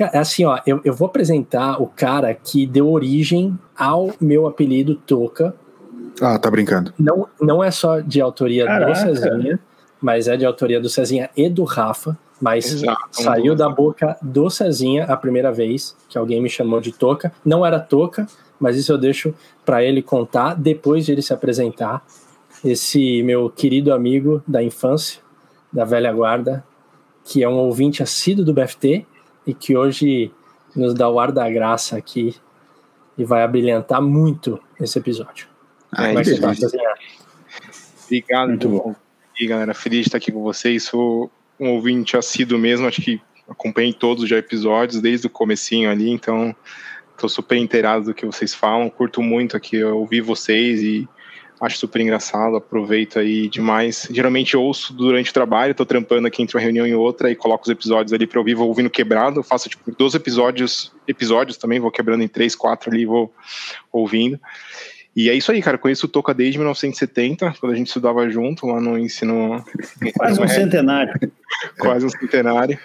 É 0.00 0.18
assim, 0.18 0.44
ó, 0.44 0.60
eu, 0.66 0.80
eu 0.84 0.94
vou 0.94 1.06
apresentar 1.06 1.80
o 1.82 1.86
cara 1.86 2.32
que 2.34 2.66
deu 2.66 2.90
origem 2.90 3.58
ao 3.76 4.12
meu 4.20 4.46
apelido 4.46 4.94
Toca. 4.94 5.54
Ah, 6.20 6.38
tá 6.38 6.50
brincando. 6.50 6.92
Não, 6.98 7.28
não 7.40 7.62
é 7.62 7.70
só 7.70 8.00
de 8.00 8.20
autoria 8.20 8.64
Caraca. 8.64 8.92
do 8.92 8.96
Cezinha, 8.96 9.58
mas 10.00 10.28
é 10.28 10.36
de 10.36 10.44
autoria 10.44 10.80
do 10.80 10.88
Cezinha 10.88 11.30
e 11.36 11.48
do 11.48 11.64
Rafa. 11.64 12.16
Mas 12.40 12.72
Exato. 12.72 13.00
saiu 13.10 13.56
da 13.56 13.68
boca 13.68 14.16
do 14.22 14.48
Cezinha 14.48 15.04
a 15.06 15.16
primeira 15.16 15.50
vez 15.50 15.96
que 16.08 16.16
alguém 16.16 16.40
me 16.40 16.48
chamou 16.48 16.80
de 16.80 16.92
Toca. 16.92 17.32
Não 17.44 17.66
era 17.66 17.80
Toca, 17.80 18.26
mas 18.60 18.76
isso 18.76 18.92
eu 18.92 18.98
deixo 18.98 19.34
para 19.64 19.82
ele 19.82 20.02
contar 20.02 20.54
depois 20.54 21.04
de 21.04 21.12
ele 21.12 21.22
se 21.22 21.32
apresentar. 21.32 22.04
Esse 22.64 23.22
meu 23.24 23.50
querido 23.50 23.92
amigo 23.92 24.42
da 24.46 24.62
infância, 24.62 25.20
da 25.72 25.84
velha 25.84 26.12
guarda, 26.12 26.64
que 27.24 27.42
é 27.42 27.48
um 27.48 27.56
ouvinte 27.56 28.02
assíduo 28.02 28.44
do 28.44 28.54
BFT 28.54 29.04
e 29.48 29.54
que 29.54 29.74
hoje 29.74 30.30
nos 30.76 30.92
dá 30.92 31.08
o 31.08 31.18
ar 31.18 31.32
da 31.32 31.48
graça 31.48 31.96
aqui 31.96 32.36
e 33.16 33.24
vai 33.24 33.42
abrilhantar 33.42 34.02
muito 34.02 34.60
esse 34.78 34.98
episódio. 34.98 35.48
Aí, 35.90 36.08
Como 36.08 36.18
é 36.20 36.22
que 36.22 36.38
tá, 36.38 36.52
Obrigado. 38.04 38.48
Muito 38.48 38.68
bom. 38.68 38.94
E 39.40 39.46
galera, 39.46 39.72
feliz 39.72 40.00
de 40.00 40.08
estar 40.08 40.18
aqui 40.18 40.30
com 40.30 40.42
vocês. 40.42 40.84
Sou 40.84 41.30
um 41.58 41.70
ouvinte 41.70 42.14
assíduo 42.14 42.58
mesmo, 42.58 42.86
acho 42.86 43.00
que 43.00 43.20
acompanhei 43.48 43.94
todos 43.94 44.22
os 44.22 44.30
episódios 44.30 45.00
desde 45.00 45.26
o 45.26 45.30
comecinho 45.30 45.90
ali, 45.90 46.10
então 46.10 46.54
estou 47.14 47.28
super 47.28 47.56
inteirado 47.56 48.04
do 48.04 48.14
que 48.14 48.26
vocês 48.26 48.54
falam, 48.54 48.90
curto 48.90 49.22
muito 49.22 49.56
aqui 49.56 49.82
ouvir 49.82 50.20
vocês 50.20 50.82
e 50.82 51.08
acho 51.60 51.78
super 51.78 52.00
engraçado, 52.00 52.56
aproveito 52.56 53.18
aí 53.18 53.48
demais. 53.48 54.08
Geralmente 54.10 54.56
ouço 54.56 54.92
durante 54.92 55.30
o 55.30 55.34
trabalho, 55.34 55.74
tô 55.74 55.84
trampando 55.84 56.26
aqui 56.26 56.42
entre 56.42 56.56
uma 56.56 56.62
reunião 56.62 56.86
e 56.86 56.94
outra 56.94 57.30
e 57.30 57.36
coloco 57.36 57.64
os 57.64 57.70
episódios 57.70 58.12
ali 58.12 58.26
para 58.26 58.38
ouvir, 58.38 58.54
vou 58.54 58.68
ouvindo 58.68 58.90
quebrado, 58.90 59.42
faço 59.42 59.68
tipo 59.68 59.90
12 59.90 60.16
episódios, 60.16 60.92
episódios 61.06 61.56
também, 61.56 61.80
vou 61.80 61.90
quebrando 61.90 62.22
em 62.22 62.28
3, 62.28 62.54
4 62.54 62.90
ali, 62.90 63.04
vou 63.04 63.32
ouvindo. 63.92 64.38
E 65.16 65.28
é 65.28 65.34
isso 65.34 65.50
aí, 65.50 65.60
cara. 65.60 65.76
Conheço 65.76 66.06
o 66.06 66.08
Toca 66.08 66.32
desde 66.32 66.58
1970, 66.58 67.54
quando 67.58 67.72
a 67.72 67.74
gente 67.74 67.88
estudava 67.88 68.30
junto 68.30 68.68
lá 68.68 68.80
no 68.80 68.96
ensino. 68.96 69.64
Quase 70.16 70.40
um 70.40 70.46
centenário. 70.46 71.12
Quase 71.76 72.06
um 72.06 72.08
centenário. 72.08 72.78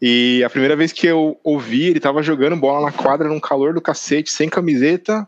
E 0.00 0.42
a 0.44 0.50
primeira 0.50 0.76
vez 0.76 0.92
que 0.92 1.06
eu 1.06 1.40
ouvi, 1.42 1.86
ele 1.86 1.98
tava 1.98 2.22
jogando 2.22 2.56
bola 2.56 2.84
na 2.84 2.92
quadra 2.92 3.26
num 3.28 3.40
calor 3.40 3.72
do 3.72 3.80
cacete, 3.80 4.30
sem 4.30 4.50
camiseta 4.50 5.26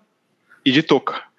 e 0.64 0.70
de 0.70 0.82
touca. 0.82 1.29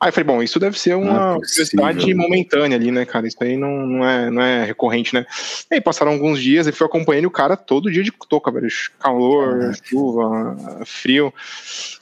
Aí 0.00 0.08
eu 0.08 0.12
falei, 0.14 0.24
bom, 0.24 0.42
isso 0.42 0.58
deve 0.58 0.78
ser 0.78 0.94
uma 0.94 1.32
é 1.32 1.34
curiosidade 1.34 2.14
momentânea 2.14 2.78
ali, 2.78 2.90
né, 2.90 3.04
cara? 3.04 3.28
Isso 3.28 3.36
aí 3.42 3.54
não, 3.54 3.86
não, 3.86 4.08
é, 4.08 4.30
não 4.30 4.40
é 4.40 4.64
recorrente, 4.64 5.12
né? 5.12 5.26
E 5.70 5.74
aí 5.74 5.80
passaram 5.80 6.12
alguns 6.12 6.40
dias 6.40 6.66
e 6.66 6.72
fui 6.72 6.86
acompanhando 6.86 7.26
o 7.26 7.30
cara 7.30 7.54
todo 7.54 7.90
dia 7.90 8.02
de 8.02 8.10
toca, 8.10 8.50
velho. 8.50 8.66
Calor, 8.98 9.74
chuva, 9.84 10.56
frio. 10.86 11.34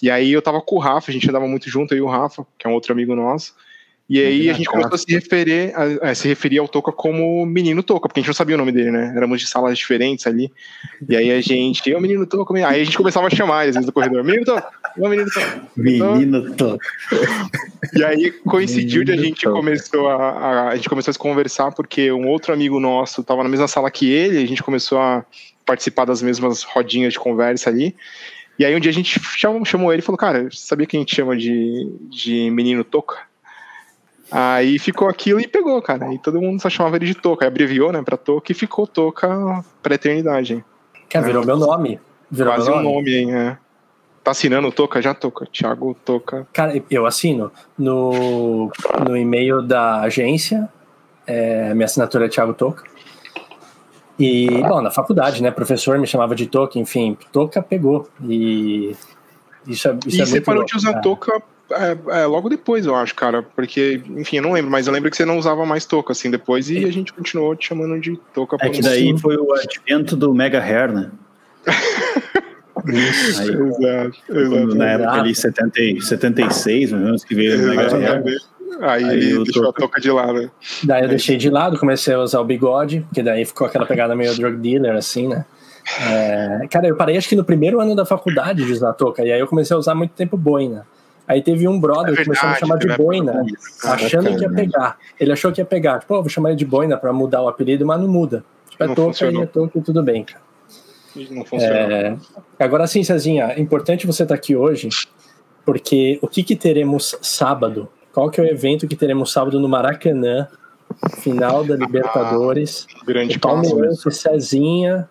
E 0.00 0.08
aí 0.08 0.30
eu 0.30 0.41
tava 0.41 0.60
com 0.60 0.76
o 0.76 0.78
Rafa, 0.78 1.10
a 1.10 1.12
gente 1.12 1.28
andava 1.28 1.48
muito 1.48 1.69
junto, 1.69 1.92
aí 1.92 2.00
o 2.00 2.06
Rafa, 2.06 2.46
que 2.56 2.69
é 2.69 2.70
um 2.70 2.74
outro 2.74 2.92
amigo 2.92 3.16
nosso. 3.16 3.52
E 4.08 4.18
aí 4.18 4.48
a 4.48 4.54
gente 4.54 4.66
começou 4.66 4.94
a 4.94 4.98
se 4.98 5.12
referir, 5.12 5.74
a, 5.74 6.10
a, 6.10 6.14
se 6.14 6.26
referir 6.26 6.58
ao 6.58 6.66
Toca 6.66 6.90
como 6.90 7.44
menino 7.44 7.82
Toca, 7.82 8.08
porque 8.08 8.20
a 8.20 8.22
gente 8.22 8.28
não 8.28 8.34
sabia 8.34 8.54
o 8.54 8.58
nome 8.58 8.72
dele, 8.72 8.90
né? 8.90 9.12
Éramos 9.14 9.38
de 9.38 9.46
salas 9.46 9.76
diferentes 9.76 10.26
ali. 10.26 10.50
E 11.06 11.14
aí 11.14 11.30
a 11.30 11.38
gente, 11.42 11.92
o 11.92 12.00
menino 12.00 12.24
Toca, 12.24 12.54
aí 12.54 12.80
a 12.80 12.84
gente 12.84 12.96
começava 12.96 13.26
a 13.26 13.30
chamar 13.30 13.66
às 13.68 13.74
vezes 13.74 13.84
do 13.84 13.92
corredor, 13.92 14.24
menino 14.24 14.46
Toca, 14.46 14.70
o 14.96 15.08
menino 15.08 15.28
Toca. 15.30 15.62
Menino 15.76 16.56
Toca. 16.56 16.86
E 17.94 18.02
aí 18.02 18.30
coincidiu 18.30 19.04
de 19.04 19.12
a 19.12 19.16
gente 19.16 19.44
começou 19.44 20.08
a, 20.08 20.30
a, 20.30 20.68
a 20.70 20.76
gente 20.76 20.88
começou 20.88 21.10
a 21.10 21.12
se 21.12 21.18
conversar 21.18 21.72
porque 21.72 22.10
um 22.10 22.28
outro 22.28 22.54
amigo 22.54 22.80
nosso 22.80 23.20
estava 23.20 23.42
na 23.42 23.48
mesma 23.50 23.68
sala 23.68 23.90
que 23.90 24.10
ele, 24.10 24.38
a 24.38 24.46
gente 24.46 24.62
começou 24.62 24.98
a 24.98 25.22
participar 25.66 26.06
das 26.06 26.22
mesmas 26.22 26.62
rodinhas 26.62 27.12
de 27.12 27.18
conversa 27.18 27.68
ali. 27.68 27.94
E 28.58 28.64
aí 28.64 28.74
um 28.74 28.80
dia 28.80 28.91
a 28.91 28.94
gente 28.94 29.20
chamou, 29.36 29.66
chamou 29.66 29.92
ele 29.92 30.00
e 30.00 30.04
falou, 30.04 30.18
cara, 30.18 30.48
sabia 30.50 30.86
que 30.86 30.97
a 30.97 31.00
gente 31.00 31.14
chama 31.14 31.36
de, 31.36 31.92
de 32.08 32.50
menino 32.50 32.82
Toca? 32.82 33.28
Aí 34.31 34.78
ficou 34.78 35.09
aquilo 35.09 35.41
e 35.41 35.49
pegou, 35.49 35.81
cara. 35.81 36.12
E 36.12 36.19
todo 36.19 36.41
mundo 36.41 36.61
só 36.61 36.69
chamava 36.69 36.97
ele 36.97 37.06
de 37.06 37.15
Toca. 37.15 37.44
Aí 37.44 37.49
abreviou, 37.49 37.93
né, 37.93 38.03
pra 38.03 38.16
Toca 38.16 38.53
e 38.53 38.55
ficou 38.55 38.87
Toca 38.87 39.65
pra 39.83 39.94
eternidade. 39.94 40.65
Cara, 41.09 41.25
virou 41.25 41.43
é. 41.43 41.47
meu 41.47 41.56
nome. 41.56 42.00
Virou 42.31 42.53
Quase 42.53 42.71
meu 42.71 42.77
nome. 42.77 42.89
um 42.89 42.94
nome, 42.94 43.15
hein, 43.15 43.34
é. 43.34 43.59
Tá 44.22 44.33
assinando 44.33 44.71
Toca? 44.71 45.00
Já 45.00 45.15
Toca. 45.15 45.47
Thiago 45.47 45.97
Toca. 46.05 46.47
Cara, 46.53 46.83
eu 46.91 47.06
assino. 47.06 47.50
No, 47.78 48.71
no 49.09 49.16
e-mail 49.16 49.62
da 49.62 50.03
agência, 50.03 50.69
é, 51.27 51.72
minha 51.72 51.87
assinatura 51.87 52.27
é 52.27 52.28
Thiago 52.28 52.53
Toca. 52.53 52.84
E, 54.19 54.49
bom, 54.62 54.83
na 54.83 54.91
faculdade, 54.91 55.43
né, 55.43 55.50
professor 55.50 55.97
me 55.99 56.06
chamava 56.06 56.34
de 56.34 56.47
Toca, 56.47 56.78
enfim, 56.78 57.16
Toca 57.33 57.62
pegou. 57.62 58.09
E 58.25 58.95
isso 59.68 59.88
é, 59.88 59.98
isso 60.06 60.16
e 60.16 60.20
é 60.20 60.26
você 60.26 60.40
parou 60.40 60.64
de 60.64 60.76
usar 60.76 61.00
Toca 61.00 61.42
é, 61.70 62.22
é, 62.22 62.26
logo 62.26 62.48
depois, 62.48 62.86
eu 62.86 62.94
acho, 62.94 63.14
cara. 63.14 63.42
Porque, 63.42 64.00
enfim, 64.16 64.36
eu 64.36 64.42
não 64.42 64.52
lembro, 64.52 64.70
mas 64.70 64.86
eu 64.86 64.92
lembro 64.92 65.10
que 65.10 65.16
você 65.16 65.24
não 65.24 65.38
usava 65.38 65.66
mais 65.66 65.84
touca, 65.84 66.12
assim, 66.12 66.30
depois, 66.30 66.70
e 66.70 66.84
a 66.84 66.90
gente 66.90 67.12
continuou 67.12 67.54
te 67.54 67.68
chamando 67.68 68.00
de 68.00 68.18
touca. 68.32 68.56
É 68.60 68.70
que 68.70 68.80
daí 68.80 69.16
foi 69.18 69.36
o 69.36 69.52
advento 69.52 70.16
do 70.16 70.34
Mega 70.34 70.60
Hair, 70.60 70.92
né? 70.92 71.10
Isso. 72.86 73.42
Aí, 73.42 73.50
exato, 73.50 74.18
exato. 74.30 74.74
Na 74.74 74.86
época 74.86 75.12
ali, 75.12 75.34
70, 75.34 76.00
76, 76.00 76.92
mais 76.92 76.92
ou 76.92 77.06
menos, 77.06 77.24
que 77.24 77.34
veio 77.34 77.58
o 77.58 77.68
Mega 77.68 77.96
Hair. 77.96 78.24
Aí, 78.80 79.04
aí 79.04 79.18
ele 79.18 79.44
deixou 79.44 79.68
a 79.68 79.72
touca 79.72 80.00
de 80.00 80.10
lado. 80.10 80.50
Daí 80.84 81.02
eu 81.02 81.08
deixei 81.08 81.36
de 81.36 81.50
lado, 81.50 81.78
comecei 81.78 82.14
a 82.14 82.20
usar 82.20 82.40
o 82.40 82.44
bigode, 82.44 83.04
que 83.12 83.22
daí 83.22 83.44
ficou 83.44 83.66
aquela 83.66 83.84
pegada 83.84 84.14
meio 84.14 84.34
drug 84.36 84.56
dealer, 84.58 84.94
assim, 84.94 85.26
né? 85.26 85.44
É, 86.00 86.66
cara, 86.69 86.87
eu 86.88 86.97
parei 86.97 87.16
acho 87.16 87.28
que 87.28 87.37
no 87.37 87.44
primeiro 87.44 87.81
ano 87.81 87.94
da 87.94 88.04
faculdade 88.04 88.65
de 88.65 88.72
usar 88.72 88.93
touca, 88.93 89.25
e 89.25 89.32
aí 89.32 89.41
eu 89.41 89.47
comecei 89.47 89.75
a 89.75 89.78
usar 89.78 89.94
muito 89.94 90.12
tempo 90.12 90.37
boina. 90.37 90.87
Aí 91.26 91.43
teve 91.43 91.69
um 91.69 91.78
brother 91.78 92.15
é 92.15 92.16
que 92.16 92.25
começou 92.25 92.49
a 92.49 92.53
me 92.53 92.59
chamar 92.59 92.78
de 92.78 92.88
boina, 92.97 93.44
achando 93.84 94.34
que 94.34 94.43
ia 94.43 94.50
pegar. 94.50 94.98
Ele 95.21 95.31
achou 95.31 95.53
que 95.53 95.60
ia 95.60 95.65
pegar. 95.65 95.98
Tipo, 96.00 96.15
oh, 96.15 96.22
vou 96.22 96.31
chamar 96.31 96.50
ele 96.50 96.56
de 96.56 96.65
boina 96.65 96.97
pra 96.97 97.12
mudar 97.12 97.43
o 97.43 97.48
apelido, 97.48 97.84
mas 97.84 98.00
não 98.00 98.09
muda. 98.09 98.43
Tipo, 98.71 98.84
é 98.84 98.94
toca 98.94 99.31
e 99.31 99.37
é 99.37 99.47
toca 99.47 99.78
e 99.78 99.82
tudo 99.82 100.03
bem, 100.03 100.25
cara. 100.25 100.41
Não 101.31 101.44
funciona. 101.44 101.75
É... 101.75 102.16
Agora 102.59 102.87
sim, 102.87 103.03
Cezinha, 103.03 103.53
é 103.53 103.60
importante 103.60 104.06
você 104.06 104.22
estar 104.22 104.34
tá 104.34 104.38
aqui 104.38 104.56
hoje, 104.56 104.88
porque 105.66 106.19
o 106.22 106.28
que, 106.28 106.43
que 106.43 106.56
teremos 106.56 107.15
sábado? 107.21 107.91
Qual 108.12 108.31
que 108.31 108.41
é 108.41 108.44
o 108.44 108.47
evento 108.47 108.88
que 108.88 108.97
teremos 108.97 109.31
sábado 109.31 109.60
no 109.60 109.69
Maracanã? 109.69 110.48
Final 111.19 111.62
da 111.62 111.77
Libertadores. 111.77 112.87
Ah, 112.97 113.04
grande 113.04 113.38
Palmeiras 113.38 114.03
Cezinha 114.10 115.09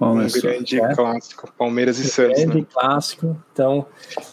Começou, 0.00 0.38
um 0.38 0.54
grande 0.54 0.80
é. 0.80 0.94
clássico, 0.94 1.52
Palmeiras 1.58 1.98
e 1.98 2.08
Santos. 2.08 2.42
Grande 2.42 2.60
né? 2.60 2.66
clássico. 2.72 3.36
Então, 3.52 3.84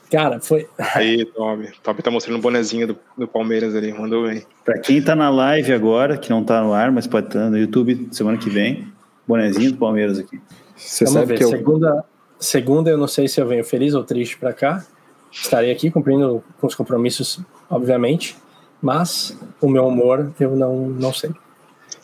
cara, 0.10 0.40
foi. 0.40 0.66
Aí, 0.96 1.26
Tobi. 1.26 1.74
Tobi 1.84 2.02
tá 2.02 2.10
mostrando 2.10 2.38
o 2.38 2.42
bonezinho 2.42 2.88
do, 2.88 3.00
do 3.18 3.28
Palmeiras 3.28 3.76
ali, 3.76 3.92
mandou 3.92 4.26
bem. 4.26 4.44
Pra 4.64 4.80
quem 4.80 5.02
tá 5.02 5.14
na 5.14 5.30
live 5.30 5.74
agora, 5.74 6.18
que 6.18 6.30
não 6.30 6.42
tá 6.42 6.62
no 6.62 6.72
ar, 6.72 6.90
mas 6.90 7.06
pode 7.06 7.28
estar 7.28 7.40
tá 7.40 7.50
no 7.50 7.58
YouTube 7.58 8.08
semana 8.14 8.38
que 8.38 8.50
vem, 8.50 8.88
bonezinho 9.28 9.74
do 9.74 9.78
Palmeiras 9.78 10.18
aqui. 10.18 10.40
Você 10.74 11.04
Vamos 11.04 11.20
sabe 11.20 11.34
ver, 11.34 11.38
que 11.38 11.44
eu... 11.44 11.50
segunda, 11.50 12.06
segunda 12.40 12.90
eu 12.90 12.98
não 12.98 13.08
sei 13.08 13.28
se 13.28 13.42
eu 13.42 13.46
venho 13.46 13.66
feliz 13.66 13.94
ou 13.94 14.06
triste 14.06 14.38
pra 14.38 14.54
cá. 14.54 14.86
Estarei 15.30 15.70
aqui 15.70 15.92
cumprindo 15.92 16.42
com 16.62 16.68
os 16.68 16.76
compromissos, 16.76 17.42
obviamente, 17.70 18.38
mas 18.82 19.38
o 19.60 19.68
meu 19.68 19.86
humor 19.86 20.32
eu 20.40 20.56
não, 20.56 20.88
não 20.88 21.12
sei. 21.12 21.32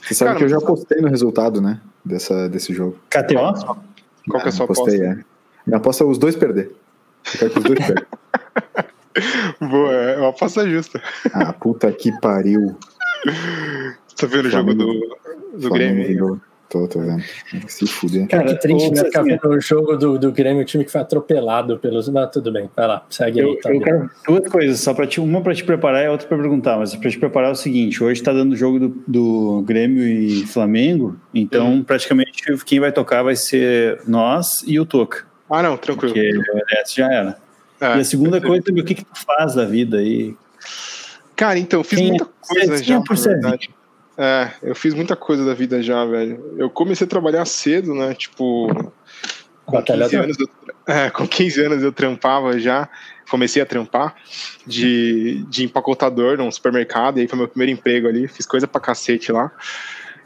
Você 0.02 0.16
sabe 0.16 0.32
Cara, 0.32 0.38
que 0.40 0.44
eu 0.44 0.50
já 0.50 0.60
postei 0.60 1.00
no 1.00 1.08
resultado, 1.08 1.62
né? 1.62 1.80
Dessa, 2.04 2.50
desse 2.50 2.74
jogo. 2.74 2.98
KTO? 3.10 3.82
Qual 4.30 4.42
que 4.42 4.48
é 4.48 4.50
a 4.50 4.52
sua 4.52 4.66
apostei, 4.66 4.96
aposta? 4.96 5.22
É. 5.22 5.26
Minha 5.66 5.78
aposta 5.78 6.04
é 6.04 6.08
os 6.08 6.18
dois 6.18 6.36
perder. 6.36 6.72
Eu 7.34 7.40
quero 7.40 7.52
que 7.52 7.60
os 7.60 7.64
dois 7.66 7.80
perdem. 7.86 8.06
Boa, 9.70 9.94
é 9.94 10.18
uma 10.18 10.30
aposta 10.30 10.68
justa. 10.70 11.02
Ah, 11.34 11.54
puta 11.54 11.92
que 11.92 12.12
pariu. 12.20 12.78
Você 14.08 14.16
tá 14.16 14.28
vendo 14.28 14.48
o 14.48 14.50
jogo 14.50 14.74
do, 14.74 15.18
do 15.54 15.70
Grêmio? 15.70 16.42
Tô, 16.74 16.88
tô 16.88 17.02
vendo. 17.02 17.24
Se 17.68 17.86
fuder. 17.86 18.28
Cara, 18.28 18.46
que 18.46 18.60
triste, 18.60 18.90
né? 18.90 19.04
O 19.46 19.62
jogo 19.62 19.96
do, 19.96 20.18
do 20.18 20.32
Grêmio, 20.32 20.64
o 20.64 20.66
time 20.66 20.84
que 20.84 20.92
foi 20.92 21.02
atropelado 21.02 21.78
pelos. 21.78 22.10
Mas 22.10 22.32
tudo 22.32 22.52
bem, 22.52 22.68
vai 22.76 22.88
lá, 22.88 23.06
segue 23.12 23.42
eu, 23.42 23.50
aí. 23.52 23.60
Tá 23.60 23.72
eu 23.72 23.80
quero 23.80 24.10
duas 24.28 24.52
coisas, 24.52 24.80
só 24.80 24.92
pra 24.92 25.06
te, 25.06 25.22
uma 25.22 25.40
pra 25.40 25.54
te 25.54 25.64
preparar 25.64 26.04
e 26.04 26.08
outra 26.08 26.28
pra 26.28 26.36
perguntar. 26.36 26.80
Mas 26.80 26.96
pra 26.96 27.12
te 27.12 27.20
preparar 27.20 27.50
é 27.50 27.52
o 27.52 27.56
seguinte: 27.56 28.04
hoje 28.04 28.24
tá 28.24 28.34
dando 28.34 28.54
o 28.54 28.56
jogo 28.56 28.80
do, 28.80 29.04
do 29.08 29.62
Grêmio 29.62 30.04
e 30.04 30.48
Flamengo, 30.48 31.16
então 31.32 31.74
hum. 31.74 31.84
praticamente 31.84 32.42
quem 32.66 32.80
vai 32.80 32.92
tocar 32.92 33.22
vai 33.22 33.36
ser 33.36 34.02
nós 34.08 34.64
e 34.66 34.80
o 34.80 34.86
Toca. 34.86 35.28
Ah, 35.52 35.62
não, 35.62 35.78
tranquilo. 35.78 36.12
Porque 36.12 36.76
essa 36.76 36.96
já 36.96 37.14
era. 37.14 37.38
É, 37.80 37.98
e 37.98 38.00
a 38.00 38.04
segunda 38.04 38.42
coisa 38.42 38.64
é 38.68 38.72
o 38.72 38.84
que, 38.84 38.96
que 38.96 39.06
tu 39.06 39.24
faz 39.24 39.54
da 39.54 39.66
vida 39.66 39.98
aí? 39.98 40.36
Cara, 41.36 41.60
então, 41.60 41.82
eu 41.82 41.84
fiz 41.84 42.00
quem 42.00 42.10
muita 42.10 42.24
é 42.24 42.68
coisa 42.68 42.84
já, 42.84 43.00
na 43.00 43.16
verdade. 43.16 43.70
É, 44.18 44.52
eu 44.62 44.76
fiz 44.76 44.94
muita 44.94 45.16
coisa 45.16 45.46
da 45.46 45.54
vida 45.54 45.82
já, 45.82 46.06
velho. 46.06 46.56
Eu 46.58 46.70
comecei 46.70 47.06
a 47.06 47.10
trabalhar 47.10 47.46
cedo, 47.46 47.96
né? 47.96 48.14
Tipo, 48.14 48.92
com 49.66 49.82
15 49.82 50.16
anos 50.16 50.38
eu, 50.40 50.50
é, 50.88 51.10
com 51.10 51.28
15 51.28 51.62
anos 51.62 51.84
eu 51.84 51.92
trampava 51.92 52.60
já, 52.60 52.88
comecei 53.30 53.62
a 53.62 53.66
trampar 53.66 54.16
de, 54.68 55.44
de 55.50 55.64
empacotador 55.64 56.38
num 56.38 56.52
supermercado, 56.52 57.18
e 57.18 57.22
aí 57.22 57.28
foi 57.28 57.38
meu 57.38 57.48
primeiro 57.48 57.72
emprego 57.72 58.08
ali, 58.08 58.28
fiz 58.28 58.46
coisa 58.46 58.68
pra 58.68 58.82
cacete 58.82 59.32
lá. 59.32 59.52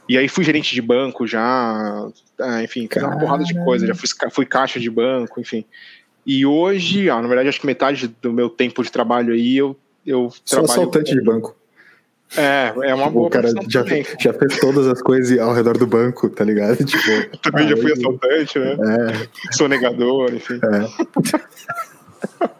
E 0.10 0.18
aí 0.18 0.28
fui 0.28 0.44
gerente 0.44 0.74
de 0.74 0.81
banco 0.81 1.28
já, 1.28 2.10
é, 2.39 2.63
enfim, 2.63 2.88
fiz 2.92 3.04
uma 3.04 3.18
porrada 3.18 3.44
de 3.44 3.54
coisa, 3.63 3.86
já 3.86 3.95
fui, 3.95 4.07
fui 4.31 4.45
caixa 4.45 4.80
de 4.80 4.89
banco, 4.89 5.39
enfim. 5.39 5.66
E 6.25 6.45
hoje, 6.45 7.10
ah, 7.10 7.22
na 7.22 7.28
verdade, 7.28 7.48
acho 7.48 7.60
que 7.60 7.66
metade 7.66 8.07
do 8.22 8.34
meu 8.34 8.50
tempo 8.50 8.84
de 8.84 8.92
trabalho 8.92 9.34
aí 9.34 9.57
eu, 9.57 9.78
eu 10.06 10.30
Sou 10.30 10.60
trabalho. 10.60 10.72
assaltante 10.72 11.13
de 11.13 11.22
banco. 11.22 11.56
É, 12.35 12.74
é 12.89 12.94
uma 12.94 13.09
boa. 13.09 13.27
O 13.27 13.29
cara 13.29 13.50
já, 13.69 13.83
já 14.19 14.33
fez 14.33 14.59
todas 14.59 14.88
as 14.88 15.01
coisas 15.01 15.38
ao 15.39 15.53
redor 15.53 15.77
do 15.77 15.88
banco, 15.88 16.29
tá 16.29 16.44
ligado? 16.44 16.77
Tipo, 16.83 17.38
Também 17.39 17.65
ah, 17.65 17.69
já 17.69 17.77
fui 17.77 17.94
assaltante, 17.94 18.59
né? 18.59 18.71
É. 18.74 19.27
Sou 19.56 19.68
negador, 19.68 20.33
enfim. 20.33 20.59
É. 20.63 22.47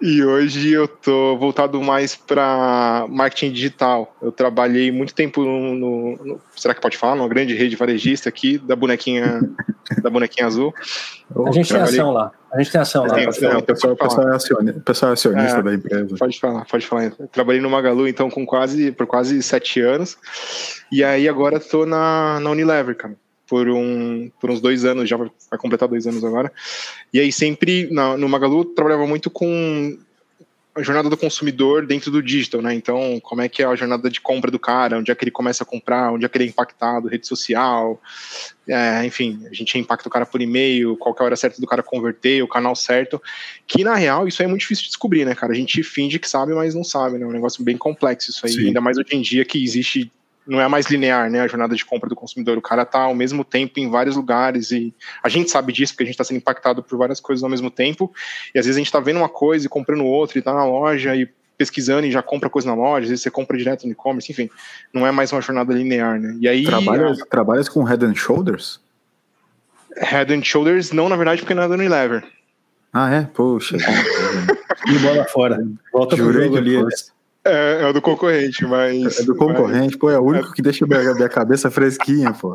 e 0.00 0.22
hoje 0.22 0.72
eu 0.72 0.86
tô 0.86 1.36
voltado 1.36 1.80
mais 1.82 2.14
para 2.14 3.06
marketing 3.08 3.52
digital. 3.52 4.14
Eu 4.20 4.30
trabalhei 4.30 4.90
muito 4.92 5.14
tempo 5.14 5.42
no, 5.42 5.74
no, 5.74 6.16
no, 6.24 6.40
será 6.54 6.74
que 6.74 6.80
pode 6.80 6.96
falar, 6.96 7.16
numa 7.16 7.28
grande 7.28 7.54
rede 7.54 7.76
varejista 7.76 8.28
aqui 8.28 8.58
da 8.58 8.76
bonequinha 8.76 9.40
da 10.02 10.10
bonequinha 10.10 10.46
azul. 10.46 10.74
A 11.46 11.52
gente 11.52 11.68
tem 11.68 11.80
ação 11.80 12.10
lá. 12.10 12.32
A 12.52 12.58
gente 12.58 12.72
tem 12.72 12.80
ação 12.80 13.06
lá. 13.06 13.14
Tem 13.14 13.26
ação, 13.26 13.58
o 13.58 13.62
pessoal, 13.62 13.96
pessoal, 13.96 14.28
é 14.28 14.36
acionista, 14.36 14.80
pessoal 14.80 15.10
é 15.10 15.12
acionista 15.14 15.58
é, 15.58 15.62
da 15.62 15.74
empresa. 15.74 16.16
Pode 16.16 16.40
falar, 16.40 16.64
pode 16.64 16.86
falar. 16.86 17.12
Trabalhei 17.32 17.60
no 17.60 17.70
Magalu 17.70 18.08
então 18.08 18.30
com 18.30 18.46
quase 18.46 18.92
por 18.92 19.06
quase 19.06 19.42
sete 19.42 19.80
anos 19.80 20.16
e 20.92 21.02
aí 21.02 21.28
agora 21.28 21.58
tô 21.58 21.84
na, 21.84 22.38
na 22.40 22.50
Unilever, 22.50 22.96
cara 22.96 23.14
por, 23.46 23.68
um, 23.68 24.30
por 24.40 24.50
uns 24.50 24.60
dois 24.60 24.84
anos, 24.84 25.08
já 25.08 25.16
vai, 25.16 25.30
completar 25.58 25.88
dois 25.88 26.06
anos 26.06 26.24
agora. 26.24 26.52
E 27.12 27.20
aí 27.20 27.32
sempre, 27.32 27.88
na, 27.90 28.16
no 28.16 28.28
Magalu, 28.28 28.64
trabalhava 28.64 29.06
muito 29.06 29.30
com 29.30 29.98
a 30.74 30.82
jornada 30.82 31.08
do 31.08 31.16
consumidor 31.16 31.86
dentro 31.86 32.10
do 32.10 32.20
digital, 32.20 32.60
né? 32.60 32.74
Então, 32.74 33.20
como 33.20 33.40
é 33.40 33.48
que 33.48 33.62
é 33.62 33.66
a 33.66 33.76
jornada 33.76 34.10
de 34.10 34.20
compra 34.20 34.50
do 34.50 34.58
cara, 34.58 34.98
onde 34.98 35.10
é 35.10 35.14
que 35.14 35.22
ele 35.22 35.30
começa 35.30 35.62
a 35.62 35.66
comprar, 35.66 36.12
onde 36.12 36.24
é 36.26 36.28
que 36.28 36.36
ele 36.36 36.46
é 36.46 36.48
impactado, 36.48 37.06
rede 37.06 37.28
social, 37.28 38.02
é, 38.66 39.06
enfim, 39.06 39.46
a 39.48 39.54
gente 39.54 39.78
impacta 39.78 40.08
o 40.08 40.10
cara 40.10 40.26
por 40.26 40.42
e-mail, 40.42 40.96
qual 40.96 41.14
é 41.16 41.22
a 41.22 41.26
hora 41.26 41.36
certa 41.36 41.60
do 41.60 41.66
cara 41.66 41.80
converter, 41.80 42.42
o 42.42 42.48
canal 42.48 42.74
certo, 42.74 43.22
que 43.68 43.84
na 43.84 43.94
real 43.94 44.26
isso 44.26 44.42
aí 44.42 44.46
é 44.46 44.48
muito 44.48 44.62
difícil 44.62 44.84
de 44.84 44.88
descobrir, 44.90 45.24
né, 45.24 45.34
cara? 45.34 45.52
A 45.52 45.56
gente 45.56 45.80
finge 45.84 46.18
que 46.18 46.28
sabe, 46.28 46.52
mas 46.52 46.74
não 46.74 46.82
sabe, 46.82 47.18
né? 47.18 47.24
É 47.24 47.28
um 47.28 47.32
negócio 47.32 47.62
bem 47.62 47.78
complexo 47.78 48.32
isso 48.32 48.44
aí, 48.44 48.52
Sim. 48.52 48.66
ainda 48.66 48.80
mais 48.80 48.98
hoje 48.98 49.14
em 49.14 49.22
dia 49.22 49.44
que 49.44 49.62
existe 49.62 50.10
não 50.46 50.60
é 50.60 50.68
mais 50.68 50.86
linear, 50.86 51.30
né? 51.30 51.40
A 51.40 51.46
jornada 51.46 51.74
de 51.74 51.84
compra 51.84 52.08
do 52.08 52.16
consumidor. 52.16 52.58
O 52.58 52.62
cara 52.62 52.82
está 52.82 53.00
ao 53.00 53.14
mesmo 53.14 53.44
tempo 53.44 53.80
em 53.80 53.88
vários 53.88 54.16
lugares 54.16 54.70
e 54.70 54.94
a 55.22 55.28
gente 55.28 55.50
sabe 55.50 55.72
disso 55.72 55.92
porque 55.92 56.04
a 56.04 56.06
gente 56.06 56.14
está 56.14 56.24
sendo 56.24 56.38
impactado 56.38 56.82
por 56.82 56.98
várias 56.98 57.20
coisas 57.20 57.42
ao 57.42 57.50
mesmo 57.50 57.70
tempo. 57.70 58.12
E 58.54 58.58
às 58.58 58.66
vezes 58.66 58.76
a 58.76 58.80
gente 58.80 58.88
está 58.88 59.00
vendo 59.00 59.16
uma 59.16 59.28
coisa 59.28 59.66
e 59.66 59.68
comprando 59.68 60.04
outra 60.04 60.38
e 60.38 60.40
está 60.40 60.52
na 60.52 60.64
loja 60.64 61.14
e 61.16 61.28
pesquisando 61.56 62.06
e 62.06 62.10
já 62.10 62.22
compra 62.22 62.50
coisa 62.50 62.68
na 62.68 62.74
loja, 62.74 63.04
às 63.04 63.10
vezes 63.10 63.22
você 63.22 63.30
compra 63.30 63.56
direto 63.56 63.86
no 63.86 63.92
e-commerce, 63.92 64.30
enfim, 64.30 64.50
não 64.92 65.06
é 65.06 65.12
mais 65.12 65.32
uma 65.32 65.40
jornada 65.40 65.72
linear, 65.72 66.20
né? 66.20 66.36
E 66.40 66.48
aí 66.48 66.64
trabalhas, 66.64 67.22
a... 67.22 67.26
trabalhas 67.26 67.68
com 67.68 67.84
Head 67.84 68.04
and 68.04 68.16
Shoulders? 68.16 68.80
Head 69.96 70.34
and 70.34 70.42
Shoulders 70.42 70.90
não, 70.90 71.08
na 71.08 71.16
verdade, 71.16 71.42
porque 71.42 71.54
não 71.54 71.62
é 71.62 71.68
da 71.68 71.74
Unilever. 71.74 72.24
Ah, 72.92 73.12
é? 73.12 73.22
Poxa. 73.22 73.76
e 74.86 74.98
bola 74.98 75.24
fora. 75.24 75.64
Volta 75.92 76.16
Jurei 76.16 76.48
pro 76.48 76.56
jogo 76.56 76.80
ali. 76.80 76.94
É, 77.46 77.82
é 77.82 77.86
o 77.86 77.92
do 77.92 78.00
concorrente, 78.00 78.64
mas. 78.64 79.20
É 79.20 79.22
do 79.22 79.36
concorrente, 79.36 79.88
mas... 79.88 79.96
pô, 79.96 80.10
é 80.10 80.18
o 80.18 80.22
único 80.22 80.50
que 80.54 80.62
deixa 80.62 80.86
a 80.86 81.14
minha 81.14 81.28
cabeça 81.28 81.70
fresquinha, 81.70 82.32
pô. 82.32 82.54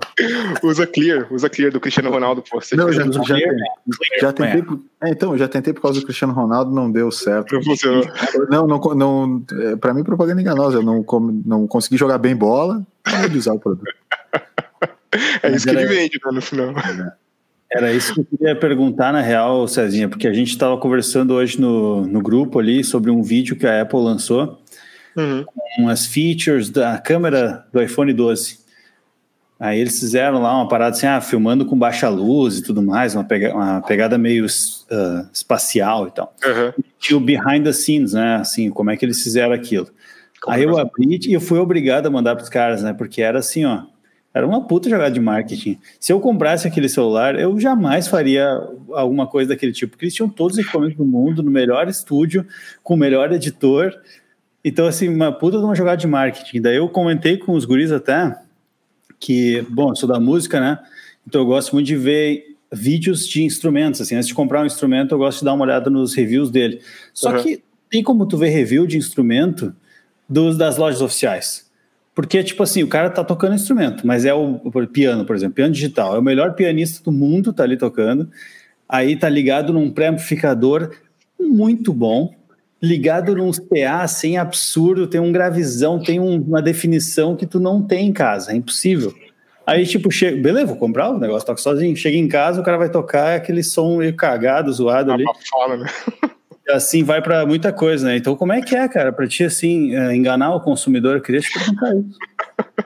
usa 0.63 0.87
Clear, 0.87 1.27
usa 1.31 1.47
Clear 1.47 1.71
do 1.71 1.79
Cristiano 1.79 2.09
Ronaldo, 2.09 2.41
pô. 2.41 2.59
Você 2.59 2.75
não, 2.75 2.91
já, 2.91 3.03
já, 3.03 3.23
clear, 3.23 3.55
já, 3.55 4.19
já 4.19 4.33
tentei. 4.33 4.63
É, 5.03 5.09
então, 5.09 5.37
já 5.37 5.47
tentei 5.47 5.73
por 5.73 5.81
causa 5.83 5.99
do 5.99 6.05
Cristiano 6.05 6.33
Ronaldo, 6.33 6.73
não 6.73 6.91
deu 6.91 7.11
certo. 7.11 7.53
Não 7.53 7.63
funcionou. 7.63 8.03
Não, 8.49 8.65
não, 8.65 8.79
não 8.95 9.45
é, 9.61 9.75
pra 9.75 9.93
mim, 9.93 10.03
propaganda 10.03 10.41
enganosa. 10.41 10.79
Eu 10.79 10.83
não, 10.83 11.05
não 11.45 11.67
consegui 11.67 11.95
jogar 11.95 12.17
bem 12.17 12.35
bola, 12.35 12.81
não 13.05 13.29
de 13.29 13.37
usar 13.37 13.53
o 13.53 13.59
produto. 13.59 13.93
é 15.43 15.51
isso 15.51 15.67
que 15.67 15.75
ele 15.75 15.85
vende, 15.85 16.19
né, 16.25 16.31
no 16.31 16.41
final. 16.41 16.73
Era 17.71 17.93
isso 17.93 18.15
que 18.15 18.21
eu 18.21 18.25
queria 18.25 18.55
perguntar, 18.55 19.13
na 19.13 19.21
real, 19.21 19.67
Cezinha, 19.67 20.09
porque 20.09 20.27
a 20.27 20.33
gente 20.33 20.49
estava 20.49 20.75
conversando 20.77 21.35
hoje 21.35 21.61
no, 21.61 22.07
no 22.07 22.19
grupo 22.19 22.57
ali 22.57 22.83
sobre 22.83 23.11
um 23.11 23.21
vídeo 23.21 23.55
que 23.55 23.67
a 23.67 23.83
Apple 23.83 23.99
lançou 23.99 24.59
uhum. 25.19 25.45
com 25.75 25.89
as 25.89 26.05
features 26.05 26.69
da 26.69 26.97
câmera 26.97 27.65
do 27.71 27.81
iPhone 27.81 28.13
12. 28.13 28.59
Aí 29.59 29.77
eles 29.79 29.99
fizeram 29.99 30.41
lá 30.41 30.55
uma 30.55 30.69
parada 30.69 30.95
assim, 30.95 31.05
ah, 31.05 31.19
filmando 31.19 31.65
com 31.65 31.77
baixa 31.77 32.07
luz 32.07 32.59
e 32.59 32.63
tudo 32.63 32.81
mais, 32.81 33.13
uma, 33.13 33.25
pega 33.25 33.53
uma 33.53 33.81
pegada 33.81 34.17
meio 34.17 34.45
uh, 34.45 35.29
espacial 35.33 36.07
e 36.07 36.11
tal. 36.11 36.33
Uhum. 36.45 36.83
Tinha 36.97 37.17
o 37.17 37.19
behind 37.19 37.65
the 37.65 37.73
scenes, 37.73 38.13
né? 38.13 38.37
Assim, 38.37 38.69
como 38.69 38.89
é 38.89 38.95
que 38.95 39.03
eles 39.03 39.21
fizeram 39.21 39.51
aquilo. 39.51 39.89
Como 40.41 40.55
Aí 40.55 40.63
eu 40.63 40.77
abri 40.77 41.19
e 41.27 41.33
eu 41.33 41.41
fui 41.41 41.59
obrigado 41.59 42.07
a 42.07 42.09
mandar 42.09 42.35
para 42.35 42.43
os 42.43 42.49
caras, 42.49 42.81
né? 42.81 42.93
Porque 42.93 43.21
era 43.21 43.39
assim, 43.39 43.65
ó. 43.65 43.83
Era 44.33 44.47
uma 44.47 44.65
puta 44.65 44.89
jogada 44.89 45.11
de 45.11 45.19
marketing. 45.19 45.77
Se 45.99 46.13
eu 46.13 46.19
comprasse 46.19 46.67
aquele 46.67 46.87
celular, 46.87 47.37
eu 47.37 47.59
jamais 47.59 48.07
faria 48.07 48.47
alguma 48.93 49.25
coisa 49.25 49.49
daquele 49.49 49.73
tipo, 49.73 49.91
porque 49.91 50.05
eles 50.05 50.13
tinham 50.13 50.29
todos 50.29 50.55
os 50.57 50.63
equipamentos 50.63 50.95
do 50.95 51.03
mundo, 51.03 51.41
no 51.41 51.49
melhor 51.49 51.87
estúdio, 51.89 52.45
com 52.83 52.93
o 52.93 52.97
melhor 52.97 53.33
editor, 53.33 53.91
então, 54.63 54.87
assim, 54.87 55.07
uma 55.07 55.31
puta 55.31 55.57
de 55.57 55.63
uma 55.63 55.75
jogada 55.75 55.97
de 55.97 56.07
marketing. 56.07 56.61
Daí 56.61 56.75
eu 56.75 56.89
comentei 56.89 57.37
com 57.37 57.53
os 57.53 57.65
guris 57.65 57.91
até 57.91 58.35
que, 59.19 59.65
bom, 59.69 59.91
eu 59.91 59.95
sou 59.95 60.07
da 60.07 60.19
música, 60.19 60.59
né? 60.59 60.79
Então 61.27 61.41
eu 61.41 61.45
gosto 61.45 61.73
muito 61.73 61.87
de 61.87 61.95
ver 61.95 62.57
vídeos 62.71 63.27
de 63.27 63.43
instrumentos, 63.43 64.01
assim, 64.01 64.15
antes 64.15 64.27
de 64.27 64.33
comprar 64.33 64.61
um 64.61 64.65
instrumento, 64.65 65.13
eu 65.13 65.17
gosto 65.17 65.39
de 65.39 65.45
dar 65.45 65.53
uma 65.53 65.65
olhada 65.65 65.89
nos 65.89 66.13
reviews 66.13 66.49
dele. 66.49 66.81
Só 67.13 67.31
uhum. 67.31 67.43
que 67.43 67.63
tem 67.89 68.03
como 68.03 68.25
tu 68.25 68.37
ver 68.37 68.49
review 68.49 68.85
de 68.85 68.97
instrumento 68.97 69.73
dos, 70.27 70.57
das 70.57 70.77
lojas 70.77 71.01
oficiais. 71.01 71.67
Porque, 72.13 72.43
tipo 72.43 72.61
assim, 72.61 72.83
o 72.83 72.87
cara 72.87 73.09
tá 73.09 73.23
tocando 73.23 73.55
instrumento, 73.55 74.05
mas 74.05 74.25
é 74.25 74.33
o, 74.33 74.59
o 74.63 74.87
piano, 74.87 75.25
por 75.25 75.35
exemplo, 75.35 75.55
piano 75.55 75.73
digital, 75.73 76.15
é 76.15 76.19
o 76.19 76.21
melhor 76.21 76.53
pianista 76.53 77.03
do 77.03 77.11
mundo, 77.11 77.53
tá 77.53 77.63
ali 77.63 77.77
tocando, 77.77 78.29
aí 78.87 79.15
tá 79.15 79.29
ligado 79.29 79.71
num 79.71 79.89
pré-amplificador 79.89 80.91
muito 81.39 81.93
bom, 81.93 82.33
ligado 82.81 83.35
num 83.35 83.51
PA 83.51 84.01
assim 84.01 84.37
absurdo, 84.37 85.07
tem 85.07 85.19
um 85.19 85.31
gravizão, 85.31 85.99
tem 85.99 86.19
um, 86.19 86.39
uma 86.41 86.61
definição 86.61 87.35
que 87.35 87.45
tu 87.45 87.59
não 87.59 87.81
tem 87.81 88.07
em 88.07 88.13
casa, 88.13 88.51
é 88.51 88.55
impossível. 88.55 89.13
Aí, 89.69 89.85
tipo, 89.85 90.09
chega, 90.09 90.41
beleza, 90.41 90.65
vou 90.65 90.77
comprar, 90.77 91.11
o 91.11 91.19
negócio 91.19 91.45
toca 91.45 91.61
sozinho. 91.61 91.95
Chega 91.95 92.17
em 92.17 92.27
casa, 92.27 92.59
o 92.59 92.63
cara 92.63 92.75
vai 92.75 92.89
tocar 92.89 93.35
aquele 93.35 93.61
som 93.61 93.97
meio 93.97 94.15
cagado, 94.15 94.73
zoado 94.73 95.11
ali. 95.11 95.23
Né? 95.23 96.29
Assim 96.71 97.03
vai 97.03 97.21
para 97.21 97.45
muita 97.45 97.73
coisa, 97.73 98.07
né? 98.07 98.17
Então, 98.17 98.35
como 98.35 98.53
é 98.53 98.61
que 98.61 98.75
é, 98.75 98.87
cara, 98.87 99.11
para 99.11 99.27
ti, 99.27 99.43
assim, 99.43 99.95
é, 99.95 100.15
enganar 100.15 100.53
o 100.53 100.61
consumidor? 100.61 101.15
Eu 101.15 101.21
queria 101.21 101.41
te 101.41 101.51
perguntar 101.51 101.95
isso. 101.95 102.17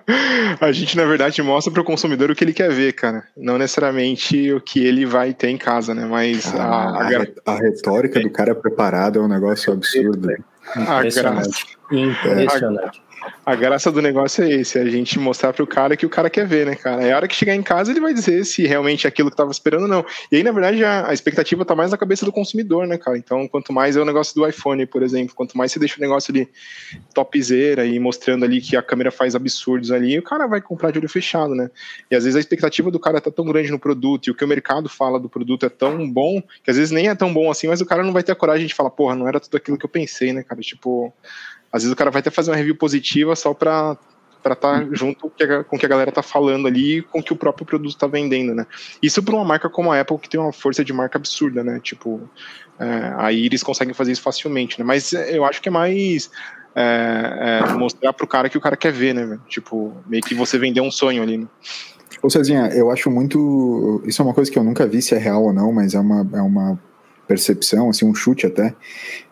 A 0.59 0.71
gente, 0.71 0.97
na 0.97 1.05
verdade, 1.05 1.41
mostra 1.41 1.71
para 1.71 1.81
o 1.81 1.85
consumidor 1.85 2.29
o 2.29 2.35
que 2.35 2.43
ele 2.43 2.53
quer 2.53 2.69
ver, 2.69 2.93
cara. 2.93 3.23
Não 3.37 3.57
necessariamente 3.57 4.51
o 4.51 4.59
que 4.59 4.85
ele 4.85 5.05
vai 5.05 5.33
ter 5.33 5.49
em 5.49 5.57
casa, 5.57 5.93
né? 5.93 6.05
Mas 6.05 6.53
ah, 6.53 6.63
a, 6.63 7.51
a, 7.51 7.53
a, 7.53 7.57
retórica 7.57 8.19
do 8.19 8.29
cara 8.29 8.53
preparado 8.53 9.19
é 9.19 9.21
um 9.21 9.27
negócio 9.27 9.71
absurdo. 9.71 10.29
Impressionante. 10.75 11.77
Impressionante. 11.91 13.01
A 13.45 13.55
graça 13.55 13.91
do 13.91 14.01
negócio 14.01 14.43
é 14.43 14.49
esse, 14.49 14.77
é 14.77 14.81
a 14.81 14.89
gente 14.89 15.19
mostrar 15.19 15.53
pro 15.53 15.67
cara 15.67 15.97
que 15.97 16.05
o 16.05 16.09
cara 16.09 16.29
quer 16.29 16.47
ver, 16.47 16.65
né, 16.65 16.75
cara? 16.75 17.03
É 17.03 17.11
a 17.11 17.15
hora 17.15 17.27
que 17.27 17.35
chegar 17.35 17.53
em 17.53 17.61
casa 17.61 17.91
ele 17.91 17.99
vai 17.99 18.13
dizer 18.13 18.45
se 18.45 18.65
realmente 18.65 19.05
é 19.05 19.09
aquilo 19.09 19.29
que 19.29 19.35
tava 19.35 19.51
esperando 19.51 19.83
ou 19.83 19.87
não. 19.87 20.05
E 20.31 20.37
aí, 20.37 20.43
na 20.43 20.51
verdade, 20.51 20.83
a, 20.83 21.09
a, 21.09 21.13
expectativa 21.13 21.65
tá 21.65 21.75
mais 21.75 21.91
na 21.91 21.97
cabeça 21.97 22.25
do 22.25 22.31
consumidor, 22.31 22.87
né, 22.87 22.97
cara? 22.97 23.17
Então, 23.17 23.47
quanto 23.47 23.73
mais 23.73 23.95
é 23.95 24.01
o 24.01 24.05
negócio 24.05 24.33
do 24.35 24.47
iPhone, 24.47 24.85
por 24.85 25.03
exemplo, 25.03 25.35
quanto 25.35 25.57
mais 25.57 25.71
você 25.71 25.79
deixa 25.79 25.97
o 25.97 26.01
negócio 26.01 26.33
ali 26.33 26.47
topzera 27.13 27.85
e 27.85 27.99
mostrando 27.99 28.45
ali 28.45 28.61
que 28.61 28.75
a 28.77 28.81
câmera 28.81 29.11
faz 29.11 29.35
absurdos 29.35 29.91
ali, 29.91 30.17
o 30.17 30.23
cara 30.23 30.47
vai 30.47 30.61
comprar 30.61 30.91
de 30.91 30.99
olho 30.99 31.09
fechado, 31.09 31.53
né? 31.53 31.69
E 32.09 32.15
às 32.15 32.23
vezes 32.23 32.37
a 32.37 32.39
expectativa 32.39 32.89
do 32.89 32.99
cara 32.99 33.19
tá 33.19 33.29
tão 33.29 33.45
grande 33.45 33.71
no 33.71 33.79
produto 33.79 34.27
e 34.27 34.31
o 34.31 34.35
que 34.35 34.45
o 34.45 34.47
mercado 34.47 34.87
fala 34.87 35.19
do 35.19 35.29
produto 35.29 35.65
é 35.65 35.69
tão 35.69 36.09
bom 36.09 36.41
que 36.63 36.71
às 36.71 36.77
vezes 36.77 36.91
nem 36.91 37.09
é 37.09 37.15
tão 37.15 37.33
bom 37.33 37.51
assim, 37.51 37.67
mas 37.67 37.81
o 37.81 37.85
cara 37.85 38.03
não 38.03 38.13
vai 38.13 38.23
ter 38.23 38.31
a 38.31 38.35
coragem 38.35 38.67
de 38.67 38.73
falar, 38.73 38.89
porra, 38.89 39.15
não 39.15 39.27
era 39.27 39.39
tudo 39.39 39.57
aquilo 39.57 39.77
que 39.77 39.85
eu 39.85 39.89
pensei, 39.89 40.31
né, 40.33 40.43
cara? 40.43 40.61
Tipo, 40.61 41.13
às 41.73 41.81
vezes 41.81 41.91
o 41.91 41.95
cara 41.95 42.11
vai 42.11 42.19
até 42.19 42.29
fazer 42.29 42.51
uma 42.51 42.57
review 42.57 42.75
positiva 42.75 43.35
só 43.35 43.53
para 43.53 43.97
para 44.43 44.53
estar 44.53 44.81
tá 44.81 44.87
junto 44.91 45.29
com 45.29 45.75
o 45.77 45.79
que 45.79 45.85
a 45.85 45.89
galera 45.89 46.11
tá 46.11 46.21
falando 46.21 46.67
ali 46.67 47.01
com 47.01 47.19
o 47.19 47.23
que 47.23 47.31
o 47.31 47.35
próprio 47.35 47.65
produto 47.65 47.93
está 47.93 48.07
vendendo, 48.07 48.53
né? 48.53 48.67
Isso 49.01 49.23
para 49.23 49.33
uma 49.35 49.45
marca 49.45 49.69
como 49.69 49.89
a 49.89 50.01
Apple, 50.01 50.17
que 50.17 50.27
tem 50.27 50.37
uma 50.37 50.51
força 50.51 50.83
de 50.83 50.91
marca 50.91 51.17
absurda, 51.17 51.63
né? 51.63 51.79
Tipo, 51.81 52.29
é, 52.77 53.13
aí 53.15 53.45
eles 53.45 53.63
conseguem 53.63 53.93
fazer 53.93 54.11
isso 54.11 54.21
facilmente, 54.21 54.77
né? 54.77 54.85
Mas 54.85 55.13
eu 55.13 55.45
acho 55.45 55.61
que 55.61 55.69
é 55.69 55.71
mais 55.71 56.29
é, 56.75 57.61
é, 57.63 57.73
mostrar 57.73 58.11
pro 58.11 58.27
cara 58.27 58.49
que 58.49 58.57
o 58.57 58.61
cara 58.61 58.75
quer 58.75 58.91
ver, 58.91 59.13
né? 59.13 59.39
Tipo, 59.47 59.95
meio 60.05 60.21
que 60.21 60.35
você 60.35 60.57
vender 60.57 60.81
um 60.81 60.91
sonho 60.91 61.23
ali, 61.23 61.37
né? 61.37 61.47
Ô 62.21 62.29
Cezinha, 62.29 62.69
eu 62.73 62.91
acho 62.91 63.09
muito. 63.09 64.01
Isso 64.05 64.21
é 64.21 64.25
uma 64.25 64.33
coisa 64.33 64.51
que 64.51 64.59
eu 64.59 64.63
nunca 64.63 64.85
vi 64.85 65.01
se 65.01 65.15
é 65.15 65.17
real 65.17 65.43
ou 65.43 65.53
não, 65.53 65.71
mas 65.71 65.93
é 65.93 65.99
uma, 65.99 66.27
é 66.33 66.41
uma 66.41 66.79
percepção, 67.27 67.89
assim, 67.89 68.05
um 68.05 68.13
chute 68.13 68.45
até. 68.45 68.75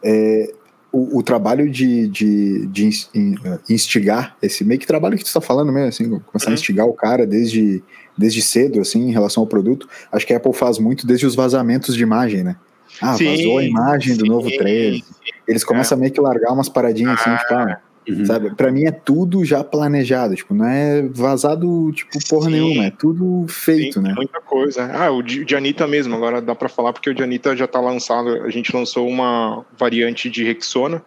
É, 0.03 0.53
o, 0.91 1.19
o, 1.19 1.24
trabalho 1.24 1.69
de, 1.69 2.07
de, 2.07 2.65
de, 2.67 2.89
eh, 3.15 3.60
instigar, 3.69 4.36
esse 4.41 4.63
meio 4.65 4.79
que 4.79 4.86
trabalho 4.86 5.17
que 5.17 5.24
tu 5.24 5.27
está 5.27 5.39
falando 5.39 5.71
mesmo, 5.71 5.88
assim, 5.88 6.19
começar 6.19 6.48
uhum. 6.48 6.51
a 6.51 6.53
instigar 6.53 6.86
o 6.86 6.93
cara 6.93 7.25
desde, 7.25 7.81
desde 8.17 8.41
cedo, 8.41 8.81
assim, 8.81 9.07
em 9.07 9.12
relação 9.12 9.41
ao 9.41 9.48
produto, 9.48 9.88
acho 10.12 10.27
que 10.27 10.33
a 10.33 10.38
Apple 10.38 10.53
faz 10.53 10.77
muito 10.79 11.07
desde 11.07 11.25
os 11.25 11.33
vazamentos 11.33 11.95
de 11.95 12.03
imagem, 12.03 12.43
né? 12.43 12.57
Ah, 13.01 13.15
sim, 13.15 13.25
vazou 13.25 13.57
a 13.60 13.63
imagem 13.63 14.13
sim, 14.13 14.19
do 14.19 14.25
novo 14.25 14.50
13. 14.50 15.03
Eles 15.48 15.63
começam 15.63 15.95
é. 15.95 15.98
a 15.98 16.01
meio 16.01 16.12
que 16.12 16.19
largar 16.19 16.51
umas 16.51 16.67
paradinhas 16.67 17.19
assim, 17.19 17.36
tipo, 17.38 17.53
ah, 17.53 17.79
Uhum. 18.08 18.25
Sabe? 18.25 18.55
Pra 18.55 18.72
mim 18.72 18.86
é 18.86 18.91
tudo 18.91 19.46
já 19.46 19.63
planejado, 19.63 20.36
tipo, 20.36 20.55
não 20.55 20.65
é 20.65 21.03
vazado, 21.03 21.91
tipo, 21.91 22.17
porra 22.27 22.46
Sim. 22.46 22.51
nenhuma, 22.51 22.86
é 22.86 22.91
tudo 22.91 23.46
feito, 23.48 24.00
Sim, 24.00 24.08
né? 24.08 24.13
Muita 24.15 24.41
coisa. 24.41 24.89
Ah, 24.91 25.12
o 25.12 25.22
de 25.22 25.55
Anitta 25.55 25.86
mesmo, 25.88 26.15
agora 26.15 26.41
dá 26.41 26.55
pra 26.55 26.67
falar 26.67 26.93
porque 26.93 27.10
o 27.10 27.13
de 27.13 27.22
Anitta 27.22 27.55
já 27.55 27.67
tá 27.67 27.79
lançado, 27.79 28.29
a 28.43 28.50
gente 28.50 28.75
lançou 28.75 29.08
uma 29.08 29.63
variante 29.77 30.29
de 30.29 30.43
Rexona 30.43 31.03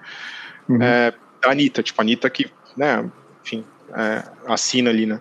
uhum. 0.69 0.81
é, 0.81 1.13
da 1.43 1.51
Anitta, 1.51 1.83
tipo, 1.83 2.01
a 2.01 2.05
Anitta 2.05 2.31
que, 2.31 2.47
né, 2.77 3.11
enfim, 3.45 3.65
é, 3.97 4.23
assina 4.47 4.91
ali, 4.91 5.05
né? 5.05 5.21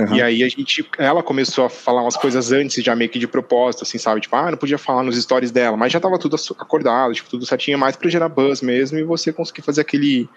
Uhum. 0.00 0.14
E 0.14 0.22
aí 0.22 0.42
a 0.42 0.48
gente, 0.48 0.88
ela 0.98 1.22
começou 1.22 1.64
a 1.64 1.70
falar 1.70 2.02
umas 2.02 2.16
coisas 2.16 2.52
antes, 2.52 2.82
já 2.82 2.94
meio 2.94 3.10
que 3.10 3.18
de 3.18 3.26
propósito, 3.26 3.82
assim, 3.82 3.98
sabe? 3.98 4.20
Tipo, 4.20 4.36
ah, 4.36 4.50
não 4.50 4.58
podia 4.58 4.78
falar 4.78 5.02
nos 5.02 5.20
stories 5.20 5.50
dela, 5.50 5.76
mas 5.76 5.92
já 5.92 6.00
tava 6.00 6.18
tudo 6.18 6.36
acordado, 6.58 7.12
tipo, 7.14 7.28
tudo 7.28 7.44
certinho, 7.44 7.78
mais 7.78 7.96
pra 7.96 8.08
gerar 8.08 8.28
buzz 8.28 8.62
mesmo 8.62 8.98
e 8.98 9.02
você 9.02 9.32
conseguir 9.32 9.62
fazer 9.62 9.80
aquele 9.80 10.28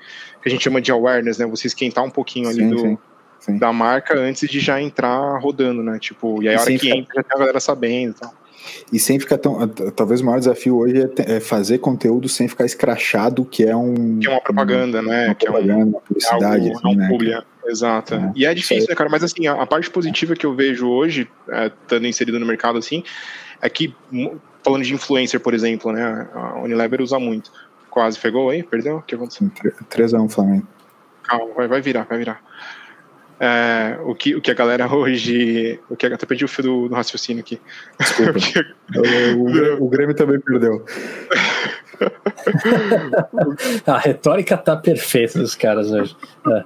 que 0.41 0.49
a 0.49 0.49
gente 0.49 0.63
chama 0.63 0.81
de 0.81 0.91
awareness, 0.91 1.37
né? 1.37 1.45
Você 1.45 1.67
esquentar 1.67 2.03
um 2.03 2.09
pouquinho 2.09 2.49
ali 2.49 2.61
sim, 2.61 2.69
do, 2.69 2.79
sim, 2.79 2.97
sim. 3.39 3.57
da 3.57 3.71
marca 3.71 4.17
antes 4.17 4.49
de 4.49 4.59
já 4.59 4.81
entrar 4.81 5.39
rodando, 5.39 5.83
né? 5.83 5.97
Tipo, 5.99 6.41
e 6.43 6.49
aí 6.49 6.55
a 6.55 6.61
hora 6.61 6.77
que 6.77 6.89
entra 6.89 7.13
já 7.15 7.23
tem 7.23 7.35
a 7.35 7.39
galera 7.39 7.59
sabendo 7.59 8.11
e 8.11 8.19
tal. 8.19 8.42
E 8.91 8.99
sem 8.99 9.19
ficar 9.19 9.37
tão. 9.37 9.67
Talvez 9.67 10.21
o 10.21 10.25
maior 10.25 10.39
desafio 10.39 10.77
hoje 10.77 11.01
é, 11.01 11.35
é, 11.35 11.39
fazer 11.39 11.79
conteúdo 11.79 12.29
sem 12.29 12.47
ficar 12.47 12.65
escrachado, 12.65 13.45
que 13.45 13.63
é 13.63 13.75
um. 13.75 14.19
Que 14.19 14.27
é 14.27 14.31
uma 14.31 14.41
propaganda, 14.41 14.99
um, 14.99 15.03
né? 15.03 15.25
Uma 15.27 15.35
que 15.35 15.45
propaganda, 15.45 15.73
é 15.73 15.75
um, 15.75 15.87
uma 15.89 16.01
publicidade. 16.01 16.69
É 16.69 16.73
algo, 16.73 16.87
assim, 16.87 16.95
né, 16.95 17.43
Exato. 17.65 18.15
É. 18.15 18.31
E 18.35 18.45
é 18.45 18.53
difícil, 18.53 18.89
né, 18.89 18.95
cara? 18.95 19.09
Mas 19.09 19.23
assim, 19.23 19.47
a, 19.47 19.53
a, 19.53 19.65
parte 19.65 19.89
positiva 19.89 20.35
que 20.35 20.45
eu 20.45 20.53
vejo 20.53 20.87
hoje, 20.87 21.29
é, 21.49 21.67
estando 21.67 22.07
inserido 22.07 22.39
no 22.39 22.45
mercado 22.45 22.77
assim, 22.77 23.03
é 23.61 23.69
que, 23.69 23.95
falando 24.63 24.83
de 24.83 24.93
influencer, 24.93 25.39
por 25.39 25.53
exemplo, 25.53 25.91
né? 25.91 26.27
A 26.33 26.59
Unilever 26.59 27.01
usa 27.01 27.19
muito. 27.19 27.51
Quase 27.89 28.19
pegou 28.19 28.49
aí? 28.49 28.63
Perdeu? 28.63 28.97
O 28.97 29.01
que 29.01 29.15
aconteceu? 29.15 29.49
3x1 29.89 30.29
Flamengo. 30.29 30.67
Calma, 31.23 31.53
vai, 31.55 31.67
vai 31.67 31.81
virar, 31.81 32.03
vai 32.03 32.17
virar. 32.17 32.41
É, 33.45 33.99
o, 34.05 34.15
que, 34.15 34.33
o 34.37 34.41
que 34.41 34.51
a 34.51 34.53
galera 34.53 34.87
hoje. 34.87 35.77
O 35.89 35.97
que, 35.97 36.05
até 36.05 36.25
perdi 36.25 36.45
o 36.45 36.47
fio 36.47 36.63
do, 36.63 36.87
do 36.87 36.95
raciocínio 36.95 37.41
aqui. 37.41 37.59
Desculpa. 37.99 38.39
o, 39.35 39.81
o, 39.81 39.83
o 39.83 39.89
Grêmio 39.89 40.15
também 40.15 40.39
perdeu. 40.39 40.85
a 43.85 43.97
retórica 43.97 44.55
tá 44.55 44.77
perfeita 44.77 45.39
dos 45.39 45.55
caras 45.55 45.91
hoje. 45.91 46.15
É. 46.47 46.63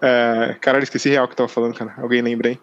É, 0.00 0.56
caralho, 0.62 0.84
esqueci 0.84 1.10
real 1.10 1.26
que 1.28 1.32
eu 1.32 1.36
tava 1.36 1.48
falando, 1.48 1.74
cara. 1.74 1.92
Alguém 1.98 2.22
lembra 2.22 2.48
aí? 2.48 2.58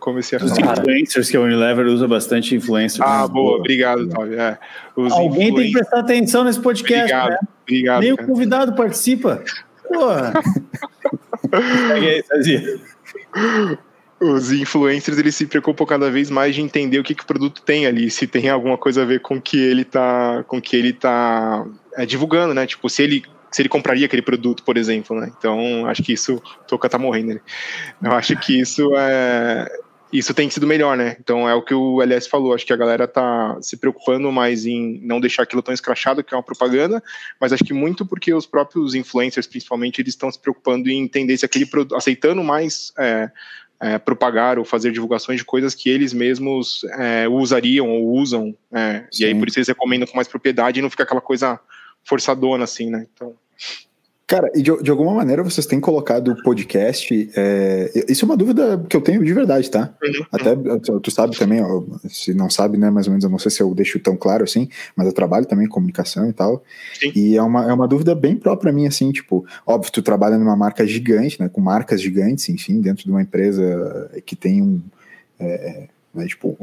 Comecei 0.00 0.36
a 0.36 0.44
Os 0.44 0.58
falar. 0.58 0.80
influencers, 0.80 1.30
que 1.30 1.36
a 1.36 1.40
Unilever 1.40 1.86
usa 1.86 2.08
bastante 2.08 2.56
influencers. 2.56 3.00
Ah, 3.00 3.28
boa, 3.28 3.58
obrigado, 3.58 4.08
Tove. 4.08 4.34
É, 4.34 4.58
Alguém 4.96 5.50
influen... 5.50 5.54
tem 5.54 5.66
que 5.66 5.72
prestar 5.72 6.00
atenção 6.00 6.42
nesse 6.42 6.60
podcast, 6.60 7.04
obrigado, 7.04 7.30
né? 7.30 7.38
Obrigado. 7.62 8.00
Nem 8.00 8.16
cara. 8.16 8.24
o 8.24 8.28
convidado 8.28 8.72
participa. 8.72 9.44
Porra. 9.86 10.32
Os 14.20 14.52
influencers 14.52 15.18
eles 15.18 15.34
se 15.34 15.46
preocupam 15.46 15.84
cada 15.84 16.10
vez 16.10 16.30
mais 16.30 16.54
de 16.54 16.62
entender 16.62 16.98
o 16.98 17.02
que, 17.02 17.14
que 17.14 17.24
o 17.24 17.26
produto 17.26 17.60
tem 17.62 17.86
ali, 17.86 18.08
se 18.08 18.26
tem 18.26 18.48
alguma 18.48 18.78
coisa 18.78 19.02
a 19.02 19.04
ver 19.04 19.20
com 19.20 19.40
que 19.40 19.58
ele 19.58 19.84
tá, 19.84 20.44
com 20.46 20.60
que 20.60 20.76
ele 20.76 20.92
tá 20.92 21.66
é, 21.94 22.06
divulgando, 22.06 22.54
né? 22.54 22.66
Tipo, 22.66 22.88
se 22.88 23.02
ele 23.02 23.24
se 23.50 23.60
ele 23.60 23.68
compraria 23.68 24.06
aquele 24.06 24.22
produto, 24.22 24.62
por 24.62 24.78
exemplo, 24.78 25.20
né? 25.20 25.30
Então, 25.36 25.86
acho 25.86 26.02
que 26.02 26.14
isso, 26.14 26.42
Toca 26.66 26.88
tá 26.88 26.98
morrendo? 26.98 27.38
Eu 28.02 28.12
acho 28.12 28.34
que 28.36 28.58
isso 28.58 28.96
é 28.96 29.70
isso 30.12 30.34
tem 30.34 30.50
sido 30.50 30.66
melhor, 30.66 30.96
né? 30.96 31.16
Então 31.18 31.48
é 31.48 31.54
o 31.54 31.62
que 31.62 31.74
o 31.74 32.02
LS 32.02 32.28
falou. 32.28 32.54
Acho 32.54 32.66
que 32.66 32.72
a 32.72 32.76
galera 32.76 33.08
tá 33.08 33.56
se 33.62 33.76
preocupando 33.76 34.30
mais 34.30 34.66
em 34.66 35.00
não 35.02 35.20
deixar 35.20 35.42
aquilo 35.44 35.62
tão 35.62 35.72
escrachado, 35.72 36.22
que 36.22 36.34
é 36.34 36.36
uma 36.36 36.42
propaganda, 36.42 37.02
mas 37.40 37.52
acho 37.52 37.64
que 37.64 37.72
muito 37.72 38.04
porque 38.04 38.34
os 38.34 38.44
próprios 38.44 38.94
influencers, 38.94 39.46
principalmente, 39.46 40.00
eles 40.00 40.12
estão 40.12 40.30
se 40.30 40.38
preocupando 40.38 40.90
em 40.90 41.00
entender 41.00 41.36
se 41.38 41.46
aquele 41.46 41.64
produto, 41.64 41.96
aceitando 41.96 42.44
mais 42.44 42.92
é, 42.98 43.30
é, 43.80 43.98
propagar 43.98 44.58
ou 44.58 44.64
fazer 44.64 44.92
divulgações 44.92 45.38
de 45.38 45.44
coisas 45.44 45.74
que 45.74 45.88
eles 45.88 46.12
mesmos 46.12 46.84
é, 46.98 47.26
usariam 47.28 47.88
ou 47.88 48.12
usam. 48.12 48.54
É, 48.70 49.04
e 49.18 49.24
aí 49.24 49.34
por 49.34 49.48
isso 49.48 49.58
eles 49.58 49.68
recomendam 49.68 50.06
com 50.06 50.16
mais 50.16 50.28
propriedade 50.28 50.78
e 50.78 50.82
não 50.82 50.90
fica 50.90 51.04
aquela 51.04 51.20
coisa 51.22 51.58
forçadona 52.04 52.64
assim, 52.64 52.90
né? 52.90 53.06
Então. 53.14 53.34
Cara, 54.26 54.50
e 54.54 54.62
de, 54.62 54.82
de, 54.82 54.90
alguma 54.90 55.12
maneira 55.12 55.42
vocês 55.42 55.66
têm 55.66 55.78
colocado 55.78 56.28
o 56.32 56.42
podcast. 56.42 57.30
É, 57.36 58.04
isso 58.08 58.24
é 58.24 58.26
uma 58.26 58.36
dúvida 58.36 58.82
que 58.88 58.96
eu 58.96 59.00
tenho 59.00 59.22
de 59.22 59.32
verdade, 59.32 59.70
tá? 59.70 59.92
Uhum. 60.02 60.26
Até 60.32 60.56
tu 61.02 61.10
sabe 61.10 61.36
também, 61.36 61.60
ó, 61.60 61.82
se 62.08 62.32
não 62.32 62.48
sabe, 62.48 62.78
né? 62.78 62.88
Mais 62.90 63.06
ou 63.06 63.10
menos, 63.10 63.24
eu 63.24 63.30
não 63.30 63.38
sei 63.38 63.50
se 63.50 63.62
eu 63.62 63.74
deixo 63.74 63.98
tão 63.98 64.16
claro 64.16 64.44
assim, 64.44 64.68
mas 64.96 65.06
eu 65.06 65.12
trabalho 65.12 65.44
também 65.44 65.66
em 65.66 65.68
comunicação 65.68 66.28
e 66.30 66.32
tal. 66.32 66.64
Sim. 66.98 67.12
E 67.14 67.36
é 67.36 67.42
uma, 67.42 67.68
é 67.68 67.72
uma 67.72 67.86
dúvida 67.86 68.14
bem 68.14 68.36
própria 68.36 68.72
minha, 68.72 68.88
assim, 68.88 69.12
tipo, 69.12 69.44
óbvio, 69.66 69.92
tu 69.92 70.00
trabalha 70.00 70.38
numa 70.38 70.56
marca 70.56 70.86
gigante, 70.86 71.40
né? 71.40 71.48
Com 71.48 71.60
marcas 71.60 72.00
gigantes, 72.00 72.48
enfim, 72.48 72.80
dentro 72.80 73.04
de 73.04 73.10
uma 73.10 73.22
empresa 73.22 74.10
que 74.24 74.36
tem 74.36 74.62
um. 74.62 74.80
É, 75.38 75.88
né, 76.14 76.26
tipo, 76.26 76.56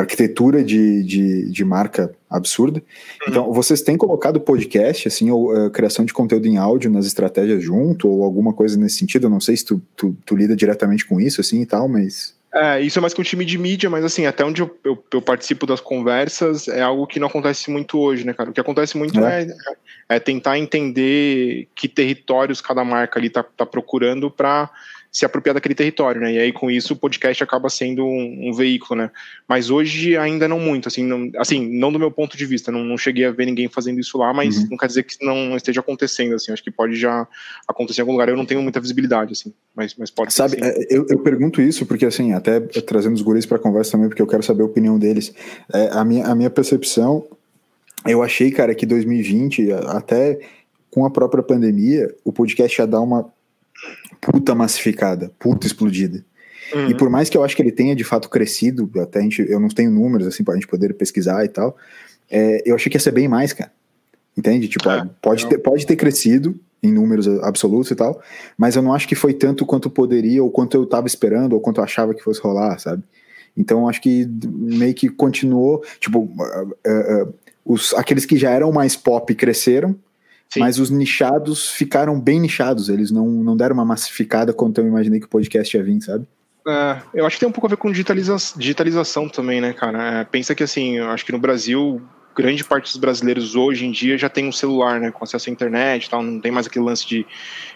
arquitetura 0.00 0.62
de, 0.62 1.02
de, 1.02 1.50
de 1.50 1.64
marca 1.64 2.14
absurda. 2.28 2.80
Uhum. 2.80 3.26
Então, 3.28 3.52
vocês 3.52 3.80
têm 3.80 3.96
colocado 3.96 4.40
podcast, 4.40 5.08
assim, 5.08 5.30
ou 5.30 5.54
uh, 5.54 5.70
criação 5.70 6.04
de 6.04 6.12
conteúdo 6.12 6.46
em 6.46 6.58
áudio 6.58 6.90
nas 6.90 7.06
estratégias 7.06 7.62
junto, 7.62 8.08
ou 8.08 8.22
alguma 8.22 8.52
coisa 8.52 8.78
nesse 8.78 8.98
sentido? 8.98 9.26
Eu 9.26 9.30
não 9.30 9.40
sei 9.40 9.56
se 9.56 9.64
tu, 9.64 9.82
tu, 9.96 10.16
tu 10.24 10.36
lida 10.36 10.54
diretamente 10.54 11.06
com 11.06 11.18
isso, 11.18 11.40
assim, 11.40 11.62
e 11.62 11.66
tal, 11.66 11.88
mas... 11.88 12.36
É, 12.54 12.80
isso 12.80 12.98
é 12.98 13.02
mais 13.02 13.12
com 13.12 13.20
o 13.20 13.24
time 13.24 13.44
de 13.44 13.58
mídia, 13.58 13.90
mas 13.90 14.02
assim, 14.02 14.24
até 14.24 14.42
onde 14.42 14.62
eu, 14.62 14.78
eu, 14.82 15.04
eu, 15.12 15.20
participo 15.20 15.66
das 15.66 15.80
conversas 15.80 16.68
é 16.68 16.80
algo 16.80 17.06
que 17.06 17.20
não 17.20 17.28
acontece 17.28 17.70
muito 17.70 17.98
hoje, 17.98 18.24
né, 18.24 18.32
cara? 18.32 18.48
O 18.48 18.52
que 18.52 18.60
acontece 18.60 18.96
muito 18.96 19.22
é, 19.22 19.42
é, 19.42 20.16
é 20.16 20.18
tentar 20.18 20.58
entender 20.58 21.68
que 21.74 21.86
territórios 21.86 22.62
cada 22.62 22.82
marca 22.82 23.18
ali 23.18 23.28
tá, 23.28 23.42
tá 23.42 23.66
procurando 23.66 24.30
para 24.30 24.70
se 25.16 25.24
apropriar 25.24 25.54
daquele 25.54 25.74
território, 25.74 26.20
né? 26.20 26.34
E 26.34 26.38
aí 26.38 26.52
com 26.52 26.70
isso 26.70 26.92
o 26.92 26.96
podcast 26.96 27.42
acaba 27.42 27.70
sendo 27.70 28.04
um, 28.04 28.50
um 28.50 28.52
veículo, 28.52 29.00
né? 29.00 29.10
Mas 29.48 29.70
hoje 29.70 30.14
ainda 30.14 30.46
não 30.46 30.60
muito, 30.60 30.88
assim, 30.88 31.02
não, 31.02 31.30
assim, 31.38 31.66
não 31.66 31.90
do 31.90 31.98
meu 31.98 32.10
ponto 32.10 32.36
de 32.36 32.44
vista, 32.44 32.70
não, 32.70 32.84
não 32.84 32.98
cheguei 32.98 33.24
a 33.24 33.30
ver 33.30 33.46
ninguém 33.46 33.66
fazendo 33.66 33.98
isso 33.98 34.18
lá, 34.18 34.34
mas 34.34 34.58
uhum. 34.58 34.68
não 34.72 34.76
quer 34.76 34.88
dizer 34.88 35.04
que 35.04 35.16
não 35.24 35.56
esteja 35.56 35.80
acontecendo, 35.80 36.34
assim, 36.34 36.52
acho 36.52 36.62
que 36.62 36.70
pode 36.70 36.96
já 36.96 37.26
acontecer 37.66 38.00
em 38.00 38.02
algum 38.02 38.12
lugar. 38.12 38.28
Eu 38.28 38.36
não 38.36 38.44
tenho 38.44 38.60
muita 38.60 38.78
visibilidade, 38.78 39.32
assim, 39.32 39.54
mas, 39.74 39.94
mas 39.94 40.10
pode. 40.10 40.34
Sabe, 40.34 40.58
é, 40.60 40.86
eu, 40.90 41.06
eu 41.08 41.18
pergunto 41.20 41.62
isso 41.62 41.86
porque 41.86 42.04
assim, 42.04 42.34
até 42.34 42.60
trazendo 42.60 43.14
os 43.14 43.22
guris 43.22 43.46
para 43.46 43.58
conversa 43.58 43.92
também, 43.92 44.10
porque 44.10 44.20
eu 44.20 44.26
quero 44.26 44.42
saber 44.42 44.64
a 44.64 44.66
opinião 44.66 44.98
deles. 44.98 45.32
É, 45.72 45.88
a 45.92 46.04
minha 46.04 46.26
a 46.26 46.34
minha 46.34 46.50
percepção, 46.50 47.26
eu 48.06 48.22
achei, 48.22 48.50
cara, 48.50 48.74
que 48.74 48.84
2020 48.84 49.72
até 49.72 50.38
com 50.90 51.06
a 51.06 51.10
própria 51.10 51.42
pandemia, 51.42 52.14
o 52.22 52.34
podcast 52.34 52.78
ia 52.78 52.86
dar 52.86 53.00
uma 53.00 53.34
puta 54.20 54.54
massificada, 54.54 55.30
puta 55.38 55.66
explodida. 55.66 56.24
Uhum. 56.74 56.90
E 56.90 56.94
por 56.94 57.08
mais 57.08 57.28
que 57.28 57.36
eu 57.36 57.44
acho 57.44 57.54
que 57.54 57.62
ele 57.62 57.72
tenha 57.72 57.94
de 57.94 58.04
fato 58.04 58.28
crescido, 58.28 58.90
até 59.00 59.20
a 59.20 59.22
gente, 59.22 59.44
eu 59.48 59.60
não 59.60 59.68
tenho 59.68 59.90
números 59.90 60.26
assim 60.26 60.42
pra 60.42 60.54
gente 60.54 60.66
poder 60.66 60.94
pesquisar 60.94 61.44
e 61.44 61.48
tal, 61.48 61.76
é, 62.30 62.62
eu 62.66 62.74
achei 62.74 62.90
que 62.90 62.96
ia 62.96 63.00
ser 63.00 63.12
bem 63.12 63.28
mais, 63.28 63.52
cara. 63.52 63.70
Entende? 64.36 64.68
Tipo, 64.68 64.90
é, 64.90 65.08
pode, 65.22 65.46
ter, 65.46 65.58
pode 65.58 65.86
ter 65.86 65.96
crescido 65.96 66.58
em 66.82 66.92
números 66.92 67.26
absolutos 67.42 67.90
e 67.90 67.94
tal, 67.94 68.20
mas 68.56 68.76
eu 68.76 68.82
não 68.82 68.92
acho 68.92 69.08
que 69.08 69.14
foi 69.14 69.32
tanto 69.32 69.64
quanto 69.64 69.88
poderia, 69.88 70.42
ou 70.42 70.50
quanto 70.50 70.76
eu 70.76 70.84
tava 70.84 71.06
esperando, 71.06 71.54
ou 71.54 71.60
quanto 71.60 71.78
eu 71.78 71.84
achava 71.84 72.14
que 72.14 72.22
fosse 72.22 72.40
rolar, 72.40 72.78
sabe? 72.78 73.02
Então 73.56 73.88
acho 73.88 74.02
que 74.02 74.28
meio 74.44 74.92
que 74.92 75.08
continuou, 75.08 75.82
tipo, 75.98 76.20
uh, 76.20 76.64
uh, 76.86 77.22
uh, 77.22 77.34
os, 77.64 77.94
aqueles 77.94 78.26
que 78.26 78.36
já 78.36 78.50
eram 78.50 78.70
mais 78.70 78.94
pop 78.94 79.34
cresceram, 79.34 79.96
Sim. 80.48 80.60
Mas 80.60 80.78
os 80.78 80.90
nichados 80.90 81.68
ficaram 81.68 82.20
bem 82.20 82.40
nichados, 82.40 82.88
eles 82.88 83.10
não, 83.10 83.26
não 83.26 83.56
deram 83.56 83.74
uma 83.74 83.84
massificada 83.84 84.52
quanto 84.52 84.80
eu 84.80 84.86
imaginei 84.86 85.20
que 85.20 85.26
o 85.26 85.28
podcast 85.28 85.76
ia 85.76 85.82
vir, 85.82 86.00
sabe? 86.00 86.26
É, 86.66 87.00
eu 87.14 87.26
acho 87.26 87.36
que 87.36 87.40
tem 87.40 87.48
um 87.48 87.52
pouco 87.52 87.66
a 87.66 87.70
ver 87.70 87.76
com 87.76 87.90
digitaliza 87.90 88.36
digitalização 88.56 89.28
também, 89.28 89.60
né, 89.60 89.72
cara? 89.72 90.20
É, 90.20 90.24
pensa 90.24 90.54
que 90.54 90.62
assim, 90.62 90.96
eu 90.96 91.10
acho 91.10 91.24
que 91.24 91.32
no 91.32 91.38
Brasil, 91.38 92.02
grande 92.34 92.64
parte 92.64 92.86
dos 92.86 92.96
brasileiros 92.96 93.54
hoje 93.54 93.86
em 93.86 93.92
dia 93.92 94.18
já 94.18 94.28
tem 94.28 94.48
um 94.48 94.52
celular, 94.52 95.00
né, 95.00 95.10
com 95.10 95.22
acesso 95.24 95.48
à 95.48 95.52
internet 95.52 96.06
e 96.06 96.10
tal, 96.10 96.22
não 96.22 96.40
tem 96.40 96.50
mais 96.50 96.66
aquele 96.66 96.84
lance 96.84 97.06
de 97.06 97.24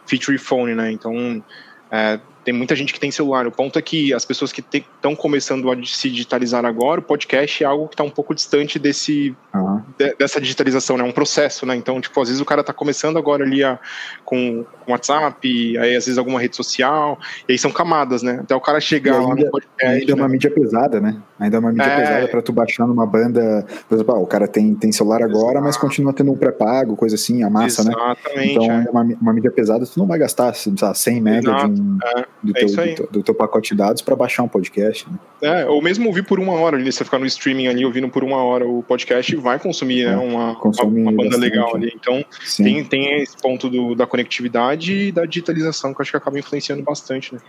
feature 0.07 0.39
phone, 0.39 0.75
né? 0.75 0.91
Então, 0.91 1.43
é, 1.91 2.19
tem 2.45 2.55
muita 2.55 2.75
gente 2.75 2.93
que 2.93 3.01
tem 3.01 3.11
celular. 3.11 3.47
O 3.47 3.53
ponto 3.53 3.79
é 3.79 3.83
que 3.83 4.15
as 4.15 4.25
pessoas 4.25 4.53
que 4.53 4.65
estão 4.73 5.15
começando 5.15 5.71
a 5.71 5.77
se 5.85 6.11
digitalizar 6.11 6.65
agora, 6.65 7.01
o 7.01 7.03
podcast 7.03 7.63
é 7.63 7.67
algo 7.67 7.89
que 7.89 7.95
está 7.95 8.03
um 8.03 8.11
pouco 8.11 8.35
distante 8.35 8.79
desse, 8.79 9.37
uhum. 9.55 9.83
de, 9.99 10.15
dessa 10.15 10.41
digitalização, 10.41 10.97
né? 10.97 11.05
É 11.05 11.07
um 11.07 11.13
processo, 11.13 11.67
né? 11.67 11.77
Então, 11.77 12.01
tipo, 12.01 12.21
às 12.21 12.29
vezes 12.29 12.41
o 12.41 12.45
cara 12.45 12.63
está 12.63 12.73
começando 12.73 13.19
agora 13.19 13.45
ali 13.45 13.63
a, 13.63 13.79
com, 14.25 14.65
com 14.85 14.93
WhatsApp, 14.93 15.79
aí 15.79 15.97
às 15.97 16.07
vezes 16.07 16.17
alguma 16.17 16.41
rede 16.41 16.57
social, 16.57 17.19
e 17.49 17.53
aí 17.53 17.59
são 17.59 17.71
camadas, 17.71 18.23
né? 18.23 18.41
Até 18.43 18.55
o 18.55 18.61
cara 18.61 18.81
chegar 18.81 19.17
ainda, 19.17 19.29
lá 19.29 19.35
no 19.35 19.51
podcast. 19.51 20.01
Ainda 20.01 20.13
é 20.13 20.15
uma 20.15 20.29
né? 20.29 20.33
mídia 20.33 20.51
pesada, 20.51 21.01
né? 21.01 21.17
Ainda 21.39 21.57
é 21.57 21.61
uma 21.61 21.71
mídia 21.71 21.85
é... 21.85 22.01
pesada 22.01 22.29
para 22.29 22.43
tu 22.43 22.53
baixar 22.53 22.87
numa 22.87 23.07
banda. 23.07 23.67
Por 23.87 23.95
exemplo, 23.97 24.15
ah, 24.15 24.19
o 24.19 24.27
cara 24.27 24.49
tem, 24.49 24.75
tem 24.75 24.91
celular 24.93 25.23
agora, 25.23 25.59
Exato. 25.59 25.65
mas 25.65 25.77
continua 25.77 26.13
tendo 26.13 26.33
um 26.33 26.37
pré-pago, 26.37 26.97
coisa 26.97 27.17
assim, 27.17 27.43
a 27.43 27.51
massa, 27.51 27.83
Exatamente, 27.83 28.37
né? 28.37 28.47
Então, 28.47 28.65
é. 28.65 28.91
uma, 28.91 29.03
uma 29.21 29.33
mídia 29.33 29.51
pesada, 29.51 29.85
tu 29.85 29.99
não 29.99 30.07
vai 30.07 30.19
gastar, 30.19 30.55
sei 30.55 30.73
lá, 30.81 30.95
100 30.95 31.21
mega 31.21 31.53
de 31.53 31.81
um. 31.81 31.99
É 32.17 32.31
do, 32.43 32.57
é 32.57 32.61
teu, 32.61 32.69
do, 32.69 32.75
teu, 32.75 33.09
do, 33.11 33.23
teu, 33.23 33.35
pacote 33.35 33.71
de 33.71 33.79
dados 33.79 34.03
para 34.03 34.17
baixar 34.17 34.43
um 34.43 34.49
podcast. 34.49 35.07
Né? 35.11 35.19
É, 35.63 35.67
ou 35.67 35.83
mesmo 35.83 36.07
ouvir 36.07 36.25
por 36.25 36.39
uma 36.41 36.55
hora, 36.55 36.77
ali, 36.77 36.91
você 36.91 37.05
ficar 37.05 37.19
no 37.19 37.27
streaming 37.27 37.69
ali 37.69 37.85
ouvindo 37.85 38.09
por 38.09 38.25
uma 38.25 38.43
hora 38.43 38.67
o 38.67 38.83
podcast, 38.83 39.35
vai 39.37 39.59
consumir 39.59 40.07
né, 40.07 40.17
uma, 40.17 40.53
uma, 40.53 40.85
uma, 40.85 41.13
banda 41.13 41.31
bastante, 41.31 41.41
legal 41.41 41.77
ali. 41.77 41.93
Então 41.95 42.25
tem, 42.57 42.85
tem 42.85 43.23
esse 43.23 43.37
ponto 43.37 43.69
do, 43.69 43.95
da 43.95 44.07
conectividade 44.07 45.09
e 45.09 45.13
da 45.13 45.27
digitalização 45.27 45.93
que 45.93 46.01
eu 46.01 46.03
acho 46.03 46.11
que 46.11 46.17
acaba 46.17 46.39
influenciando 46.39 46.83
bastante, 46.83 47.35
né? 47.35 47.41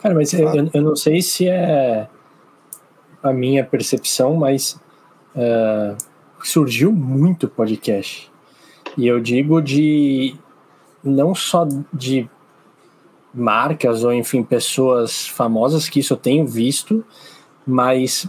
Cara, 0.00 0.14
mas 0.14 0.32
ah. 0.34 0.38
eu, 0.38 0.70
eu, 0.72 0.82
não 0.82 0.96
sei 0.96 1.20
se 1.20 1.46
é 1.46 2.08
a 3.22 3.32
minha 3.32 3.64
percepção, 3.64 4.34
mas 4.34 4.80
uh, 5.34 5.96
surgiu 6.42 6.90
muito 6.90 7.48
podcast. 7.48 8.30
E 8.96 9.06
eu 9.06 9.20
digo 9.20 9.60
de 9.60 10.34
não 11.04 11.34
só 11.34 11.66
de 11.92 12.28
marcas 13.32 14.02
ou 14.04 14.12
enfim 14.12 14.42
pessoas 14.42 15.26
famosas 15.26 15.88
que 15.88 16.00
isso 16.00 16.14
eu 16.14 16.16
tenho 16.16 16.46
visto, 16.46 17.04
mas 17.66 18.28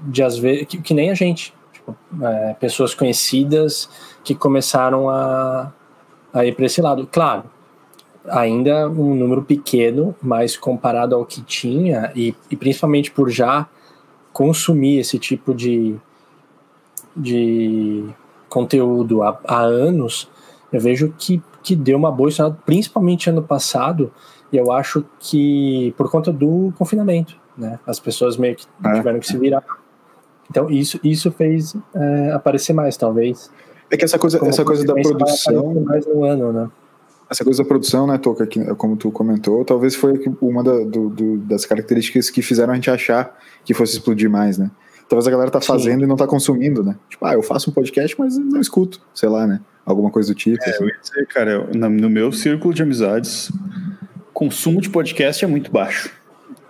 de 0.00 0.22
às 0.22 0.38
vezes 0.38 0.66
que, 0.66 0.80
que 0.80 0.94
nem 0.94 1.10
a 1.10 1.14
gente, 1.14 1.52
tipo, 1.72 1.96
é, 2.22 2.54
pessoas 2.54 2.94
conhecidas 2.94 3.88
que 4.22 4.34
começaram 4.34 5.08
a, 5.08 5.72
a 6.32 6.44
ir 6.44 6.54
para 6.54 6.66
esse 6.66 6.80
lado. 6.80 7.08
Claro, 7.10 7.44
ainda 8.28 8.88
um 8.88 9.14
número 9.14 9.42
pequeno, 9.42 10.14
mas 10.22 10.56
comparado 10.56 11.14
ao 11.14 11.24
que 11.24 11.42
tinha 11.42 12.12
e, 12.14 12.34
e 12.50 12.56
principalmente 12.56 13.10
por 13.10 13.30
já 13.30 13.66
consumir 14.32 14.98
esse 14.98 15.18
tipo 15.18 15.54
de, 15.54 15.96
de 17.16 18.04
conteúdo 18.48 19.22
há, 19.22 19.38
há 19.44 19.60
anos, 19.60 20.28
eu 20.72 20.80
vejo 20.80 21.12
que, 21.18 21.42
que 21.62 21.74
deu 21.74 21.96
uma 21.96 22.10
boa 22.10 22.28
estrada, 22.28 22.56
principalmente 22.64 23.30
ano 23.30 23.42
passado, 23.42 24.12
e 24.52 24.56
eu 24.56 24.72
acho 24.72 25.04
que 25.18 25.94
por 25.96 26.10
conta 26.10 26.32
do 26.32 26.72
confinamento, 26.76 27.36
né? 27.56 27.78
As 27.86 27.98
pessoas 28.00 28.36
meio 28.36 28.56
que 28.56 28.66
é. 28.84 28.94
tiveram 28.94 29.20
que 29.20 29.26
se 29.26 29.36
virar. 29.36 29.62
Então 30.50 30.70
isso, 30.70 30.98
isso 31.04 31.30
fez 31.30 31.76
é, 31.94 32.32
aparecer 32.32 32.72
mais, 32.72 32.96
talvez. 32.96 33.50
É 33.90 33.96
que 33.96 34.04
essa 34.04 34.18
coisa, 34.18 34.38
essa 34.46 34.64
coisa 34.64 34.84
da 34.84 34.94
produção. 34.94 35.74
Mais 35.82 36.06
no 36.06 36.24
ano, 36.24 36.52
né? 36.52 36.70
Essa 37.30 37.44
coisa 37.44 37.62
da 37.62 37.68
produção, 37.68 38.06
né, 38.06 38.16
Toca, 38.16 38.46
que, 38.46 38.58
como 38.76 38.96
tu 38.96 39.10
comentou, 39.10 39.62
talvez 39.62 39.94
foi 39.94 40.14
uma 40.40 40.64
da, 40.64 40.78
do, 40.78 41.10
do, 41.10 41.36
das 41.38 41.66
características 41.66 42.30
que 42.30 42.40
fizeram 42.40 42.72
a 42.72 42.74
gente 42.74 42.90
achar 42.90 43.36
que 43.64 43.74
fosse 43.74 43.94
explodir 43.94 44.30
mais, 44.30 44.56
né? 44.56 44.70
Talvez 45.06 45.26
a 45.26 45.30
galera 45.30 45.50
tá 45.50 45.60
fazendo 45.60 46.00
Sim. 46.00 46.04
e 46.04 46.06
não 46.06 46.16
tá 46.16 46.26
consumindo, 46.26 46.82
né? 46.82 46.96
Tipo, 47.08 47.26
ah, 47.26 47.34
eu 47.34 47.42
faço 47.42 47.70
um 47.70 47.72
podcast, 47.72 48.16
mas 48.18 48.38
não 48.38 48.60
escuto, 48.60 49.00
sei 49.14 49.28
lá, 49.28 49.46
né? 49.46 49.60
Alguma 49.88 50.10
coisa 50.10 50.34
do 50.34 50.36
tipo. 50.36 50.62
É, 50.62 50.68
assim. 50.68 50.84
eu 50.84 50.88
ia 50.88 50.96
dizer, 51.00 51.26
cara, 51.26 51.66
no 51.72 52.10
meu 52.10 52.30
círculo 52.30 52.74
de 52.74 52.82
amizades, 52.82 53.50
consumo 54.34 54.82
de 54.82 54.90
podcast 54.90 55.42
é 55.42 55.48
muito 55.48 55.72
baixo. 55.72 56.10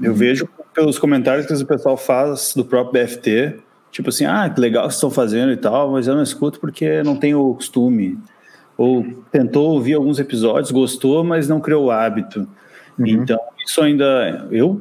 Eu 0.01 0.13
uhum. 0.13 0.17
vejo 0.17 0.49
pelos 0.73 0.99
comentários 1.01 1.45
que 1.45 1.53
o 1.53 1.67
pessoal 1.67 1.97
faz 1.97 2.55
do 2.55 2.65
próprio 2.65 3.05
BFT, 3.05 3.57
tipo 3.91 4.11
assim, 4.11 4.25
ah, 4.25 4.49
que 4.49 4.61
legal 4.61 4.87
que 4.87 4.95
estão 4.95 5.11
fazendo 5.11 5.51
e 5.51 5.57
tal, 5.57 5.91
mas 5.91 6.07
eu 6.07 6.15
não 6.15 6.23
escuto 6.23 6.61
porque 6.61 7.03
não 7.03 7.17
tenho 7.17 7.41
o 7.41 7.55
costume. 7.57 8.17
Ou 8.77 9.05
tentou 9.33 9.71
ouvir 9.73 9.95
alguns 9.95 10.21
episódios, 10.21 10.71
gostou, 10.71 11.25
mas 11.25 11.49
não 11.49 11.61
criou 11.61 11.87
o 11.87 11.91
hábito. 11.91 12.49
Uhum. 12.97 13.07
Então, 13.09 13.41
isso 13.67 13.83
ainda, 13.83 14.47
eu 14.53 14.81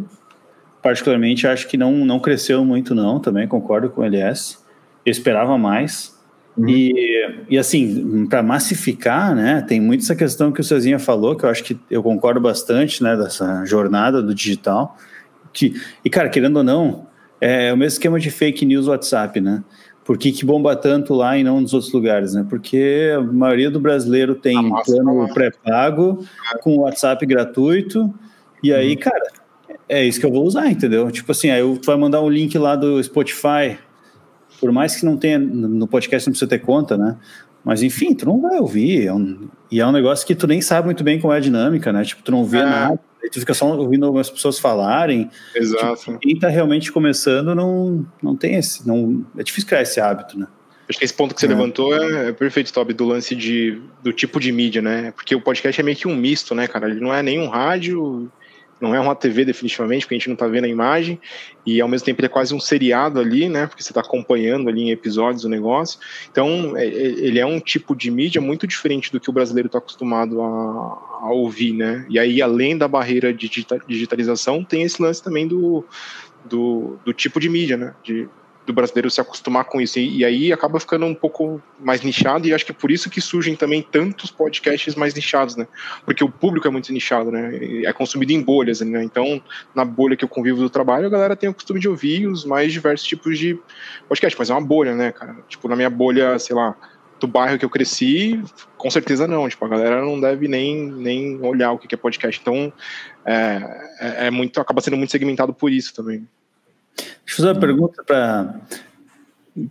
particularmente 0.84 1.48
acho 1.48 1.68
que 1.68 1.76
não, 1.76 1.92
não 1.92 2.20
cresceu 2.20 2.64
muito 2.64 2.94
não, 2.94 3.20
também 3.20 3.48
concordo 3.48 3.90
com 3.90 4.02
o 4.02 4.04
LS. 4.04 4.60
Eu 5.04 5.12
esperava 5.12 5.58
mais. 5.58 6.17
Uhum. 6.58 6.68
E, 6.68 7.46
e 7.50 7.58
assim, 7.58 8.26
para 8.26 8.42
massificar, 8.42 9.36
né, 9.36 9.64
tem 9.68 9.80
muito 9.80 10.02
essa 10.02 10.16
questão 10.16 10.52
que 10.52 10.60
o 10.60 10.64
Cezinha 10.64 10.98
falou, 10.98 11.36
que 11.36 11.46
eu 11.46 11.50
acho 11.50 11.64
que 11.64 11.78
eu 11.90 12.02
concordo 12.02 12.42
bastante, 12.42 13.04
né, 13.04 13.16
dessa 13.16 13.64
jornada 13.66 14.22
do 14.22 14.34
digital. 14.34 14.98
Que, 15.54 15.74
e, 16.04 16.10
cara, 16.10 16.30
querendo 16.30 16.58
ou 16.58 16.64
não, 16.64 17.08
é 17.40 17.72
o 17.72 17.78
mesmo 17.78 17.94
esquema 17.94 18.20
de 18.20 18.32
fake 18.32 18.66
news 18.66 18.88
WhatsApp, 18.88 19.40
né? 19.40 19.64
Por 20.04 20.18
que, 20.18 20.32
que 20.32 20.46
bomba 20.46 20.76
tanto 20.76 21.14
lá 21.14 21.38
e 21.38 21.44
não 21.44 21.60
nos 21.60 21.74
outros 21.74 21.92
lugares, 21.92 22.34
né? 22.34 22.46
Porque 22.50 23.12
a 23.16 23.22
maioria 23.22 23.70
do 23.70 23.80
brasileiro 23.80 24.36
tem 24.36 24.58
ah, 24.58 24.82
plano 24.84 25.28
pré-pago, 25.34 26.26
com 26.62 26.78
WhatsApp 26.78 27.26
gratuito, 27.26 28.12
e 28.64 28.74
aí, 28.74 28.92
uhum. 28.92 29.00
cara, 29.00 29.28
é 29.88 30.04
isso 30.04 30.20
que 30.20 30.26
eu 30.26 30.32
vou 30.32 30.46
usar, 30.46 30.72
entendeu? 30.72 31.12
Tipo 31.12 31.32
assim, 31.32 31.50
aí 31.50 31.62
tu 31.78 31.86
vai 31.86 31.98
mandar 31.98 32.22
um 32.22 32.30
link 32.30 32.58
lá 32.58 32.76
do 32.76 33.04
Spotify, 33.04 33.78
por 34.60 34.72
mais 34.72 34.96
que 34.96 35.06
não 35.06 35.18
tenha, 35.18 35.40
no 35.40 35.88
podcast 35.88 36.28
não 36.28 36.34
precisa 36.34 36.50
ter 36.50 36.60
conta, 36.60 36.98
né? 36.98 37.18
Mas 37.64 37.84
enfim, 37.84 38.14
tu 38.14 38.26
não 38.26 38.42
vai 38.42 38.60
ouvir, 38.60 39.08
é 39.08 39.14
um, 39.14 39.50
e 39.70 39.82
é 39.82 39.86
um 39.86 39.92
negócio 39.92 40.26
que 40.26 40.34
tu 40.34 40.48
nem 40.48 40.62
sabe 40.62 40.86
muito 40.86 41.04
bem 41.04 41.20
como 41.20 41.34
é 41.34 41.38
a 41.38 41.40
dinâmica, 41.42 41.92
né? 41.92 42.04
Tipo, 42.04 42.24
tu 42.24 42.32
não 42.32 42.46
vê 42.46 42.60
é. 42.60 42.66
nada, 42.66 43.00
tu 43.32 43.40
fica 43.40 43.54
só 43.54 43.78
ouvindo 43.78 44.06
algumas 44.06 44.30
pessoas 44.30 44.58
falarem. 44.58 45.30
Exato. 45.54 46.06
Tipo, 46.06 46.20
quem 46.20 46.40
tá 46.40 46.48
realmente 46.48 46.92
começando 46.92 47.54
não, 47.54 48.06
não 48.22 48.36
tem 48.36 48.56
esse, 48.56 48.88
não, 48.88 49.26
é 49.38 49.44
difícil 49.44 49.68
criar 49.68 49.82
esse 49.82 50.00
hábito, 50.00 50.40
né? 50.40 50.48
Acho 50.90 51.00
que 51.00 51.04
esse 51.04 51.14
ponto 51.14 51.36
que 51.36 51.42
você 51.42 51.48
é. 51.48 51.50
levantou 51.50 51.94
é, 51.94 52.30
é, 52.30 52.32
perfeito, 52.32 52.72
Toby, 52.72 52.94
do 52.94 53.04
lance 53.04 53.36
de, 53.36 53.82
do 54.02 54.14
tipo 54.14 54.40
de 54.40 54.52
mídia, 54.54 54.82
né? 54.82 55.12
Porque 55.12 55.36
o 55.36 55.42
podcast 55.42 55.80
é 55.80 55.84
meio 55.84 55.98
que 55.98 56.08
um 56.08 56.16
misto, 56.16 56.56
né, 56.56 56.68
cara? 56.68 56.90
Ele 56.90 57.02
não 57.02 57.14
é 57.14 57.22
nem 57.22 57.40
um 57.40 57.50
rádio, 57.50 58.32
não 58.80 58.94
é 58.94 59.00
uma 59.00 59.16
TV 59.16 59.44
definitivamente, 59.44 60.06
porque 60.06 60.16
a 60.16 60.18
gente 60.18 60.28
não 60.28 60.34
está 60.34 60.48
vendo 60.48 60.66
a 60.66 60.68
imagem, 60.68 61.20
e 61.66 61.82
ao 61.82 61.88
mesmo 61.88 62.06
tempo 62.06 62.22
ele 62.22 62.28
é 62.28 62.30
quase 62.30 62.54
um 62.54 62.60
seriado 62.60 63.20
ali, 63.20 63.50
né? 63.50 63.68
Porque 63.68 63.84
você 63.84 63.92
está 63.92 64.02
acompanhando 64.02 64.70
ali 64.70 64.84
em 64.84 64.92
episódios 64.92 65.44
o 65.44 65.50
negócio. 65.50 66.00
Então, 66.32 66.78
é, 66.78 66.86
é, 66.86 66.90
ele 66.90 67.40
é 67.40 67.46
um 67.46 67.60
tipo 67.60 67.96
de 67.96 68.12
mídia 68.12 68.40
muito 68.40 68.68
diferente 68.68 69.12
do 69.12 69.20
que 69.20 69.30
o 69.30 69.34
brasileiro 69.34 69.68
está 69.68 69.80
acostumado 69.80 70.42
a, 70.42 70.48
a, 71.22 71.32
ouvir, 71.32 71.74
né? 71.74 72.06
E 72.10 72.20
aí, 72.20 72.42
além 72.42 72.78
da 72.78 72.88
barreira 72.88 73.34
de 73.34 73.50
digitalização, 73.88 74.64
tem 74.64 74.84
esse 74.84 75.02
lance 75.02 75.24
também 75.24 75.48
do, 75.48 75.84
do, 76.46 76.98
do 77.04 77.14
tipo 77.14 77.40
de 77.40 77.50
mídia, 77.50 77.78
né? 77.78 77.94
De, 78.04 78.30
do 78.68 78.74
brasileiro 78.74 79.10
se 79.10 79.22
acostumar 79.22 79.64
com 79.64 79.80
isso. 79.80 79.98
E, 79.98 80.18
e, 80.18 80.26
aí 80.26 80.52
acaba 80.52 80.78
ficando 80.78 81.06
um 81.06 81.16
pouco 81.16 81.62
mais 81.80 82.02
nichado, 82.02 82.46
e 82.46 82.54
acho 82.54 82.66
que 82.66 82.72
é 82.72 82.76
por 82.76 82.92
isso 82.92 83.10
que 83.10 83.22
surgem 83.22 83.56
também 83.56 83.82
tantos 83.82 84.30
podcasts 84.30 84.94
mais 84.94 85.14
nichados, 85.14 85.56
né? 85.56 85.66
Porque 86.06 86.22
o 86.22 86.30
público 86.30 86.68
é 86.68 86.70
muito 86.70 86.92
nichado, 86.92 87.32
né? 87.32 87.58
É 87.86 87.94
consumido 87.94 88.34
em 88.34 88.42
bolhas, 88.42 88.82
né? 88.82 89.02
Então, 89.04 89.42
na 89.74 89.86
bolha 89.86 90.18
que 90.18 90.26
eu 90.26 90.30
convivo 90.30 90.60
do 90.60 90.70
trabalho, 90.70 91.08
a 91.08 91.10
galera 91.10 91.36
tem 91.36 91.50
o 91.50 91.54
costume 91.54 91.80
de 91.80 91.88
ouvir 91.88 92.28
os 92.28 92.44
mais 92.44 92.74
diversos 92.74 93.08
tipos 93.08 93.40
de 93.40 93.58
podcast, 94.10 94.38
mas 94.38 94.50
é 94.50 94.54
uma 94.54 94.62
bolha, 94.62 94.94
né, 94.94 95.14
cara? 95.14 95.38
Tipo, 95.48 95.70
na 95.70 95.76
minha 95.76 95.90
bolha, 95.90 96.38
sei 96.38 96.56
lá, 96.56 96.76
do 97.22 97.26
bairro 97.26 97.58
que 97.58 97.64
eu 97.64 97.70
cresci, 97.70 98.44
com 98.78 98.92
certeza 98.92 99.26
não. 99.26 99.48
Tipo, 99.48 99.64
a 99.64 99.70
galera 99.70 100.02
não 100.02 100.20
deve 100.20 100.50
nem, 100.50 100.92
nem 100.92 101.40
olhar 101.42 101.72
o 101.72 101.78
que 101.78 101.96
é 101.96 101.98
podcast. 101.98 102.42
Então, 102.42 102.72
é, 103.26 103.88
é, 104.00 104.28
é 104.28 104.32
muito, 104.32 104.60
acaba 104.60 104.82
sendo 104.82 104.98
muito 104.98 105.12
segmentado 105.12 105.54
por 105.54 105.72
isso 105.72 105.94
também. 105.96 106.28
Deixa 106.98 107.14
eu 107.28 107.36
fazer 107.36 107.52
uma 107.52 107.60
pergunta 107.60 108.04
para 108.04 108.56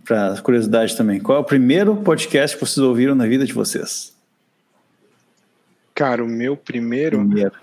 para 0.03 0.41
curiosidade 0.41 0.97
também. 0.97 1.19
Qual 1.19 1.37
é 1.37 1.41
o 1.41 1.43
primeiro 1.43 1.95
podcast 1.95 2.57
que 2.57 2.65
vocês 2.65 2.77
ouviram 2.77 3.15
na 3.15 3.25
vida 3.25 3.45
de 3.45 3.53
vocês? 3.53 4.15
Cara, 5.95 6.23
o 6.23 6.27
meu 6.27 6.57
primeiro. 6.57 7.17
primeiro. 7.17 7.53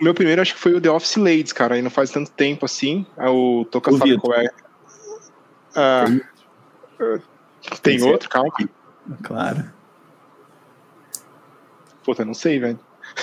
O 0.00 0.04
meu 0.04 0.14
primeiro 0.14 0.40
acho 0.40 0.54
que 0.54 0.60
foi 0.60 0.74
o 0.74 0.80
The 0.80 0.90
Office 0.90 1.16
Ladies, 1.16 1.52
cara. 1.52 1.74
Aí 1.74 1.82
não 1.82 1.90
faz 1.90 2.10
tanto 2.10 2.30
tempo 2.30 2.64
assim. 2.64 3.04
É 3.16 3.28
o 3.28 3.64
Toca 3.70 3.92
sabe 3.92 4.18
qual 4.18 4.38
é. 4.38 4.48
Ah, 5.76 6.04
tem, 7.82 7.98
tem 7.98 8.02
outro, 8.10 8.28
calma. 8.28 8.52
Claro. 9.22 9.64
Puta, 12.04 12.24
não 12.24 12.34
sei, 12.34 12.58
velho. 12.58 12.78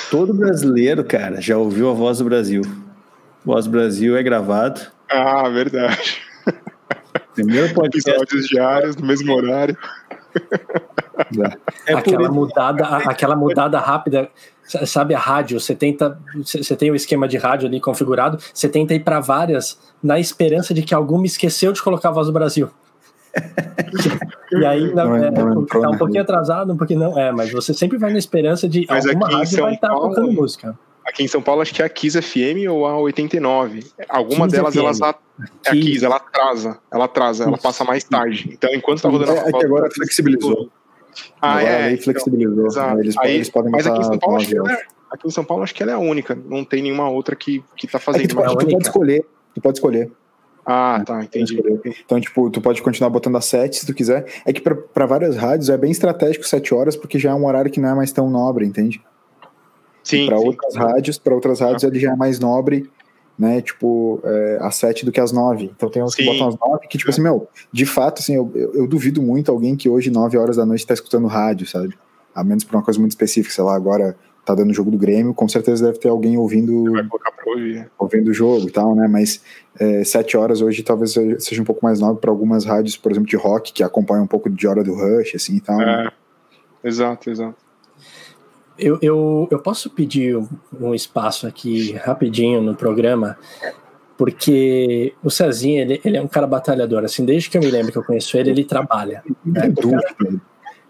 Todo 0.10 0.34
brasileiro, 0.34 1.04
cara, 1.04 1.42
já 1.42 1.58
ouviu 1.58 1.90
a 1.90 1.94
Voz 1.94 2.18
do 2.18 2.26
Brasil. 2.26 2.62
Voz 3.44 3.66
do 3.66 3.72
Brasil 3.72 4.16
é 4.18 4.24
gravado 4.24 4.82
ah, 5.12 5.50
verdade. 5.50 6.22
Primeiro 7.34 7.72
podcast. 7.76 8.10
Episódios 8.10 8.48
diários, 8.48 8.96
no 8.96 9.06
mesmo 9.06 9.34
horário. 9.34 9.78
É 11.86 11.94
aquela, 11.94 12.30
mudada, 12.30 12.84
aquela 12.84 13.36
mudada 13.36 13.80
rápida, 13.80 14.30
sabe 14.86 15.14
a 15.14 15.20
rádio, 15.20 15.60
você 15.60 15.76
tenta, 15.76 16.18
você 16.44 16.76
tem 16.76 16.90
o 16.90 16.96
esquema 16.96 17.28
de 17.28 17.38
rádio 17.38 17.68
ali 17.68 17.80
configurado, 17.80 18.38
você 18.54 18.70
tenta 18.70 18.94
ir 18.94 19.02
para 19.02 19.20
várias 19.20 19.78
na 20.02 20.20
esperança 20.20 20.74
de 20.74 20.82
que 20.82 20.94
alguma 20.94 21.26
esqueceu 21.26 21.74
de 21.74 21.82
colocar 21.82 22.10
a 22.10 22.14
voz 22.14 22.28
do 22.28 22.34
Brasil. 22.34 22.70
e 24.52 24.66
aí 24.66 24.94
não, 24.94 25.16
é, 25.16 25.32
não 25.32 25.66
tá 25.66 25.90
um 25.90 25.98
pouquinho 25.98 26.22
atrasado, 26.22 26.74
um 26.74 26.78
pouquinho 26.78 27.00
não, 27.00 27.18
é, 27.18 27.32
mas 27.32 27.52
você 27.52 27.74
sempre 27.74 27.98
vai 27.98 28.12
na 28.12 28.20
esperança 28.20 28.68
de 28.68 28.86
mas 28.90 29.06
alguma 29.06 29.30
rádio 29.30 29.62
vai 29.62 29.74
estar 29.74 29.90
tá 29.90 29.94
tocando 29.94 30.32
música. 30.32 30.78
Aqui 31.06 31.24
em 31.24 31.28
São 31.28 31.42
Paulo, 31.42 31.62
acho 31.62 31.74
que 31.74 31.82
é 31.82 31.86
a 31.86 31.90
Kiss 31.90 32.22
FM 32.22 32.70
ou 32.70 32.86
a 32.86 32.98
89. 32.98 33.86
Alguma 34.08 34.46
Kiss 34.46 34.56
delas, 34.56 34.74
FM. 34.74 34.80
elas 34.80 35.02
é 35.02 35.70
a 35.70 35.72
Kiss, 35.72 36.06
ela 36.06 36.16
atrasa. 36.18 36.80
Ela 36.92 37.06
atrasa, 37.06 37.44
ela 37.46 37.58
passa 37.58 37.84
mais 37.84 38.04
tarde. 38.04 38.50
Então, 38.52 38.70
enquanto 38.74 39.02
tá 39.02 39.10
rodando. 39.10 39.32
É, 39.32 39.50
é 39.50 39.52
que 39.52 39.66
agora 39.66 39.90
flexibilizou. 39.92 40.70
Ah, 41.42 41.58
agora 41.58 41.70
é. 41.70 41.92
Então, 41.94 42.04
flexibilizou. 42.04 42.68
Então, 42.68 43.00
eles, 43.00 43.18
Aí, 43.18 43.36
eles 43.36 43.50
podem 43.50 43.72
mas 43.72 43.88
aqui 43.88 44.00
em 44.00 44.04
São 44.04 44.20
Paulo, 44.20 44.38
acho 44.38 44.48
que 44.48 44.58
ela 44.58 44.72
é, 44.72 44.82
aqui 45.12 45.28
em 45.28 45.32
São 45.32 45.44
Paulo, 45.44 45.64
acho 45.64 45.74
que 45.74 45.84
ela 45.84 45.92
é 45.92 45.96
a 45.96 46.00
única. 46.00 46.36
Não 46.36 46.64
tem 46.64 46.84
nenhuma 46.84 47.10
outra 47.10 47.36
que, 47.36 47.64
que 47.76 47.88
tá 47.88 48.00
fazendo. 48.00 48.24
É 48.24 48.28
que 48.28 48.36
tu, 48.36 48.58
tu 48.58 48.68
pode 48.68 48.84
escolher. 48.84 49.26
Tu 49.56 49.62
pode 49.62 49.78
escolher. 49.78 50.12
Ah, 50.66 51.02
tá, 51.06 51.24
entendi. 51.24 51.60
Então, 52.06 52.20
tipo, 52.22 52.50
tu 52.50 52.62
pode 52.62 52.82
continuar 52.82 53.10
botando 53.10 53.36
a 53.36 53.42
7 53.42 53.78
se 53.78 53.86
tu 53.86 53.94
quiser. 53.94 54.26
É 54.46 54.54
que 54.54 54.62
para 54.62 55.06
várias 55.06 55.36
rádios 55.36 55.70
é 55.70 55.78
bem 55.78 55.92
estratégico 55.92 56.46
7 56.46 56.74
horas, 56.74 56.96
porque 56.96 57.18
já 57.18 57.32
é 57.32 57.34
um 57.34 57.46
horário 57.46 57.72
que 57.72 57.80
não 57.80 57.90
é 57.90 57.96
mais 57.96 58.12
tão 58.12 58.30
nobre, 58.30 58.66
entende? 58.66 59.02
Sim. 60.04 60.26
Para 60.26 60.40
outras 60.40 60.76
rádios, 60.76 61.18
para 61.18 61.34
outras 61.34 61.60
rádios 61.60 61.84
ele 61.84 62.00
já 62.00 62.12
é 62.12 62.16
mais 62.16 62.40
nobre, 62.40 62.90
né? 63.38 63.62
Tipo, 63.62 64.20
é, 64.24 64.58
às 64.62 64.76
sete 64.76 65.06
do 65.06 65.12
que 65.12 65.20
às 65.20 65.32
nove. 65.32 65.72
Então 65.76 65.90
tem 65.90 66.04
uns 66.04 66.16
que 66.16 66.24
botam 66.24 66.48
às 66.48 66.58
nove 66.60 66.88
que, 66.88 66.98
tipo 66.98 67.10
assim, 67.10 67.22
meu, 67.22 67.48
de 67.72 67.86
fato, 67.86 68.20
assim, 68.20 68.36
eu, 68.36 68.52
eu, 68.54 68.74
eu 68.76 68.88
duvido 68.88 69.22
muito 69.22 69.52
alguém 69.52 69.76
que 69.76 69.90
hoje, 69.90 70.12
nove 70.12 70.38
horas 70.38 70.58
da 70.58 70.66
noite, 70.66 70.82
está 70.82 70.94
escutando 70.94 71.28
rádio, 71.28 71.68
sabe? 71.68 71.98
A 72.34 72.44
menos 72.44 72.64
por 72.64 72.76
uma 72.76 72.84
coisa 72.84 73.00
muito 73.00 73.12
específica, 73.12 73.54
sei 73.54 73.64
lá, 73.64 73.76
agora 73.76 74.16
tá 74.46 74.56
dando 74.56 74.72
o 74.72 74.74
jogo 74.74 74.90
do 74.90 74.98
Grêmio, 74.98 75.34
com 75.34 75.48
certeza 75.48 75.86
deve 75.86 76.00
ter 76.00 76.10
alguém 76.10 76.38
ouvindo 76.38 76.84
ouvindo 77.98 78.30
o 78.30 78.34
jogo 78.34 78.68
e 78.68 78.72
tal, 78.72 78.96
né? 78.96 79.08
Mas 79.08 79.44
é, 79.80 80.04
sete 80.04 80.38
horas 80.38 80.62
hoje 80.62 80.84
talvez 80.84 81.14
seja 81.40 81.62
um 81.62 81.66
pouco 81.66 81.84
mais 81.84 82.00
nobre 82.00 82.22
para 82.22 82.32
algumas 82.32 82.66
rádios, 82.66 82.98
por 82.98 83.12
exemplo, 83.12 83.30
de 83.30 83.36
rock, 83.36 83.74
que 83.74 83.84
acompanham 83.84 84.24
um 84.24 84.28
pouco 84.28 84.50
de 84.50 84.68
hora 84.68 84.84
do 84.84 84.94
Rush, 84.94 85.36
assim 85.36 85.58
e 85.58 85.62
tal. 85.62 85.78
Né? 85.78 85.84
É, 85.84 86.04
né? 86.06 86.12
exato, 86.84 87.30
exato. 87.30 87.71
Eu, 88.78 88.98
eu, 89.02 89.48
eu 89.52 89.60
posso 89.60 89.90
pedir 89.90 90.38
um 90.80 90.96
espaço 90.96 91.46
aqui 91.46 91.94
rapidinho 91.94 92.62
no 92.62 92.76
programa, 92.76 93.38
porque 94.18 95.14
o 95.24 95.30
Cezinha, 95.30 95.82
ele, 95.82 96.02
ele 96.04 96.18
é 96.18 96.22
um 96.22 96.28
cara 96.28 96.48
batalhador, 96.48 97.04
assim, 97.04 97.26
desde 97.26 97.50
que 97.50 97.58
eu 97.58 97.62
me 97.62 97.72
lembro 97.72 97.92
que 97.92 97.98
eu 97.98 98.04
conheço 98.04 98.38
ele, 98.38 98.52
ele 98.52 98.64
trabalha. 98.64 99.24
Né? 99.46 99.74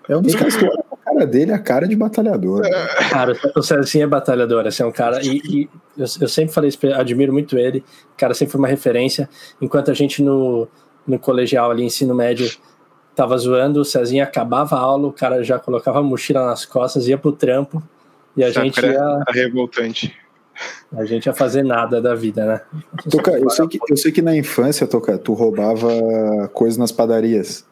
É 0.09 0.17
um 0.17 0.21
dos 0.21 0.35
caras 0.35 0.55
que 0.55 0.65
a 0.65 0.97
cara 1.05 1.25
dele 1.25 1.51
é 1.51 1.55
a 1.55 1.59
cara 1.59 1.87
de 1.87 1.95
batalhador. 1.95 2.61
Né? 2.61 2.69
Cara, 3.09 3.33
o 3.55 3.61
Cezinha 3.61 4.03
é 4.03 4.07
batalhador, 4.07 4.67
assim, 4.67 4.83
é 4.83 4.85
um 4.85 4.91
cara. 4.91 5.21
E, 5.23 5.41
e 5.45 5.69
eu, 5.97 6.05
eu, 6.21 6.27
sempre 6.27 6.53
falei 6.53 6.69
isso, 6.69 6.79
admiro 6.93 7.31
muito 7.31 7.57
ele. 7.57 7.83
O 8.13 8.17
cara 8.17 8.33
sempre 8.33 8.51
foi 8.51 8.59
uma 8.59 8.67
referência. 8.67 9.29
Enquanto 9.61 9.91
a 9.91 9.93
gente 9.93 10.21
no, 10.21 10.67
no 11.07 11.19
colegial 11.19 11.71
ali, 11.71 11.83
ensino 11.83 12.13
médio, 12.13 12.49
tava 13.21 13.37
zoando, 13.37 13.81
o 13.81 13.85
Cezinha 13.85 14.23
acabava 14.23 14.75
a 14.75 14.79
aula, 14.79 15.07
o 15.07 15.13
cara 15.13 15.43
já 15.43 15.59
colocava 15.59 15.99
a 15.99 16.03
mochila 16.03 16.43
nas 16.43 16.65
costas, 16.65 17.07
ia 17.07 17.19
pro 17.19 17.31
trampo. 17.31 17.81
E 18.35 18.43
a 18.43 18.47
Essa 18.47 18.61
gente 18.63 18.81
ia. 18.83 19.23
revoltante. 19.29 20.15
A 20.91 21.05
gente 21.05 21.27
ia 21.27 21.33
fazer 21.33 21.63
nada 21.63 22.01
da 22.01 22.15
vida, 22.15 22.45
né? 22.45 22.61
Toca, 23.09 23.31
eu, 23.31 23.49
sei 23.49 23.67
que, 23.67 23.79
eu 23.89 23.97
sei 23.97 24.11
que 24.11 24.21
na 24.21 24.35
infância, 24.35 24.87
Toca, 24.87 25.17
tu 25.17 25.33
roubava 25.33 26.49
coisas 26.51 26.77
nas 26.77 26.91
padarias. 26.91 27.63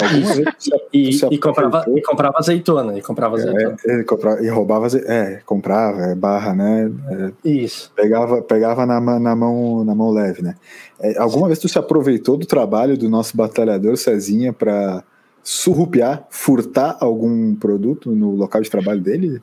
Alguma 0.00 0.34
vez 0.34 0.48
e, 0.92 1.34
e, 1.34 1.38
comprava, 1.38 1.84
e 1.94 2.02
comprava 2.02 2.38
azeitona. 2.38 2.98
E 2.98 3.02
comprava 3.02 3.36
é, 3.36 3.40
azeitona. 3.40 3.76
É, 3.86 4.02
comprava, 4.04 4.44
e 4.44 4.48
roubava 4.48 4.86
É, 5.06 5.40
comprava, 5.44 6.00
é, 6.02 6.14
barra, 6.14 6.54
né? 6.54 6.90
É, 7.10 7.48
Isso. 7.48 7.92
Pegava, 7.94 8.42
pegava 8.42 8.86
na, 8.86 9.00
na, 9.00 9.36
mão, 9.36 9.84
na 9.84 9.94
mão 9.94 10.10
leve, 10.10 10.42
né? 10.42 10.54
É, 11.00 11.18
alguma 11.18 11.46
vez 11.46 11.58
tu 11.58 11.68
se 11.68 11.78
aproveitou 11.78 12.36
do 12.36 12.46
trabalho 12.46 12.96
do 12.96 13.08
nosso 13.08 13.36
batalhador 13.36 13.96
Cezinha 13.96 14.52
para 14.52 15.02
surrupiar, 15.42 16.26
furtar 16.30 16.96
algum 17.00 17.54
produto 17.54 18.10
no 18.10 18.34
local 18.34 18.60
de 18.60 18.70
trabalho 18.70 19.00
dele? 19.00 19.40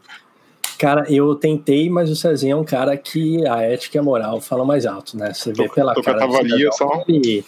Cara, 0.77 1.05
eu 1.09 1.35
tentei, 1.35 1.89
mas 1.89 2.09
o 2.09 2.15
Cezinha 2.15 2.53
é 2.53 2.55
um 2.55 2.63
cara 2.63 2.95
que 2.97 3.47
a 3.47 3.61
ética 3.61 3.97
e 3.97 3.99
a 3.99 4.03
moral 4.03 4.41
falam 4.41 4.65
mais 4.65 4.85
alto, 4.85 5.17
né? 5.17 5.33
Você 5.33 5.53
vê 5.53 5.69
pela 5.69 5.95
cara. 5.95 6.19
Tava 6.19 6.37
ali, 6.37 6.69
só... 6.73 7.03
Ele, 7.07 7.45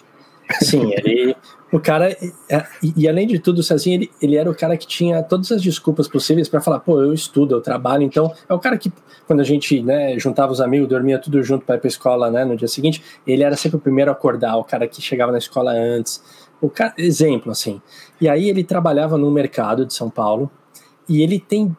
sim, 0.62 0.94
ele 0.94 1.36
o 1.72 1.80
cara, 1.82 2.12
é, 2.50 2.66
e, 2.96 3.10
além 3.10 3.28
de 3.28 3.40
tudo, 3.40 3.60
assim, 3.60 3.94
ele, 3.94 4.12
ele 4.22 4.36
era 4.38 4.50
o 4.50 4.56
cara 4.56 4.78
que 4.78 4.88
tinha 4.88 5.22
todas 5.22 5.52
as 5.52 5.62
desculpas 5.62 6.08
possíveis 6.08 6.48
para 6.48 6.62
falar, 6.62 6.80
pô, 6.80 7.02
eu 7.02 7.14
estudo, 7.14 7.56
eu 7.56 7.62
trabalho, 7.62 8.04
então 8.04 8.34
é 8.48 8.54
o 8.54 8.60
cara 8.60 8.78
que, 8.78 8.92
quando 9.26 9.42
a 9.42 9.44
gente 9.44 9.82
né, 9.82 10.18
juntava 10.18 10.52
os 10.52 10.62
amigos, 10.62 10.88
dormia 10.88 11.20
tudo 11.20 11.44
junto 11.44 11.66
para 11.66 11.76
ir 11.76 11.80
pra 11.80 11.88
escola 11.90 12.32
né, 12.32 12.46
no 12.46 12.56
dia 12.56 12.70
seguinte, 12.70 13.04
ele 13.26 13.44
era 13.44 13.56
sempre 13.58 13.78
o 13.78 13.82
primeiro 13.82 14.10
a 14.10 14.14
acordar, 14.14 14.56
o 14.56 14.64
cara 14.64 14.88
que 14.88 15.02
chegava 15.02 15.32
na 15.32 15.38
escola 15.38 15.72
antes. 15.72 16.24
O 16.62 16.70
cara, 16.70 16.94
exemplo, 16.98 17.52
assim. 17.52 17.82
E 18.20 18.30
aí 18.30 18.50
ele 18.50 18.64
trabalhava 18.64 19.18
no 19.18 19.30
mercado 19.30 19.86
de 19.86 19.94
São 19.94 20.10
Paulo 20.10 20.50
e 21.08 21.22
ele 21.22 21.38
tem 21.38 21.76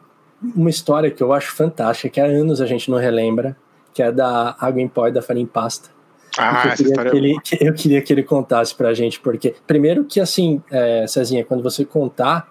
uma 0.55 0.69
história 0.69 1.09
que 1.09 1.21
eu 1.21 1.33
acho 1.33 1.53
fantástica, 1.53 2.09
que 2.09 2.21
há 2.21 2.25
anos 2.25 2.61
a 2.61 2.65
gente 2.67 2.91
não 2.91 2.97
relembra, 2.97 3.57
que 3.91 4.03
é 4.03 4.11
da 4.11 4.55
água 4.59 4.81
em 4.81 4.87
pó 4.87 5.07
e 5.07 5.11
da 5.11 5.21
farinha 5.21 5.43
em 5.43 5.47
pasta 5.47 5.98
ah, 6.39 6.69
essa 6.73 6.83
história 6.83 7.11
que 7.11 7.17
ele, 7.17 7.35
é 7.35 7.39
que 7.39 7.57
eu 7.65 7.73
queria 7.73 8.01
que 8.01 8.13
ele 8.13 8.23
contasse 8.23 8.73
pra 8.73 8.93
gente, 8.93 9.19
porque, 9.19 9.55
primeiro 9.67 10.05
que 10.05 10.19
assim, 10.19 10.61
é, 10.71 11.05
Cezinha, 11.07 11.43
quando 11.43 11.61
você 11.61 11.85
contar, 11.85 12.49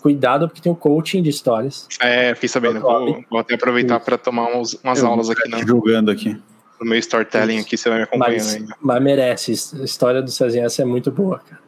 cuidado, 0.00 0.48
porque 0.48 0.60
tem 0.60 0.70
um 0.72 0.74
coaching 0.74 1.22
de 1.22 1.30
histórias. 1.30 1.86
É, 2.00 2.34
fiquei 2.34 2.48
sabendo, 2.48 2.80
vou, 2.80 3.24
vou 3.30 3.40
até 3.40 3.54
aproveitar 3.54 4.00
para 4.00 4.16
tomar 4.16 4.48
umas, 4.48 4.74
umas 4.82 5.02
aulas 5.02 5.30
aqui. 5.30 5.48
Não. 5.48 5.66
Julgando 5.66 6.10
aqui. 6.10 6.36
No 6.80 6.86
meu 6.86 6.98
storytelling 6.98 7.58
aqui, 7.58 7.76
você 7.76 7.88
vai 7.88 7.98
me 7.98 8.04
acompanhando 8.04 8.36
mas, 8.36 8.54
ainda. 8.54 8.76
Mas 8.80 9.02
merece, 9.02 9.50
a 9.80 9.84
história 9.84 10.22
do 10.22 10.30
Cezinha, 10.30 10.64
essa 10.64 10.82
é 10.82 10.84
muito 10.84 11.10
boa, 11.10 11.40
cara. 11.40 11.60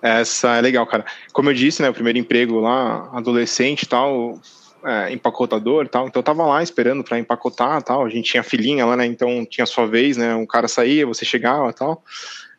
Essa 0.00 0.56
é 0.56 0.60
legal, 0.60 0.86
cara. 0.86 1.04
Como 1.32 1.50
eu 1.50 1.54
disse, 1.54 1.82
né, 1.82 1.90
o 1.90 1.94
primeiro 1.94 2.18
emprego 2.18 2.60
lá, 2.60 3.10
adolescente 3.12 3.82
e 3.82 3.86
tal, 3.86 4.40
é, 4.84 5.12
empacotador 5.12 5.84
e 5.84 5.88
tal, 5.88 6.06
então 6.06 6.20
eu 6.20 6.24
tava 6.24 6.46
lá 6.46 6.62
esperando 6.62 7.02
para 7.02 7.18
empacotar 7.18 7.82
tal, 7.82 8.04
a 8.04 8.08
gente 8.08 8.30
tinha 8.30 8.42
filhinha 8.42 8.86
lá, 8.86 8.96
né, 8.96 9.06
então 9.06 9.44
tinha 9.44 9.66
sua 9.66 9.86
vez, 9.86 10.16
né, 10.16 10.34
um 10.34 10.46
cara 10.46 10.68
saía, 10.68 11.06
você 11.06 11.24
chegava 11.24 11.72
tal, 11.72 12.02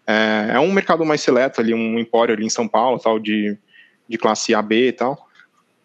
é, 0.06 0.52
é 0.54 0.60
um 0.60 0.72
mercado 0.72 1.06
mais 1.06 1.22
seleto 1.22 1.62
ali, 1.62 1.74
um 1.74 2.00
empório 2.00 2.34
ali 2.34 2.46
em 2.46 2.50
São 2.50 2.68
Paulo, 2.68 3.00
tal, 3.00 3.20
de, 3.20 3.58
de 4.08 4.18
classe 4.18 4.54
AB 4.54 4.88
e 4.88 4.92
tal, 4.92 5.28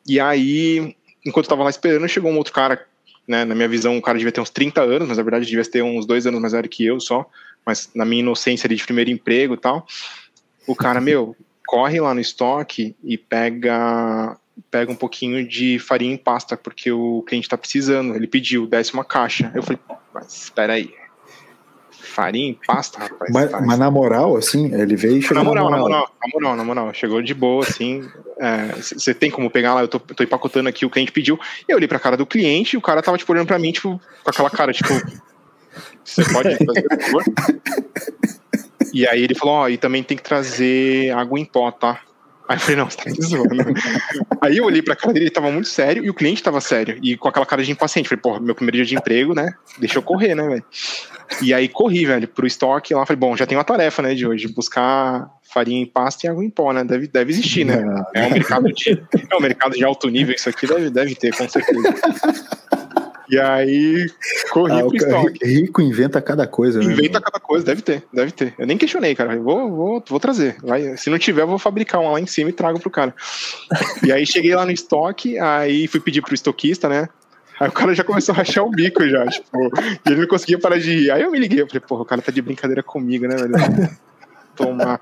e 0.07 0.21
aí, 0.21 0.95
enquanto 1.25 1.47
eu 1.47 1.51
tava 1.51 1.65
lá 1.65 1.71
esperando, 1.71 2.09
chegou 2.09 2.31
um 2.31 2.37
outro 2.37 2.53
cara, 2.53 2.85
né, 3.27 3.45
na 3.45 3.55
minha 3.55 3.69
visão, 3.69 3.97
o 3.97 4.03
cara 4.03 4.19
devia 4.19 4.33
ter 4.33 4.41
uns 4.41 4.51
30 4.51 4.83
anos, 4.83 5.09
mas 5.09 5.17
na 5.17 5.23
verdade 5.23 5.47
devia 5.47 5.65
ter 5.65 5.83
uns 5.83 6.05
dois 6.05 6.27
anos 6.27 6.41
mais 6.41 6.53
velho 6.53 6.69
que 6.69 6.85
eu 6.85 7.01
só, 7.01 7.25
mas 7.65 7.89
na 7.95 8.05
minha 8.05 8.21
inocência 8.21 8.67
ali 8.67 8.77
de 8.77 8.85
primeiro 8.85 9.11
emprego 9.11 9.55
e 9.55 9.59
tal, 9.59 9.87
o 10.67 10.75
cara, 10.75 11.01
meu, 11.01 11.35
corre 11.67 12.01
lá 12.01 12.15
no 12.15 12.21
estoque 12.21 12.95
e 13.03 13.17
pega 13.17 14.37
pega 14.71 14.91
um 14.91 14.97
pouquinho 14.97 15.47
de 15.47 15.79
farinha 15.79 16.15
em 16.15 16.17
pasta, 16.17 16.57
porque 16.57 16.91
o 16.91 17.23
cliente 17.27 17.47
está 17.47 17.57
precisando. 17.57 18.15
Ele 18.15 18.27
pediu, 18.27 18.67
desce 18.67 18.95
uma 18.95 19.05
caixa. 19.05 19.51
Eu 19.55 19.63
falei, 19.63 19.79
mas 20.13 20.33
espera 20.33 20.75
aí. 20.75 20.93
Farinha 21.91 22.51
em 22.51 22.59
pasta, 22.67 23.01
rapaz. 23.01 23.33
Mas, 23.33 23.51
mas, 23.51 23.79
na 23.79 23.91
moral, 23.91 24.37
assim, 24.37 24.73
ele 24.73 24.95
veio 24.95 25.17
e 25.17 25.23
chegou 25.23 25.43
na 25.43 25.45
moral, 25.45 25.71
na 25.71 25.79
moral. 25.79 26.11
Na 26.21 26.29
moral, 26.33 26.57
na 26.57 26.65
moral, 26.65 26.95
Chegou 26.95 27.21
de 27.21 27.35
boa, 27.35 27.65
assim. 27.65 28.09
Você 28.81 29.11
é, 29.11 29.15
tem 29.15 29.31
como 29.31 29.51
pegar 29.51 29.75
lá, 29.75 29.81
eu 29.81 29.89
tô, 29.89 29.99
tô 29.99 30.23
empacotando 30.23 30.69
aqui, 30.69 30.87
o 30.87 30.91
cliente 30.91 31.11
pediu. 31.11 31.39
E 31.69 31.73
eu 31.73 31.77
olhei 31.77 31.89
pra 31.89 31.99
cara 31.99 32.17
do 32.17 32.27
cliente 32.27 32.75
e 32.75 32.79
o 32.79 32.83
cara 32.83 33.03
tava, 33.03 33.19
tipo, 33.19 33.33
olhando 33.33 33.49
pra 33.49 33.59
mim, 33.59 33.73
tipo, 33.73 34.01
com 34.23 34.31
aquela 34.31 34.51
cara, 34.51 34.73
tipo... 34.73 34.89
Você 36.05 36.23
pode 36.33 36.57
fazer, 36.57 36.83
por 36.83 37.03
favor? 37.03 37.25
E 38.95 39.09
aí 39.09 39.25
ele 39.25 39.35
falou, 39.35 39.55
ó, 39.55 39.65
oh, 39.65 39.69
e 39.69 39.77
também 39.77 40.05
tem 40.05 40.17
que 40.17 40.23
trazer 40.23 41.11
água 41.11 41.41
em 41.41 41.45
pó, 41.45 41.73
tá? 41.73 42.01
Aí 42.49 42.57
eu 42.57 42.61
falei, 42.61 42.77
não, 42.77 42.91
você 42.91 42.97
tá 42.99 43.11
me 43.11 43.23
zoando. 43.23 43.75
aí 44.41 44.59
eu 44.59 44.65
olhei 44.65 44.83
pra 44.83 44.95
cara 44.95 45.13
dele, 45.13 45.27
ele 45.27 45.31
tava 45.31 45.51
muito 45.51 45.69
sério 45.69 46.05
e 46.05 46.11
o 46.11 46.15
cliente 46.15 46.43
tava 46.43 46.61
sério. 46.61 46.99
E 47.03 47.17
com 47.17 47.29
aquela 47.29 47.47
cara 47.47 47.63
de 47.63 47.73
impaciente. 47.73 48.09
Falei, 48.09 48.21
pô, 48.21 48.39
meu 48.39 48.55
primeiro 48.55 48.77
dia 48.77 48.85
de 48.85 48.95
emprego, 48.97 49.35
né? 49.35 49.55
Deixa 49.79 49.99
eu 49.99 50.03
correr, 50.03 50.35
né, 50.35 50.47
velho? 50.47 50.65
E 51.41 51.55
aí 51.55 51.69
corri, 51.69 52.05
velho, 52.05 52.29
pro 52.29 52.47
estoque 52.47 52.95
lá. 52.95 53.07
Falei, 53.07 53.19
bom, 53.19 53.37
já 53.37 53.47
tem 53.47 53.57
uma 53.57 53.65
tarefa, 53.65 54.03
né, 54.03 54.15
de 54.15 54.27
hoje. 54.27 54.49
Buscar 54.49 55.31
farinha 55.43 55.81
em 55.81 55.87
pasta 55.87 56.27
e 56.27 56.31
água 56.31 56.45
em 56.45 56.51
pó, 56.51 56.73
né? 56.73 56.85
Deve, 56.85 57.07
deve 57.07 57.33
existir, 57.33 57.65
né? 57.65 57.83
É 58.15 58.27
um 58.27 58.31
mercado 58.31 58.73
de, 58.73 58.91
é 59.31 59.37
um 59.37 59.41
mercado 59.41 59.73
de 59.73 59.85
alto 59.85 60.09
nível, 60.09 60.35
isso 60.35 60.49
aqui 60.49 60.67
deve, 60.67 60.91
deve 60.91 61.15
ter, 61.15 61.35
com 61.35 61.49
certeza. 61.49 61.83
E 63.29 63.39
aí, 63.39 64.07
corri 64.51 64.73
ah, 64.73 64.85
pro 64.85 64.97
estoque. 64.97 65.47
Rico 65.47 65.81
inventa 65.81 66.21
cada 66.21 66.47
coisa, 66.47 66.79
né? 66.79 66.93
Inventa 66.93 67.21
cada 67.21 67.41
coisa, 67.41 67.65
deve 67.65 67.83
ter, 67.83 68.03
deve 68.13 68.33
ter. 68.33 68.55
Eu 68.59 68.67
nem 68.67 68.77
questionei, 68.77 69.15
cara. 69.15 69.37
Vou, 69.39 69.71
vou, 69.71 70.05
vou 70.07 70.21
trazer. 70.21 70.57
Vai, 70.63 70.97
se 70.97 71.09
não 71.11 71.19
tiver, 71.19 71.43
eu 71.43 71.47
vou 71.47 71.59
fabricar 71.59 72.01
uma 72.01 72.13
lá 72.13 72.21
em 72.21 72.27
cima 72.27 72.51
e 72.51 72.53
trago 72.53 72.79
pro 72.79 72.91
cara. 72.91 73.15
e 74.05 74.13
aí 74.13 74.27
cheguei 74.27 74.55
lá 74.55 74.65
no 74.65 74.73
estoque, 74.73 75.39
aí 75.39 75.87
fui 75.87 76.01
pedir 76.01 76.23
pro 76.23 76.35
estoquista, 76.35 76.89
né? 76.89 77.09
Aí 77.59 77.69
o 77.69 77.73
cara 77.73 77.95
já 77.95 78.03
começou 78.03 78.33
a 78.35 78.39
rachar 78.39 78.65
o 78.65 78.71
bico 78.71 79.07
já, 79.09 79.25
tipo, 79.27 79.47
e 80.05 80.11
ele 80.11 80.23
não 80.23 80.27
conseguia 80.27 80.59
parar 80.59 80.79
de 80.79 80.93
rir. 80.93 81.11
Aí 81.11 81.23
eu 81.23 81.31
me 81.31 81.39
liguei, 81.39 81.63
eu 81.63 81.67
falei, 81.69 81.81
porra, 81.81 82.03
o 82.03 82.05
cara 82.05 82.21
tá 82.21 82.33
de 82.33 82.43
brincadeira 82.43 82.83
comigo, 82.83 83.27
né, 83.29 83.37
velho? 83.37 83.55
Tomar. 84.55 85.01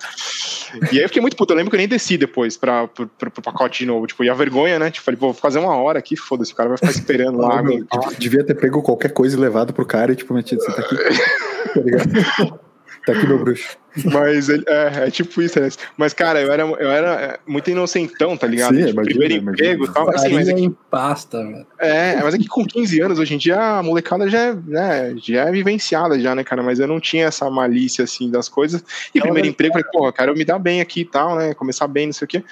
E 0.91 0.99
aí 0.99 1.05
eu 1.05 1.09
fiquei 1.09 1.21
muito 1.21 1.37
puto. 1.37 1.53
Eu 1.53 1.57
lembro 1.57 1.71
que 1.71 1.77
eu 1.77 1.79
nem 1.79 1.89
desci 1.89 2.17
depois 2.17 2.57
pra, 2.57 2.89
pro, 2.89 3.07
pro, 3.07 3.43
pacote 3.43 3.81
de 3.81 3.87
novo. 3.87 4.07
Tipo, 4.07 4.25
e 4.25 4.31
a 4.31 4.35
vergonha, 4.35 4.79
né? 4.79 4.91
Tipo, 4.91 5.05
falei, 5.05 5.19
vou 5.19 5.35
fazer 5.35 5.59
uma 5.59 5.77
hora 5.77 5.99
aqui, 5.99 6.17
foda-se, 6.17 6.53
o 6.53 6.57
cara 6.57 6.69
vai 6.71 6.79
ficar 6.79 6.91
esperando 6.91 7.39
lá. 7.39 7.63
Meu, 7.63 7.87
devia 8.19 8.45
ter 8.45 8.55
pego 8.55 8.83
qualquer 8.83 9.13
coisa 9.13 9.37
e 9.37 9.41
levado 9.41 9.73
pro 9.73 9.85
cara 9.85 10.13
e, 10.13 10.17
tipo, 10.17 10.35
metido, 10.35 10.63
você 10.63 10.73
tá 10.73 10.81
aqui. 10.81 10.97
tá 11.75 11.81
ligado? 11.81 12.61
Tá 13.07 13.13
aqui 13.13 13.27
meu 13.27 13.39
bruxo. 13.39 13.77
Mas 14.05 14.49
é, 14.49 14.63
é, 14.67 15.11
tipo 15.11 15.43
isso, 15.43 15.61
né? 15.61 15.69
Mas, 15.97 16.15
cara, 16.15 16.41
eu 16.41 16.51
era, 16.51 16.63
eu 16.63 16.91
era 16.91 17.21
é, 17.21 17.39
muito 17.47 17.71
inocentão, 17.71 18.37
tá 18.37 18.47
ligado? 18.47 18.75
Sim, 18.75 18.87
tipo, 18.87 18.93
imagina, 18.93 19.05
primeiro 19.05 19.35
imagina. 19.35 19.53
emprego 19.53 19.85
e 19.85 19.93
tal. 19.93 20.11
Assim, 20.11 20.33
mas 20.33 20.49
aqui, 20.49 20.67
é 20.67 20.71
pasta, 20.91 21.45
velho. 21.45 21.67
É, 21.79 22.23
mas 22.23 22.35
aqui 22.35 22.47
com 22.47 22.65
15 22.65 23.01
anos, 23.01 23.19
hoje 23.19 23.35
em 23.35 23.39
dia, 23.39 23.61
a 23.61 23.83
molecada 23.83 24.29
já 24.31 24.39
é, 24.39 24.55
né, 24.55 25.15
já 25.19 25.45
é 25.45 25.53
vivenciada, 25.53 26.19
já, 26.19 26.35
né, 26.35 26.43
cara? 26.43 26.63
Mas 26.63 26.81
eu 26.81 26.87
não 26.87 27.01
tinha 27.01 27.27
essa 27.27 27.51
malícia, 27.51 28.05
assim, 28.05 28.31
das 28.31 28.49
coisas. 28.49 28.83
E 29.15 29.21
primeiro 29.21 29.49
emprego, 29.49 29.75
falei, 29.75 29.89
porra, 29.93 30.13
quero 30.13 30.35
me 30.35 30.45
dar 30.45 30.59
bem 30.59 30.81
aqui 30.81 31.01
e 31.01 31.05
tal, 31.05 31.37
né? 31.37 31.53
Começar 31.53 31.87
bem, 31.87 32.07
não 32.07 32.13
sei 32.13 32.25
o 32.25 32.29
quê. 32.29 32.45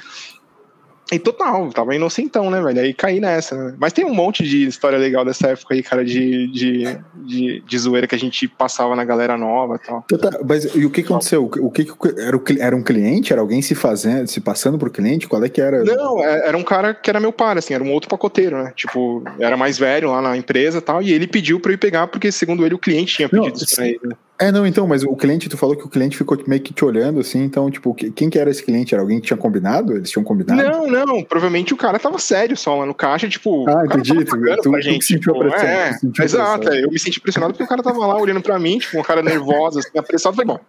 E 1.13 1.19
total, 1.19 1.71
tava 1.71 1.95
inocentão, 1.95 2.51
né, 2.51 2.61
velho? 2.63 2.81
Aí 2.81 2.95
caí 2.95 3.21
nessa. 3.21 3.57
Né? 3.57 3.75
Mas 3.79 3.93
tem 3.93 4.05
um 4.05 4.15
monte 4.15 4.45
de 4.45 4.67
história 4.67 4.99
legal 4.99 5.25
dessa 5.25 5.49
época 5.49 5.75
aí, 5.75 5.83
cara, 5.83 6.05
de, 6.05 6.47
de, 6.49 6.99
de, 7.15 7.63
de 7.67 7.79
zoeira 7.79 8.07
que 8.07 8.15
a 8.15 8.19
gente 8.19 8.47
passava 8.47 8.95
na 8.95 9.05
galera 9.05 9.37
nova 9.37 9.77
e 9.77 9.87
tal. 9.87 10.03
Tá, 10.03 10.39
mas 10.47 10.65
e 10.75 10.85
o 10.85 10.91
que 10.91 11.01
aconteceu? 11.01 11.45
O 11.45 11.71
que, 11.71 11.87
era, 12.19 12.37
o, 12.37 12.43
era 12.59 12.77
um 12.77 12.83
cliente? 12.83 13.33
Era 13.33 13.43
alguém 13.43 13.61
se 13.61 13.75
fazendo, 13.75 14.29
se 14.29 14.41
passando 14.41 14.79
por 14.79 14.91
cliente? 14.91 15.29
Qual 15.29 15.43
é 15.43 15.49
que 15.49 15.61
era? 15.61 15.83
Não, 15.85 16.23
é, 16.23 16.49
era 16.49 16.57
um 16.57 16.63
cara 16.63 16.95
que 16.95 17.11
era 17.11 17.19
meu 17.19 17.33
par, 17.33 17.59
assim, 17.59 17.75
era 17.75 17.83
um 17.83 17.93
outro 17.93 18.09
pacoteiro, 18.09 18.63
né? 18.63 18.73
Tipo, 18.77 19.25
era 19.39 19.57
mais 19.57 19.79
velho 19.79 20.11
lá 20.11 20.23
na 20.23 20.37
empresa 20.37 20.79
e 20.79 20.83
tal, 20.83 21.03
e 21.03 21.13
ele 21.13 21.27
pediu 21.27 21.59
pra 21.59 21.73
eu 21.73 21.75
ir 21.75 21.79
pegar, 21.79 22.07
porque 22.07 22.31
segundo 22.31 22.65
ele 22.65 22.75
o 22.75 22.79
cliente 22.79 23.17
tinha 23.17 23.29
pedido 23.29 23.49
Não, 23.49 23.55
isso 23.55 23.75
pra 23.75 23.87
ele. 23.87 24.17
É, 24.41 24.51
não, 24.51 24.67
então, 24.67 24.87
mas 24.87 25.05
o 25.05 25.15
cliente, 25.15 25.51
tu 25.51 25.59
falou 25.59 25.77
que 25.77 25.85
o 25.85 25.89
cliente 25.89 26.17
ficou 26.17 26.43
meio 26.47 26.63
que 26.63 26.73
te 26.73 26.83
olhando, 26.83 27.21
assim, 27.21 27.45
então, 27.45 27.71
tipo, 27.71 27.95
quem 27.95 28.31
que 28.31 28.39
era 28.39 28.49
esse 28.49 28.65
cliente? 28.65 28.95
Era 28.95 29.03
alguém 29.03 29.21
que 29.21 29.27
tinha 29.27 29.37
combinado? 29.37 29.93
Eles 29.93 30.11
tinham 30.11 30.25
combinado? 30.25 30.63
Não, 30.63 30.87
não, 30.87 31.23
provavelmente 31.23 31.75
o 31.75 31.77
cara 31.77 31.99
tava 31.99 32.19
sério 32.19 32.57
só 32.57 32.79
lá 32.79 32.87
no 32.87 32.95
caixa, 32.95 33.29
tipo... 33.29 33.69
Ah, 33.69 33.85
entendi, 33.85 34.25
tu, 34.25 34.41
tu, 34.41 34.63
tu 34.63 34.81
gente, 34.81 35.05
sentiu 35.05 35.35
tipo, 35.35 35.45
a 35.45 35.51
pressão. 35.51 35.69
É, 35.69 35.93
sentiu 35.93 36.25
exato, 36.25 36.61
pressão. 36.61 36.79
É, 36.79 36.85
eu 36.85 36.91
me 36.91 36.99
senti 36.99 37.21
pressionado 37.21 37.53
porque 37.53 37.65
o 37.65 37.69
cara 37.69 37.83
tava 37.83 37.99
lá 37.99 38.17
olhando 38.17 38.41
pra 38.41 38.59
mim, 38.59 38.79
tipo, 38.79 38.99
um 38.99 39.03
cara 39.03 39.23
nervoso, 39.23 39.81
assim, 39.81 39.99
apressado, 39.99 40.35
falei, 40.35 40.57
bom, 40.57 40.61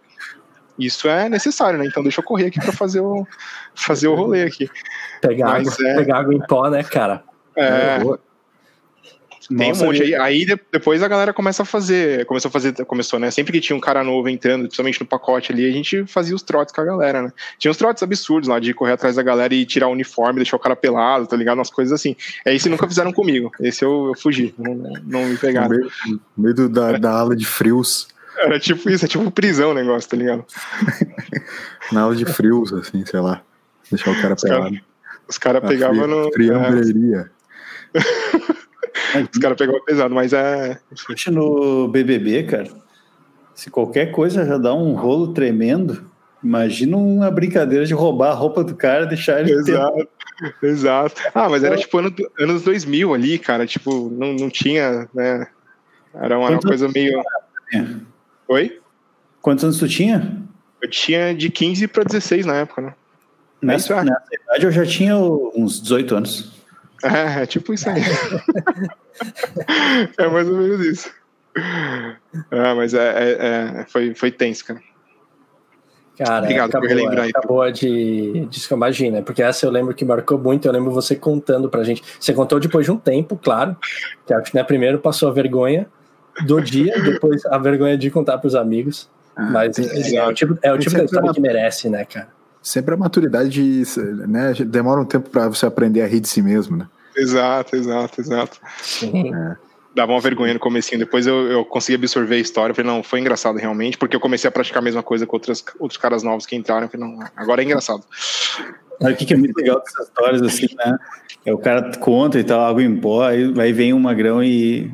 isso 0.78 1.08
é 1.08 1.30
necessário, 1.30 1.78
né? 1.78 1.86
Então 1.86 2.02
deixa 2.02 2.20
eu 2.20 2.24
correr 2.24 2.48
aqui 2.48 2.60
pra 2.60 2.72
fazer 2.72 3.00
o, 3.00 3.26
fazer 3.74 4.08
o 4.08 4.14
rolê 4.14 4.42
aqui. 4.42 4.68
Pegar, 5.22 5.56
água, 5.56 5.72
é... 5.80 5.94
pegar 5.94 6.18
água 6.18 6.34
em 6.34 6.40
pó, 6.46 6.68
né, 6.68 6.82
cara? 6.82 7.24
É... 7.56 7.98
Tem 9.48 9.68
Nossa, 9.68 9.82
um 9.82 9.86
monte 9.86 10.02
aí. 10.02 10.14
Aí 10.14 10.46
depois 10.70 11.02
a 11.02 11.08
galera 11.08 11.32
começa 11.32 11.62
a 11.62 11.66
fazer. 11.66 12.24
Começou 12.26 12.48
a 12.48 12.52
fazer. 12.52 12.72
Começou, 12.84 13.18
né? 13.18 13.30
Sempre 13.30 13.52
que 13.52 13.60
tinha 13.60 13.76
um 13.76 13.80
cara 13.80 14.04
novo 14.04 14.28
entrando, 14.28 14.62
principalmente 14.62 15.00
no 15.00 15.06
pacote 15.06 15.52
ali, 15.52 15.68
a 15.68 15.72
gente 15.72 16.06
fazia 16.06 16.34
os 16.34 16.42
trotes 16.42 16.74
com 16.74 16.80
a 16.80 16.84
galera, 16.84 17.22
né? 17.22 17.32
Tinha 17.58 17.70
uns 17.70 17.76
trotes 17.76 18.02
absurdos 18.02 18.48
lá 18.48 18.58
de 18.58 18.72
correr 18.72 18.92
atrás 18.92 19.16
da 19.16 19.22
galera 19.22 19.54
e 19.54 19.66
tirar 19.66 19.88
o 19.88 19.92
uniforme, 19.92 20.36
deixar 20.36 20.56
o 20.56 20.60
cara 20.60 20.76
pelado, 20.76 21.26
tá 21.26 21.36
ligado? 21.36 21.58
Umas 21.58 21.70
coisas 21.70 21.92
assim. 21.92 22.16
É 22.44 22.54
isso 22.54 22.68
nunca 22.68 22.86
fizeram 22.86 23.12
comigo. 23.12 23.50
Esse 23.60 23.84
eu, 23.84 24.08
eu 24.08 24.14
fugi. 24.14 24.54
Não, 24.58 24.74
não 25.04 25.24
me 25.26 25.36
pegaram. 25.36 25.68
No 25.68 25.76
meio, 25.76 25.90
no 26.36 26.42
meio 26.44 26.68
da, 26.68 26.92
da 26.92 27.10
ala 27.10 27.36
de 27.36 27.44
frios. 27.44 28.08
Era 28.38 28.58
tipo 28.58 28.88
isso, 28.88 29.04
é 29.04 29.08
tipo 29.08 29.30
prisão 29.30 29.70
o 29.70 29.74
negócio, 29.74 30.08
tá 30.08 30.16
ligado? 30.16 30.44
Na 31.92 32.02
aula 32.02 32.16
de 32.16 32.24
frios, 32.24 32.72
assim, 32.72 33.04
sei 33.04 33.20
lá. 33.20 33.42
Deixar 33.90 34.10
o 34.10 34.20
cara 34.20 34.34
os 34.34 34.42
pelado. 34.42 34.70
Cara, 34.70 34.82
os 35.28 35.38
caras 35.38 35.62
pegavam 35.62 36.06
no. 36.06 36.32
Friambreria. 36.32 37.30
É, 37.94 38.00
Os 39.32 39.38
caras 39.38 39.56
pegaram 39.56 39.84
pesado, 39.84 40.14
mas 40.14 40.32
é. 40.32 40.78
No 41.30 41.88
BBB, 41.88 42.44
cara, 42.44 42.68
se 43.54 43.70
qualquer 43.70 44.12
coisa 44.12 44.46
já 44.46 44.58
dá 44.58 44.74
um 44.74 44.94
rolo 44.94 45.32
tremendo, 45.32 46.10
imagina 46.42 46.96
uma 46.96 47.30
brincadeira 47.30 47.84
de 47.84 47.94
roubar 47.94 48.30
a 48.30 48.34
roupa 48.34 48.64
do 48.64 48.74
cara 48.74 49.04
e 49.04 49.08
deixar 49.08 49.40
ele. 49.40 49.52
Exato, 49.52 50.08
ter... 50.60 50.66
exato. 50.66 51.22
Ah, 51.34 51.48
mas 51.48 51.62
era 51.62 51.76
tipo 51.76 51.98
ano, 51.98 52.14
anos 52.38 52.62
2000 52.62 53.14
ali, 53.14 53.38
cara, 53.38 53.66
tipo, 53.66 54.10
não, 54.10 54.32
não 54.32 54.50
tinha, 54.50 55.08
né? 55.14 55.46
Era 56.14 56.38
uma, 56.38 56.50
uma 56.50 56.60
coisa 56.60 56.88
meio. 56.88 57.22
Oi? 58.48 58.80
Quantos 59.40 59.64
anos 59.64 59.78
tu 59.78 59.88
tinha? 59.88 60.42
Eu 60.80 60.90
tinha 60.90 61.34
de 61.34 61.48
15 61.50 61.88
para 61.88 62.04
16 62.04 62.46
na 62.46 62.56
época, 62.56 62.82
né? 62.82 62.94
Nessa, 63.62 63.94
é 63.94 64.04
nessa 64.04 64.26
idade 64.32 64.66
eu 64.66 64.72
já 64.72 64.84
tinha 64.84 65.16
uns 65.16 65.80
18 65.80 66.16
anos. 66.16 66.61
É, 67.02 67.42
é 67.42 67.46
tipo 67.46 67.74
isso 67.74 67.88
aí. 67.88 68.02
é 70.18 70.28
mais 70.28 70.48
ou 70.48 70.56
menos 70.56 70.84
isso. 70.84 71.10
É, 72.50 72.74
mas 72.74 72.94
é, 72.94 72.98
é, 72.98 73.80
é, 73.80 73.84
foi, 73.86 74.14
foi 74.14 74.30
tenso, 74.30 74.64
cara. 74.64 74.80
Cara, 76.16 76.42
Obrigado 76.42 76.68
acabou, 76.68 76.88
por 76.88 76.96
relembrar 76.96 77.28
acabou 77.28 77.72
de, 77.72 78.46
de 78.46 78.72
imagina, 78.72 79.22
porque 79.22 79.42
essa 79.42 79.64
eu 79.64 79.70
lembro 79.70 79.94
que 79.94 80.04
marcou 80.04 80.38
muito, 80.38 80.68
eu 80.68 80.72
lembro 80.72 80.90
você 80.90 81.16
contando 81.16 81.70
pra 81.70 81.82
gente. 81.82 82.02
Você 82.20 82.34
contou 82.34 82.60
depois 82.60 82.84
de 82.84 82.92
um 82.92 82.98
tempo, 82.98 83.38
claro, 83.42 83.76
que 84.26 84.32
acho 84.32 84.50
que 84.50 84.56
né, 84.56 84.62
primeiro 84.62 84.98
passou 84.98 85.30
a 85.30 85.32
vergonha 85.32 85.86
do 86.46 86.60
dia, 86.60 87.00
depois 87.00 87.44
a 87.46 87.58
vergonha 87.58 87.96
de 87.96 88.10
contar 88.10 88.38
pros 88.38 88.54
amigos. 88.54 89.10
Ah, 89.34 89.42
mas 89.42 89.78
é, 89.78 90.16
é, 90.16 90.26
o 90.26 90.34
tipo, 90.34 90.58
é 90.62 90.72
o 90.72 90.78
tipo 90.78 90.96
de 90.96 91.04
história 91.04 91.32
que 91.32 91.40
merece, 91.40 91.88
né, 91.88 92.04
cara? 92.04 92.28
Sempre 92.62 92.94
a 92.94 92.96
maturidade, 92.96 93.82
né? 94.28 94.52
Demora 94.66 95.00
um 95.00 95.04
tempo 95.04 95.28
para 95.28 95.48
você 95.48 95.66
aprender 95.66 96.02
a 96.02 96.06
rir 96.06 96.20
de 96.20 96.28
si 96.28 96.40
mesmo, 96.40 96.76
né? 96.76 96.86
Exato, 97.16 97.76
exato, 97.76 98.20
exato. 98.20 98.60
É. 99.02 99.56
Dava 99.94 100.12
uma 100.12 100.20
vergonha 100.20 100.54
no 100.54 100.60
comecinho, 100.60 100.98
depois 100.98 101.26
eu, 101.26 101.50
eu 101.50 101.64
consegui 101.64 101.96
absorver 101.96 102.36
a 102.36 102.38
história, 102.38 102.74
falei, 102.74 102.90
não, 102.90 103.02
foi 103.02 103.20
engraçado 103.20 103.58
realmente, 103.58 103.98
porque 103.98 104.16
eu 104.16 104.20
comecei 104.20 104.48
a 104.48 104.50
praticar 104.50 104.80
a 104.80 104.84
mesma 104.84 105.02
coisa 105.02 105.26
com 105.26 105.36
outras, 105.36 105.62
outros 105.78 105.98
caras 105.98 106.22
novos 106.22 106.46
que 106.46 106.56
entraram, 106.56 106.88
falei, 106.88 107.06
não, 107.06 107.18
agora 107.36 107.60
é 107.60 107.64
engraçado. 107.64 108.02
Sabe 109.00 109.12
o 109.12 109.16
que, 109.16 109.26
que 109.26 109.34
é 109.34 109.36
muito 109.36 109.54
legal 109.56 109.80
dessas 109.80 110.06
histórias, 110.06 110.42
assim, 110.42 110.68
né? 110.76 110.96
É 111.44 111.52
o 111.52 111.58
cara 111.58 111.94
conta 111.98 112.38
e 112.38 112.44
tal, 112.44 112.64
água 112.64 112.82
em 112.82 112.96
pó, 112.96 113.24
aí, 113.24 113.52
aí 113.60 113.72
vem 113.72 113.92
um 113.92 113.98
magrão 113.98 114.42
e, 114.42 114.90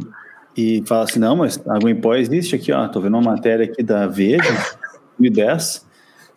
e 0.57 0.83
fala 0.87 1.04
assim, 1.04 1.20
não, 1.20 1.37
mas 1.37 1.61
água 1.68 1.90
em 1.90 1.94
pó 1.94 2.16
existe 2.16 2.57
aqui, 2.57 2.72
ó, 2.72 2.88
tô 2.88 3.00
vendo 3.00 3.16
uma 3.16 3.31
matéria 3.31 3.66
aqui 3.66 3.85
da 3.85 4.09
Veja, 4.09 4.42
2010, 5.18 5.87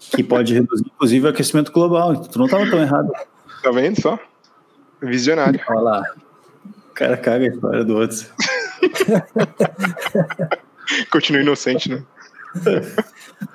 que 0.09 0.23
pode 0.23 0.53
reduzir, 0.53 0.85
inclusive, 0.85 1.25
o 1.25 1.29
aquecimento 1.29 1.71
global. 1.71 2.15
Tu 2.15 2.37
não 2.37 2.45
estava 2.45 2.69
tão 2.69 2.81
errado. 2.81 3.11
Tá 3.61 3.71
vendo 3.71 4.01
só? 4.01 4.19
Visionário. 5.01 5.59
Olha 5.69 5.79
lá. 5.79 6.03
O 6.89 6.93
cara 6.93 7.17
caga 7.17 7.45
a 7.45 7.49
história 7.49 7.83
do 7.83 7.97
outro. 7.97 8.25
Continua 11.11 11.41
inocente, 11.41 11.89
né? 11.89 12.03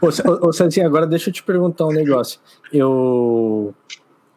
ô, 0.01 0.49
ô, 0.49 0.53
Cezinha, 0.53 0.87
agora 0.87 1.07
deixa 1.07 1.29
eu 1.29 1.35
te 1.35 1.43
perguntar 1.43 1.87
um 1.87 1.93
negócio. 1.93 2.41
Eu 2.73 3.75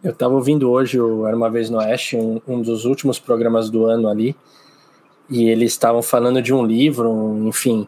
eu 0.04 0.14
tava 0.14 0.34
ouvindo 0.34 0.70
hoje 0.70 1.00
o 1.00 1.28
Era 1.28 1.36
Uma 1.36 1.50
Vez 1.50 1.70
no 1.70 1.78
Oeste, 1.78 2.16
um, 2.16 2.42
um 2.48 2.62
dos 2.62 2.86
últimos 2.86 3.20
programas 3.20 3.70
do 3.70 3.86
ano 3.86 4.08
ali, 4.08 4.36
e 5.30 5.50
eles 5.50 5.74
estavam 5.74 6.02
falando 6.02 6.42
de 6.42 6.54
um 6.54 6.66
livro, 6.66 7.38
enfim, 7.46 7.88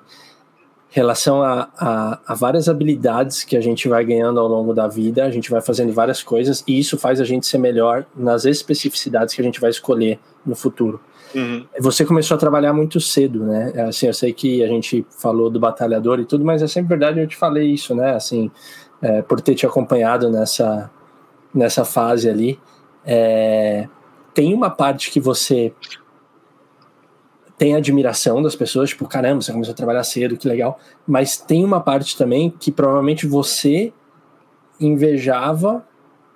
relação 0.92 1.42
a, 1.42 1.70
a, 1.78 2.20
a, 2.28 2.36
várias 2.36 2.68
habilidades 2.68 3.46
que 3.46 3.56
a 3.56 3.62
gente 3.62 3.88
vai 3.88 4.04
ganhando 4.04 4.42
ao 4.42 4.48
longo 4.48 4.74
da 4.74 4.90
vida, 4.90 5.24
a 5.24 5.32
gente 5.32 5.50
vai 5.50 5.62
fazendo 5.62 5.94
várias 5.94 6.22
coisas 6.22 6.64
e 6.68 6.78
isso 6.78 6.98
faz 6.98 7.22
a 7.22 7.24
gente 7.24 7.48
ser 7.48 7.58
melhor 7.58 8.06
nas 8.14 8.44
especificidades 8.44 9.34
que 9.34 9.40
a 9.40 9.44
gente 9.44 9.60
vai 9.62 9.70
escolher 9.70 10.20
no 10.46 10.54
futuro. 10.54 11.00
Uhum. 11.34 11.66
Você 11.80 12.04
começou 12.04 12.36
a 12.36 12.38
trabalhar 12.38 12.74
muito 12.74 13.00
cedo, 13.00 13.46
né? 13.46 13.72
Assim, 13.88 14.08
eu 14.08 14.14
sei 14.14 14.34
que 14.34 14.62
a 14.62 14.68
gente 14.68 15.06
falou 15.18 15.50
do 15.50 15.62
batalhador 15.62 16.20
e 16.20 16.26
tudo, 16.26 16.44
mas 16.44 16.62
é 16.62 16.68
sempre 16.68 16.90
verdade, 16.90 17.22
eu 17.22 17.28
te 17.28 17.38
falei 17.38 17.72
isso, 17.72 17.96
né? 17.96 18.14
Assim, 18.14 18.52
é, 19.02 19.22
por 19.22 19.40
ter 19.40 19.56
te 19.56 19.66
acompanhado 19.66 20.30
nessa, 20.30 20.92
nessa 21.56 21.86
fase 21.86 22.30
ali. 22.30 22.60
É, 23.06 23.88
tem 24.34 24.54
uma 24.54 24.70
parte 24.70 25.10
que 25.10 25.22
você 25.22 25.74
tem 27.62 27.76
admiração 27.76 28.42
das 28.42 28.56
pessoas, 28.56 28.90
tipo, 28.90 29.08
caramba, 29.08 29.40
você 29.40 29.52
começou 29.52 29.74
a 29.74 29.76
trabalhar 29.76 30.04
cedo, 30.04 30.36
que 30.36 30.48
legal. 30.48 30.80
Mas 31.06 31.38
tem 31.38 31.64
uma 31.64 31.80
parte 31.80 32.18
também 32.18 32.50
que 32.50 32.72
provavelmente 32.72 33.28
você 33.28 33.94
invejava 34.80 35.86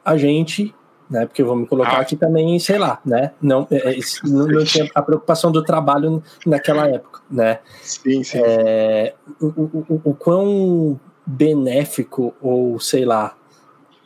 a 0.05 0.17
gente, 0.17 0.71
né? 1.09 1.25
Porque 1.25 1.41
eu 1.41 1.47
vou 1.47 1.55
me 1.55 1.65
colocar 1.65 1.97
ah. 1.97 2.01
aqui 2.01 2.15
também, 2.15 2.59
sei 2.59 2.77
lá, 2.77 3.01
né? 3.03 3.31
Não, 3.41 3.67
é, 3.71 3.95
é 3.95 3.99
não, 4.23 4.45
não, 4.45 4.63
tinha 4.63 4.87
a 4.93 5.01
preocupação 5.01 5.51
do 5.51 5.63
trabalho 5.63 6.21
naquela 6.45 6.87
época, 6.87 7.21
né? 7.27 7.57
Sim, 7.81 8.23
sim. 8.23 8.37
É, 8.45 9.15
o, 9.41 9.47
o, 9.47 10.01
o 10.03 10.13
quão 10.13 10.99
benéfico 11.25 12.35
ou 12.39 12.79
sei 12.79 13.03
lá 13.03 13.35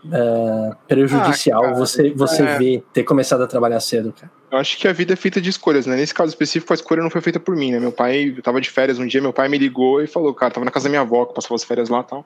uh, 0.05 0.73
prejudicial 0.87 1.65
ah, 1.65 1.73
você 1.73 2.11
você 2.11 2.43
é. 2.43 2.57
vê 2.57 2.83
ter 2.93 3.03
começado 3.03 3.43
a 3.43 3.47
trabalhar 3.47 3.81
cedo, 3.81 4.13
cara? 4.17 4.38
Eu 4.51 4.57
acho 4.57 4.77
que 4.77 4.87
a 4.87 4.93
vida 4.93 5.13
é 5.13 5.15
feita 5.15 5.39
de 5.39 5.49
escolhas, 5.49 5.85
né? 5.85 5.95
Nesse 5.95 6.13
caso 6.13 6.29
específico, 6.29 6.73
a 6.73 6.75
escolha 6.75 7.03
não 7.03 7.09
foi 7.09 7.21
feita 7.21 7.39
por 7.39 7.55
mim, 7.55 7.71
né? 7.71 7.79
Meu 7.79 7.91
pai, 7.91 8.33
eu 8.35 8.41
tava 8.41 8.59
de 8.59 8.69
férias 8.69 8.97
um 8.97 9.05
dia, 9.05 9.21
meu 9.21 9.31
pai 9.31 9.47
me 9.47 9.57
ligou 9.57 10.01
e 10.01 10.07
falou, 10.07 10.33
cara, 10.33 10.51
tava 10.51 10.65
na 10.65 10.71
casa 10.71 10.85
da 10.85 10.89
minha 10.89 11.01
avó, 11.01 11.25
que 11.25 11.35
passava 11.35 11.55
as 11.55 11.63
férias 11.63 11.87
lá 11.87 11.99
e 11.99 12.03
tal. 12.03 12.25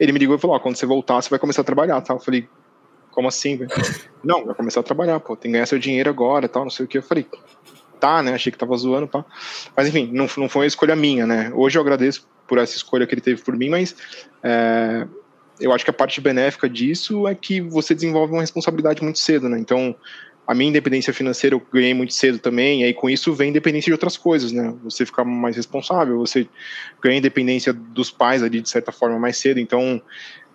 Ele 0.00 0.12
me 0.12 0.18
ligou 0.18 0.36
e 0.36 0.38
falou, 0.38 0.56
ó, 0.56 0.58
quando 0.58 0.76
você 0.76 0.86
voltar, 0.86 1.20
você 1.20 1.28
vai 1.28 1.38
começar 1.38 1.60
a 1.60 1.64
trabalhar, 1.64 2.00
tal. 2.00 2.16
Eu 2.16 2.20
falei, 2.20 2.48
como 3.10 3.28
assim, 3.28 3.56
velho? 3.56 3.70
não, 4.24 4.46
vai 4.46 4.54
começar 4.54 4.80
a 4.80 4.82
trabalhar, 4.82 5.20
pô, 5.20 5.36
tem 5.36 5.50
que 5.50 5.54
ganhar 5.54 5.66
seu 5.66 5.78
dinheiro 5.78 6.08
agora, 6.08 6.48
tal, 6.48 6.62
não 6.62 6.70
sei 6.70 6.86
o 6.86 6.88
que. 6.88 6.98
Eu 6.98 7.02
falei, 7.02 7.26
tá, 8.00 8.22
né? 8.22 8.32
Achei 8.32 8.50
que 8.50 8.58
tava 8.58 8.74
zoando, 8.76 9.06
pá. 9.06 9.24
Mas 9.76 9.88
enfim, 9.88 10.08
não, 10.12 10.26
não 10.38 10.48
foi 10.48 10.62
uma 10.62 10.66
escolha 10.66 10.96
minha, 10.96 11.26
né? 11.26 11.52
Hoje 11.54 11.76
eu 11.76 11.82
agradeço 11.82 12.26
por 12.46 12.56
essa 12.56 12.76
escolha 12.76 13.06
que 13.06 13.14
ele 13.14 13.20
teve 13.20 13.42
por 13.42 13.54
mim, 13.54 13.68
mas 13.68 13.94
é, 14.42 15.06
eu 15.60 15.72
acho 15.72 15.84
que 15.84 15.90
a 15.90 15.94
parte 15.94 16.20
benéfica 16.20 16.68
disso 16.68 17.28
é 17.28 17.34
que 17.34 17.60
você 17.60 17.94
desenvolve 17.94 18.32
uma 18.32 18.40
responsabilidade 18.40 19.02
muito 19.02 19.18
cedo, 19.18 19.48
né? 19.48 19.58
Então, 19.58 19.94
a 20.48 20.54
minha 20.54 20.70
independência 20.70 21.12
financeira 21.12 21.54
eu 21.54 21.62
ganhei 21.70 21.92
muito 21.92 22.14
cedo 22.14 22.38
também, 22.38 22.80
e 22.80 22.84
aí 22.84 22.94
com 22.94 23.10
isso 23.10 23.34
vem 23.34 23.50
independência 23.50 23.90
de 23.90 23.92
outras 23.92 24.16
coisas, 24.16 24.50
né? 24.50 24.74
Você 24.82 25.04
fica 25.04 25.22
mais 25.22 25.54
responsável, 25.54 26.16
você 26.16 26.48
ganha 27.02 27.18
independência 27.18 27.70
dos 27.70 28.10
pais 28.10 28.42
ali, 28.42 28.62
de 28.62 28.70
certa 28.70 28.90
forma, 28.90 29.18
mais 29.18 29.36
cedo. 29.36 29.60
Então, 29.60 30.00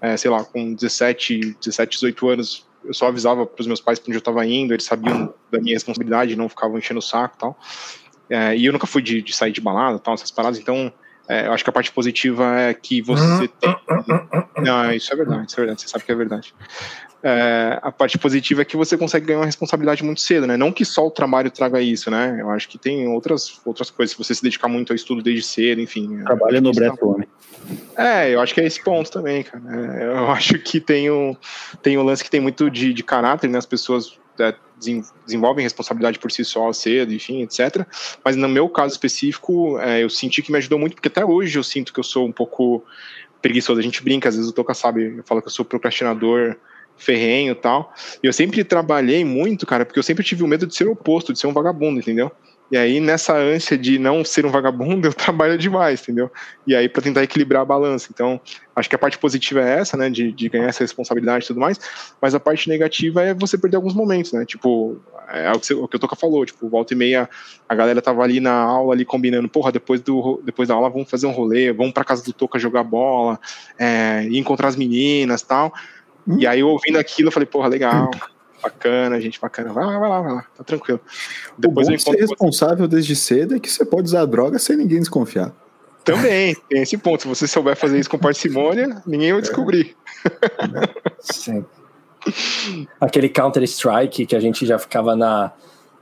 é, 0.02 0.18
sei 0.18 0.32
lá, 0.32 0.44
com 0.44 0.74
17, 0.74 1.58
17, 1.64 1.92
18 1.92 2.28
anos, 2.28 2.68
eu 2.84 2.92
só 2.92 3.08
avisava 3.08 3.46
para 3.46 3.62
os 3.62 3.68
meus 3.68 3.80
pais 3.80 4.00
para 4.00 4.10
onde 4.10 4.18
eu 4.18 4.20
estava 4.20 4.44
indo, 4.48 4.74
eles 4.74 4.84
sabiam 4.84 5.32
da 5.52 5.62
minha 5.62 5.76
responsabilidade, 5.76 6.36
não 6.36 6.50
ficavam 6.50 6.80
enchendo 6.80 7.00
o 7.00 7.04
saco 7.04 7.36
e 7.36 7.40
tal. 7.40 7.60
É, 8.32 8.58
e 8.58 8.66
eu 8.66 8.74
nunca 8.74 8.88
fui 8.88 9.04
de, 9.04 9.22
de, 9.22 9.36
sair 9.36 9.52
de 9.52 9.62
balada 9.62 10.00
tal, 10.00 10.16
essas 10.16 10.32
paradas, 10.32 10.58
então 10.58 10.92
É, 11.28 11.48
eu 11.48 11.54
acho 11.54 11.64
que 11.64 11.70
a 11.70 11.74
parte 11.74 11.92
positiva 11.92 12.60
é 12.60 12.74
que 12.74 13.02
você 13.02 13.48
tem. 13.48 13.76
Não, 14.58 14.92
isso 14.92 15.14
é 15.14 15.16
verdade, 15.16 15.46
isso 15.48 15.56
é 15.56 15.62
verdade, 15.62 15.82
você 15.82 15.88
sabe 15.88 16.04
que 16.04 16.12
é 16.12 16.16
verdade. 16.16 16.54
É, 17.26 17.80
a 17.82 17.90
parte 17.90 18.18
positiva 18.18 18.64
é 18.64 18.66
que 18.66 18.76
você 18.76 18.98
consegue 18.98 19.28
ganhar 19.28 19.40
uma 19.40 19.46
responsabilidade 19.46 20.04
muito 20.04 20.20
cedo, 20.20 20.46
né? 20.46 20.58
Não 20.58 20.74
que 20.74 20.84
só 20.84 21.08
o 21.08 21.12
trabalho 21.12 21.50
traga 21.50 21.80
isso, 21.80 22.12
né? 22.12 22.38
Eu 22.38 22.50
acho 22.50 22.68
que 22.68 22.78
tem 22.78 23.08
outras, 23.08 23.62
outras 23.64 23.90
coisas, 23.90 24.12
se 24.12 24.18
você 24.18 24.36
se 24.36 24.44
dedicar 24.44 24.68
muito 24.68 24.92
ao 24.92 24.96
estudo 24.96 25.24
desde 25.24 25.44
cedo, 25.44 25.80
enfim. 25.80 26.22
Trabalho 26.24 26.62
no 26.62 26.74
Breton, 26.74 27.20
né? 27.20 27.26
É, 27.96 28.36
eu 28.36 28.42
acho 28.42 28.54
que 28.54 28.60
é 28.60 28.66
esse 28.66 28.84
ponto 28.84 29.10
também, 29.10 29.44
cara. 29.44 29.64
É, 29.98 30.04
eu 30.04 30.28
acho 30.32 30.60
que 30.60 30.82
tem 30.82 31.10
um, 31.10 31.34
tem 31.82 31.98
um 31.98 32.04
lance 32.04 32.22
que 32.22 32.30
tem 32.30 32.42
muito 32.42 32.70
de, 32.70 32.94
de 32.94 33.04
caráter, 33.04 33.50
né? 33.50 33.58
As 33.58 33.66
pessoas 33.66 34.20
é, 34.40 34.56
desenvolvem 35.26 35.64
responsabilidade 35.64 36.20
por 36.20 36.32
si 36.32 36.44
só 36.44 36.72
cedo, 36.74 37.14
enfim, 37.14 37.42
etc. 37.42 37.86
Mas 38.24 38.36
no 38.36 38.50
meu 38.50 38.68
caso 38.70 38.94
específico, 38.94 39.80
é, 39.80 40.04
eu 40.04 40.10
senti 40.10 40.42
que 40.42 40.52
me 40.52 40.58
ajudou 40.58 40.80
muito, 40.80 40.96
porque 40.96 41.08
até 41.08 41.24
hoje 41.24 41.58
eu 41.58 41.64
sinto 41.64 41.94
que 41.94 42.00
eu 42.00 42.04
sou 42.04 42.28
um 42.28 42.32
pouco 42.32 42.84
preguiçoso. 43.42 43.80
A 43.80 43.84
gente 43.84 44.04
brinca, 44.04 44.30
às 44.30 44.36
vezes 44.36 44.50
o 44.50 44.54
Toca 44.54 44.74
sabe, 44.74 45.18
eu 45.18 45.24
falo 45.24 45.42
que 45.42 45.48
eu 45.48 45.52
sou 45.52 45.66
procrastinador 45.66 46.56
ferrenho 46.96 47.52
e 47.52 47.56
tal. 47.56 47.94
E 48.22 48.28
eu 48.28 48.34
sempre 48.34 48.64
trabalhei 48.64 49.26
muito, 49.26 49.66
cara, 49.66 49.86
porque 49.86 50.00
eu 50.00 50.04
sempre 50.04 50.24
tive 50.24 50.44
o 50.44 50.48
medo 50.48 50.68
de 50.68 50.76
ser 50.76 50.88
o 50.88 50.92
oposto, 50.92 51.34
de 51.34 51.40
ser 51.40 51.48
um 51.48 51.54
vagabundo, 51.54 52.00
entendeu? 52.00 52.32
E 52.72 52.78
aí, 52.78 53.00
nessa 53.00 53.36
ânsia 53.36 53.78
de 53.78 54.00
não 54.00 54.26
ser 54.26 54.46
um 54.46 54.50
vagabundo, 54.50 55.08
eu 55.10 55.14
trabalho 55.14 55.58
demais, 55.58 56.02
entendeu? 56.02 56.32
E 56.66 56.76
aí, 56.76 56.90
para 56.90 57.02
tentar 57.02 57.24
equilibrar 57.24 57.62
a 57.62 57.66
balança. 57.66 58.08
Então, 58.12 58.40
acho 58.76 58.90
que 58.90 58.96
a 58.96 59.00
parte 59.00 59.18
positiva 59.18 59.62
é 59.62 59.80
essa, 59.80 59.96
né, 59.96 60.10
de, 60.10 60.32
de 60.32 60.50
ganhar 60.50 60.68
essa 60.68 60.84
responsabilidade 60.84 61.46
e 61.46 61.48
tudo 61.48 61.60
mais, 61.60 61.80
mas 62.22 62.34
a 62.34 62.40
parte 62.40 62.68
negativa 62.68 63.22
é 63.22 63.34
você 63.34 63.58
perder 63.58 63.76
alguns 63.76 63.94
momentos, 63.94 64.34
né? 64.34 64.46
Tipo, 64.46 64.98
é 65.30 65.52
o 65.52 65.60
que, 65.60 65.68
você, 65.68 65.74
o 65.74 65.88
que 65.88 65.96
o 65.96 66.00
Toca 66.00 66.16
falou, 66.16 66.46
tipo, 66.46 66.68
volta 66.68 66.94
e 66.94 66.98
meia, 66.98 67.30
a 67.68 67.76
galera 67.76 68.02
tava 68.02 68.24
ali 68.24 68.40
na 68.40 68.54
aula, 68.54 68.94
ali 68.94 69.06
combinando, 69.06 69.48
porra, 69.48 69.72
depois, 69.72 70.02
do, 70.02 70.42
depois 70.44 70.68
da 70.68 70.76
aula 70.76 70.90
vamos 70.90 71.10
fazer 71.10 71.28
um 71.28 71.32
rolê, 71.32 71.72
vamos 71.72 71.94
pra 71.94 72.04
casa 72.04 72.24
do 72.24 72.34
Toca 72.34 72.58
jogar 72.58 72.84
bola, 72.84 73.40
é, 73.78 74.26
ir 74.26 74.38
encontrar 74.38 74.70
as 74.70 74.76
meninas 74.76 75.42
tal. 75.42 75.74
E 76.38 76.48
aí, 76.48 76.64
ouvindo 76.64 76.98
aquilo, 76.98 77.28
eu 77.28 77.32
falei, 77.32 77.46
porra, 77.46 77.68
legal. 77.68 78.10
Bacana, 78.64 79.20
gente 79.20 79.40
bacana. 79.40 79.74
Vai 79.74 79.86
lá, 79.86 80.00
vai 80.00 80.10
lá, 80.10 80.22
vai 80.22 80.34
lá, 80.36 80.46
tá 80.58 80.64
tranquilo. 80.64 81.02
Depois 81.58 81.88
o 81.88 81.92
bom 81.92 81.98
de 81.98 82.02
ser 82.02 82.16
responsável 82.16 82.88
desde 82.88 83.16
cedo 83.16 83.56
é 83.56 83.60
que 83.60 83.70
você 83.70 83.84
pode 83.84 84.08
usar 84.08 84.26
droga 84.26 84.58
sem 84.58 84.78
ninguém 84.78 85.00
desconfiar. 85.00 85.54
Também, 86.04 86.56
tem 86.70 86.82
esse 86.82 86.98
ponto. 86.98 87.22
Se 87.22 87.28
você 87.28 87.48
souber 87.48 87.76
fazer 87.76 88.00
isso 88.00 88.10
com 88.10 88.18
parcimônia, 88.18 89.02
ninguém 89.06 89.32
vai 89.32 89.42
descobrir. 89.42 89.96
Sim. 91.20 91.66
Aquele 93.00 93.30
Counter-Strike 93.30 94.26
que 94.26 94.36
a 94.36 94.40
gente 94.40 94.66
já 94.66 94.80
ficava 94.80 95.16
na, 95.16 95.52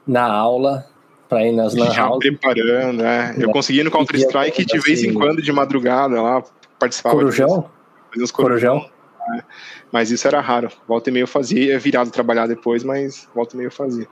na 0.06 0.32
aula 0.32 0.86
para 1.28 1.46
ir 1.46 1.52
nas 1.52 1.74
lan 1.74 1.92
Já 1.92 2.10
preparando, 2.10 3.04
é. 3.04 3.36
Eu 3.38 3.50
consegui 3.52 3.84
no 3.84 3.92
Counter-Strike 3.92 4.66
de 4.66 4.80
vez 4.80 5.04
em 5.04 5.10
assim. 5.10 5.14
quando, 5.18 5.42
de 5.42 5.52
madrugada 5.52 6.22
lá, 6.22 6.44
participava. 6.78 7.16
Corujão? 7.16 7.70
De 8.16 8.34
corujão. 8.34 8.90
É. 9.36 9.44
Mas 9.92 10.12
isso 10.12 10.28
era 10.28 10.40
raro. 10.40 10.70
Volta 10.88 11.10
e 11.10 11.14
meio 11.14 11.24
eu 11.24 11.28
fazia, 11.28 11.76
é 11.76 11.78
virado 11.78 12.12
trabalhar 12.12 12.48
depois, 12.48 12.84
mas 12.84 13.28
volta 13.34 13.56
e 13.56 13.58
meio 13.58 13.68
eu 13.68 13.72
fazia. 13.72 14.08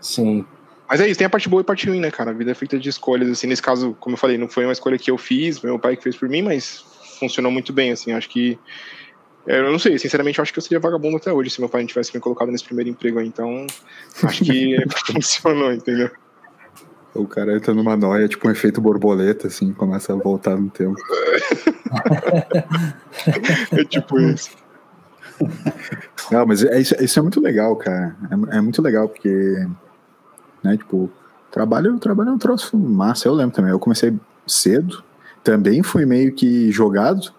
Sim. 0.00 0.44
Mas 0.88 1.00
é 1.00 1.08
isso, 1.08 1.16
tem 1.16 1.26
a 1.26 1.30
parte 1.30 1.48
boa 1.48 1.60
e 1.60 1.62
a 1.62 1.64
parte 1.64 1.88
ruim, 1.88 2.00
né, 2.00 2.10
cara? 2.10 2.30
A 2.30 2.34
vida 2.34 2.50
é 2.50 2.54
feita 2.54 2.78
de 2.78 2.88
escolhas, 2.88 3.30
assim, 3.30 3.46
nesse 3.46 3.62
caso, 3.62 3.96
como 3.98 4.14
eu 4.14 4.18
falei, 4.18 4.36
não 4.36 4.48
foi 4.48 4.64
uma 4.64 4.72
escolha 4.72 4.98
que 4.98 5.10
eu 5.10 5.16
fiz, 5.16 5.60
meu 5.62 5.78
pai 5.78 5.96
que 5.96 6.02
fez 6.02 6.16
por 6.16 6.28
mim, 6.28 6.42
mas 6.42 6.84
funcionou 7.18 7.50
muito 7.50 7.72
bem, 7.72 7.92
assim, 7.92 8.12
acho 8.12 8.28
que 8.28 8.58
é, 9.46 9.58
eu 9.58 9.72
não 9.72 9.78
sei, 9.78 9.98
sinceramente, 9.98 10.38
eu 10.38 10.42
acho 10.42 10.52
que 10.52 10.58
eu 10.58 10.62
seria 10.62 10.78
vagabundo 10.78 11.16
até 11.16 11.32
hoje 11.32 11.50
se 11.50 11.60
meu 11.60 11.68
pai 11.68 11.80
não 11.80 11.88
tivesse 11.88 12.14
me 12.14 12.20
colocado 12.20 12.50
nesse 12.50 12.64
primeiro 12.64 12.90
emprego 12.90 13.18
aí, 13.18 13.26
então 13.26 13.66
acho 14.22 14.44
que 14.44 14.76
funcionou, 15.10 15.72
entendeu? 15.72 16.10
O 17.14 17.26
cara 17.26 17.54
entra 17.54 17.74
numa 17.74 17.96
noia, 17.96 18.26
tipo 18.26 18.48
um 18.48 18.50
efeito 18.50 18.80
borboleta, 18.80 19.48
assim, 19.48 19.72
começa 19.72 20.12
a 20.14 20.16
voltar 20.16 20.56
no 20.56 20.70
tempo. 20.70 20.96
é 23.72 23.84
tipo 23.84 24.18
isso. 24.18 24.50
Não, 26.30 26.46
mas 26.46 26.64
é, 26.64 26.80
isso, 26.80 26.94
isso 27.02 27.18
é 27.18 27.22
muito 27.22 27.40
legal, 27.40 27.76
cara. 27.76 28.16
É, 28.30 28.56
é, 28.56 28.60
muito 28.60 28.80
legal, 28.80 29.08
porque, 29.08 29.66
né, 30.62 30.76
tipo, 30.76 31.10
trabalho, 31.50 31.98
trabalho 31.98 32.30
é 32.30 32.32
um 32.32 32.38
troço 32.38 32.78
massa. 32.78 33.28
Eu 33.28 33.34
lembro 33.34 33.54
também, 33.54 33.70
eu 33.70 33.78
comecei 33.78 34.18
cedo, 34.46 35.04
também 35.44 35.82
fui 35.82 36.06
meio 36.06 36.32
que 36.32 36.72
jogado, 36.72 37.30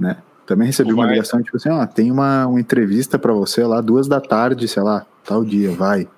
né? 0.00 0.16
Também 0.46 0.68
recebi 0.68 0.92
uma 0.92 1.06
ligação, 1.06 1.42
tipo 1.42 1.56
assim, 1.56 1.68
ó, 1.68 1.84
tem 1.86 2.10
uma, 2.10 2.46
uma 2.46 2.60
entrevista 2.60 3.18
para 3.18 3.32
você 3.32 3.64
lá, 3.64 3.80
duas 3.80 4.06
da 4.06 4.20
tarde, 4.20 4.68
sei 4.68 4.82
lá, 4.82 5.04
tal 5.24 5.44
dia, 5.44 5.72
vai, 5.72 6.08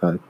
sabe? 0.00 0.20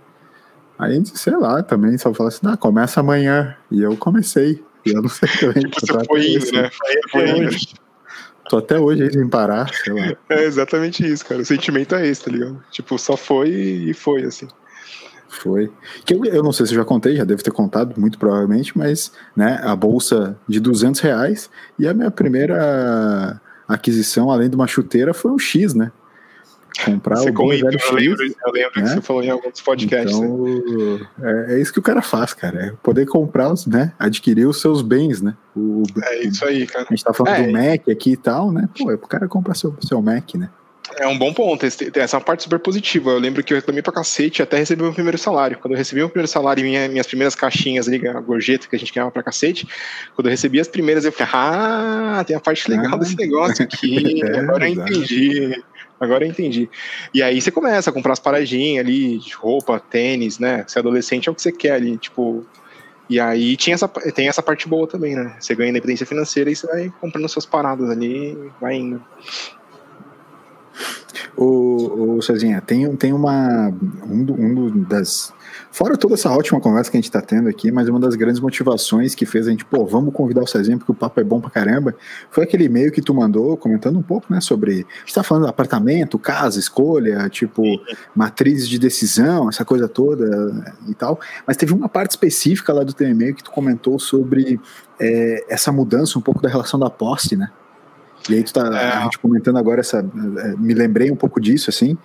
Aí, 0.82 1.00
sei 1.06 1.36
lá, 1.36 1.62
também 1.62 1.96
só 1.96 2.12
falou 2.12 2.26
assim, 2.26 2.40
ah, 2.44 2.56
começa 2.56 2.98
amanhã. 2.98 3.56
E 3.70 3.80
eu 3.80 3.96
comecei. 3.96 4.60
E 4.84 4.90
eu 4.90 5.00
não 5.00 5.08
sei 5.08 5.28
também. 5.38 5.62
Tipo, 5.62 5.80
você 5.80 6.04
foi 6.04 6.26
indo, 6.26 6.52
né? 6.52 6.70
Foi 7.08 7.30
indo. 7.30 7.56
Tô 8.50 8.56
até 8.56 8.80
hoje 8.80 9.12
sem 9.12 9.28
parar, 9.28 9.72
sei 9.72 9.92
lá. 9.92 10.16
É 10.28 10.42
exatamente 10.42 11.06
isso, 11.06 11.24
cara. 11.24 11.40
O 11.40 11.44
sentimento 11.44 11.94
é 11.94 12.04
esse, 12.04 12.24
tá 12.24 12.32
ligado? 12.32 12.60
Tipo, 12.72 12.98
só 12.98 13.16
foi 13.16 13.48
e 13.50 13.94
foi, 13.94 14.24
assim. 14.24 14.48
Foi. 15.28 15.70
Que 16.04 16.14
eu, 16.14 16.24
eu 16.24 16.42
não 16.42 16.52
sei 16.52 16.66
se 16.66 16.72
eu 16.72 16.78
já 16.78 16.84
contei, 16.84 17.14
já 17.14 17.22
devo 17.22 17.44
ter 17.44 17.52
contado, 17.52 17.98
muito 17.98 18.18
provavelmente, 18.18 18.76
mas 18.76 19.12
né, 19.36 19.60
a 19.62 19.76
bolsa 19.76 20.36
de 20.48 20.58
200 20.58 21.00
reais 21.00 21.48
e 21.78 21.86
a 21.86 21.94
minha 21.94 22.10
primeira 22.10 23.40
aquisição, 23.68 24.32
além 24.32 24.50
de 24.50 24.56
uma 24.56 24.66
chuteira, 24.66 25.14
foi 25.14 25.30
um 25.30 25.38
X, 25.38 25.74
né? 25.74 25.92
Comprar 26.85 27.16
você 27.16 27.30
o 27.30 27.35
comentou, 27.35 27.70
velho 27.70 27.80
eu 27.82 27.94
lembro, 27.94 28.24
eu 28.24 28.52
lembro 28.52 28.80
né? 28.80 28.82
que 28.82 28.88
você 28.94 29.00
falou 29.00 29.22
em 29.22 29.30
alguns 29.30 29.61
podcasts. 29.61 30.16
Então, 30.16 30.44
né? 30.44 31.08
é, 31.22 31.54
é, 31.54 31.61
isso 31.61 31.72
que 31.72 31.78
o 31.78 31.82
cara 31.82 32.02
faz, 32.02 32.32
cara. 32.32 32.66
É 32.66 32.72
poder 32.82 33.06
comprar, 33.06 33.52
os, 33.52 33.66
né? 33.66 33.92
Adquirir 33.98 34.46
os 34.46 34.61
seus 34.61 34.82
bens, 34.82 35.20
né? 35.20 35.35
O, 35.56 35.82
é 36.02 36.24
isso 36.24 36.44
aí, 36.44 36.66
cara. 36.66 36.87
A 36.88 36.94
gente 36.94 37.04
tá 37.04 37.12
falando 37.12 37.35
é, 37.35 37.46
do 37.46 37.52
Mac 37.52 37.88
aqui 37.88 38.12
e 38.12 38.16
tal, 38.16 38.52
né? 38.52 38.68
Pô, 38.78 38.90
é 38.90 38.96
pro 38.96 39.08
cara 39.08 39.28
comprar 39.28 39.54
seu, 39.54 39.74
seu 39.80 40.00
Mac, 40.00 40.35
né? 40.35 40.50
É 40.98 41.06
um 41.06 41.16
bom 41.16 41.32
ponto. 41.32 41.64
Essa 41.64 42.16
é 42.16 42.18
uma 42.18 42.24
parte 42.24 42.42
super 42.42 42.58
positiva. 42.58 43.11
Eu 43.11 43.18
lembro 43.18 43.42
que 43.42 43.52
eu 43.52 43.56
reclamei 43.56 43.82
pra 43.82 43.92
cacete 43.92 44.42
até 44.42 44.58
receber 44.58 44.82
meu 44.82 44.92
primeiro 44.92 45.16
salário. 45.16 45.58
Quando 45.58 45.72
eu 45.72 45.78
recebi 45.78 46.00
meu 46.00 46.08
primeiro 46.08 46.28
salário 46.28 46.61
e 46.61 46.64
minha, 46.64 46.88
minhas 46.88 47.06
primeiras 47.06 47.35
caixinhas 47.35 47.88
ali, 47.88 48.06
a 48.06 48.20
gorjeta 48.20 48.68
que 48.68 48.76
a 48.76 48.78
gente 48.78 48.92
ganhava 48.92 49.11
pra 49.11 49.22
cacete, 49.22 49.66
quando 50.14 50.26
eu 50.26 50.30
recebi 50.30 50.61
as 50.61 50.68
primeiras, 50.68 51.04
eu 51.04 51.12
falei, 51.12 51.32
ah, 51.35 52.24
tem 52.26 52.37
a 52.37 52.40
parte 52.40 52.68
legal 52.70 52.94
ah, 52.94 52.96
desse 52.96 53.16
negócio 53.16 53.64
aqui. 53.64 54.22
é, 54.26 54.38
agora 54.40 54.68
eu 54.68 54.72
entendi. 54.72 55.62
Agora 56.02 56.24
eu 56.24 56.28
entendi. 56.28 56.68
E 57.14 57.22
aí 57.22 57.40
você 57.40 57.52
começa 57.52 57.88
a 57.88 57.92
comprar 57.92 58.12
as 58.12 58.18
paradinhas 58.18 58.84
ali, 58.84 59.18
de 59.18 59.32
roupa, 59.34 59.78
tênis, 59.78 60.36
né? 60.36 60.64
Você 60.66 60.76
é 60.76 60.80
adolescente, 60.80 61.28
é 61.28 61.32
o 61.32 61.34
que 61.34 61.40
você 61.40 61.52
quer 61.52 61.74
ali, 61.74 61.96
tipo. 61.96 62.44
E 63.08 63.20
aí 63.20 63.56
tinha 63.56 63.74
essa, 63.74 63.86
tem 63.86 64.26
essa 64.26 64.42
parte 64.42 64.68
boa 64.68 64.88
também, 64.88 65.14
né? 65.14 65.36
Você 65.38 65.54
ganha 65.54 65.70
independência 65.70 66.04
financeira 66.04 66.50
e 66.50 66.56
você 66.56 66.66
vai 66.66 66.92
comprando 67.00 67.28
suas 67.28 67.46
paradas 67.46 67.88
ali 67.88 68.36
vai 68.60 68.74
indo. 68.74 69.00
O, 71.36 72.16
o 72.16 72.22
Cezinha, 72.22 72.60
tem, 72.60 72.96
tem 72.96 73.12
uma. 73.12 73.68
Um, 74.04 74.26
um 74.28 74.82
das 74.82 75.32
Fora 75.72 75.96
toda 75.96 76.12
essa 76.12 76.30
ótima 76.30 76.61
conversa 76.61 76.90
que 76.90 76.98
a 76.98 77.00
gente 77.00 77.08
está 77.08 77.22
tendo 77.22 77.48
aqui, 77.48 77.72
mas 77.72 77.88
uma 77.88 77.98
das 77.98 78.14
grandes 78.14 78.40
motivações 78.40 79.14
que 79.14 79.24
fez 79.24 79.48
a 79.48 79.50
gente, 79.50 79.64
pô, 79.64 79.87
vamos 79.87 80.12
convidar 80.12 80.42
o 80.42 80.46
Cezinha 80.46 80.76
porque 80.76 80.92
o 80.92 80.94
papo 80.94 81.18
é 81.18 81.24
bom 81.24 81.40
pra 81.40 81.48
caramba, 81.48 81.94
foi 82.30 82.44
aquele 82.44 82.64
e-mail 82.64 82.92
que 82.92 83.00
tu 83.00 83.14
mandou 83.14 83.56
comentando 83.56 83.98
um 83.98 84.02
pouco, 84.02 84.26
né, 84.30 84.38
sobre. 84.38 84.87
A 84.94 84.98
gente 85.00 85.14
tá 85.14 85.22
falando 85.22 85.46
apartamento, 85.46 86.18
casa, 86.18 86.61
escolha, 86.61 87.26
tipo, 87.30 87.62
matrizes 88.14 88.68
de 88.68 88.78
decisão, 88.78 89.48
essa 89.48 89.64
coisa 89.64 89.88
toda 89.88 90.26
e 90.87 90.94
tal. 90.94 91.18
Mas 91.46 91.56
teve 91.56 91.72
uma 91.72 91.88
parte 91.88 92.11
específica 92.11 92.70
lá 92.70 92.85
do 92.85 92.92
teu 92.92 93.08
e-mail 93.08 93.35
que 93.35 93.42
tu 93.42 93.50
comentou 93.50 93.98
sobre 93.98 94.61
é, 95.00 95.46
essa 95.48 95.72
mudança 95.72 96.18
um 96.18 96.22
pouco 96.22 96.42
da 96.42 96.50
relação 96.50 96.78
da 96.78 96.90
posse, 96.90 97.35
né? 97.35 97.50
E 98.28 98.35
aí 98.35 98.42
tu 98.42 98.52
tá 98.52 98.66
é. 98.66 98.92
a 98.98 99.00
gente 99.04 99.18
comentando 99.18 99.58
agora 99.58 99.80
essa, 99.80 99.98
é, 99.98 100.56
me 100.56 100.74
lembrei 100.74 101.11
um 101.11 101.16
pouco 101.16 101.40
disso 101.40 101.70
assim. 101.70 101.96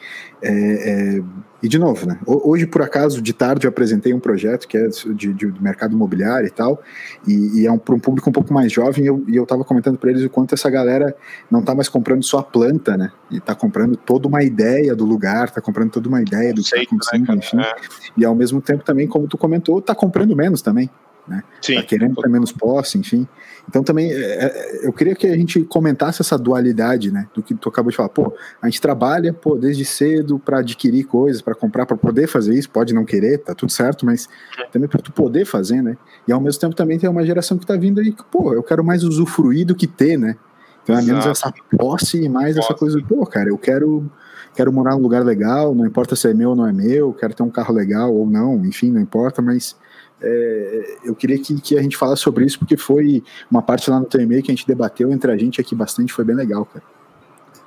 É, 0.41 0.51
é, 0.51 1.23
e 1.61 1.67
de 1.67 1.79
novo, 1.79 2.05
né? 2.05 2.19
Hoje 2.25 2.67
por 2.67 2.83
acaso 2.83 3.19
de 3.19 3.33
tarde 3.33 3.65
eu 3.65 3.69
apresentei 3.69 4.13
um 4.13 4.19
projeto 4.19 4.67
que 4.67 4.77
é 4.77 4.87
de, 4.87 5.33
de 5.33 5.53
mercado 5.59 5.93
imobiliário 5.93 6.47
e 6.47 6.51
tal, 6.51 6.81
e, 7.27 7.61
e 7.61 7.67
é 7.67 7.71
um, 7.71 7.79
para 7.79 7.95
um 7.95 7.99
público 7.99 8.29
um 8.29 8.33
pouco 8.33 8.53
mais 8.53 8.71
jovem. 8.71 9.03
E 9.03 9.07
eu, 9.07 9.23
e 9.27 9.35
eu 9.35 9.45
tava 9.45 9.63
comentando 9.63 9.97
para 9.97 10.11
eles 10.11 10.23
o 10.23 10.29
quanto 10.29 10.53
essa 10.53 10.69
galera 10.69 11.15
não 11.49 11.63
tá 11.63 11.73
mais 11.73 11.89
comprando 11.89 12.23
só 12.23 12.39
a 12.39 12.43
planta, 12.43 12.95
né? 12.95 13.11
E 13.31 13.39
tá 13.39 13.55
comprando 13.55 13.95
toda 13.97 14.27
uma 14.27 14.43
ideia 14.43 14.95
do 14.95 15.03
lugar, 15.03 15.49
tá 15.49 15.59
comprando 15.59 15.91
toda 15.91 16.07
uma 16.07 16.21
ideia 16.21 16.53
do 16.53 16.61
que 16.61 16.69
tá 16.69 16.81
acontecendo, 16.81 17.27
né, 17.27 17.35
enfim. 17.35 17.59
É. 17.59 17.75
E 18.17 18.25
ao 18.25 18.35
mesmo 18.35 18.61
tempo 18.61 18.83
também, 18.83 19.07
como 19.07 19.27
tu 19.27 19.37
comentou, 19.37 19.81
tá 19.81 19.95
comprando 19.95 20.35
menos 20.35 20.61
também 20.61 20.89
né? 21.27 21.43
Sim. 21.61 21.75
Tá 21.75 21.83
querendo 21.83 22.15
ter 22.15 22.29
menos 22.29 22.51
posse, 22.51 22.97
enfim. 22.97 23.27
Então 23.67 23.83
também 23.83 24.11
é, 24.11 24.15
é, 24.15 24.87
eu 24.87 24.93
queria 24.93 25.13
que 25.13 25.27
a 25.27 25.35
gente 25.35 25.61
comentasse 25.63 26.21
essa 26.21 26.37
dualidade, 26.37 27.11
né? 27.11 27.27
Do 27.33 27.43
que 27.43 27.53
tu 27.53 27.69
acabou 27.69 27.91
de 27.91 27.97
falar. 27.97 28.09
Pô, 28.09 28.33
a 28.61 28.67
gente 28.67 28.79
trabalha, 28.79 29.33
pô, 29.33 29.55
desde 29.57 29.83
cedo 29.83 30.39
para 30.39 30.59
adquirir 30.59 31.03
coisas, 31.03 31.41
para 31.41 31.53
comprar, 31.53 31.85
para 31.85 31.97
poder 31.97 32.27
fazer 32.27 32.53
isso. 32.53 32.69
Pode 32.69 32.93
não 32.93 33.03
querer, 33.03 33.39
tá 33.39 33.53
tudo 33.53 33.71
certo, 33.71 34.05
mas 34.05 34.29
também 34.71 34.87
para 34.87 35.01
tu 35.01 35.11
poder 35.11 35.45
fazer, 35.45 35.81
né? 35.81 35.97
E 36.27 36.31
ao 36.31 36.39
mesmo 36.39 36.61
tempo 36.61 36.75
também 36.75 36.97
tem 36.97 37.09
uma 37.09 37.25
geração 37.25 37.57
que 37.57 37.65
tá 37.65 37.75
vindo 37.75 37.99
aí 37.99 38.11
que, 38.11 38.23
pô, 38.23 38.53
eu 38.53 38.63
quero 38.63 38.83
mais 38.83 39.03
usufruir 39.03 39.65
do 39.65 39.75
que 39.75 39.87
ter, 39.87 40.17
né? 40.17 40.37
Então 40.83 40.97
é 40.97 41.01
menos 41.01 41.25
essa 41.25 41.53
posse 41.77 42.23
e 42.23 42.29
mais 42.29 42.55
posse. 42.55 42.67
essa 42.67 42.79
coisa, 42.79 43.01
pô, 43.05 43.25
cara, 43.25 43.49
eu 43.49 43.57
quero 43.57 44.09
quero 44.55 44.73
morar 44.73 44.95
num 44.95 45.01
lugar 45.01 45.23
legal, 45.23 45.75
não 45.75 45.85
importa 45.85 46.15
se 46.15 46.27
é 46.27 46.33
meu 46.33 46.49
ou 46.49 46.55
não 46.55 46.65
é 46.65 46.73
meu, 46.73 47.13
quero 47.13 47.35
ter 47.35 47.43
um 47.43 47.49
carro 47.49 47.71
legal 47.71 48.11
ou 48.11 48.25
não, 48.25 48.65
enfim, 48.65 48.89
não 48.89 48.99
importa, 48.99 49.39
mas 49.39 49.75
é, 50.21 50.97
eu 51.03 51.15
queria 51.15 51.37
que, 51.37 51.59
que, 51.61 51.77
a 51.77 51.81
gente 51.81 51.97
falasse 51.97 52.21
sobre 52.21 52.45
isso, 52.45 52.57
porque 52.59 52.75
foi 52.75 53.23
uma 53.49 53.61
parte 53.61 53.89
lá 53.89 53.99
no 53.99 54.05
teu 54.05 54.21
e-mail 54.21 54.41
que 54.41 54.51
a 54.51 54.55
gente 54.55 54.67
debateu 54.67 55.11
entre 55.11 55.31
a 55.31 55.37
gente 55.37 55.61
aqui 55.61 55.75
bastante, 55.75 56.13
foi 56.13 56.25
bem 56.25 56.35
legal, 56.35 56.65
cara. 56.65 56.83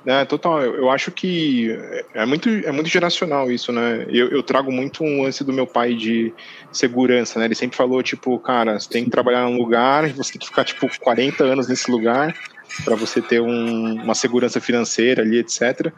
É, 0.05 0.25
total. 0.25 0.61
Eu, 0.61 0.75
eu, 0.75 0.89
acho 0.89 1.11
que 1.11 1.77
é 2.13 2.25
muito, 2.25 2.49
é 2.49 2.71
muito 2.71 2.89
geracional 2.89 3.51
isso, 3.51 3.71
né? 3.71 4.05
Eu, 4.09 4.29
eu, 4.29 4.41
trago 4.41 4.71
muito 4.71 5.03
um 5.03 5.21
lance 5.21 5.43
do 5.43 5.53
meu 5.53 5.67
pai 5.67 5.93
de 5.93 6.33
segurança, 6.71 7.37
né? 7.37 7.45
Ele 7.45 7.55
sempre 7.55 7.77
falou, 7.77 8.01
tipo, 8.01 8.37
cara, 8.39 8.79
você 8.79 8.89
tem 8.89 9.03
que 9.03 9.11
trabalhar 9.11 9.43
num 9.43 9.57
lugar, 9.57 10.09
você 10.13 10.33
tem 10.33 10.39
que 10.39 10.47
ficar, 10.47 10.63
tipo, 10.63 10.87
40 10.99 11.43
anos 11.43 11.67
nesse 11.67 11.91
lugar 11.91 12.35
para 12.83 12.95
você 12.95 13.21
ter 13.21 13.41
um, 13.41 14.01
uma 14.01 14.15
segurança 14.15 14.59
financeira 14.59 15.21
ali, 15.21 15.37
etc. 15.37 15.93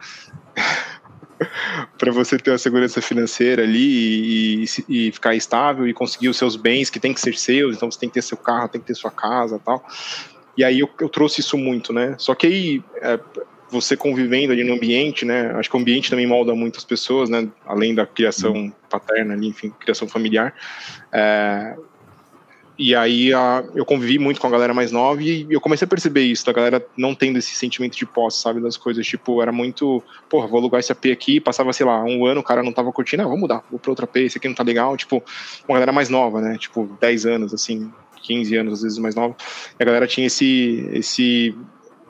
para 1.97 2.11
você 2.11 2.37
ter 2.37 2.51
uma 2.51 2.57
segurança 2.57 3.01
financeira 3.01 3.63
ali 3.63 4.63
e, 4.63 4.65
e, 4.87 5.07
e, 5.07 5.11
ficar 5.11 5.35
estável 5.35 5.87
e 5.87 5.93
conseguir 5.93 6.29
os 6.29 6.37
seus 6.37 6.55
bens 6.55 6.89
que 6.89 6.99
tem 6.99 7.13
que 7.13 7.21
ser 7.21 7.35
seus, 7.37 7.75
então 7.75 7.89
você 7.89 7.99
tem 7.99 8.09
que 8.09 8.15
ter 8.15 8.21
seu 8.21 8.37
carro, 8.37 8.69
tem 8.69 8.81
que 8.81 8.87
ter 8.87 8.95
sua 8.95 9.11
casa 9.11 9.59
tal. 9.63 9.85
E 10.57 10.63
aí 10.63 10.79
eu, 10.79 10.89
eu 10.99 11.09
trouxe 11.09 11.41
isso 11.41 11.57
muito, 11.57 11.91
né? 11.91 12.15
Só 12.17 12.35
que 12.35 12.47
aí 12.47 12.83
é, 13.01 13.19
você 13.69 13.97
convivendo 13.97 14.53
ali 14.53 14.63
no 14.63 14.73
ambiente, 14.73 15.25
né? 15.25 15.51
Acho 15.55 15.69
que 15.69 15.75
o 15.75 15.79
ambiente 15.79 16.09
também 16.09 16.27
molda 16.27 16.53
muitas 16.53 16.83
pessoas, 16.83 17.29
né? 17.29 17.49
Além 17.65 17.95
da 17.95 18.05
criação 18.05 18.71
paterna 18.89 19.33
ali, 19.33 19.47
enfim, 19.47 19.73
criação 19.79 20.07
familiar. 20.07 20.53
É, 21.11 21.75
e 22.77 22.95
aí 22.95 23.31
a, 23.33 23.63
eu 23.75 23.85
convivi 23.85 24.17
muito 24.17 24.41
com 24.41 24.47
a 24.47 24.49
galera 24.49 24.73
mais 24.73 24.91
nova 24.91 25.21
e 25.21 25.45
eu 25.49 25.61
comecei 25.61 25.85
a 25.85 25.87
perceber 25.87 26.23
isso, 26.23 26.45
da 26.45 26.51
galera 26.51 26.85
não 26.97 27.13
tendo 27.13 27.37
esse 27.37 27.53
sentimento 27.55 27.95
de 27.95 28.05
posse, 28.05 28.41
sabe, 28.41 28.59
das 28.59 28.77
coisas. 28.77 29.05
Tipo, 29.05 29.41
era 29.41 29.51
muito, 29.51 30.01
porra, 30.27 30.47
vou 30.47 30.59
alugar 30.59 30.79
esse 30.79 30.91
AP 30.91 31.05
aqui, 31.11 31.39
passava, 31.39 31.71
sei 31.71 31.85
lá, 31.85 32.03
um 32.03 32.25
ano, 32.25 32.41
o 32.41 32.43
cara 32.43 32.63
não 32.63 32.73
tava 32.73 32.91
curtindo, 32.91 33.21
ah, 33.21 33.25
vamos 33.25 33.41
mudar, 33.41 33.63
vou 33.69 33.79
pra 33.79 33.91
outra 33.91 34.05
AP, 34.05 34.17
esse 34.17 34.37
aqui 34.37 34.47
não 34.47 34.55
tá 34.55 34.63
legal. 34.63 34.97
Tipo, 34.97 35.23
uma 35.67 35.75
galera 35.75 35.91
mais 35.91 36.09
nova, 36.09 36.41
né? 36.41 36.57
Tipo, 36.57 36.89
10 36.99 37.25
anos, 37.27 37.53
assim, 37.53 37.91
15 38.23 38.55
anos, 38.57 38.73
às 38.73 38.81
vezes 38.81 38.97
mais 38.97 39.13
nova. 39.13 39.35
E 39.79 39.83
a 39.83 39.85
galera 39.85 40.07
tinha 40.07 40.25
esse, 40.25 40.89
esse 40.93 41.55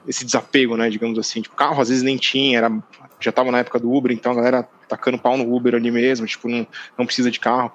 esse 0.07 0.25
desapego, 0.25 0.75
né, 0.75 0.89
digamos 0.89 1.17
assim. 1.17 1.41
Tipo, 1.41 1.55
carro 1.55 1.81
às 1.81 1.89
vezes 1.89 2.03
nem 2.03 2.17
tinha, 2.17 2.57
era, 2.57 2.71
já 3.19 3.31
tava 3.31 3.51
na 3.51 3.59
época 3.59 3.79
do 3.79 3.91
Uber, 3.91 4.11
então 4.11 4.31
a 4.31 4.35
galera 4.35 4.67
tacando 4.93 5.17
pau 5.17 5.35
no 5.35 5.55
Uber 5.55 5.75
ali 5.75 5.89
mesmo, 5.89 6.27
tipo, 6.27 6.47
não, 6.47 6.67
não 6.97 7.05
precisa 7.05 7.31
de 7.31 7.39
carro. 7.39 7.71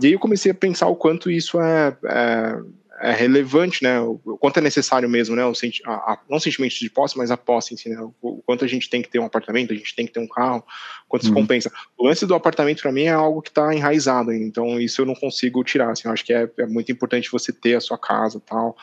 E 0.00 0.06
aí 0.06 0.12
eu 0.12 0.18
comecei 0.18 0.50
a 0.50 0.54
pensar 0.54 0.88
o 0.88 0.96
quanto 0.96 1.30
isso 1.30 1.60
é, 1.60 1.96
é, 2.04 2.58
é 3.00 3.12
relevante, 3.12 3.82
né, 3.82 4.00
o, 4.00 4.18
quanto 4.40 4.58
é 4.58 4.60
necessário 4.60 5.08
mesmo, 5.08 5.36
né, 5.36 5.44
o 5.44 5.54
senti 5.54 5.82
a, 5.86 5.92
a, 5.92 6.18
não 6.28 6.38
o 6.38 6.40
sentimento 6.40 6.74
de 6.74 6.90
posse, 6.90 7.16
mas 7.16 7.30
a 7.30 7.36
posse 7.36 7.74
em 7.74 7.76
si, 7.76 7.88
né, 7.88 8.00
o, 8.00 8.12
o, 8.20 8.42
quanto 8.44 8.64
a 8.64 8.68
gente 8.68 8.90
tem 8.90 9.00
que 9.00 9.08
ter 9.08 9.20
um 9.20 9.24
apartamento, 9.24 9.72
a 9.72 9.76
gente 9.76 9.94
tem 9.94 10.06
que 10.06 10.12
ter 10.12 10.20
um 10.20 10.26
carro, 10.26 10.64
quanto 11.08 11.22
uhum. 11.22 11.28
isso 11.28 11.34
compensa. 11.34 11.72
O 11.96 12.06
lance 12.06 12.26
do 12.26 12.34
apartamento 12.34 12.82
para 12.82 12.92
mim 12.92 13.04
é 13.04 13.12
algo 13.12 13.40
que 13.40 13.50
está 13.50 13.72
enraizado, 13.74 14.32
então 14.32 14.80
isso 14.80 15.00
eu 15.00 15.06
não 15.06 15.14
consigo 15.14 15.62
tirar, 15.62 15.92
assim, 15.92 16.08
eu 16.08 16.12
acho 16.12 16.24
que 16.24 16.32
é, 16.32 16.50
é 16.58 16.66
muito 16.66 16.90
importante 16.90 17.30
você 17.30 17.52
ter 17.52 17.74
a 17.74 17.80
sua 17.80 17.98
casa 17.98 18.42
tal, 18.44 18.76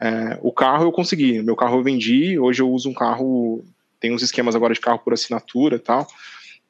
é, 0.00 0.38
o 0.42 0.52
carro 0.52 0.84
eu 0.84 0.92
consegui, 0.92 1.42
meu 1.42 1.56
carro 1.56 1.78
eu 1.78 1.82
vendi, 1.82 2.38
hoje 2.38 2.62
eu 2.62 2.70
uso 2.70 2.88
um 2.88 2.94
carro, 2.94 3.64
tem 4.00 4.14
uns 4.14 4.22
esquemas 4.22 4.54
agora 4.54 4.72
de 4.72 4.80
carro 4.80 5.00
por 5.00 5.12
assinatura 5.12 5.76
e 5.76 5.80
tal, 5.80 6.06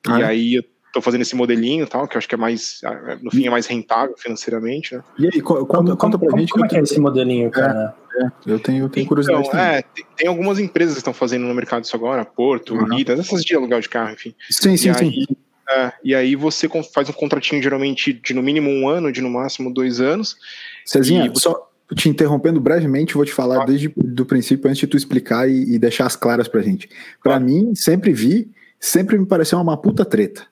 ah, 0.06 0.18
e 0.18 0.22
é? 0.22 0.26
aí 0.26 0.54
eu 0.54 0.64
tô 0.92 1.02
fazendo 1.02 1.22
esse 1.22 1.36
modelinho 1.36 1.84
e 1.84 1.86
tal, 1.86 2.06
que 2.06 2.16
eu 2.16 2.18
acho 2.18 2.28
que 2.28 2.34
é 2.34 2.38
mais, 2.38 2.80
no 3.22 3.30
fim 3.30 3.46
é 3.46 3.50
mais 3.50 3.66
rentável 3.66 4.14
financeiramente, 4.16 4.94
né? 4.94 5.02
E 5.18 5.26
aí, 5.26 5.40
conta, 5.40 5.64
conta, 5.64 5.96
conta 5.96 6.18
pra 6.18 6.38
gente. 6.38 6.52
Como 6.52 6.64
é 6.64 6.68
que 6.68 6.76
é 6.76 6.80
esse 6.80 7.00
modelinho, 7.00 7.50
cara? 7.50 7.94
É, 8.14 8.24
é, 8.24 8.30
eu 8.46 8.58
tenho, 8.58 8.84
eu 8.84 8.88
tenho 8.88 9.06
curiosidade 9.06 9.46
então, 9.46 9.60
É, 9.60 9.82
tem, 9.82 10.04
tem, 10.16 10.28
algumas 10.28 10.58
empresas 10.58 10.94
que 10.94 11.00
estão 11.00 11.12
fazendo 11.12 11.46
no 11.46 11.54
mercado 11.54 11.84
isso 11.84 11.94
agora, 11.94 12.24
Porto, 12.24 12.74
uhum. 12.74 12.84
Unidas, 12.84 13.18
essas 13.18 13.44
de 13.44 13.54
aluguel 13.54 13.80
de 13.80 13.88
carro, 13.88 14.12
enfim. 14.12 14.34
Sim, 14.50 14.76
sim, 14.76 14.90
e 14.90 14.94
sim. 14.94 15.04
Aí, 15.04 15.26
é, 15.70 15.92
e 16.02 16.14
aí 16.14 16.34
você 16.34 16.68
faz 16.94 17.08
um 17.08 17.12
contratinho 17.12 17.62
geralmente 17.62 18.12
de 18.12 18.32
no 18.32 18.42
mínimo 18.42 18.70
um 18.70 18.88
ano, 18.88 19.12
de 19.12 19.20
no 19.20 19.30
máximo 19.30 19.72
dois 19.72 20.00
anos. 20.00 20.36
Cezinha, 20.84 21.30
você... 21.30 21.40
só, 21.40 21.68
te 21.94 22.08
interrompendo 22.08 22.60
brevemente, 22.60 23.14
vou 23.14 23.24
te 23.24 23.32
falar 23.32 23.62
ah. 23.62 23.64
desde 23.64 23.88
o 23.88 24.24
princípio, 24.24 24.68
antes 24.68 24.80
de 24.80 24.86
tu 24.86 24.96
explicar 24.96 25.48
e, 25.48 25.74
e 25.74 25.78
deixar 25.78 26.06
as 26.06 26.16
claras 26.16 26.48
pra 26.48 26.62
gente. 26.62 26.88
Para 27.22 27.36
ah. 27.36 27.40
mim, 27.40 27.74
sempre 27.74 28.12
vi, 28.12 28.50
sempre 28.78 29.18
me 29.18 29.26
pareceu 29.26 29.60
uma 29.60 29.76
puta 29.76 30.04
treta. 30.04 30.46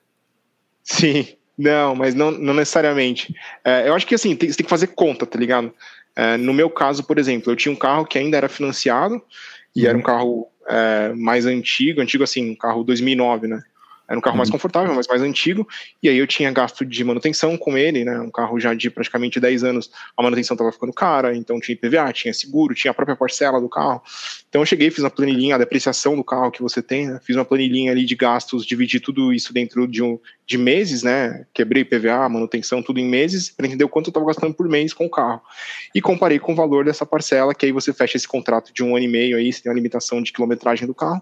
Sim, 0.83 1.27
não, 1.57 1.95
mas 1.95 2.15
não, 2.15 2.31
não 2.31 2.53
necessariamente. 2.53 3.33
É, 3.63 3.87
eu 3.87 3.93
acho 3.93 4.05
que 4.05 4.15
assim, 4.15 4.35
tem, 4.35 4.49
você 4.49 4.57
tem 4.57 4.65
que 4.65 4.69
fazer 4.69 4.87
conta, 4.87 5.25
tá 5.25 5.37
ligado? 5.37 5.73
É, 6.15 6.37
no 6.37 6.53
meu 6.53 6.69
caso, 6.69 7.03
por 7.03 7.17
exemplo, 7.17 7.51
eu 7.51 7.55
tinha 7.55 7.71
um 7.71 7.75
carro 7.75 8.05
que 8.05 8.17
ainda 8.17 8.37
era 8.37 8.49
financiado, 8.49 9.21
e 9.75 9.83
uhum. 9.83 9.89
era 9.89 9.97
um 9.97 10.01
carro 10.01 10.47
é, 10.67 11.13
mais 11.13 11.45
antigo, 11.45 12.01
antigo 12.01 12.23
assim, 12.23 12.49
um 12.51 12.55
carro 12.55 12.83
2009, 12.83 13.47
né? 13.47 13.61
Era 14.07 14.17
um 14.17 14.21
carro 14.21 14.37
mais 14.37 14.47
uhum. 14.47 14.53
confortável, 14.53 14.95
mas 14.95 15.05
mais 15.07 15.21
antigo. 15.21 15.67
E 16.01 16.07
aí 16.07 16.17
eu 16.17 16.25
tinha 16.25 16.49
gasto 16.49 16.85
de 16.85 17.03
manutenção 17.03 17.57
com 17.57 17.77
ele, 17.77 18.05
né? 18.05 18.19
Um 18.19 18.31
carro 18.31 18.57
já 18.59 18.73
de 18.73 18.89
praticamente 18.89 19.39
10 19.39 19.65
anos, 19.65 19.91
a 20.15 20.23
manutenção 20.23 20.55
estava 20.55 20.71
ficando 20.71 20.93
cara, 20.93 21.35
então 21.35 21.59
tinha 21.59 21.73
IPVA, 21.73 22.13
tinha 22.13 22.33
seguro, 22.33 22.73
tinha 22.73 22.91
a 22.91 22.93
própria 22.93 23.17
parcela 23.17 23.59
do 23.59 23.67
carro. 23.67 24.01
Então 24.47 24.61
eu 24.61 24.65
cheguei, 24.65 24.89
fiz 24.89 25.03
uma 25.03 25.09
planilhinha, 25.09 25.55
a 25.55 25.57
depreciação 25.57 26.15
do 26.15 26.23
carro 26.23 26.51
que 26.51 26.61
você 26.61 26.81
tem, 26.81 27.07
né? 27.07 27.19
Fiz 27.21 27.35
uma 27.35 27.43
planilhinha 27.43 27.91
ali 27.91 28.05
de 28.05 28.15
gastos, 28.15 28.65
dividi 28.65 28.99
tudo 28.99 29.33
isso 29.33 29.53
dentro 29.53 29.85
de, 29.85 30.01
um, 30.01 30.17
de 30.45 30.57
meses, 30.57 31.03
né? 31.03 31.45
Quebrei 31.53 31.81
IPVA, 31.81 32.29
manutenção, 32.29 32.81
tudo 32.81 32.99
em 32.99 33.05
meses, 33.05 33.49
para 33.49 33.67
entender 33.67 33.83
o 33.83 33.89
quanto 33.89 34.07
eu 34.07 34.11
estava 34.11 34.25
gastando 34.25 34.53
por 34.53 34.69
mês 34.69 34.93
com 34.93 35.05
o 35.05 35.09
carro. 35.09 35.41
E 35.93 36.01
comparei 36.01 36.39
com 36.39 36.53
o 36.53 36.55
valor 36.55 36.85
dessa 36.85 37.05
parcela, 37.05 37.53
que 37.53 37.65
aí 37.65 37.73
você 37.73 37.91
fecha 37.91 38.15
esse 38.15 38.27
contrato 38.27 38.73
de 38.73 38.83
um 38.83 38.95
ano 38.95 39.03
e 39.03 39.07
meio 39.07 39.35
aí, 39.35 39.51
você 39.51 39.61
tem 39.61 39.69
uma 39.69 39.75
limitação 39.75 40.21
de 40.21 40.31
quilometragem 40.31 40.87
do 40.87 40.95
carro 40.95 41.21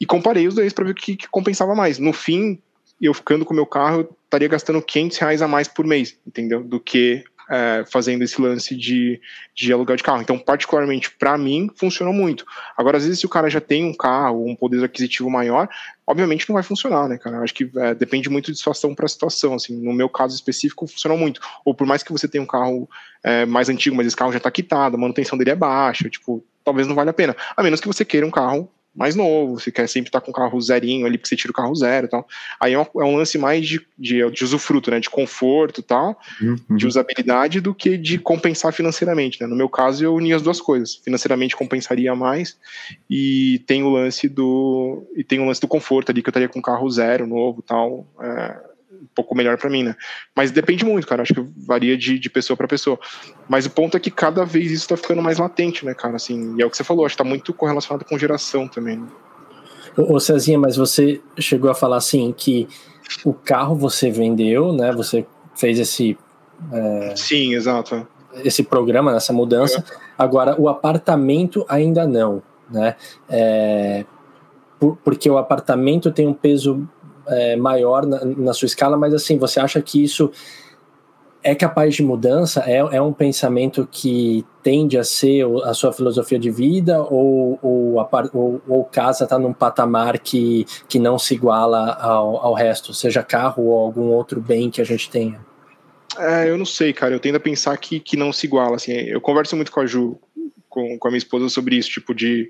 e 0.00 0.06
comparei 0.06 0.46
os 0.46 0.54
dois 0.54 0.72
para 0.72 0.84
ver 0.84 0.92
o 0.92 0.94
que, 0.94 1.16
que, 1.16 1.28
compensava 1.28 1.74
mais. 1.74 1.98
No 1.98 2.12
fim, 2.12 2.60
eu 3.00 3.12
ficando 3.12 3.44
com 3.44 3.52
o 3.52 3.56
meu 3.56 3.66
carro, 3.66 4.00
eu 4.00 4.16
estaria 4.24 4.48
gastando 4.48 4.82
500 4.82 5.18
reais 5.18 5.42
a 5.42 5.48
mais 5.48 5.68
por 5.68 5.86
mês, 5.86 6.16
entendeu? 6.26 6.62
Do 6.62 6.78
que 6.78 7.24
é, 7.50 7.84
fazendo 7.90 8.22
esse 8.22 8.40
lance 8.40 8.76
de, 8.76 9.20
de 9.54 9.72
aluguel 9.72 9.96
de 9.96 10.02
carro. 10.02 10.20
Então, 10.20 10.38
particularmente 10.38 11.10
para 11.10 11.36
mim, 11.38 11.70
funcionou 11.74 12.12
muito. 12.12 12.44
Agora, 12.76 12.98
às 12.98 13.04
vezes, 13.04 13.20
se 13.20 13.26
o 13.26 13.28
cara 13.28 13.48
já 13.48 13.60
tem 13.60 13.84
um 13.84 13.94
carro, 13.94 14.46
um 14.46 14.54
poder 14.54 14.84
aquisitivo 14.84 15.30
maior, 15.30 15.68
obviamente 16.06 16.48
não 16.48 16.54
vai 16.54 16.62
funcionar, 16.62 17.08
né, 17.08 17.16
cara? 17.16 17.40
Acho 17.40 17.54
que 17.54 17.70
é, 17.76 17.94
depende 17.94 18.28
muito 18.28 18.52
de 18.52 18.58
situação 18.58 18.94
para 18.94 19.08
situação. 19.08 19.54
Assim, 19.54 19.74
no 19.76 19.92
meu 19.92 20.08
caso 20.08 20.34
específico, 20.34 20.86
funcionou 20.86 21.16
muito. 21.16 21.40
Ou 21.64 21.74
por 21.74 21.86
mais 21.86 22.02
que 22.02 22.12
você 22.12 22.28
tenha 22.28 22.42
um 22.42 22.46
carro 22.46 22.88
é, 23.22 23.46
mais 23.46 23.68
antigo, 23.68 23.96
mas 23.96 24.06
esse 24.06 24.16
carro 24.16 24.32
já 24.32 24.38
está 24.38 24.50
quitado, 24.50 24.96
a 24.96 25.00
manutenção 25.00 25.38
dele 25.38 25.50
é 25.50 25.56
baixa, 25.56 26.08
tipo, 26.08 26.44
talvez 26.62 26.86
não 26.86 26.94
valha 26.94 27.10
a 27.10 27.14
pena. 27.14 27.34
A 27.56 27.62
menos 27.62 27.80
que 27.80 27.88
você 27.88 28.04
queira 28.04 28.26
um 28.26 28.30
carro 28.30 28.70
mais 28.98 29.14
novo, 29.14 29.60
você 29.60 29.70
quer 29.70 29.88
sempre 29.88 30.08
estar 30.08 30.20
com 30.20 30.32
o 30.32 30.34
carro 30.34 30.60
zerinho 30.60 31.06
ali, 31.06 31.16
porque 31.16 31.28
você 31.28 31.36
tira 31.36 31.52
o 31.52 31.54
carro 31.54 31.72
zero 31.76 32.06
e 32.06 32.10
tal. 32.10 32.26
Aí 32.58 32.72
é 32.72 32.78
um, 32.78 32.82
é 32.82 33.04
um 33.04 33.16
lance 33.16 33.38
mais 33.38 33.64
de, 33.64 33.80
de, 33.96 34.28
de, 34.28 34.44
usufruto, 34.44 34.90
né? 34.90 34.98
De 34.98 35.08
conforto 35.08 35.80
e 35.80 35.84
tal, 35.84 36.18
uhum. 36.42 36.76
de 36.76 36.84
usabilidade, 36.84 37.60
do 37.60 37.72
que 37.72 37.96
de 37.96 38.18
compensar 38.18 38.72
financeiramente, 38.72 39.40
né? 39.40 39.46
No 39.46 39.54
meu 39.54 39.68
caso, 39.68 40.04
eu 40.04 40.14
uni 40.16 40.32
as 40.32 40.42
duas 40.42 40.60
coisas. 40.60 40.96
Financeiramente 40.96 41.54
compensaria 41.54 42.12
mais 42.16 42.58
e 43.08 43.62
tem 43.68 43.84
o 43.84 43.88
lance 43.88 44.28
do 44.28 45.06
e 45.14 45.22
tem 45.22 45.38
o 45.38 45.44
lance 45.44 45.60
do 45.60 45.68
conforto 45.68 46.10
ali, 46.10 46.20
que 46.20 46.28
eu 46.28 46.32
estaria 46.32 46.48
com 46.48 46.58
um 46.58 46.62
carro 46.62 46.90
zero, 46.90 47.24
novo 47.24 47.62
tal. 47.62 48.04
É, 48.20 48.56
um 49.00 49.06
pouco 49.14 49.34
melhor 49.34 49.56
para 49.56 49.70
mim, 49.70 49.82
né? 49.82 49.96
Mas 50.34 50.50
depende 50.50 50.84
muito, 50.84 51.06
cara. 51.06 51.22
Acho 51.22 51.34
que 51.34 51.46
varia 51.56 51.96
de, 51.96 52.18
de 52.18 52.30
pessoa 52.30 52.56
para 52.56 52.66
pessoa. 52.66 52.98
Mas 53.48 53.66
o 53.66 53.70
ponto 53.70 53.96
é 53.96 54.00
que 54.00 54.10
cada 54.10 54.44
vez 54.44 54.70
isso 54.70 54.88
tá 54.88 54.96
ficando 54.96 55.22
mais 55.22 55.38
latente, 55.38 55.84
né, 55.84 55.94
cara? 55.94 56.16
Assim, 56.16 56.56
e 56.56 56.62
é 56.62 56.66
o 56.66 56.70
que 56.70 56.76
você 56.76 56.84
falou, 56.84 57.06
acho 57.06 57.16
que 57.16 57.22
tá 57.22 57.28
muito 57.28 57.52
correlacionado 57.52 58.04
com 58.04 58.18
geração 58.18 58.66
também. 58.66 58.98
Né? 58.98 59.06
Ô, 59.96 60.18
Cezinha, 60.20 60.58
mas 60.58 60.76
você 60.76 61.20
chegou 61.38 61.70
a 61.70 61.74
falar 61.74 61.96
assim 61.96 62.32
que 62.36 62.68
o 63.24 63.32
carro 63.32 63.74
você 63.74 64.10
vendeu, 64.10 64.72
né? 64.72 64.92
Você 64.92 65.26
fez 65.54 65.78
esse. 65.78 66.16
É, 66.72 67.14
Sim, 67.16 67.54
exato. 67.54 68.06
Esse 68.44 68.62
programa, 68.62 69.16
essa 69.16 69.32
mudança. 69.32 69.84
É. 69.88 69.96
Agora, 70.16 70.60
o 70.60 70.68
apartamento 70.68 71.64
ainda 71.68 72.06
não, 72.06 72.42
né? 72.70 72.94
É, 73.28 74.04
por, 74.78 74.96
porque 75.02 75.28
o 75.28 75.38
apartamento 75.38 76.12
tem 76.12 76.26
um 76.26 76.34
peso 76.34 76.88
é, 77.28 77.56
maior 77.56 78.06
na, 78.06 78.24
na, 78.24 78.52
sua 78.52 78.66
escala, 78.66 78.96
mas 78.96 79.14
assim, 79.14 79.38
você 79.38 79.60
acha 79.60 79.80
que 79.80 80.02
isso 80.02 80.30
é 81.42 81.54
capaz 81.54 81.94
de 81.94 82.02
mudança? 82.02 82.62
É, 82.66 82.76
é 82.76 83.02
um 83.02 83.12
pensamento 83.12 83.88
que 83.90 84.44
tende 84.62 84.98
a 84.98 85.04
ser 85.04 85.46
a 85.64 85.72
sua 85.72 85.92
filosofia 85.92 86.38
de 86.38 86.50
vida 86.50 87.00
ou, 87.02 87.58
ou, 87.62 88.00
a, 88.00 88.08
ou, 88.32 88.60
ou 88.66 88.84
casa 88.84 89.24
está 89.24 89.38
num 89.38 89.52
patamar 89.52 90.18
que, 90.18 90.66
que 90.88 90.98
não 90.98 91.18
se 91.18 91.34
iguala 91.34 91.92
ao, 91.94 92.36
ao 92.38 92.54
resto, 92.54 92.92
seja 92.92 93.22
carro 93.22 93.64
ou 93.64 93.78
algum 93.78 94.08
outro 94.08 94.40
bem 94.40 94.70
que 94.70 94.80
a 94.80 94.84
gente 94.84 95.10
tenha? 95.10 95.40
É, 96.18 96.48
eu 96.48 96.58
não 96.58 96.64
sei, 96.64 96.92
cara. 96.92 97.14
Eu 97.14 97.20
tendo 97.20 97.36
a 97.36 97.40
pensar 97.40 97.76
que, 97.76 98.00
que 98.00 98.16
não 98.16 98.32
se 98.32 98.46
iguala. 98.46 98.76
Assim, 98.76 98.92
eu 98.92 99.20
converso 99.20 99.54
muito 99.54 99.70
com 99.70 99.80
a 99.80 99.86
Ju, 99.86 100.18
com, 100.68 100.98
com 100.98 101.08
a 101.08 101.10
minha 101.10 101.18
esposa 101.18 101.48
sobre 101.48 101.76
isso, 101.76 101.90
tipo 101.90 102.14
de 102.14 102.48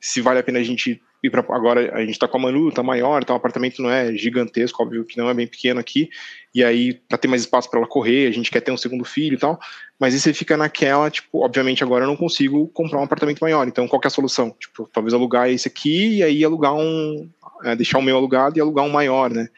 se 0.00 0.20
vale 0.20 0.40
a 0.40 0.42
pena 0.42 0.58
a 0.58 0.62
gente 0.62 1.00
ir 1.22 1.30
para 1.30 1.40
agora 1.54 1.94
a 1.94 2.00
gente 2.00 2.12
está 2.12 2.26
com 2.26 2.36
a 2.38 2.40
Manu, 2.40 2.72
tá 2.72 2.82
maior, 2.82 3.24
tá, 3.24 3.32
o 3.32 3.36
apartamento 3.36 3.80
não 3.80 3.90
é 3.90 4.12
gigantesco, 4.14 4.82
óbvio 4.82 5.04
que 5.04 5.16
não 5.16 5.28
é 5.28 5.34
bem 5.34 5.46
pequeno 5.46 5.78
aqui, 5.78 6.10
e 6.54 6.64
aí 6.64 6.94
para 6.94 7.18
ter 7.18 7.28
mais 7.28 7.42
espaço 7.42 7.70
para 7.70 7.78
ela 7.78 7.88
correr, 7.88 8.26
a 8.26 8.32
gente 8.32 8.50
quer 8.50 8.60
ter 8.60 8.72
um 8.72 8.76
segundo 8.76 9.04
filho 9.04 9.34
e 9.34 9.38
tal, 9.38 9.58
mas 9.98 10.14
aí 10.14 10.20
você 10.20 10.34
fica 10.34 10.56
naquela, 10.56 11.10
tipo, 11.10 11.44
obviamente 11.44 11.82
agora 11.82 12.04
eu 12.04 12.08
não 12.08 12.16
consigo 12.16 12.66
comprar 12.68 12.98
um 12.98 13.04
apartamento 13.04 13.40
maior, 13.40 13.68
então 13.68 13.86
qual 13.86 14.00
é 14.02 14.06
a 14.06 14.10
solução? 14.10 14.54
Tipo, 14.58 14.88
talvez 14.92 15.14
alugar 15.14 15.48
esse 15.48 15.68
aqui 15.68 16.16
e 16.16 16.22
aí 16.22 16.44
alugar 16.44 16.74
um, 16.74 17.28
é, 17.64 17.76
deixar 17.76 17.98
o 17.98 18.02
meu 18.02 18.16
alugado 18.16 18.58
e 18.58 18.60
alugar 18.60 18.84
um 18.84 18.90
maior, 18.90 19.30
né? 19.30 19.48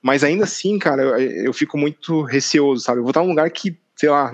Mas 0.00 0.24
ainda 0.24 0.44
assim, 0.44 0.78
cara, 0.78 1.02
eu, 1.02 1.18
eu 1.18 1.52
fico 1.52 1.78
muito 1.78 2.22
receoso, 2.22 2.82
sabe? 2.82 2.98
Eu 2.98 3.04
vou 3.04 3.10
estar 3.10 3.20
num 3.20 3.28
lugar 3.28 3.48
que 3.50 3.76
sei 3.94 4.08
lá, 4.08 4.32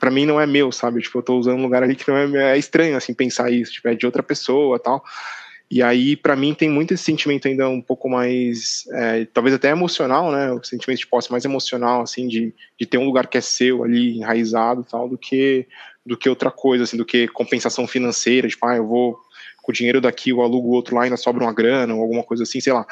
para 0.00 0.10
mim 0.10 0.26
não 0.26 0.40
é 0.40 0.46
meu, 0.46 0.72
sabe? 0.72 1.00
Tipo, 1.00 1.18
eu 1.18 1.22
tô 1.22 1.38
usando 1.38 1.58
um 1.58 1.62
lugar 1.62 1.82
ali 1.82 1.94
que 1.94 2.08
não 2.08 2.16
é. 2.16 2.54
É 2.54 2.58
estranho, 2.58 2.96
assim, 2.96 3.14
pensar 3.14 3.50
isso, 3.50 3.72
tipo, 3.72 3.88
é 3.88 3.94
de 3.94 4.04
outra 4.04 4.22
pessoa 4.22 4.78
tal. 4.78 5.04
E 5.74 5.82
aí, 5.82 6.14
para 6.14 6.36
mim, 6.36 6.54
tem 6.54 6.70
muito 6.70 6.94
esse 6.94 7.02
sentimento 7.02 7.48
ainda 7.48 7.68
um 7.68 7.80
pouco 7.80 8.08
mais, 8.08 8.84
é, 8.92 9.24
talvez 9.24 9.56
até 9.56 9.70
emocional, 9.70 10.30
né? 10.30 10.52
O 10.52 10.62
sentimento 10.62 11.00
de 11.00 11.06
posse 11.08 11.32
mais 11.32 11.44
emocional, 11.44 12.00
assim, 12.00 12.28
de, 12.28 12.54
de 12.78 12.86
ter 12.86 12.96
um 12.96 13.04
lugar 13.04 13.26
que 13.26 13.36
é 13.36 13.40
seu 13.40 13.82
ali, 13.82 14.16
enraizado 14.16 14.86
tal, 14.88 15.08
do 15.08 15.18
que, 15.18 15.66
do 16.06 16.16
que 16.16 16.28
outra 16.28 16.48
coisa, 16.48 16.84
assim, 16.84 16.96
do 16.96 17.04
que 17.04 17.26
compensação 17.26 17.88
financeira, 17.88 18.46
tipo, 18.46 18.64
ah, 18.64 18.76
eu 18.76 18.86
vou 18.86 19.18
com 19.64 19.72
o 19.72 19.74
dinheiro 19.74 20.00
daqui, 20.00 20.30
eu 20.30 20.42
alugo 20.42 20.68
o 20.68 20.70
outro 20.74 20.94
lá 20.94 21.02
e 21.02 21.04
ainda 21.06 21.16
sobra 21.16 21.42
uma 21.42 21.52
grana, 21.52 21.92
ou 21.92 22.02
alguma 22.02 22.22
coisa 22.22 22.44
assim, 22.44 22.60
sei 22.60 22.72
lá 22.72 22.86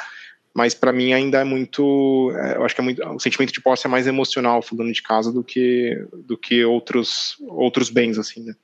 mas 0.55 0.74
para 0.74 0.93
mim 0.93 1.14
ainda 1.14 1.41
é 1.41 1.45
muito, 1.45 2.30
é, 2.37 2.57
eu 2.57 2.64
acho 2.64 2.74
que 2.74 2.80
é 2.83 2.85
muito, 2.85 3.03
o 3.03 3.18
sentimento 3.18 3.55
de 3.55 3.61
posse 3.62 3.87
é 3.87 3.89
mais 3.89 4.07
emocional 4.07 4.61
falando 4.61 4.93
de 4.93 5.01
casa 5.01 5.33
do 5.33 5.43
que 5.43 5.97
do 6.26 6.37
que 6.37 6.62
outros 6.62 7.37
outros 7.49 7.89
bens 7.89 8.18
assim, 8.18 8.43
né? 8.43 8.55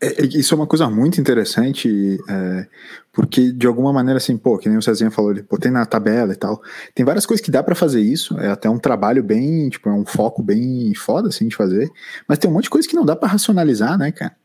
É, 0.00 0.22
é, 0.22 0.26
isso 0.26 0.54
é 0.54 0.56
uma 0.56 0.66
coisa 0.66 0.88
muito 0.88 1.20
interessante, 1.20 2.18
é, 2.28 2.66
porque 3.12 3.50
de 3.52 3.66
alguma 3.66 3.92
maneira, 3.92 4.18
assim, 4.18 4.36
pô, 4.36 4.56
que 4.56 4.68
nem 4.68 4.78
o 4.78 4.82
Cezinha 4.82 5.10
falou, 5.10 5.32
ele 5.32 5.42
botei 5.42 5.70
na 5.70 5.84
tabela 5.84 6.32
e 6.32 6.36
tal. 6.36 6.62
Tem 6.94 7.04
várias 7.04 7.26
coisas 7.26 7.44
que 7.44 7.50
dá 7.50 7.62
para 7.62 7.74
fazer 7.74 8.00
isso, 8.00 8.38
é 8.38 8.48
até 8.48 8.70
um 8.70 8.78
trabalho 8.78 9.22
bem, 9.22 9.68
tipo, 9.68 9.88
é 9.88 9.92
um 9.92 10.06
foco 10.06 10.42
bem 10.42 10.94
foda, 10.94 11.28
assim, 11.28 11.48
de 11.48 11.56
fazer, 11.56 11.90
mas 12.28 12.38
tem 12.38 12.48
um 12.48 12.54
monte 12.54 12.64
de 12.64 12.70
coisa 12.70 12.88
que 12.88 12.94
não 12.94 13.04
dá 13.04 13.16
para 13.16 13.28
racionalizar, 13.28 13.98
né, 13.98 14.12
cara? 14.12 14.36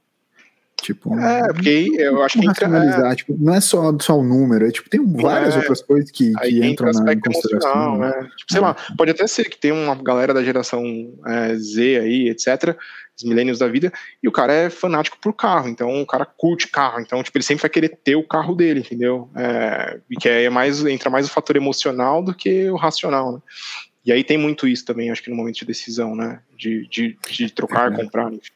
Tipo, 0.81 1.17
é, 1.17 1.47
porque 1.53 1.91
eu 1.97 2.21
acho 2.23 2.37
que 2.37 2.45
entra, 2.45 2.67
é, 3.11 3.15
tipo, 3.15 3.37
não 3.39 3.53
é 3.53 3.61
só, 3.61 3.95
só 4.01 4.19
o 4.19 4.23
número, 4.23 4.67
é, 4.67 4.71
tipo, 4.71 4.89
tem 4.89 5.01
várias 5.13 5.55
é, 5.55 5.59
outras 5.59 5.81
coisas 5.81 6.11
que, 6.11 6.33
que 6.33 6.65
entram 6.65 6.91
na 6.91 7.15
consideração. 7.15 7.99
Né? 7.99 8.11
Tipo, 8.35 8.51
sei 8.51 8.59
lá, 8.59 8.75
pode 8.97 9.11
até 9.11 9.25
ser 9.25 9.49
que 9.49 9.57
tem 9.57 9.71
uma 9.71 9.95
galera 9.95 10.33
da 10.33 10.43
geração 10.43 10.83
é, 11.25 11.55
Z 11.55 11.99
aí, 11.99 12.27
etc., 12.27 12.75
os 13.15 13.23
milênios 13.23 13.59
da 13.59 13.67
vida, 13.67 13.91
e 14.21 14.27
o 14.27 14.31
cara 14.31 14.53
é 14.53 14.69
fanático 14.69 15.17
por 15.21 15.33
carro, 15.33 15.69
então 15.69 16.01
o 16.01 16.05
cara 16.05 16.25
curte 16.25 16.67
carro, 16.67 16.99
então 16.99 17.21
tipo, 17.21 17.37
ele 17.37 17.43
sempre 17.43 17.61
vai 17.61 17.69
querer 17.69 17.89
ter 18.03 18.15
o 18.15 18.27
carro 18.27 18.55
dele, 18.55 18.79
entendeu? 18.79 19.29
É, 19.35 19.99
e 20.09 20.15
que 20.15 20.27
é 20.27 20.49
mais, 20.49 20.83
entra 20.85 21.09
mais 21.09 21.27
o 21.27 21.31
fator 21.31 21.55
emocional 21.55 22.23
do 22.23 22.33
que 22.33 22.69
o 22.69 22.75
racional, 22.75 23.33
né? 23.33 23.39
E 24.05 24.11
aí 24.11 24.23
tem 24.23 24.37
muito 24.37 24.67
isso 24.67 24.83
também, 24.83 25.09
acho 25.09 25.23
que 25.23 25.29
no 25.29 25.35
momento 25.35 25.59
de 25.59 25.65
decisão, 25.65 26.15
né? 26.15 26.41
De, 26.57 26.87
de, 26.89 27.17
de 27.29 27.49
trocar, 27.49 27.91
é. 27.91 27.95
comprar, 27.95 28.33
enfim. 28.33 28.51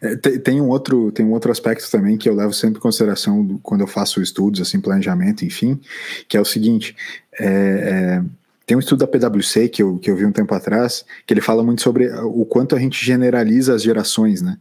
É, 0.00 0.16
tem, 0.16 0.60
um 0.60 0.68
outro, 0.68 1.10
tem 1.12 1.24
um 1.24 1.32
outro 1.32 1.50
aspecto 1.50 1.90
também 1.90 2.16
que 2.16 2.28
eu 2.28 2.34
levo 2.34 2.52
sempre 2.52 2.78
em 2.78 2.82
consideração 2.82 3.44
do, 3.44 3.58
quando 3.58 3.82
eu 3.82 3.86
faço 3.86 4.20
estudos, 4.20 4.60
assim, 4.60 4.80
planejamento, 4.80 5.44
enfim, 5.44 5.80
que 6.28 6.36
é 6.36 6.40
o 6.40 6.44
seguinte: 6.44 6.94
é, 7.38 7.46
é, 7.46 8.22
tem 8.70 8.76
um 8.76 8.80
estudo 8.80 9.00
da 9.00 9.06
PwC 9.08 9.68
que 9.68 9.82
eu, 9.82 9.98
que 9.98 10.08
eu 10.08 10.14
vi 10.14 10.24
um 10.24 10.30
tempo 10.30 10.54
atrás, 10.54 11.04
que 11.26 11.34
ele 11.34 11.40
fala 11.40 11.60
muito 11.60 11.82
sobre 11.82 12.08
o 12.22 12.46
quanto 12.46 12.76
a 12.76 12.78
gente 12.78 13.04
generaliza 13.04 13.74
as 13.74 13.82
gerações, 13.82 14.42
né? 14.42 14.58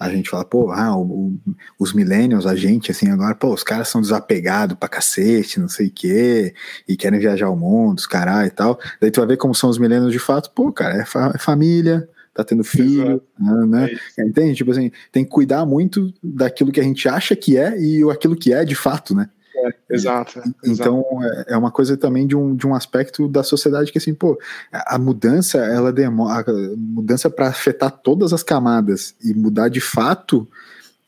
A 0.00 0.08
gente 0.08 0.30
fala, 0.30 0.42
pô, 0.42 0.70
ah, 0.72 0.96
o, 0.96 1.02
o, 1.02 1.38
os 1.78 1.92
millennials, 1.92 2.46
a 2.46 2.56
gente, 2.56 2.90
assim, 2.90 3.10
agora, 3.10 3.34
pô, 3.34 3.52
os 3.52 3.62
caras 3.62 3.88
são 3.88 4.00
desapegados 4.00 4.78
pra 4.78 4.88
cacete, 4.88 5.60
não 5.60 5.68
sei 5.68 5.88
o 5.88 5.92
quê, 5.92 6.54
e 6.88 6.96
querem 6.96 7.20
viajar 7.20 7.50
o 7.50 7.56
mundo, 7.56 7.98
os 7.98 8.06
caras 8.06 8.46
e 8.46 8.50
tal. 8.50 8.80
Daí 8.98 9.10
tu 9.10 9.20
vai 9.20 9.28
ver 9.28 9.36
como 9.36 9.54
são 9.54 9.68
os 9.68 9.76
millennials 9.76 10.14
de 10.14 10.18
fato, 10.18 10.50
pô, 10.52 10.72
cara, 10.72 11.02
é, 11.02 11.04
fa 11.04 11.30
é 11.34 11.38
família, 11.38 12.08
tá 12.32 12.42
tendo 12.42 12.64
filho, 12.64 13.22
Exato. 13.38 13.66
né? 13.66 13.90
É 14.18 14.24
Entende? 14.24 14.54
Tipo 14.54 14.70
assim, 14.70 14.90
tem 15.12 15.24
que 15.24 15.30
cuidar 15.30 15.66
muito 15.66 16.10
daquilo 16.24 16.72
que 16.72 16.80
a 16.80 16.84
gente 16.84 17.06
acha 17.06 17.36
que 17.36 17.58
é 17.58 17.78
e 17.78 18.02
aquilo 18.10 18.34
que 18.34 18.50
é 18.50 18.64
de 18.64 18.74
fato, 18.74 19.14
né? 19.14 19.28
É, 19.54 19.74
exato. 19.90 20.40
Então 20.64 21.04
exato. 21.20 21.50
É, 21.50 21.54
é 21.54 21.56
uma 21.56 21.70
coisa 21.70 21.96
também 21.96 22.26
de 22.26 22.36
um, 22.36 22.54
de 22.54 22.66
um 22.66 22.74
aspecto 22.74 23.28
da 23.28 23.42
sociedade 23.42 23.92
que 23.92 23.98
assim, 23.98 24.14
pô, 24.14 24.38
a 24.72 24.98
mudança, 24.98 25.58
ela 25.58 25.92
demora, 25.92 26.44
mudança 26.76 27.28
para 27.28 27.48
afetar 27.48 27.90
todas 27.90 28.32
as 28.32 28.42
camadas 28.42 29.14
e 29.22 29.34
mudar 29.34 29.68
de 29.68 29.80
fato 29.80 30.48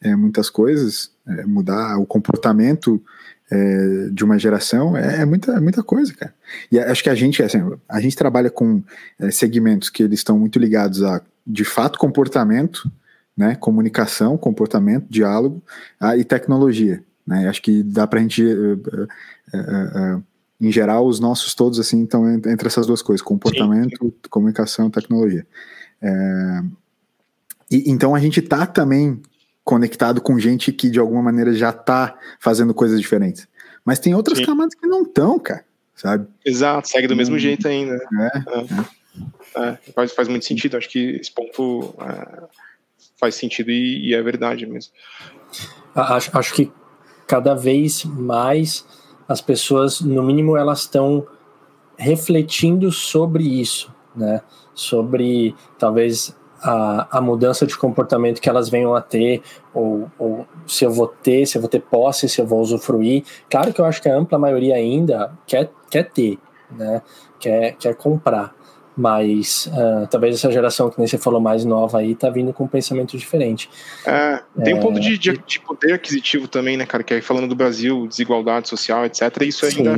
é, 0.03 0.15
muitas 0.15 0.51
coisas, 0.51 1.11
é, 1.27 1.45
mudar 1.47 1.99
o 1.99 2.07
comportamento 2.07 3.03
é, 3.51 4.09
de 4.13 4.25
uma 4.25 4.39
geração 4.39 4.97
é, 4.97 5.23
é, 5.23 5.25
muita, 5.25 5.53
é 5.53 5.61
muita 5.61 5.83
coisa, 5.83 6.13
cara. 6.13 6.35
E 6.71 6.79
acho 6.79 7.03
que 7.03 7.11
a 7.11 7.15
gente, 7.15 7.43
assim, 7.43 7.61
a 7.89 8.01
gente 8.01 8.17
trabalha 8.17 8.51
com 8.51 8.83
segmentos 9.31 9.89
que 9.89 10.03
eles 10.03 10.21
estão 10.21 10.39
muito 10.39 10.59
ligados 10.59 11.03
a, 11.03 11.23
de 11.47 11.65
fato, 11.65 11.99
comportamento, 11.99 12.91
né, 13.37 13.55
comunicação, 13.57 14.37
comportamento, 14.37 15.07
diálogo 15.09 15.63
a, 15.99 16.17
e 16.17 16.25
tecnologia. 16.25 17.03
Né? 17.27 17.49
Acho 17.49 17.63
que 17.63 17.83
dá 17.83 18.07
para 18.07 18.19
a 18.19 18.23
gente, 18.23 18.43
uh, 18.43 18.75
uh, 18.75 20.17
uh, 20.17 20.25
em 20.61 20.71
geral, 20.71 21.07
os 21.07 21.19
nossos 21.19 21.55
todos 21.55 21.81
assim 21.81 22.05
estão 22.05 22.29
entre 22.35 22.67
essas 22.67 22.87
duas 22.87 23.03
coisas: 23.03 23.25
comportamento, 23.25 23.99
sim, 24.01 24.11
sim. 24.11 24.15
comunicação, 24.31 24.91
tecnologia. 24.91 25.47
É, 26.03 26.63
e, 27.71 27.91
então 27.91 28.15
a 28.15 28.21
gente 28.21 28.41
está 28.41 28.67
também 28.67 29.21
conectado 29.65 30.21
com 30.21 30.39
gente 30.39 30.71
que 30.71 30.91
de 30.91 30.99
alguma 30.99 31.23
maneira 31.23 31.55
já 31.55 31.73
tá 31.73 32.19
fazendo 32.39 32.75
coisas 32.75 33.01
diferentes. 33.01 33.49
Mas 33.85 33.99
tem 33.99 34.15
outras 34.15 34.39
Sim. 34.39 34.47
camadas 34.47 34.75
que 34.75 34.87
não 34.87 35.03
estão, 35.03 35.39
cara, 35.39 35.65
sabe? 35.95 36.27
Exato, 36.45 36.89
segue 36.89 37.07
do 37.07 37.17
mesmo 37.17 37.37
hum, 37.37 37.39
jeito 37.39 37.69
ainda. 37.69 37.95
É, 37.95 38.27
é. 38.39 39.69
é, 39.69 39.79
faz, 39.95 40.13
faz 40.13 40.29
muito 40.29 40.45
sentido, 40.45 40.77
acho 40.77 40.89
que 40.89 41.17
esse 41.17 41.33
ponto 41.33 41.95
é, 42.01 42.43
faz 43.19 43.35
sentido 43.35 43.71
e, 43.71 44.09
e, 44.09 44.15
é 44.15 44.23
verdade 44.23 44.67
mesmo. 44.67 44.93
Acho, 45.95 46.37
acho 46.37 46.55
que 46.55 46.73
cada 47.27 47.55
vez 47.55 48.05
mais 48.05 48.87
as 49.29 49.41
pessoas, 49.41 50.01
no 50.01 50.23
mínimo, 50.23 50.57
elas 50.57 50.81
estão 50.81 51.27
refletindo 51.97 52.93
sobre 52.93 53.45
isso, 53.45 53.93
né? 54.15 54.43
Sobre 54.75 55.55
talvez 55.79 56.37
a, 56.61 57.19
a 57.19 57.21
mudança 57.21 57.67
de 57.67 57.77
comportamento 57.77 58.41
que 58.41 58.49
elas 58.49 58.69
venham 58.69 58.95
a 58.95 59.01
ter, 59.01 59.43
ou, 59.73 60.11
ou, 60.19 60.47
se 60.67 60.85
eu 60.85 60.91
vou 60.91 61.07
ter, 61.07 61.47
se 61.47 61.57
eu 61.57 61.63
vou 61.63 61.69
ter 61.69 61.81
posse, 61.81 62.29
se 62.29 62.41
eu 62.41 62.47
vou 62.47 62.61
usufruir. 62.61 63.25
Claro 63.51 63.73
que 63.73 63.81
eu 63.81 63.85
acho 63.85 64.01
que 64.01 64.09
a 64.09 64.17
ampla 64.17 64.39
maioria 64.39 64.75
ainda 64.75 65.33
quer, 65.47 65.71
quer 65.91 66.11
ter, 66.11 66.39
né? 66.71 67.03
quer, 67.39 67.77
quer 67.77 67.95
comprar. 67.95 68.55
Mas 68.97 69.67
uh, 69.67 70.07
talvez 70.09 70.37
essa 70.37 70.51
geração 70.53 70.89
que 70.89 70.99
nem 70.99 71.07
você 71.07 71.19
falou 71.19 71.41
mais 71.41 71.65
nova 71.65 71.99
aí 71.99 72.15
tá 72.15 72.31
vindo 72.31 72.53
com 72.53 72.65
um 72.65 72.69
pensamento 72.69 73.17
diferente. 73.19 73.69
É, 74.07 74.41
tem 74.63 74.75
é, 74.75 74.77
um 74.77 74.81
ponto 74.81 75.01
de, 75.01 75.19
de, 75.19 75.37
de, 75.37 75.61
poder 75.61 75.95
aquisitivo 75.95 76.47
também, 76.47 76.77
né, 76.77 76.87
cara? 76.87 77.03
Que 77.03 77.15
aí 77.15 77.21
falando 77.21 77.49
do 77.49 77.57
Brasil, 77.57 78.07
desigualdade 78.07 78.69
social, 78.69 79.05
etc. 79.05 79.43
Isso 79.43 79.67
ainda 79.67 79.97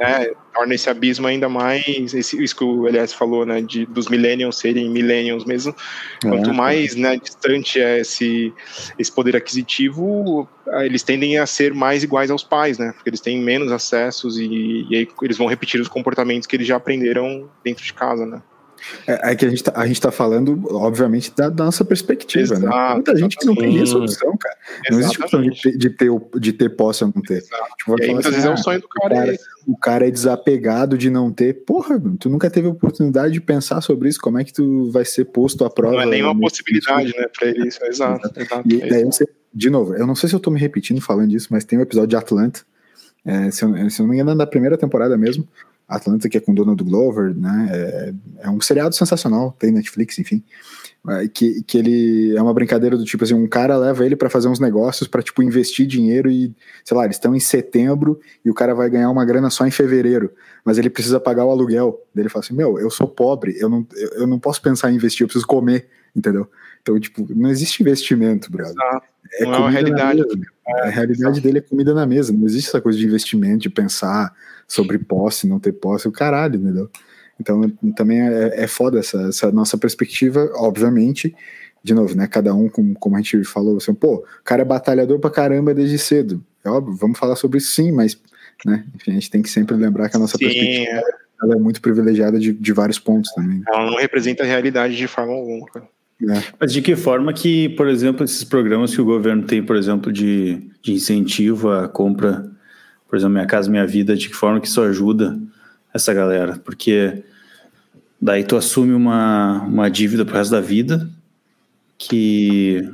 é, 0.00 0.32
torna 0.58 0.74
esse 0.74 0.90
abismo 0.90 1.28
ainda 1.28 1.48
mais. 1.48 2.12
Esse, 2.12 2.42
isso 2.42 2.56
que 2.56 2.64
o 2.64 2.88
Elias 2.88 3.12
falou, 3.12 3.46
né? 3.46 3.60
De, 3.60 3.86
dos 3.86 4.08
millennials 4.08 4.58
serem 4.58 4.90
millennials 4.90 5.44
mesmo. 5.44 5.74
Quanto 6.20 6.50
é, 6.50 6.52
mais 6.52 6.96
né, 6.96 7.16
distante 7.16 7.80
é 7.80 8.00
esse, 8.00 8.52
esse 8.98 9.12
poder 9.12 9.36
aquisitivo, 9.36 10.48
eles 10.82 11.04
tendem 11.04 11.38
a 11.38 11.46
ser 11.46 11.72
mais 11.72 12.02
iguais 12.02 12.30
aos 12.30 12.42
pais, 12.42 12.76
né? 12.76 12.92
Porque 12.92 13.08
eles 13.08 13.20
têm 13.20 13.40
menos 13.40 13.70
acessos 13.70 14.36
e, 14.36 14.84
e 14.90 14.96
aí 14.96 15.08
eles 15.22 15.38
vão 15.38 15.46
repetir 15.46 15.80
os 15.80 15.88
comportamentos 15.88 16.46
que 16.46 16.56
eles 16.56 16.66
já 16.66 16.76
aprenderam 16.76 17.48
dentro 17.62 17.84
de 17.84 17.92
casa, 17.92 18.26
né? 18.26 18.42
É, 19.06 19.32
é, 19.32 19.36
que 19.36 19.44
a 19.44 19.48
gente, 19.48 19.62
tá, 19.62 19.72
a 19.74 19.86
gente 19.86 20.00
tá 20.00 20.10
falando, 20.10 20.62
obviamente, 20.70 21.32
da, 21.36 21.48
da 21.48 21.64
nossa 21.64 21.84
perspectiva, 21.84 22.58
né? 22.58 22.66
Exato, 22.66 22.76
né? 22.76 22.94
Muita 22.94 23.16
gente 23.16 23.36
que 23.36 23.46
não 23.46 23.54
tem 23.54 23.82
essa 23.82 23.98
opção, 23.98 24.36
cara. 24.36 24.56
Não 24.90 25.00
existe 25.00 25.22
opção 25.22 25.42
de 25.42 25.62
ter, 25.62 25.76
de 25.76 25.90
ter, 25.90 26.10
de 26.38 26.52
ter 26.52 26.68
posse 26.70 27.04
ou 27.04 27.12
não 27.14 27.22
ter. 27.22 27.42
Tipo, 27.42 28.00
aí, 28.00 28.12
muitas 28.12 28.26
assim, 28.26 28.30
vezes 28.30 28.44
é 28.44 28.50
o 28.50 28.52
ah, 28.52 28.56
sonho 28.56 28.80
do 28.80 28.88
cara. 28.88 29.14
O, 29.14 29.18
cara. 29.18 29.38
o 29.68 29.76
cara 29.76 30.08
é 30.08 30.10
desapegado 30.10 30.98
de 30.98 31.10
não 31.10 31.32
ter. 31.32 31.64
Porra, 31.64 32.00
tu 32.18 32.28
nunca 32.28 32.50
teve 32.50 32.68
oportunidade 32.68 33.32
de 33.32 33.40
pensar 33.40 33.80
sobre 33.80 34.08
isso. 34.08 34.20
Como 34.20 34.38
é 34.38 34.44
que 34.44 34.52
tu 34.52 34.90
vai 34.90 35.04
ser 35.04 35.26
posto 35.26 35.64
à 35.64 35.70
prova? 35.70 35.94
Não 35.94 36.02
é 36.02 36.06
nenhuma 36.06 36.38
possibilidade, 36.38 37.14
né, 37.16 37.26
pra 37.36 37.48
ele 37.48 37.68
isso. 37.68 37.84
Exato, 37.84 38.30
exato. 38.40 38.62
E 38.68 38.88
daí 38.88 39.04
você, 39.04 39.26
de 39.52 39.70
novo, 39.70 39.94
eu 39.94 40.06
não 40.06 40.14
sei 40.14 40.28
se 40.28 40.34
eu 40.34 40.40
tô 40.40 40.50
me 40.50 40.60
repetindo 40.60 41.00
falando 41.00 41.28
disso, 41.28 41.48
mas 41.50 41.64
tem 41.64 41.78
um 41.78 41.82
episódio 41.82 42.08
de 42.08 42.16
Atlanta. 42.16 42.60
É, 43.24 43.50
se, 43.50 43.64
eu, 43.64 43.90
se 43.90 44.00
eu 44.00 44.04
não 44.04 44.10
me 44.10 44.16
engano, 44.16 44.30
é 44.30 44.36
da 44.36 44.46
primeira 44.46 44.78
temporada 44.78 45.16
mesmo, 45.16 45.46
Atlanta, 45.88 46.28
que 46.28 46.36
é 46.36 46.40
com 46.40 46.52
Donald 46.52 46.82
Glover, 46.84 47.34
né? 47.34 47.68
É, 47.72 48.14
é, 48.40 48.50
um 48.50 48.60
seriado 48.60 48.94
sensacional, 48.94 49.56
tem 49.58 49.72
Netflix, 49.72 50.18
enfim. 50.18 50.44
É, 51.08 51.26
que, 51.26 51.62
que 51.62 51.78
ele 51.78 52.36
é 52.36 52.42
uma 52.42 52.52
brincadeira 52.52 52.96
do 52.96 53.04
tipo 53.04 53.24
assim, 53.24 53.32
um 53.32 53.46
cara 53.46 53.76
leva 53.78 54.04
ele 54.04 54.14
para 54.14 54.28
fazer 54.28 54.48
uns 54.48 54.60
negócios 54.60 55.08
para 55.08 55.22
tipo 55.22 55.42
investir 55.42 55.86
dinheiro 55.86 56.30
e, 56.30 56.54
sei 56.84 56.94
lá, 56.94 57.04
eles 57.04 57.16
estão 57.16 57.34
em 57.34 57.40
setembro 57.40 58.20
e 58.44 58.50
o 58.50 58.54
cara 58.54 58.74
vai 58.74 58.90
ganhar 58.90 59.08
uma 59.08 59.24
grana 59.24 59.48
só 59.48 59.66
em 59.66 59.70
fevereiro, 59.70 60.30
mas 60.62 60.76
ele 60.76 60.90
precisa 60.90 61.18
pagar 61.18 61.46
o 61.46 61.50
aluguel. 61.50 61.98
Daí 62.14 62.24
ele 62.24 62.28
fala 62.28 62.44
assim: 62.44 62.54
"Meu, 62.54 62.78
eu 62.78 62.90
sou 62.90 63.08
pobre, 63.08 63.56
eu 63.58 63.70
não, 63.70 63.86
eu 64.16 64.26
não 64.26 64.38
posso 64.38 64.60
pensar 64.60 64.90
em 64.90 64.96
investir, 64.96 65.24
eu 65.24 65.28
preciso 65.28 65.46
comer", 65.46 65.88
entendeu? 66.14 66.50
Então, 66.82 67.00
tipo, 67.00 67.26
não 67.34 67.48
existe 67.48 67.82
investimento, 67.82 68.50
brother. 68.50 68.74
É 69.40 69.44
não 69.44 69.54
é 69.54 69.58
uma 69.58 69.70
realidade. 69.70 70.22
a 70.66 70.88
realidade 70.88 71.40
dele 71.40 71.58
é 71.58 71.62
comida 71.62 71.94
na 71.94 72.06
mesa, 72.06 72.32
não 72.32 72.46
existe 72.46 72.68
essa 72.68 72.80
coisa 72.80 72.98
de 72.98 73.06
investimento, 73.06 73.60
de 73.60 73.70
pensar 73.70 74.34
sobre 74.68 74.98
posse, 74.98 75.48
não 75.48 75.58
ter 75.58 75.72
posse, 75.72 76.06
o 76.06 76.12
caralho, 76.12 76.56
entendeu? 76.56 76.90
Então 77.40 77.68
também 77.96 78.20
é, 78.20 78.64
é 78.64 78.66
foda 78.66 78.98
essa, 78.98 79.28
essa 79.28 79.50
nossa 79.50 79.78
perspectiva, 79.78 80.50
obviamente, 80.54 81.34
de 81.82 81.94
novo, 81.94 82.14
né? 82.14 82.26
Cada 82.26 82.54
um, 82.54 82.68
como, 82.68 82.94
como 82.94 83.16
a 83.16 83.20
gente 83.20 83.42
falou, 83.44 83.76
assim, 83.76 83.94
pô, 83.94 84.16
o 84.16 84.44
cara 84.44 84.62
é 84.62 84.64
batalhador 84.64 85.18
pra 85.18 85.30
caramba 85.30 85.72
desde 85.72 85.98
cedo. 85.98 86.44
É 86.64 86.68
óbvio, 86.68 86.94
vamos 86.96 87.18
falar 87.18 87.36
sobre 87.36 87.58
isso 87.58 87.72
sim, 87.72 87.90
mas 87.92 88.20
né, 88.66 88.84
enfim, 88.94 89.12
a 89.12 89.14
gente 89.14 89.30
tem 89.30 89.42
que 89.42 89.48
sempre 89.48 89.76
lembrar 89.76 90.08
que 90.08 90.16
a 90.16 90.20
nossa 90.20 90.36
sim, 90.36 90.44
perspectiva 90.44 90.90
é. 90.90 91.02
ela 91.42 91.54
é 91.54 91.58
muito 91.58 91.80
privilegiada 91.80 92.38
de, 92.38 92.52
de 92.52 92.72
vários 92.72 92.98
pontos 92.98 93.32
também. 93.32 93.62
Ela 93.66 93.90
não 93.90 93.96
representa 93.96 94.42
a 94.42 94.46
realidade 94.46 94.96
de 94.96 95.06
forma 95.06 95.32
alguma. 95.32 95.66
É. 96.20 96.42
Mas 96.58 96.72
de 96.72 96.82
que 96.82 96.96
forma 96.96 97.32
que, 97.32 97.68
por 97.70 97.88
exemplo, 97.88 98.24
esses 98.24 98.42
programas 98.42 98.92
que 98.92 99.00
o 99.00 99.04
governo 99.04 99.44
tem, 99.44 99.62
por 99.62 99.76
exemplo, 99.76 100.12
de, 100.12 100.68
de 100.82 100.94
incentivo 100.94 101.70
à 101.70 101.88
compra, 101.88 102.50
por 103.08 103.16
exemplo, 103.16 103.34
Minha 103.34 103.46
Casa 103.46 103.70
Minha 103.70 103.86
Vida, 103.86 104.14
de 104.14 104.28
que 104.28 104.34
forma 104.34 104.60
que 104.60 104.68
isso 104.68 104.80
ajuda 104.82 105.38
essa 105.92 106.12
galera? 106.12 106.58
Porque 106.58 107.24
daí 108.20 108.44
tu 108.44 108.56
assume 108.56 108.92
uma, 108.92 109.62
uma 109.62 109.90
dívida 109.90 110.24
pro 110.24 110.36
resto 110.36 110.50
da 110.50 110.60
vida 110.60 111.08
que, 111.96 112.88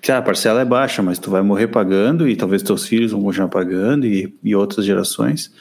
que 0.00 0.10
a 0.10 0.22
parcela 0.22 0.62
é 0.62 0.64
baixa, 0.64 1.02
mas 1.02 1.18
tu 1.18 1.30
vai 1.30 1.42
morrer 1.42 1.68
pagando 1.68 2.28
e 2.28 2.34
talvez 2.34 2.62
teus 2.62 2.86
filhos 2.86 3.12
vão 3.12 3.22
continuar 3.22 3.48
pagando 3.48 4.06
e, 4.06 4.34
e 4.42 4.56
outras 4.56 4.86
gerações. 4.86 5.52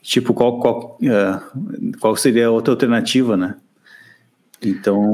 Tipo, 0.00 0.34
qual, 0.34 0.58
qual, 0.58 0.98
uh, 1.00 1.98
qual 2.00 2.16
seria 2.16 2.46
a 2.46 2.50
outra 2.50 2.72
alternativa, 2.72 3.36
né? 3.36 3.54
Então... 4.60 5.12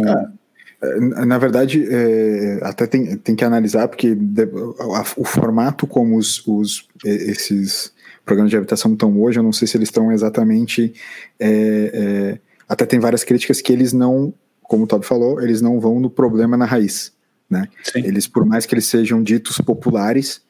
na 0.80 1.38
verdade, 1.38 1.86
é, 1.90 2.60
até 2.62 2.86
tem, 2.86 3.16
tem 3.16 3.34
que 3.34 3.44
analisar, 3.44 3.88
porque 3.88 4.16
o 5.16 5.24
formato 5.24 5.86
como 5.86 6.16
os, 6.16 6.46
os, 6.46 6.86
esses 7.04 7.92
programas 8.24 8.50
de 8.50 8.56
habitação 8.56 8.92
estão 8.92 9.20
hoje, 9.20 9.40
eu 9.40 9.42
não 9.42 9.52
sei 9.52 9.66
se 9.66 9.76
eles 9.76 9.88
estão 9.88 10.12
exatamente. 10.12 10.94
É, 11.38 11.50
é, 11.92 12.38
até 12.68 12.86
tem 12.86 13.00
várias 13.00 13.24
críticas 13.24 13.60
que 13.60 13.72
eles 13.72 13.92
não, 13.92 14.32
como 14.62 14.84
o 14.84 14.86
Toby 14.86 15.04
falou, 15.04 15.40
eles 15.40 15.60
não 15.60 15.80
vão 15.80 15.98
no 15.98 16.08
problema 16.08 16.56
na 16.56 16.64
raiz. 16.64 17.12
Né? 17.50 17.66
Eles, 17.94 18.28
por 18.28 18.44
mais 18.44 18.64
que 18.64 18.74
eles 18.74 18.86
sejam 18.86 19.20
ditos 19.20 19.58
populares, 19.58 20.42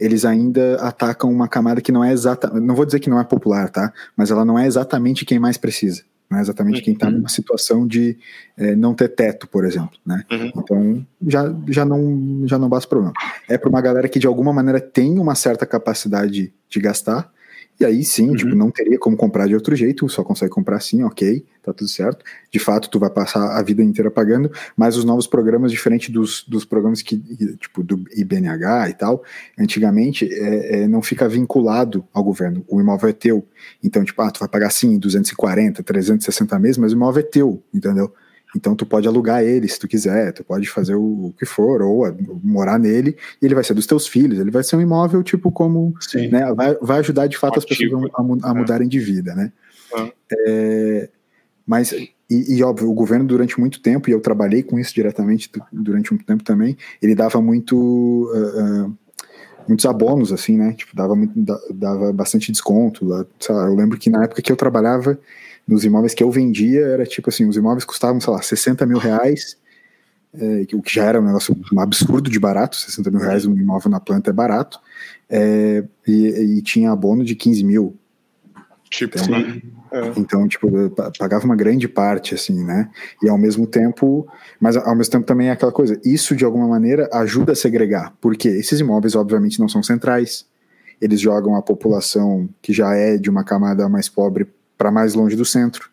eles 0.00 0.24
ainda 0.24 0.76
atacam 0.76 1.30
uma 1.30 1.46
camada 1.46 1.80
que 1.80 1.92
não 1.92 2.02
é 2.02 2.12
exata, 2.12 2.48
não 2.48 2.74
vou 2.74 2.86
dizer 2.86 2.98
que 2.98 3.10
não 3.10 3.20
é 3.20 3.24
popular, 3.24 3.70
tá? 3.70 3.92
Mas 4.16 4.30
ela 4.30 4.44
não 4.44 4.58
é 4.58 4.66
exatamente 4.66 5.24
quem 5.24 5.38
mais 5.38 5.56
precisa 5.56 6.02
não 6.30 6.38
é 6.38 6.40
exatamente 6.40 6.82
quem 6.82 6.94
está 6.94 7.06
uhum. 7.06 7.12
numa 7.12 7.28
situação 7.28 7.86
de 7.86 8.18
é, 8.56 8.74
não 8.74 8.94
ter 8.94 9.08
teto, 9.08 9.46
por 9.46 9.64
exemplo, 9.64 9.98
né? 10.04 10.24
Uhum. 10.30 10.52
Então 10.56 11.06
já, 11.26 11.54
já 11.68 11.84
não 11.84 12.42
já 12.46 12.58
não 12.58 12.68
basta 12.68 12.88
problema. 12.88 13.12
É 13.48 13.56
para 13.56 13.68
uma 13.68 13.80
galera 13.80 14.08
que 14.08 14.18
de 14.18 14.26
alguma 14.26 14.52
maneira 14.52 14.80
tem 14.80 15.18
uma 15.18 15.34
certa 15.34 15.64
capacidade 15.64 16.52
de 16.68 16.80
gastar 16.80 17.30
e 17.78 17.84
aí 17.84 18.02
sim, 18.04 18.30
uhum. 18.30 18.36
tipo, 18.36 18.54
não 18.54 18.70
teria 18.70 18.98
como 18.98 19.16
comprar 19.16 19.46
de 19.46 19.54
outro 19.54 19.76
jeito, 19.76 20.08
só 20.08 20.24
consegue 20.24 20.50
comprar 20.50 20.76
assim, 20.76 21.02
ok, 21.02 21.44
tá 21.62 21.74
tudo 21.74 21.88
certo. 21.88 22.24
De 22.50 22.58
fato, 22.58 22.88
tu 22.88 22.98
vai 22.98 23.10
passar 23.10 23.58
a 23.58 23.62
vida 23.62 23.82
inteira 23.82 24.10
pagando, 24.10 24.50
mas 24.74 24.96
os 24.96 25.04
novos 25.04 25.26
programas, 25.26 25.70
diferente 25.70 26.10
dos, 26.10 26.42
dos 26.48 26.64
programas 26.64 27.02
que, 27.02 27.18
tipo, 27.58 27.82
do 27.82 28.02
IBNH 28.16 28.88
e 28.88 28.94
tal, 28.94 29.22
antigamente 29.58 30.26
é, 30.32 30.82
é, 30.82 30.88
não 30.88 31.02
fica 31.02 31.28
vinculado 31.28 32.06
ao 32.14 32.24
governo. 32.24 32.64
O 32.66 32.80
imóvel 32.80 33.10
é 33.10 33.12
teu. 33.12 33.46
Então, 33.84 34.02
tipo, 34.04 34.22
ah, 34.22 34.30
tu 34.30 34.40
vai 34.40 34.48
pagar 34.48 34.70
sim 34.70 34.98
240, 34.98 35.82
360 35.82 36.58
meses, 36.58 36.78
mas 36.78 36.92
o 36.92 36.96
imóvel 36.96 37.20
é 37.20 37.26
teu, 37.26 37.62
entendeu? 37.74 38.12
Então 38.54 38.74
tu 38.74 38.86
pode 38.86 39.08
alugar 39.08 39.42
ele 39.42 39.68
se 39.68 39.78
tu 39.78 39.88
quiser, 39.88 40.32
tu 40.32 40.44
pode 40.44 40.68
fazer 40.68 40.94
o, 40.94 41.26
o 41.26 41.34
que 41.38 41.44
for, 41.44 41.82
ou 41.82 42.04
a, 42.04 42.14
morar 42.42 42.78
nele, 42.78 43.16
e 43.40 43.46
ele 43.46 43.54
vai 43.54 43.64
ser 43.64 43.74
dos 43.74 43.86
teus 43.86 44.06
filhos, 44.06 44.38
ele 44.38 44.50
vai 44.50 44.62
ser 44.62 44.76
um 44.76 44.80
imóvel 44.80 45.22
tipo 45.22 45.50
como, 45.50 45.94
né, 46.30 46.52
vai, 46.54 46.74
vai 46.80 46.98
ajudar 47.00 47.26
de 47.26 47.36
fato 47.36 47.58
Ativo. 47.58 47.72
as 47.72 47.78
pessoas 47.78 48.42
a, 48.44 48.50
a, 48.50 48.54
mudarem 48.54 48.88
de 48.88 48.98
vida, 48.98 49.34
né? 49.34 49.52
Ah. 49.94 50.10
É, 50.46 51.08
mas, 51.66 51.92
e, 51.92 52.08
e, 52.30 52.62
óbvio, 52.62 52.88
o 52.88 52.94
governo 52.94 53.26
durante 53.26 53.58
muito 53.58 53.80
tempo, 53.80 54.08
e 54.08 54.12
eu 54.12 54.20
trabalhei 54.20 54.62
com 54.62 54.78
isso 54.78 54.94
diretamente 54.94 55.50
durante 55.72 56.14
um 56.14 56.18
tempo 56.18 56.44
também, 56.44 56.76
ele 57.02 57.14
dava 57.14 57.40
muito... 57.40 57.76
Uh, 57.76 58.86
uh, 58.86 58.98
muitos 59.68 59.84
abonos, 59.84 60.32
assim, 60.32 60.56
né? 60.56 60.72
Tipo, 60.72 60.94
dava, 60.94 61.14
muito, 61.14 61.32
dava 61.74 62.12
bastante 62.12 62.52
desconto. 62.52 63.04
Lá, 63.04 63.26
eu 63.48 63.74
lembro 63.74 63.98
que 63.98 64.08
na 64.08 64.24
época 64.24 64.42
que 64.42 64.52
eu 64.52 64.56
trabalhava, 64.56 65.18
nos 65.66 65.84
imóveis 65.84 66.14
que 66.14 66.22
eu 66.22 66.30
vendia, 66.30 66.80
era 66.80 67.04
tipo 67.04 67.28
assim, 67.28 67.46
os 67.46 67.56
imóveis 67.56 67.84
custavam, 67.84 68.20
sei 68.20 68.32
lá, 68.32 68.40
60 68.40 68.86
mil 68.86 68.98
reais, 68.98 69.56
é, 70.34 70.66
o 70.74 70.82
que 70.82 70.94
já 70.94 71.04
era 71.04 71.20
um 71.20 71.24
negócio 71.24 71.56
um 71.72 71.80
absurdo 71.80 72.30
de 72.30 72.38
barato, 72.38 72.76
60 72.76 73.10
mil 73.10 73.20
reais 73.20 73.46
um 73.46 73.56
imóvel 73.56 73.90
na 73.90 73.98
planta 73.98 74.30
é 74.30 74.32
barato, 74.32 74.78
é, 75.28 75.82
e, 76.06 76.58
e, 76.58 76.62
tinha 76.62 76.92
abono 76.92 77.24
de 77.24 77.34
15 77.34 77.64
mil. 77.64 77.96
Tipo, 78.88 79.18
então, 79.18 79.36
é. 79.90 80.12
então, 80.16 80.48
tipo, 80.48 80.68
pagava 81.18 81.44
uma 81.44 81.56
grande 81.56 81.88
parte, 81.88 82.34
assim, 82.34 82.64
né? 82.64 82.88
E 83.20 83.28
ao 83.28 83.36
mesmo 83.36 83.66
tempo, 83.66 84.28
mas 84.60 84.76
ao 84.76 84.94
mesmo 84.94 85.10
tempo 85.10 85.26
também 85.26 85.48
é 85.48 85.52
aquela 85.52 85.72
coisa, 85.72 86.00
isso 86.04 86.36
de 86.36 86.44
alguma 86.44 86.68
maneira 86.68 87.08
ajuda 87.12 87.52
a 87.52 87.56
segregar, 87.56 88.14
porque 88.20 88.48
esses 88.48 88.78
imóveis, 88.78 89.16
obviamente, 89.16 89.58
não 89.58 89.68
são 89.68 89.82
centrais, 89.82 90.46
eles 91.00 91.20
jogam 91.20 91.56
a 91.56 91.62
população 91.62 92.48
que 92.62 92.72
já 92.72 92.94
é 92.94 93.18
de 93.18 93.28
uma 93.28 93.42
camada 93.42 93.88
mais 93.88 94.08
pobre 94.08 94.46
para 94.76 94.90
mais 94.90 95.14
longe 95.14 95.36
do 95.36 95.44
centro. 95.44 95.88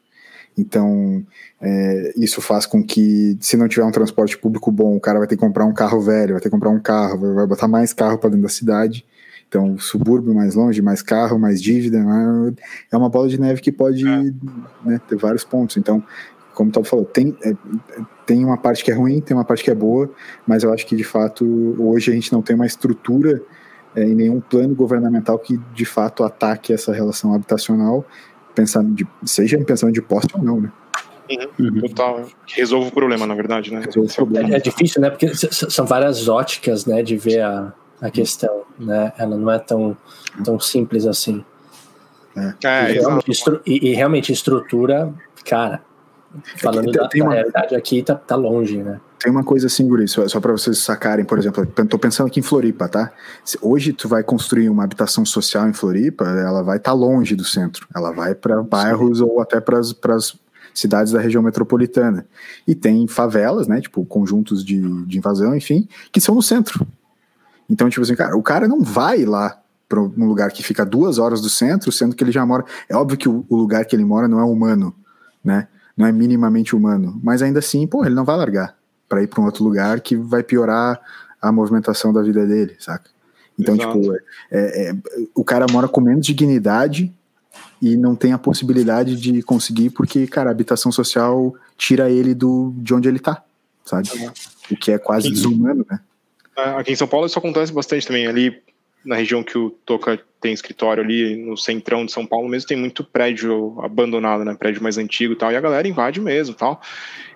Então, 0.58 1.26
é, 1.60 2.14
isso 2.16 2.42
faz 2.42 2.66
com 2.66 2.84
que, 2.84 3.38
se 3.42 3.58
não 3.58 3.68
tiver 3.68 3.86
um 3.86 3.92
transporte 3.92 4.38
público 4.38 4.72
bom, 4.72 4.96
o 4.96 5.00
cara 5.00 5.18
vai 5.18 5.28
ter 5.28 5.36
que 5.36 5.42
comprar 5.42 5.66
um 5.66 5.74
carro 5.74 6.00
velho, 6.02 6.34
vai 6.34 6.42
ter 6.42 6.50
que 6.50 6.52
comprar 6.52 6.70
um 6.70 6.80
carro, 6.80 7.34
vai 7.34 7.48
botar 7.48 7.68
mais 7.68 7.92
carro 7.94 8.18
para 8.18 8.30
dentro 8.30 8.44
da 8.44 8.50
cidade. 8.50 9.06
Então, 9.48 9.78
subúrbio 9.78 10.34
mais 10.34 10.56
longe, 10.56 10.82
mais 10.82 11.02
carro, 11.02 11.38
mais 11.38 11.62
dívida, 11.62 12.04
é 12.92 12.98
uma 12.98 13.10
bola 13.10 13.28
de 13.28 13.40
neve 13.40 13.62
que 13.62 13.72
pode 13.72 14.08
é. 14.08 14.24
né, 14.84 15.00
ter 15.08 15.16
vários 15.16 15.44
pontos. 15.44 15.78
Então, 15.78 16.04
como 16.54 16.70
o 16.70 16.74
Tom 16.74 16.84
falou, 16.84 17.06
tem, 17.06 17.36
é, 17.44 17.56
tem 18.26 18.44
uma 18.44 18.58
parte 18.58 18.84
que 18.84 18.92
é 18.92 18.94
ruim, 18.94 19.22
tem 19.22 19.36
uma 19.36 19.46
parte 19.46 19.64
que 19.64 19.72
é 19.72 19.76
boa, 19.76 20.10
mas 20.46 20.64
eu 20.64 20.74
acho 20.74 20.86
que 20.86 20.96
de 20.96 21.04
fato 21.04 21.46
hoje 21.80 22.12
a 22.12 22.14
gente 22.14 22.32
não 22.32 22.42
tem 22.42 22.56
uma 22.56 22.66
estrutura 22.66 23.42
é, 23.96 24.08
e 24.08 24.16
nenhum 24.16 24.40
plano 24.40 24.74
governamental 24.74 25.38
que 25.38 25.58
de 25.74 25.86
fato 25.86 26.24
ataque 26.24 26.74
essa 26.74 26.94
relação 26.94 27.34
habitacional 27.34 28.06
pensando 28.54 28.94
de, 28.94 29.08
seja 29.26 29.58
em 29.58 29.64
pensando 29.64 29.92
de 29.92 30.02
poste 30.02 30.36
ou 30.36 30.44
não, 30.44 30.62
né? 30.62 30.72
Uhum, 31.30 31.68
uhum. 31.68 31.82
Total. 31.82 32.26
Resolve 32.48 32.90
o 32.90 32.92
problema, 32.92 33.26
na 33.26 33.34
verdade, 33.34 33.74
né? 33.74 33.84
É, 33.84 34.56
é, 34.56 34.60
difícil, 34.60 35.02
né? 35.02 35.10
Porque 35.10 35.34
são 35.34 35.86
várias 35.86 36.28
óticas, 36.28 36.86
né, 36.86 37.02
de 37.02 37.18
ver 37.18 37.42
a, 37.42 37.74
a 38.02 38.12
questão, 38.12 38.64
né? 38.78 39.14
Ela 39.18 39.38
não 39.38 39.52
é 39.52 39.60
tão, 39.60 39.98
tão 40.44 40.60
simples 40.60 41.06
assim. 41.06 41.44
É. 42.36 42.68
É, 42.68 42.92
e, 42.92 43.00
realmente, 43.00 43.32
estru, 43.32 43.62
e, 43.66 43.90
e, 43.90 43.94
realmente 43.94 44.32
estrutura, 44.32 45.14
cara, 45.46 45.82
falando 46.58 46.92
tem, 46.92 47.02
da, 47.02 47.08
tem 47.08 47.22
da 47.22 47.28
uma... 47.28 47.34
realidade 47.36 47.76
aqui, 47.76 48.02
tá, 48.04 48.16
tá 48.16 48.36
longe, 48.36 48.82
né? 48.82 49.00
Tem 49.24 49.32
uma 49.32 49.42
coisa 49.42 49.68
assim, 49.68 49.88
Guri, 49.88 50.06
só, 50.06 50.28
só 50.28 50.38
para 50.42 50.52
vocês 50.52 50.80
sacarem, 50.80 51.24
por 51.24 51.40
exemplo, 51.40 51.66
tô 51.66 51.98
pensando 51.98 52.28
aqui 52.28 52.42
em 52.42 52.44
Floripa, 52.44 52.90
tá? 52.90 53.10
Hoje 53.62 53.94
tu 53.94 54.10
vai 54.10 54.22
construir 54.22 54.70
uma 54.70 54.84
habitação 54.84 55.26
social 55.26 55.66
em 55.70 55.72
Floripa, 55.72 56.26
ela 56.26 56.62
vai 56.62 56.76
estar 56.76 56.92
tá 56.92 56.98
longe 56.98 57.34
do 57.34 57.46
centro, 57.46 57.88
ela 57.96 58.12
vai 58.12 58.36
para 58.36 58.62
bairros 58.62 59.22
ou 59.22 59.40
até 59.40 59.62
para 59.62 59.80
as 59.80 60.38
cidades 60.74 61.14
da 61.14 61.22
região 61.22 61.42
metropolitana. 61.42 62.28
E 62.68 62.76
tem 62.76 63.08
favelas, 63.08 63.66
né, 63.66 63.80
tipo 63.80 64.06
conjuntos 64.06 64.62
de, 64.62 64.82
de 65.06 65.18
invasão, 65.20 65.56
enfim, 65.56 65.88
que 66.12 66.20
são 66.20 66.36
no 66.36 66.42
centro. 66.42 66.86
Então, 67.70 67.88
tipo 67.90 68.02
assim, 68.02 68.16
cara, 68.16 68.36
o 68.36 68.44
cara 68.44 68.68
não 68.68 68.82
vai 68.82 69.24
lá 69.24 69.58
para 69.88 70.02
um 70.02 70.26
lugar 70.26 70.52
que 70.52 70.62
fica 70.62 70.86
duas 70.86 71.18
horas 71.18 71.40
do 71.40 71.48
centro, 71.48 71.94
sendo 71.94 72.14
que 72.14 72.26
ele 72.26 72.32
já 72.34 72.46
mora. 72.46 72.66
É 72.90 72.96
óbvio 72.98 73.18
que 73.18 73.30
o, 73.30 73.46
o 73.48 73.56
lugar 73.56 73.86
que 73.86 73.96
ele 73.96 74.04
mora 74.04 74.28
não 74.28 74.42
é 74.42 74.44
humano, 74.44 74.94
né? 75.42 75.70
Não 75.96 76.06
é 76.06 76.12
minimamente 76.12 76.76
humano, 76.76 77.22
mas 77.24 77.42
ainda 77.42 77.60
assim, 77.60 77.88
pô, 77.88 78.04
ele 78.04 78.16
não 78.16 78.26
vai 78.26 78.36
largar 78.36 78.83
para 79.14 79.22
ir 79.22 79.28
para 79.28 79.40
um 79.40 79.46
outro 79.46 79.64
lugar 79.64 80.02
que 80.02 80.16
vai 80.16 80.42
piorar 80.42 81.00
a 81.40 81.52
movimentação 81.52 82.12
da 82.12 82.24
vida 82.24 82.48
dele, 82.48 82.76
saca? 82.80 83.12
Então, 83.60 83.76
Exato. 83.76 84.02
tipo, 84.02 84.16
é, 84.50 84.90
é, 84.90 84.96
o 85.36 85.44
cara 85.44 85.68
mora 85.72 85.88
com 85.88 86.02
menos 86.02 86.26
dignidade 86.26 87.14
e 87.80 87.96
não 87.96 88.16
tem 88.16 88.34
a 88.34 88.40
possibilidade 88.40 89.16
de 89.16 89.44
conseguir 89.44 89.92
porque, 89.92 90.26
cara, 90.26 90.50
a 90.50 90.52
habitação 90.52 90.92
social 90.92 91.54
tira 91.78 92.10
ele 92.10 92.34
do, 92.34 92.74
de 92.78 92.92
onde 92.92 93.08
ele 93.08 93.20
tá, 93.20 93.44
sabe? 93.86 94.10
O 94.72 94.76
que 94.76 94.92
é 94.92 94.98
quase 94.98 95.28
aqui, 95.28 95.36
desumano, 95.36 95.86
né? 95.88 96.00
É, 96.58 96.70
aqui 96.72 96.94
em 96.94 96.96
São 96.96 97.08
Paulo 97.08 97.28
isso 97.28 97.38
acontece 97.38 97.72
bastante 97.72 98.08
também. 98.08 98.26
Ali 98.26 98.64
na 99.06 99.16
região 99.16 99.44
que 99.44 99.58
o 99.60 99.70
Toca 99.70 100.20
tem 100.42 100.54
escritório 100.54 101.04
ali 101.04 101.36
no 101.36 101.56
centrão 101.56 102.04
de 102.04 102.12
São 102.12 102.26
Paulo 102.26 102.50
mesmo 102.50 102.68
tem 102.68 102.78
muito 102.78 103.04
prédio 103.04 103.80
abandonado, 103.80 104.44
né? 104.44 104.56
Prédio 104.56 104.82
mais 104.82 104.98
antigo 104.98 105.34
e 105.34 105.36
tal. 105.36 105.52
E 105.52 105.56
a 105.56 105.62
galera 105.62 105.88
invade 105.88 106.20
mesmo 106.20 106.56
tal. 106.56 106.82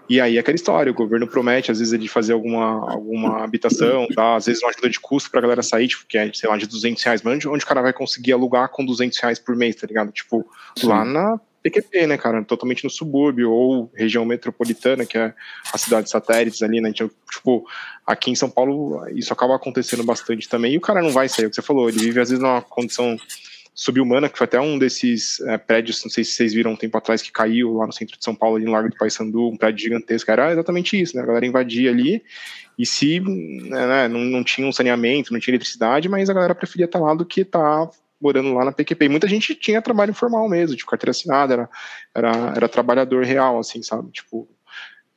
E 0.10 0.22
aí 0.22 0.40
aquela 0.40 0.56
história, 0.56 0.92
o 0.92 0.96
governo 0.96 1.28
promete 1.28 1.72
às 1.72 1.80
vezes 1.80 1.94
ele 1.94 2.08
fazer 2.08 2.34
alguma, 2.34 2.92
alguma 2.92 3.44
habitação, 3.44 4.08
dá 4.16 4.36
às 4.36 4.46
vezes 4.46 4.62
uma 4.64 4.70
ajuda 4.70 4.90
de 4.90 5.00
custo 5.00 5.30
pra 5.30 5.42
galera 5.42 5.62
sair, 5.62 5.88
tipo, 5.88 6.06
que 6.08 6.18
é, 6.18 6.32
sei 6.34 6.50
lá, 6.50 6.58
de 6.58 6.66
200 6.66 7.04
reais, 7.04 7.22
mas 7.22 7.36
onde, 7.36 7.48
onde 7.48 7.64
o 7.64 7.68
cara 7.68 7.82
vai 7.82 7.94
conseguir 7.94 8.34
alugar 8.34 8.70
com 8.70 8.86
200 8.86 9.18
reais 9.20 9.40
por 9.40 9.56
mês, 9.56 9.76
tá 9.76 9.86
ligado? 9.86 10.12
Tipo, 10.12 10.46
Sim. 10.78 10.88
lá 10.88 11.04
na 11.04 11.40
PQP, 11.64 12.08
né, 12.08 12.18
cara, 12.18 12.44
totalmente 12.44 12.84
no 12.84 12.90
subúrbio, 12.90 13.52
ou 13.52 13.92
região 13.94 14.24
metropolitana, 14.26 15.06
que 15.06 15.18
é 15.18 15.34
a 15.74 15.78
cidade 15.78 16.10
satélites 16.10 16.62
ali, 16.62 16.80
né, 16.80 16.90
então, 16.90 17.10
tipo, 17.30 17.68
aqui 18.06 18.32
em 18.32 18.36
São 18.36 18.50
Paulo 18.50 19.06
isso 19.10 19.34
acaba 19.34 19.56
acontecendo 19.56 20.04
bastante 20.04 20.48
também, 20.48 20.74
e 20.74 20.78
o 20.78 20.82
cara 20.82 21.02
não 21.02 21.12
vai 21.12 21.28
sair, 21.28 21.46
é 21.46 21.48
o 21.48 21.50
que 21.50 21.56
você 21.56 21.62
falou, 21.62 21.90
ele 21.90 22.00
vive 22.00 22.22
às 22.22 22.30
vezes 22.30 22.42
numa 22.42 22.62
condição 22.62 23.18
subhumana, 23.80 24.28
que 24.28 24.36
foi 24.36 24.46
até 24.46 24.60
um 24.60 24.80
desses 24.80 25.40
é, 25.42 25.56
prédios, 25.56 26.04
não 26.04 26.10
sei 26.10 26.24
se 26.24 26.32
vocês 26.32 26.52
viram 26.52 26.72
um 26.72 26.76
tempo 26.76 26.98
atrás, 26.98 27.22
que 27.22 27.32
caiu 27.32 27.76
lá 27.76 27.86
no 27.86 27.94
centro 27.94 28.18
de 28.18 28.24
São 28.26 28.34
Paulo, 28.34 28.56
ali 28.56 28.66
no 28.66 28.72
Largo 28.72 28.90
do 28.90 28.98
Paissandu, 28.98 29.50
um 29.50 29.56
prédio 29.56 29.84
gigantesco, 29.84 30.32
era 30.32 30.52
exatamente 30.52 31.00
isso, 31.00 31.16
né? 31.16 31.22
A 31.22 31.26
galera 31.28 31.46
invadia 31.46 31.92
ali, 31.92 32.24
e 32.76 32.88
se 32.88 33.20
né, 33.20 33.88
né, 33.88 34.08
não, 34.08 34.20
não 34.20 34.44
tinha 34.44 34.68
um 34.68 34.72
saneamento, 34.72 35.32
não 35.32 35.40
tinha 35.40 35.54
eletricidade, 35.54 36.10
mas 36.10 36.28
a 36.28 36.34
galera 36.34 36.56
preferia 36.56 36.86
estar 36.86 36.98
lá 36.98 37.14
do 37.14 37.24
que 37.24 37.42
estar 37.42 37.86
tá 37.86 37.92
morando 38.20 38.52
lá 38.52 38.66
na 38.66 38.72
PQP. 38.72 39.06
E 39.06 39.10
muita 39.10 39.28
gente 39.28 39.54
tinha 39.54 39.80
trabalho 39.80 40.10
informal 40.10 40.50
mesmo, 40.50 40.76
tipo 40.76 40.90
carteira 40.90 41.12
assinada, 41.12 41.54
era, 41.54 41.70
era, 42.16 42.54
era 42.56 42.68
trabalhador 42.68 43.24
real, 43.24 43.60
assim, 43.60 43.84
sabe? 43.84 44.10
Tipo, 44.12 44.50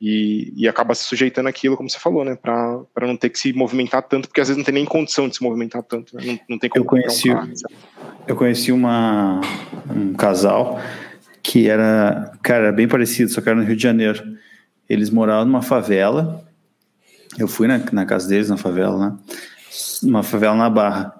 E, 0.01 0.51
e 0.57 0.67
acaba 0.67 0.95
se 0.95 1.03
sujeitando 1.03 1.47
aquilo, 1.47 1.77
como 1.77 1.87
você 1.87 1.99
falou, 1.99 2.25
né? 2.25 2.35
Para 2.35 2.83
não 3.01 3.15
ter 3.15 3.29
que 3.29 3.37
se 3.37 3.53
movimentar 3.53 4.01
tanto, 4.01 4.27
porque 4.27 4.41
às 4.41 4.47
vezes 4.47 4.57
não 4.57 4.65
tem 4.65 4.73
nem 4.73 4.85
condição 4.85 5.29
de 5.29 5.35
se 5.35 5.43
movimentar 5.43 5.83
tanto. 5.83 6.15
Né? 6.15 6.23
Não, 6.25 6.39
não 6.49 6.57
tem 6.57 6.71
como 6.71 6.83
eu 6.83 6.87
conheci, 6.87 7.29
um 7.29 7.33
carro, 7.35 7.51
eu 8.27 8.35
conheci 8.35 8.71
uma, 8.71 9.41
um 9.95 10.13
casal 10.13 10.81
que 11.43 11.69
era, 11.69 12.31
cara, 12.41 12.63
era 12.63 12.71
bem 12.71 12.87
parecido, 12.87 13.29
só 13.31 13.41
que 13.41 13.49
era 13.49 13.59
no 13.59 13.63
Rio 13.63 13.75
de 13.75 13.83
Janeiro. 13.83 14.23
Eles 14.89 15.11
moravam 15.11 15.45
numa 15.45 15.61
favela. 15.61 16.43
Eu 17.37 17.47
fui 17.47 17.67
na, 17.67 17.79
na 17.91 18.03
casa 18.03 18.27
deles, 18.27 18.49
na 18.49 18.57
favela, 18.57 18.97
né? 18.97 19.17
Uma 20.01 20.23
favela 20.23 20.55
na 20.55 20.69
Barra. 20.69 21.13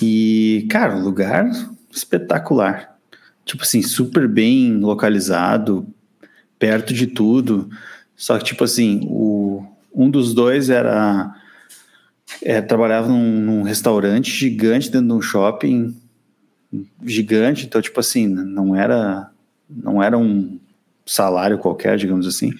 E, 0.00 0.66
cara, 0.70 0.96
lugar 0.96 1.50
espetacular. 1.90 2.96
Tipo 3.44 3.62
assim, 3.62 3.82
super 3.82 4.26
bem 4.26 4.78
localizado, 4.78 5.86
perto 6.60 6.94
de 6.94 7.08
tudo. 7.08 7.68
Só 8.14 8.38
que, 8.38 8.44
tipo 8.44 8.62
assim, 8.62 9.00
o, 9.04 9.64
um 9.92 10.08
dos 10.08 10.32
dois 10.32 10.70
era. 10.70 11.34
É, 12.42 12.60
trabalhava 12.60 13.08
num, 13.08 13.40
num, 13.40 13.62
restaurante 13.62 14.30
gigante 14.30 14.88
dentro 14.88 15.08
de 15.08 15.12
um 15.14 15.20
shopping 15.20 15.96
gigante, 17.04 17.66
então, 17.66 17.82
tipo 17.82 17.98
assim, 17.98 18.28
não 18.28 18.76
era, 18.76 19.32
não 19.68 20.00
era 20.00 20.16
um 20.16 20.60
salário 21.04 21.58
qualquer, 21.58 21.96
digamos 21.96 22.28
assim. 22.28 22.52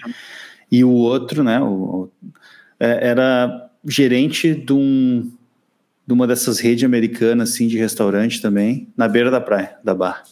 E 0.72 0.82
o 0.82 0.90
outro, 0.90 1.44
né, 1.44 1.60
o, 1.60 2.10
é, 2.80 3.10
era 3.10 3.70
gerente 3.86 4.52
de, 4.52 4.72
um, 4.72 5.30
de 6.04 6.12
uma 6.12 6.26
dessas 6.26 6.58
redes 6.58 6.82
americanas, 6.82 7.50
assim, 7.50 7.68
de 7.68 7.78
restaurante 7.78 8.42
também, 8.42 8.88
na 8.96 9.06
beira 9.06 9.30
da 9.30 9.40
praia, 9.40 9.76
da 9.84 9.94
barra. 9.94 10.24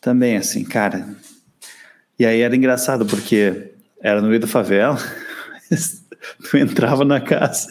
Também, 0.00 0.36
assim, 0.36 0.62
cara. 0.62 1.16
E 2.22 2.24
aí 2.24 2.40
era 2.40 2.54
engraçado, 2.54 3.04
porque 3.04 3.72
era 4.00 4.22
no 4.22 4.28
meio 4.28 4.38
da 4.38 4.46
favela, 4.46 4.96
tu 6.48 6.56
entrava 6.56 7.04
na 7.04 7.20
casa, 7.20 7.66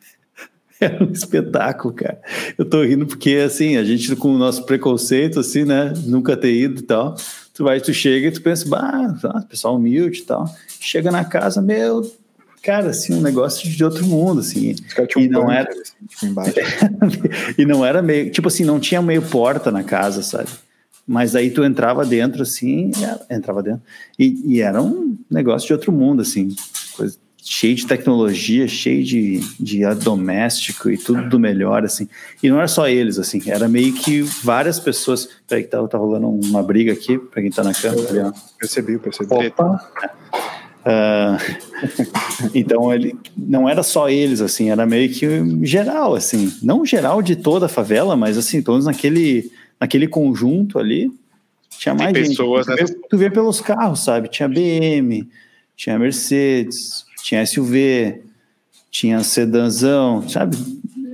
era 0.80 1.04
um 1.04 1.12
espetáculo, 1.12 1.92
cara. 1.92 2.18
Eu 2.56 2.64
tô 2.64 2.82
rindo 2.82 3.06
porque, 3.06 3.34
assim, 3.34 3.76
a 3.76 3.84
gente 3.84 4.16
com 4.16 4.34
o 4.34 4.38
nosso 4.38 4.64
preconceito, 4.64 5.38
assim, 5.40 5.66
né, 5.66 5.92
nunca 6.06 6.38
ter 6.38 6.54
ido 6.54 6.80
e 6.80 6.84
tal, 6.84 7.16
tu 7.52 7.64
vai, 7.64 7.78
tu 7.78 7.92
chega 7.92 8.28
e 8.28 8.30
tu 8.30 8.40
pensa, 8.40 8.66
bah, 8.66 9.14
tá, 9.20 9.44
pessoal 9.46 9.76
humilde 9.76 10.20
e 10.20 10.24
tal, 10.24 10.46
chega 10.80 11.10
na 11.10 11.26
casa, 11.26 11.60
meu, 11.60 12.10
cara, 12.62 12.88
assim, 12.88 13.12
um 13.12 13.20
negócio 13.20 13.68
de 13.68 13.84
outro 13.84 14.06
mundo, 14.06 14.40
assim, 14.40 14.74
e 15.18 15.28
não 15.28 15.52
era... 15.52 15.68
Assim, 15.70 16.34
e 17.58 17.66
não 17.66 17.84
era 17.84 18.00
meio, 18.00 18.30
tipo 18.30 18.48
assim, 18.48 18.64
não 18.64 18.80
tinha 18.80 19.02
meio 19.02 19.20
porta 19.20 19.70
na 19.70 19.84
casa, 19.84 20.22
sabe? 20.22 20.48
Mas 21.06 21.36
aí 21.36 21.50
tu 21.50 21.62
entrava 21.62 22.04
dentro, 22.04 22.42
assim, 22.42 22.90
entrava 23.30 23.62
dentro, 23.62 23.82
e, 24.18 24.42
e, 24.44 24.60
era 24.60 24.82
um 24.82 25.16
negócio 25.30 25.68
de 25.68 25.72
outro 25.72 25.92
mundo, 25.92 26.20
assim, 26.20 26.54
coisa, 26.96 27.16
cheio 27.40 27.76
de 27.76 27.86
tecnologia, 27.86 28.66
cheio 28.66 29.04
de, 29.04 29.38
de 29.60 29.84
doméstico 30.02 30.90
e 30.90 30.98
tudo 30.98 31.28
do 31.28 31.38
melhor, 31.38 31.84
assim. 31.84 32.08
E 32.42 32.50
não 32.50 32.58
era 32.58 32.66
só 32.66 32.88
eles, 32.88 33.20
assim, 33.20 33.40
era 33.46 33.68
meio 33.68 33.92
que 33.92 34.22
várias 34.22 34.80
pessoas. 34.80 35.28
Peraí, 35.46 35.62
que 35.62 35.70
tá, 35.70 35.86
tá 35.86 35.96
rolando 35.96 36.28
uma 36.28 36.62
briga 36.62 36.92
aqui, 36.92 37.16
pra 37.16 37.40
quem 37.40 37.52
tá 37.52 37.62
na 37.62 37.72
câmera. 37.72 38.32
percebi, 38.58 38.98
percebi. 38.98 39.32
Opa! 39.32 39.92
Uh, 40.86 41.38
então 42.54 42.92
ele 42.92 43.16
não 43.36 43.68
era 43.68 43.82
só 43.82 44.08
eles 44.08 44.40
assim 44.40 44.70
era 44.70 44.86
meio 44.86 45.12
que 45.12 45.26
geral 45.66 46.14
assim 46.14 46.56
não 46.62 46.86
geral 46.86 47.20
de 47.20 47.34
toda 47.34 47.66
a 47.66 47.68
favela 47.68 48.14
mas 48.14 48.38
assim 48.38 48.62
todos 48.62 48.86
naquele 48.86 49.50
naquele 49.80 50.08
conjunto 50.08 50.78
ali, 50.78 51.10
tinha 51.70 51.94
mais 51.94 52.12
Tem 52.12 52.24
gente. 52.24 52.36
Pessoas, 52.36 52.66
tu, 52.66 52.70
né? 52.70 52.76
vê, 52.76 52.94
tu 53.08 53.18
vê 53.18 53.30
pelos 53.30 53.60
carros, 53.60 54.04
sabe? 54.04 54.28
Tinha 54.28 54.48
BM, 54.48 55.28
tinha 55.76 55.98
Mercedes, 55.98 57.04
tinha 57.22 57.44
SUV, 57.44 58.22
tinha 58.90 59.22
sedanzão, 59.22 60.26
sabe? 60.28 60.56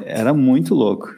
Era 0.05 0.33
muito 0.33 0.75
louco. 0.75 1.15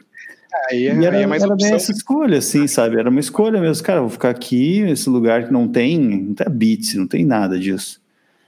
Aí, 0.69 0.87
é, 0.87 0.95
e 0.95 1.05
era, 1.05 1.17
aí 1.17 1.23
é 1.23 1.27
mais 1.27 1.43
era 1.43 1.55
bem 1.55 1.73
essa 1.73 1.91
escolha, 1.91 2.39
assim, 2.39 2.65
sabe? 2.67 2.97
Era 2.97 3.09
uma 3.09 3.19
escolha 3.19 3.59
mesmo. 3.61 3.83
Cara, 3.83 4.01
vou 4.01 4.09
ficar 4.09 4.29
aqui, 4.29 4.81
nesse 4.81 5.09
lugar 5.09 5.45
que 5.45 5.53
não 5.53 5.67
tem, 5.67 5.99
não 5.99 6.33
tem 6.33 6.49
bits, 6.49 6.95
não 6.95 7.07
tem 7.07 7.23
nada 7.23 7.59
disso. 7.59 8.01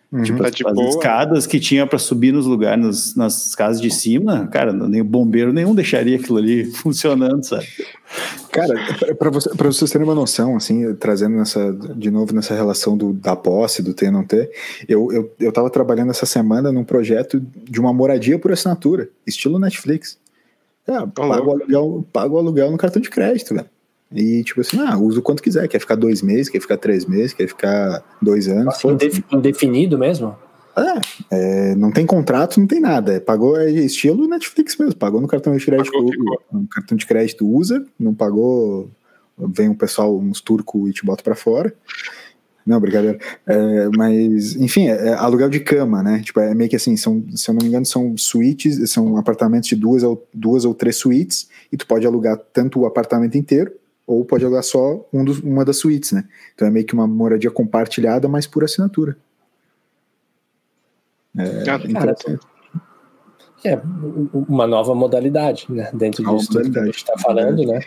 Uhum, 0.09 0.23
tipo, 0.23 0.41
tá 0.41 0.47
as, 0.47 0.79
as 0.79 0.95
escadas 0.95 1.45
que 1.45 1.59
tinha 1.59 1.85
para 1.85 1.99
subir 1.99 2.31
nos 2.31 2.45
lugares, 2.45 2.83
nas, 2.83 3.15
nas 3.15 3.55
casas 3.55 3.81
de 3.81 3.91
cima, 3.91 4.47
cara, 4.47 4.71
nem 4.71 5.01
o 5.01 5.05
bombeiro 5.05 5.51
nenhum 5.51 5.75
deixaria 5.75 6.15
aquilo 6.15 6.37
ali 6.37 6.63
funcionando, 6.71 7.43
sabe? 7.43 7.67
Cara, 8.49 8.73
para 9.19 9.29
você, 9.29 9.49
pra 9.49 9.67
vocês 9.67 9.91
terem 9.91 10.07
uma 10.07 10.15
noção, 10.15 10.55
assim, 10.55 10.95
trazendo 10.95 11.35
nessa, 11.35 11.73
de 11.73 12.09
novo 12.09 12.33
nessa 12.33 12.55
relação 12.55 12.97
do, 12.97 13.11
da 13.11 13.35
posse, 13.35 13.83
do 13.83 13.93
ter 13.93 14.09
não 14.09 14.23
ter, 14.23 14.49
eu, 14.87 15.11
eu, 15.11 15.35
eu 15.41 15.51
tava 15.51 15.69
trabalhando 15.69 16.11
essa 16.11 16.25
semana 16.25 16.71
num 16.71 16.85
projeto 16.85 17.39
de 17.69 17.79
uma 17.79 17.91
moradia 17.91 18.39
por 18.39 18.53
assinatura, 18.53 19.09
estilo 19.25 19.59
Netflix. 19.59 20.17
É, 20.87 21.05
pago, 21.05 21.49
o 21.49 21.51
aluguel, 21.51 22.05
pago 22.13 22.35
o 22.35 22.39
aluguel 22.39 22.71
no 22.71 22.77
cartão 22.77 23.01
de 23.01 23.09
crédito, 23.09 23.53
velho. 23.53 23.67
E 24.11 24.43
tipo 24.43 24.61
assim, 24.61 24.79
ah, 24.79 24.97
usa 24.97 25.19
o 25.19 25.21
quanto 25.21 25.43
quiser. 25.43 25.67
Quer 25.67 25.79
ficar 25.79 25.95
dois 25.95 26.21
meses, 26.21 26.49
quer 26.49 26.61
ficar 26.61 26.77
três 26.77 27.05
meses, 27.05 27.33
quer 27.33 27.47
ficar 27.47 28.03
dois 28.21 28.47
anos. 28.47 28.65
Nossa, 28.65 28.87
indefinido 29.31 29.97
mesmo? 29.97 30.35
É, 30.77 31.71
é, 31.71 31.75
não 31.75 31.91
tem 31.91 32.05
contrato, 32.05 32.59
não 32.59 32.67
tem 32.67 32.79
nada. 32.79 33.13
É, 33.13 33.19
pagou 33.19 33.57
é 33.57 33.69
estilo 33.71 34.27
Netflix 34.27 34.77
mesmo. 34.77 34.95
Pagou 34.95 35.19
no 35.19 35.27
cartão 35.27 35.55
de 35.55 35.65
crédito, 35.65 35.91
pagou, 35.91 36.11
no 36.51 36.67
cartão 36.67 36.97
de 36.97 37.05
crédito 37.05 37.47
usa, 37.47 37.83
não 37.99 38.13
pagou. 38.13 38.89
Vem 39.37 39.69
um 39.69 39.75
pessoal, 39.75 40.17
uns 40.17 40.41
turcos 40.41 40.89
e 40.89 40.93
te 40.93 41.05
bota 41.05 41.23
para 41.23 41.35
fora. 41.35 41.73
Não, 42.67 42.81
brincadeira. 42.81 43.17
É, 43.47 43.89
mas, 43.95 44.55
enfim, 44.57 44.89
é, 44.89 45.09
é, 45.09 45.13
aluguel 45.13 45.49
de 45.49 45.61
cama, 45.61 46.03
né? 46.03 46.21
Tipo, 46.21 46.41
é 46.41 46.53
meio 46.53 46.69
que 46.69 46.75
assim, 46.75 46.97
são, 46.97 47.23
se 47.33 47.49
eu 47.49 47.53
não 47.53 47.61
me 47.61 47.69
engano, 47.69 47.85
são 47.85 48.17
suítes, 48.17 48.91
são 48.91 49.15
apartamentos 49.15 49.69
de 49.69 49.75
duas 49.75 50.03
ou, 50.03 50.27
duas 50.33 50.65
ou 50.65 50.73
três 50.73 50.97
suítes, 50.97 51.47
e 51.71 51.77
tu 51.77 51.87
pode 51.87 52.05
alugar 52.05 52.37
tanto 52.51 52.81
o 52.81 52.85
apartamento 52.85 53.37
inteiro, 53.37 53.71
ou 54.07 54.23
pode 54.23 54.45
alugar 54.45 54.63
só 54.63 55.05
um 55.11 55.25
dos, 55.25 55.39
uma 55.39 55.65
das 55.65 55.77
suítes, 55.77 56.13
né? 56.13 56.23
Então 56.55 56.65
é 56.65 56.71
meio 56.71 56.85
que 56.85 56.93
uma 56.93 57.05
moradia 57.05 57.51
compartilhada, 57.51 58.29
mas 58.29 58.47
por 58.47 58.63
assinatura. 58.63 59.17
É, 61.37 61.69
ah, 61.69 61.79
é 63.65 63.79
uma 64.33 64.65
nova 64.65 64.95
modalidade, 64.95 65.65
né? 65.69 65.89
Dentro 65.93 66.23
disso 66.23 66.49
que 66.49 66.79
a 66.79 66.85
gente 66.85 66.95
está 66.95 67.13
falando, 67.17 67.65
né? 67.65 67.81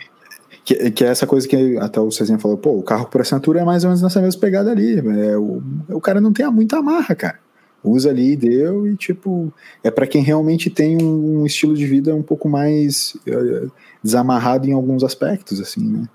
Que, 0.63 0.91
que, 0.91 1.03
é 1.03 1.07
essa 1.07 1.25
coisa 1.25 1.47
que 1.47 1.77
até 1.79 1.99
o 1.99 2.11
Cezinha 2.11 2.37
falou, 2.37 2.55
pô, 2.55 2.77
o 2.77 2.83
carro 2.83 3.07
por 3.07 3.19
assinatura 3.19 3.61
é 3.61 3.63
mais 3.63 3.83
ou 3.83 3.89
menos 3.89 4.03
nessa 4.03 4.21
mesma 4.21 4.39
pegada 4.39 4.69
ali. 4.69 4.99
É, 4.99 5.35
o, 5.35 5.61
o 5.89 5.99
cara 5.99 6.21
não 6.21 6.31
tem 6.31 6.45
muita 6.51 6.77
amarra, 6.77 7.15
cara. 7.15 7.39
Usa 7.83 8.09
ali, 8.09 8.35
deu, 8.35 8.87
e 8.87 8.95
tipo, 8.95 9.51
é 9.83 9.89
para 9.89 10.05
quem 10.05 10.21
realmente 10.21 10.69
tem 10.69 11.01
um, 11.01 11.41
um, 11.41 11.45
estilo 11.45 11.75
de 11.75 11.85
vida 11.85 12.15
um 12.15 12.21
pouco 12.21 12.47
mais. 12.47 13.17
Uh, 13.27 13.71
desamarrado 14.03 14.67
em 14.67 14.73
alguns 14.73 15.03
aspectos, 15.03 15.59
assim, 15.59 15.85
né? 15.85 16.09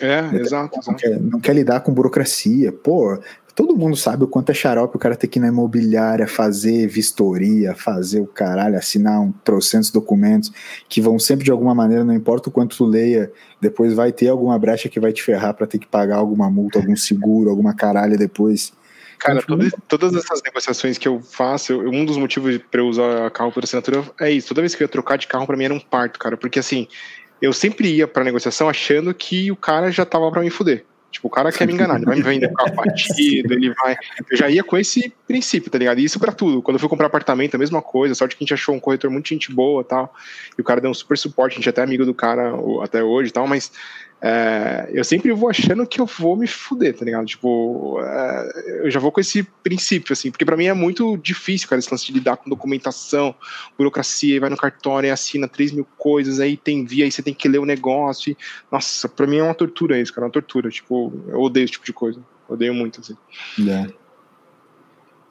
É, 0.00 0.36
exato. 0.36 0.80
Não, 0.86 0.94
Quer, 0.94 1.20
não 1.20 1.40
quer 1.40 1.54
lidar 1.54 1.80
com 1.80 1.92
burocracia. 1.92 2.72
Pô, 2.72 3.18
todo 3.54 3.76
mundo 3.76 3.94
sabe 3.96 4.24
o 4.24 4.26
quanto 4.26 4.50
é 4.50 4.54
xarope 4.54 4.96
o 4.96 4.98
cara 4.98 5.14
ter 5.14 5.26
que 5.26 5.38
ir 5.38 5.42
na 5.42 5.48
imobiliária 5.48 6.26
fazer 6.26 6.86
vistoria, 6.86 7.74
fazer 7.74 8.20
o 8.20 8.26
caralho, 8.26 8.78
assinar 8.78 9.20
um 9.20 9.30
trocentos 9.44 9.90
documentos 9.90 10.50
que 10.88 11.02
vão 11.02 11.18
sempre 11.18 11.44
de 11.44 11.50
alguma 11.50 11.74
maneira, 11.74 12.02
não 12.02 12.14
importa 12.14 12.48
o 12.48 12.52
quanto 12.52 12.76
tu 12.76 12.86
leia, 12.86 13.30
depois 13.60 13.92
vai 13.92 14.10
ter 14.10 14.28
alguma 14.28 14.58
brecha 14.58 14.88
que 14.88 14.98
vai 14.98 15.12
te 15.12 15.22
ferrar 15.22 15.52
para 15.52 15.66
ter 15.66 15.78
que 15.78 15.86
pagar 15.86 16.16
alguma 16.16 16.50
multa, 16.50 16.78
algum 16.78 16.96
seguro, 16.96 17.50
alguma 17.50 17.74
caralha 17.74 18.16
depois. 18.16 18.72
Cara, 19.20 19.42
todas, 19.42 19.72
todas 19.86 20.14
essas 20.14 20.42
negociações 20.42 20.96
que 20.96 21.06
eu 21.06 21.20
faço, 21.20 21.74
eu, 21.74 21.90
um 21.90 22.06
dos 22.06 22.16
motivos 22.16 22.58
para 22.70 22.80
eu 22.80 22.88
usar 22.88 23.30
carro 23.30 23.52
por 23.52 23.62
assinatura 23.62 24.02
é 24.18 24.30
isso. 24.30 24.48
Toda 24.48 24.62
vez 24.62 24.74
que 24.74 24.82
eu 24.82 24.86
ia 24.86 24.88
trocar 24.88 25.18
de 25.18 25.26
carro, 25.26 25.46
para 25.46 25.56
mim 25.56 25.64
era 25.64 25.74
um 25.74 25.78
parto, 25.78 26.18
cara. 26.18 26.38
Porque 26.38 26.58
assim, 26.58 26.88
eu 27.40 27.52
sempre 27.52 27.88
ia 27.88 28.08
pra 28.08 28.24
negociação 28.24 28.66
achando 28.68 29.12
que 29.12 29.52
o 29.52 29.56
cara 29.56 29.90
já 29.90 30.06
tava 30.06 30.30
para 30.30 30.40
me 30.40 30.48
fuder. 30.48 30.86
Tipo, 31.10 31.26
o 31.26 31.30
cara 31.30 31.50
quer 31.50 31.66
me 31.66 31.74
enganar, 31.74 31.96
ele 31.96 32.06
vai 32.06 32.16
me 32.16 32.22
vender 32.22 32.46
o 32.46 32.54
carro 32.54 32.74
batido, 32.74 33.52
ele 33.52 33.74
vai. 33.74 33.96
Eu 34.30 34.36
já 34.36 34.48
ia 34.48 34.62
com 34.62 34.78
esse 34.78 35.12
princípio, 35.26 35.70
tá 35.70 35.76
ligado? 35.76 35.98
E 35.98 36.04
isso 36.04 36.20
pra 36.20 36.32
tudo. 36.32 36.62
Quando 36.62 36.76
eu 36.76 36.80
fui 36.80 36.88
comprar 36.88 37.08
apartamento, 37.08 37.56
a 37.56 37.58
mesma 37.58 37.82
coisa. 37.82 38.14
Sorte 38.14 38.36
que 38.36 38.42
a 38.42 38.44
gente 38.44 38.54
achou 38.54 38.74
um 38.74 38.80
corretor 38.80 39.10
muito 39.10 39.28
gente 39.28 39.52
boa 39.52 39.84
tal. 39.84 40.14
E 40.56 40.60
o 40.60 40.64
cara 40.64 40.80
deu 40.80 40.90
um 40.90 40.94
super 40.94 41.18
suporte, 41.18 41.54
a 41.54 41.56
gente 41.56 41.68
é 41.68 41.70
até 41.70 41.82
amigo 41.82 42.06
do 42.06 42.14
cara 42.14 42.54
até 42.82 43.02
hoje 43.02 43.30
e 43.30 43.32
tal, 43.32 43.46
mas 43.46 43.72
é, 44.22 44.90
eu 44.92 45.02
sempre 45.02 45.32
vou 45.32 45.48
achando 45.48 45.86
que 45.86 45.98
eu 45.98 46.04
vou 46.04 46.36
me 46.36 46.46
fuder, 46.46 46.94
tá 46.94 47.04
ligado? 47.04 47.24
Tipo, 47.24 47.98
é, 48.02 48.84
eu 48.84 48.90
já 48.90 49.00
vou 49.00 49.10
com 49.10 49.20
esse 49.20 49.42
princípio, 49.42 50.12
assim, 50.12 50.30
porque 50.30 50.44
para 50.44 50.58
mim 50.58 50.66
é 50.66 50.74
muito 50.74 51.16
difícil, 51.16 51.66
cara, 51.66 51.78
esse 51.78 51.90
lance 51.90 52.06
de 52.06 52.12
lidar 52.12 52.36
com 52.36 52.50
documentação, 52.50 53.34
burocracia, 53.78 54.38
vai 54.38 54.50
no 54.50 54.58
cartório 54.58 55.08
e 55.08 55.10
assina 55.10 55.48
3 55.48 55.72
mil 55.72 55.86
coisas, 55.96 56.38
aí 56.38 56.56
tem 56.56 56.84
via, 56.84 57.06
aí 57.06 57.10
você 57.10 57.22
tem 57.22 57.32
que 57.32 57.48
ler 57.48 57.58
o 57.58 57.64
negócio. 57.64 58.32
E, 58.32 58.36
nossa, 58.70 59.08
pra 59.08 59.26
mim 59.26 59.38
é 59.38 59.42
uma 59.42 59.54
tortura 59.54 59.98
isso, 59.98 60.12
cara, 60.12 60.26
é 60.26 60.26
uma 60.26 60.32
tortura. 60.32 60.68
Tipo, 60.68 61.12
eu 61.28 61.40
odeio 61.40 61.64
esse 61.64 61.72
tipo 61.72 61.86
de 61.86 61.92
coisa. 61.94 62.20
odeio 62.46 62.74
muito, 62.74 63.00
assim. 63.00 63.16
É. 63.66 63.90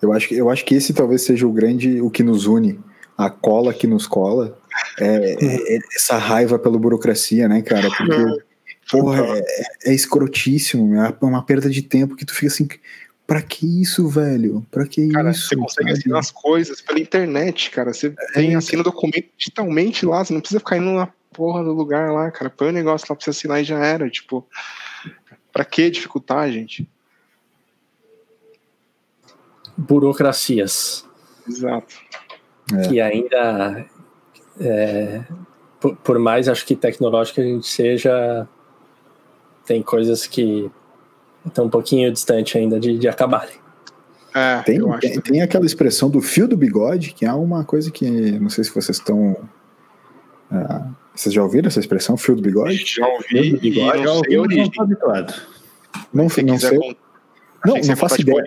Eu 0.01 0.13
acho, 0.13 0.33
eu 0.33 0.49
acho 0.49 0.65
que 0.65 0.73
esse 0.73 0.93
talvez 0.93 1.21
seja 1.21 1.45
o 1.45 1.51
grande, 1.51 2.01
o 2.01 2.09
que 2.09 2.23
nos 2.23 2.47
une, 2.47 2.79
a 3.15 3.29
cola 3.29 3.73
que 3.73 3.85
nos 3.85 4.07
cola, 4.07 4.57
é, 4.99 5.33
é, 5.33 5.75
é 5.75 5.79
essa 5.95 6.17
raiva 6.17 6.57
pela 6.57 6.79
burocracia, 6.79 7.47
né, 7.47 7.61
cara? 7.61 7.89
Porque 7.89 8.15
Porra, 8.89 9.37
é, 9.37 9.91
é 9.91 9.93
escrotíssimo, 9.93 10.95
é 10.95 11.15
uma 11.21 11.43
perda 11.43 11.69
de 11.69 11.81
tempo 11.81 12.15
que 12.15 12.25
tu 12.25 12.33
fica 12.33 12.47
assim. 12.47 12.67
Pra 13.27 13.41
que 13.43 13.81
isso, 13.81 14.07
velho? 14.07 14.65
Pra 14.71 14.87
que 14.87 15.09
cara, 15.09 15.29
isso? 15.29 15.47
Você 15.47 15.55
consegue 15.55 15.91
assinar 15.91 16.19
as 16.19 16.31
coisas 16.31 16.81
pela 16.81 16.99
internet, 16.99 17.69
cara. 17.69 17.93
Você 17.93 18.07
é, 18.07 18.33
tem, 18.33 18.55
assina 18.55 18.81
o 18.81 18.83
documento 18.83 19.27
digitalmente 19.37 20.03
lá, 20.05 20.25
você 20.25 20.33
não 20.33 20.41
precisa 20.41 20.59
ficar 20.59 20.77
indo 20.77 20.91
na 20.91 21.07
porra 21.31 21.63
do 21.63 21.71
lugar 21.71 22.11
lá, 22.11 22.31
cara. 22.31 22.49
Põe 22.49 22.67
o 22.67 22.69
um 22.71 22.73
negócio 22.73 23.05
lá 23.07 23.15
pra 23.15 23.23
você 23.23 23.29
assinar 23.29 23.61
e 23.61 23.63
já 23.63 23.77
era. 23.77 24.09
Tipo, 24.09 24.47
pra 25.51 25.63
que 25.63 25.91
dificultar, 25.91 26.51
gente? 26.51 26.89
Burocracias. 29.77 31.05
Exato. 31.47 31.95
É. 32.73 32.87
Que 32.87 32.99
ainda. 32.99 33.85
É, 34.59 35.23
por, 35.79 35.95
por 35.97 36.19
mais 36.19 36.49
acho 36.49 36.65
que 36.65 36.75
tecnológica 36.75 37.41
a 37.41 37.45
gente 37.45 37.67
seja, 37.67 38.47
tem 39.69 39.83
coisas 39.83 40.25
que 40.25 40.67
estão 41.45 41.65
um 41.65 41.69
pouquinho 41.69 42.11
distante 42.11 42.57
ainda 42.57 42.79
de, 42.79 42.97
de 42.97 43.07
acabarem. 43.07 43.53
É, 44.33 44.63
tem, 44.63 44.79
tem, 44.99 45.21
tem, 45.21 45.41
aquela 45.43 45.65
expressão 45.65 46.09
do 46.09 46.21
fio 46.21 46.47
do 46.47 46.57
bigode, 46.57 47.13
que 47.13 47.23
é 47.23 47.31
uma 47.31 47.63
coisa 47.63 47.91
que 47.91 48.09
não 48.39 48.49
sei 48.49 48.63
se 48.63 48.73
vocês 48.73 48.97
estão. 48.97 49.33
Uh, 50.51 50.95
vocês 51.13 51.33
já 51.33 51.43
ouviram 51.43 51.67
essa 51.67 51.79
expressão, 51.79 52.17
fio 52.17 52.35
do 52.35 52.41
bigode? 52.41 52.83
Já 52.83 53.07
ouvi, 53.07 53.51
do 53.51 53.59
bigode, 53.59 54.03
não 54.03 54.23
sei 54.23 54.35
a 54.35 54.41
origem. 54.41 54.71
Não, 54.77 54.87
não, 56.13 56.23
não 56.45 56.59
sei. 56.59 56.97
Não, 57.63 57.75
não 57.75 57.95
faço 57.95 58.21
ideia. 58.21 58.43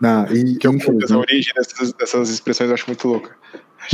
Não, 0.00 0.26
e, 0.34 0.56
que 0.56 0.66
eu 0.66 0.72
a 0.72 1.16
origem 1.16 1.54
dessas, 1.54 1.92
dessas 1.92 2.28
expressões 2.28 2.70
eu 2.70 2.74
acho 2.74 2.86
muito 2.88 3.06
louca. 3.06 3.36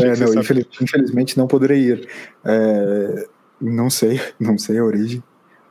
É, 0.01 0.17
não, 0.17 0.41
infeliz, 0.41 0.67
infelizmente 0.81 1.37
não 1.37 1.47
poderei 1.47 1.81
ir. 1.81 2.09
É, 2.45 3.27
não 3.61 3.91
sei, 3.91 4.19
não 4.41 4.57
sei 4.57 4.79
a 4.79 4.85
origem. 4.85 5.23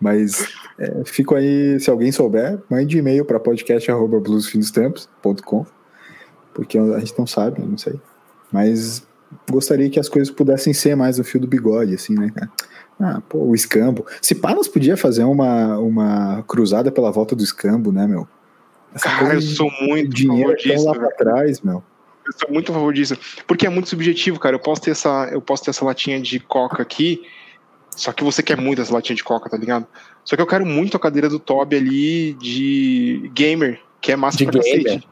Mas 0.05 0.53
é, 0.77 1.01
fico 1.03 1.33
aí, 1.33 1.79
se 1.79 1.89
alguém 1.89 2.11
souber, 2.11 2.61
mande 2.69 2.95
e-mail 2.95 3.25
para 3.25 3.39
podcast.bluesfinostempos.com 3.39 5.65
porque 6.53 6.77
a 6.77 6.99
gente 6.99 7.17
não 7.17 7.25
sabe, 7.25 7.59
não 7.59 7.75
sei. 7.75 7.99
Mas 8.51 9.03
gostaria 9.49 9.89
que 9.89 9.99
as 9.99 10.07
coisas 10.07 10.31
pudessem 10.31 10.73
ser 10.73 10.95
mais 10.95 11.17
o 11.17 11.23
fio 11.23 11.41
do 11.41 11.47
bigode, 11.47 11.95
assim, 11.95 12.13
né, 12.13 12.31
cara? 12.33 12.51
Ah, 12.99 13.19
pô, 13.27 13.39
o 13.39 13.55
escambo. 13.55 14.05
Se 14.21 14.35
pá, 14.35 14.53
nós 14.53 14.67
podia 14.67 14.95
fazer 14.95 15.23
uma, 15.23 15.79
uma 15.79 16.43
cruzada 16.43 16.91
pela 16.91 17.09
volta 17.11 17.35
do 17.35 17.43
escambo, 17.43 17.91
né, 17.91 18.05
meu? 18.05 18.27
Essa 18.93 19.09
cara, 19.09 19.33
eu 19.33 19.41
sou 19.41 19.71
muito 19.81 20.13
dinheiro 20.13 20.55
disso, 20.55 20.85
lá 20.85 20.93
pra 20.93 21.09
trás, 21.09 21.61
meu. 21.61 21.83
Eu 22.27 22.33
sou 22.39 22.51
muito 22.51 22.71
a 22.71 22.75
favor 22.75 22.93
disso. 22.93 23.17
Porque 23.47 23.65
é 23.65 23.69
muito 23.69 23.89
subjetivo, 23.89 24.39
cara. 24.39 24.55
Eu 24.55 24.61
posso 24.61 24.83
ter 24.83 24.91
essa, 24.91 25.27
eu 25.31 25.41
posso 25.41 25.63
ter 25.63 25.71
essa 25.71 25.83
latinha 25.83 26.21
de 26.21 26.39
coca 26.39 26.83
aqui 26.83 27.23
só 27.95 28.11
que 28.11 28.23
você 28.23 28.43
quer 28.43 28.57
muito 28.57 28.81
essa 28.81 28.93
latinha 28.93 29.15
de 29.15 29.23
coca, 29.23 29.49
tá 29.49 29.57
ligado? 29.57 29.87
Só 30.23 30.35
que 30.35 30.41
eu 30.41 30.47
quero 30.47 30.65
muito 30.65 30.97
a 30.97 30.99
cadeira 30.99 31.29
do 31.29 31.39
Toby 31.39 31.75
ali 31.77 32.33
de 32.33 33.31
gamer, 33.33 33.79
que 34.01 34.11
é 34.11 34.15
massa 34.15 34.37
de 34.37 34.45
pra 34.45 34.61
gamer. 34.61 34.83
cacete. 34.83 35.07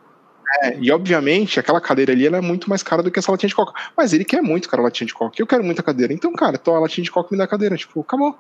É, 0.62 0.78
e 0.80 0.92
obviamente 0.92 1.60
aquela 1.60 1.82
cadeira 1.82 2.12
ali 2.12 2.28
ela 2.28 2.38
é 2.38 2.42
muito 2.42 2.70
mais 2.70 2.84
cara 2.84 3.02
do 3.02 3.10
que 3.10 3.18
essa 3.18 3.32
latinha 3.32 3.48
de 3.48 3.56
coca. 3.56 3.74
Mas 3.98 4.14
ele 4.14 4.24
quer 4.24 4.42
muito, 4.42 4.70
cara, 4.70 4.82
a 4.82 4.86
latinha 4.86 5.08
de 5.08 5.14
coca. 5.14 5.36
Eu 5.40 5.48
quero 5.48 5.64
muita 5.64 5.82
cadeira. 5.82 6.14
Então, 6.14 6.32
cara, 6.34 6.58
tô 6.58 6.76
a 6.76 6.80
latinha 6.80 7.04
de 7.04 7.12
coca 7.12 7.30
me 7.32 7.38
dá 7.38 7.46
a 7.46 7.48
cadeira. 7.48 7.76
Tipo, 7.76 8.02
acabou. 8.02 8.38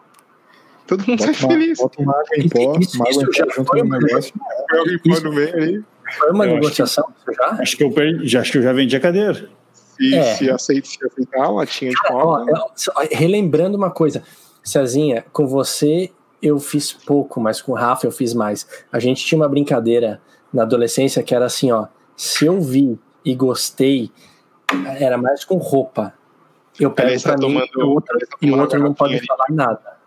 Todo 0.85 1.03
mundo 1.07 1.23
sai 1.23 1.33
feliz. 1.33 1.79
Bota 1.79 2.01
uma 2.01 2.13
água 2.13 2.37
em 2.37 2.49
pó, 2.49 2.59
uma 2.59 2.75
água 2.75 3.23
em 3.23 3.27
pó 3.27 3.51
junto 3.55 3.75
no 3.77 3.99
negócio. 3.99 4.33
Água 4.69 4.93
em 4.93 4.99
pó 4.99 5.19
no 5.21 5.33
meio 5.33 5.55
aí. 5.55 5.83
Foi 6.17 6.31
uma 6.31 6.45
eu 6.45 6.55
negociação 6.55 7.05
já? 7.35 7.47
Acho 7.59 7.77
que, 7.77 7.83
eu 7.83 7.91
perdi, 7.91 8.27
já, 8.27 8.41
acho 8.41 8.51
que 8.51 8.57
eu 8.57 8.61
já 8.61 8.73
vendi 8.73 8.95
a 8.95 8.99
cadeira. 8.99 9.49
Se, 9.95 10.15
é. 10.15 10.35
se, 10.35 10.49
aceita, 10.49 10.87
se 10.87 11.05
aceitar 11.05 11.43
a 11.43 11.49
latinha 11.49 11.91
de 11.91 11.97
coca. 11.97 12.71
relembrando 13.11 13.77
uma 13.77 13.91
coisa, 13.91 14.23
Cezinha, 14.63 15.25
com 15.31 15.45
você 15.45 16.11
eu 16.41 16.59
fiz 16.59 16.91
pouco, 16.91 17.39
mas 17.39 17.61
com 17.61 17.71
o 17.71 17.75
Rafa 17.75 18.05
eu 18.05 18.11
fiz 18.11 18.33
mais. 18.33 18.67
A 18.91 18.99
gente 18.99 19.25
tinha 19.25 19.39
uma 19.39 19.47
brincadeira 19.47 20.21
na 20.53 20.63
adolescência 20.63 21.23
que 21.23 21.33
era 21.33 21.45
assim, 21.45 21.71
ó, 21.71 21.87
se 22.17 22.45
eu 22.45 22.59
vi 22.59 22.99
e 23.23 23.33
gostei, 23.33 24.11
era 24.99 25.17
mais 25.17 25.45
com 25.45 25.57
roupa. 25.57 26.13
Eu 26.77 26.91
pego 26.91 27.21
pra 27.21 27.31
tá 27.31 27.37
mim 27.37 27.41
tomando, 27.41 27.69
e 27.73 27.83
o 27.83 27.89
outro, 27.89 28.19
tá 28.19 28.37
e 28.41 28.51
o 28.51 28.59
outro 28.59 28.79
não 28.79 28.93
pode 28.93 29.15
ali. 29.15 29.25
falar 29.25 29.45
nada. 29.49 29.97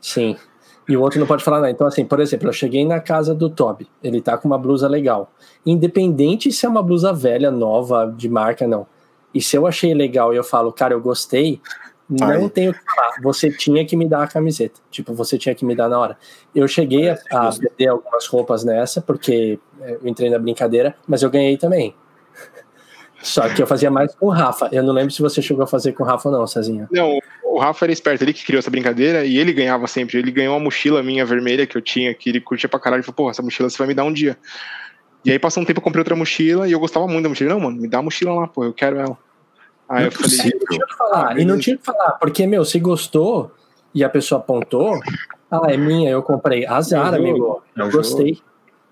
Sim. 0.00 0.36
E 0.88 0.96
o 0.96 1.00
outro 1.00 1.18
não 1.18 1.26
pode 1.26 1.42
falar 1.42 1.58
nada. 1.58 1.70
Então, 1.70 1.86
assim, 1.86 2.04
por 2.04 2.20
exemplo, 2.20 2.48
eu 2.48 2.52
cheguei 2.52 2.86
na 2.86 3.00
casa 3.00 3.34
do 3.34 3.50
Toby, 3.50 3.88
ele 4.02 4.20
tá 4.20 4.38
com 4.38 4.46
uma 4.46 4.58
blusa 4.58 4.88
legal. 4.88 5.32
Independente 5.64 6.52
se 6.52 6.64
é 6.64 6.68
uma 6.68 6.82
blusa 6.82 7.12
velha, 7.12 7.50
nova, 7.50 8.12
de 8.16 8.28
marca, 8.28 8.66
não. 8.66 8.86
E 9.34 9.40
se 9.40 9.56
eu 9.56 9.66
achei 9.66 9.92
legal 9.92 10.32
e 10.32 10.36
eu 10.36 10.44
falo, 10.44 10.72
cara, 10.72 10.94
eu 10.94 11.00
gostei, 11.00 11.60
não 12.08 12.48
tenho 12.48 12.72
que 12.72 12.80
falar. 12.84 13.16
Você 13.22 13.50
tinha 13.50 13.84
que 13.84 13.96
me 13.96 14.08
dar 14.08 14.22
a 14.22 14.28
camiseta. 14.28 14.80
Tipo, 14.90 15.12
você 15.12 15.36
tinha 15.36 15.54
que 15.54 15.64
me 15.64 15.74
dar 15.74 15.88
na 15.88 15.98
hora. 15.98 16.16
Eu 16.54 16.68
cheguei 16.68 17.10
a, 17.10 17.18
a 17.32 17.52
perder 17.52 17.88
algumas 17.88 18.26
roupas 18.26 18.64
nessa, 18.64 19.00
porque 19.00 19.58
eu 19.80 20.00
entrei 20.04 20.30
na 20.30 20.38
brincadeira, 20.38 20.94
mas 21.06 21.22
eu 21.22 21.30
ganhei 21.30 21.56
também. 21.56 21.94
Só 23.26 23.48
que 23.48 23.60
eu 23.60 23.66
fazia 23.66 23.90
mais 23.90 24.14
com 24.14 24.26
o 24.26 24.30
Rafa. 24.30 24.68
Eu 24.70 24.82
não 24.82 24.92
lembro 24.92 25.10
se 25.10 25.20
você 25.20 25.42
chegou 25.42 25.64
a 25.64 25.66
fazer 25.66 25.92
com 25.92 26.04
o 26.04 26.06
Rafa 26.06 26.28
ou 26.28 26.34
não, 26.34 26.46
Cezinha. 26.46 26.88
Não, 26.92 27.18
o 27.44 27.58
Rafa 27.58 27.84
era 27.84 27.92
esperto, 27.92 28.22
ele 28.22 28.32
que 28.32 28.44
criou 28.44 28.60
essa 28.60 28.70
brincadeira 28.70 29.24
e 29.24 29.36
ele 29.36 29.52
ganhava 29.52 29.86
sempre. 29.86 30.18
Ele 30.18 30.30
ganhou 30.30 30.54
uma 30.54 30.60
mochila 30.60 31.02
minha 31.02 31.26
vermelha 31.26 31.66
que 31.66 31.76
eu 31.76 31.82
tinha, 31.82 32.14
que 32.14 32.30
ele 32.30 32.40
curtia 32.40 32.68
pra 32.68 32.78
caralho. 32.78 33.00
Ele 33.00 33.04
falou, 33.04 33.16
porra, 33.16 33.30
essa 33.32 33.42
mochila 33.42 33.68
você 33.68 33.76
vai 33.78 33.88
me 33.88 33.94
dar 33.94 34.04
um 34.04 34.12
dia. 34.12 34.38
E 35.24 35.32
aí 35.32 35.38
passou 35.40 35.60
um 35.60 35.66
tempo, 35.66 35.80
eu 35.80 35.82
comprei 35.82 36.00
outra 36.00 36.14
mochila 36.14 36.68
e 36.68 36.72
eu 36.72 36.78
gostava 36.78 37.06
muito 37.08 37.24
da 37.24 37.28
mochila. 37.28 37.50
Não, 37.50 37.60
mano, 37.60 37.80
me 37.80 37.88
dá 37.88 37.98
a 37.98 38.02
mochila 38.02 38.32
lá, 38.32 38.46
pô, 38.46 38.64
eu 38.64 38.72
quero 38.72 38.96
ela. 38.98 39.18
Aí 39.88 40.04
eu 40.04 40.12
falei, 40.12 40.36
não 40.36 40.66
tinha 40.68 40.86
que 40.86 40.96
falar, 40.96 41.28
ah, 41.28 41.40
e 41.40 41.44
não 41.44 41.58
tinha 41.58 41.76
que 41.76 41.84
falar, 41.84 42.12
porque, 42.12 42.46
meu, 42.46 42.64
se 42.64 42.78
gostou 42.78 43.52
e 43.94 44.02
a 44.02 44.08
pessoa 44.08 44.40
apontou, 44.40 44.98
ah, 45.50 45.66
é 45.68 45.76
minha, 45.76 46.10
eu 46.10 46.22
comprei. 46.22 46.66
Azar, 46.66 47.12
é 47.14 47.16
amigo, 47.16 47.62
é 47.76 47.82
eu 47.82 47.90
gostei. 47.90 48.34
Jogo. 48.34 48.46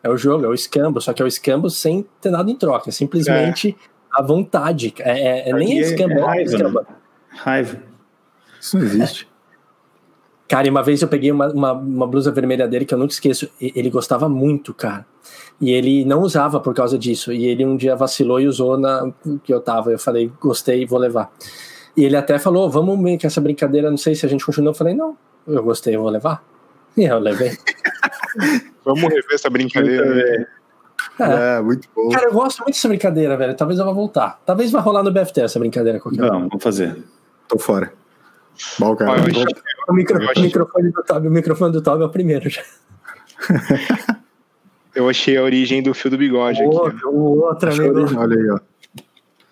É 0.05 0.11
o 0.11 0.16
jogo, 0.18 0.45
é 0.45 0.49
o 0.49 0.55
escambo, 0.55 1.01
só 1.01 1.14
que 1.14 1.22
é 1.22 1.24
o 1.24 1.28
escambo 1.28 1.70
sem 1.70 2.07
ter 2.20 2.30
nada 2.30 2.51
em 2.51 2.55
troca, 2.55 2.91
é 2.91 2.93
simplesmente 2.93 3.70
é. 3.70 3.93
A 4.15 4.23
vontade. 4.23 4.95
É, 4.99 5.49
é, 5.49 5.51
é 5.51 5.53
nem 5.53 5.79
escambo, 5.79 6.12
é, 6.12 6.21
raiva, 6.21 6.57
é 6.57 6.62
Né? 6.62 6.85
Raiva. 7.29 7.83
Isso 8.61 8.79
não 8.79 8.85
existe. 8.85 9.29
Cara, 10.47 10.67
e 10.67 10.71
uma 10.71 10.83
vez 10.83 11.01
eu 11.01 11.09
peguei 11.09 11.33
uma, 11.33 11.49
uma, 11.53 11.73
uma, 11.73 12.07
blusa 12.07 12.31
vermelha 12.31 12.69
dele 12.69 12.85
que 12.85 12.93
eu 12.93 12.99
nunca 12.99 13.12
esqueço. 13.12 13.51
Ele 13.61 13.91
gostava 13.91 14.29
muito, 14.29 14.75
cara. 14.75 15.07
E 15.61 15.71
ele 15.73 16.05
não 16.05 16.21
usava 16.21 16.61
por 16.61 16.75
causa 16.75 16.99
disso. 16.99 17.33
E 17.33 17.47
ele 17.47 17.65
um 17.65 17.77
dia 17.77 17.97
vacilou 17.97 18.41
e 18.41 18.47
usou 18.47 18.79
na 18.79 19.11
que 19.43 19.53
eu 19.53 19.61
tava. 19.61 19.91
Eu 19.91 19.99
falei, 19.99 20.31
gostei, 20.41 20.87
vou 20.87 20.99
levar. 20.99 21.33
E 21.97 22.05
ele 22.05 22.17
até 22.17 22.39
falou, 22.39 22.71
vamos 22.71 23.03
ver 23.03 23.17
que 23.17 23.27
essa 23.27 23.41
brincadeira, 23.41 23.91
não 23.91 23.97
sei 23.97 24.15
se 24.15 24.27
a 24.27 24.29
gente 24.29 24.45
continua. 24.45 24.71
Eu 24.71 24.75
falei, 24.75 24.95
não, 24.95 25.17
eu 25.47 25.62
gostei, 25.62 25.97
eu 25.97 26.03
vou 26.03 26.11
levar. 26.11 26.45
E 26.97 27.05
eu 27.05 27.19
levei. 27.19 27.57
vamos 28.85 29.03
rever 29.03 29.35
essa 29.35 29.49
brincadeira. 29.49 30.47
É. 31.19 31.59
é, 31.59 31.62
muito 31.62 31.89
bom. 31.95 32.09
Cara, 32.09 32.27
eu 32.27 32.33
gosto 32.33 32.59
muito 32.61 32.75
dessa 32.75 32.89
brincadeira, 32.89 33.37
velho. 33.37 33.55
Talvez 33.55 33.79
eu 33.79 33.87
vá 33.87 33.93
voltar. 33.93 34.41
Talvez 34.45 34.71
vá 34.71 34.81
rolar 34.81 35.03
no 35.03 35.12
BFT 35.12 35.43
essa 35.43 35.59
brincadeira 35.59 36.01
qualquer 36.01 36.21
Não, 36.21 36.49
vamos 36.49 36.62
fazer. 36.62 36.97
Tô 37.49 37.59
fora. 37.59 37.93
Bom, 38.79 38.97
cara. 38.97 39.12
Ah, 39.12 39.23
o, 39.89 39.93
micro, 39.93 40.19
o, 40.19 40.41
microfone 40.41 40.91
do 40.91 41.03
Toby, 41.03 41.29
o 41.29 41.31
microfone 41.31 41.73
do 41.73 41.83
Toby 41.83 42.03
é 42.03 42.07
o 42.07 42.11
primeiro 42.11 42.49
já. 42.49 42.62
Eu 44.95 45.09
achei 45.09 45.37
a 45.37 45.43
origem 45.43 45.83
do 45.83 45.93
fio 45.93 46.11
do 46.11 46.17
bigode 46.17 46.62
o 46.62 46.69
aqui. 46.69 46.77
Outro, 46.77 47.11
o 47.11 47.41
outro, 47.41 47.73
amigo. 47.73 48.17
Olha 48.17 48.37
aí, 48.37 48.51
ó. 48.51 48.61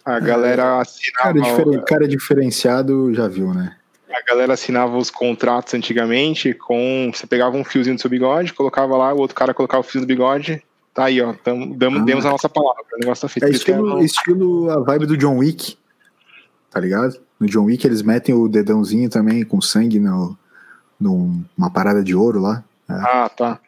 A 0.04 0.20
galera 0.20 0.80
assinava. 0.80 1.32
Cara, 1.32 1.40
diferen, 1.40 1.84
cara 1.84 2.08
diferenciado 2.08 3.12
já 3.12 3.26
viu, 3.26 3.52
né? 3.52 3.76
A 4.08 4.22
galera 4.22 4.52
assinava 4.52 4.96
os 4.96 5.10
contratos 5.10 5.74
antigamente 5.74 6.54
com. 6.54 7.10
Você 7.12 7.26
pegava 7.26 7.56
um 7.56 7.64
fiozinho 7.64 7.96
do 7.96 8.00
seu 8.00 8.10
bigode, 8.10 8.52
colocava 8.52 8.96
lá, 8.96 9.12
o 9.12 9.18
outro 9.18 9.34
cara 9.34 9.52
colocava 9.52 9.80
o 9.80 9.84
fio 9.84 10.00
do 10.00 10.06
bigode. 10.06 10.62
Tá 10.94 11.04
aí, 11.04 11.20
ó. 11.20 11.32
Tamo, 11.32 11.74
damos, 11.76 12.02
ah. 12.02 12.04
Demos 12.04 12.26
a 12.26 12.30
nossa 12.30 12.48
palavra. 12.48 12.82
O 12.94 12.98
negócio 12.98 13.22
tá 13.22 13.28
feito. 13.28 13.46
É 13.46 13.50
estilo, 13.50 13.98
é 13.98 14.04
estilo 14.04 14.70
a 14.70 14.80
vibe 14.80 15.06
do 15.06 15.16
John 15.16 15.38
Wick. 15.38 15.76
Tá 16.70 16.80
ligado? 16.80 17.18
No 17.38 17.46
John 17.46 17.64
Wick 17.64 17.86
eles 17.86 18.02
metem 18.02 18.34
o 18.34 18.48
dedãozinho 18.48 19.08
também 19.08 19.44
com 19.44 19.60
sangue 19.60 19.98
no, 19.98 20.36
numa 20.98 21.70
parada 21.72 22.02
de 22.02 22.14
ouro 22.14 22.40
lá. 22.40 22.62
É. 22.88 22.94
Ah, 22.94 23.28
tá. 23.28 23.58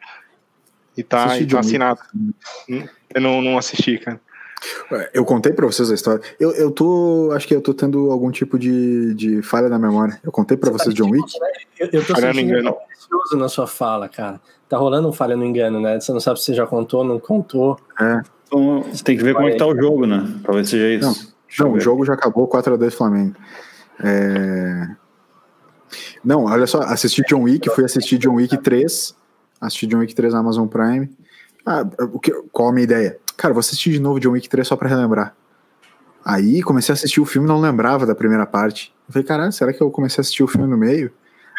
E 0.97 1.03
tá, 1.03 1.37
e 1.37 1.45
tá 1.45 1.59
assinado. 1.59 1.99
Hum? 2.69 2.87
Eu 3.13 3.21
não, 3.21 3.41
não 3.41 3.57
assisti, 3.57 3.97
cara. 3.97 4.19
Eu 5.13 5.25
contei 5.25 5.51
pra 5.53 5.65
vocês 5.65 5.91
a 5.91 5.93
história. 5.93 6.21
Eu, 6.39 6.51
eu 6.53 6.71
tô. 6.71 7.31
Acho 7.33 7.47
que 7.47 7.55
eu 7.55 7.61
tô 7.61 7.73
tendo 7.73 8.11
algum 8.11 8.31
tipo 8.31 8.57
de, 8.57 9.13
de 9.13 9.41
falha 9.41 9.69
na 9.69 9.77
memória. 9.77 10.19
Eu 10.23 10.31
contei 10.31 10.57
pra 10.57 10.71
você 10.71 10.85
vocês 10.85 10.95
tá 10.95 11.03
John 11.03 11.11
Wick? 11.11 11.39
Né? 11.39 11.47
Eu, 11.79 11.89
eu 11.91 12.05
tô 12.05 12.13
falha 12.13 12.33
sentindo 12.33 12.73
precioso 12.73 13.37
na 13.37 13.49
sua 13.49 13.67
fala, 13.67 14.07
cara. 14.09 14.39
Tá 14.67 14.77
rolando 14.77 15.07
um 15.07 15.13
falha 15.13 15.35
no 15.35 15.45
engano, 15.45 15.79
né? 15.79 15.99
Você 15.99 16.11
não 16.11 16.19
sabe 16.19 16.39
se 16.39 16.45
você 16.45 16.53
já 16.53 16.65
contou, 16.65 17.03
não 17.03 17.19
contou. 17.19 17.77
É. 17.99 18.21
Então, 18.47 18.83
você 18.83 19.03
tem 19.03 19.17
que 19.17 19.23
ver 19.23 19.33
como 19.35 19.47
é 19.47 19.51
que 19.51 19.57
tá 19.57 19.67
o 19.67 19.75
jogo, 19.75 20.05
né? 20.05 20.25
Talvez 20.43 20.69
seja 20.69 20.87
isso. 20.87 21.33
Não, 21.59 21.67
não 21.67 21.73
o 21.75 21.79
jogo 21.79 22.05
já 22.05 22.13
acabou 22.13 22.47
4x2 22.47 22.91
Flamengo. 22.91 23.35
É... 24.03 24.87
Não, 26.23 26.45
olha 26.45 26.65
só, 26.65 26.79
assisti 26.81 27.21
John 27.27 27.43
Wick, 27.43 27.69
fui 27.69 27.85
assistir 27.85 28.17
John 28.17 28.35
Wick 28.35 28.57
3 28.57 29.15
assisti 29.59 29.87
John 29.87 29.99
Wick 29.99 30.13
3 30.13 30.33
na 30.33 30.39
Amazon 30.39 30.67
Prime. 30.67 31.09
Ah, 31.65 31.87
o 32.13 32.19
que, 32.19 32.31
qual 32.51 32.69
a 32.69 32.71
minha 32.71 32.83
ideia? 32.83 33.17
Cara, 33.37 33.53
vou 33.53 33.59
assistir 33.59 33.91
de 33.91 33.99
novo 33.99 34.19
John 34.19 34.31
Wick 34.31 34.47
3 34.47 34.67
só 34.67 34.75
pra 34.75 34.89
relembrar. 34.89 35.35
Aí 36.23 36.61
comecei 36.63 36.93
a 36.93 36.95
assistir 36.95 37.21
o 37.21 37.25
filme 37.25 37.47
não 37.47 37.59
lembrava 37.59 38.05
da 38.05 38.15
primeira 38.15 38.45
parte. 38.45 38.93
Eu 39.07 39.13
falei, 39.13 39.27
caralho, 39.27 39.51
será 39.51 39.71
que 39.71 39.81
eu 39.81 39.91
comecei 39.91 40.19
a 40.19 40.23
assistir 40.23 40.43
o 40.43 40.47
filme 40.47 40.67
no 40.67 40.77
meio? 40.77 41.11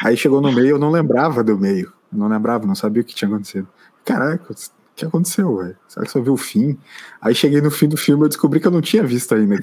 Aí 0.02 0.16
chegou 0.16 0.40
no 0.40 0.52
meio, 0.52 0.70
eu 0.70 0.78
não 0.78 0.90
lembrava 0.90 1.44
do 1.44 1.56
meio. 1.56 1.92
Eu 2.12 2.18
não 2.18 2.28
lembrava, 2.28 2.66
não 2.66 2.74
sabia 2.74 3.02
o 3.02 3.04
que 3.04 3.14
tinha 3.14 3.28
acontecido. 3.28 3.68
Caraca, 4.04 4.54
que 4.96 5.04
aconteceu, 5.04 5.56
velho? 5.58 5.76
Será 5.86 6.06
que 6.06 6.10
só 6.10 6.20
viu 6.20 6.32
o 6.32 6.38
fim? 6.38 6.76
Aí 7.20 7.34
cheguei 7.34 7.60
no 7.60 7.70
fim 7.70 7.86
do 7.86 7.96
filme 7.96 8.24
eu 8.24 8.28
descobri 8.28 8.58
que 8.58 8.66
eu 8.66 8.70
não 8.70 8.80
tinha 8.80 9.04
visto 9.04 9.34
ainda 9.34 9.56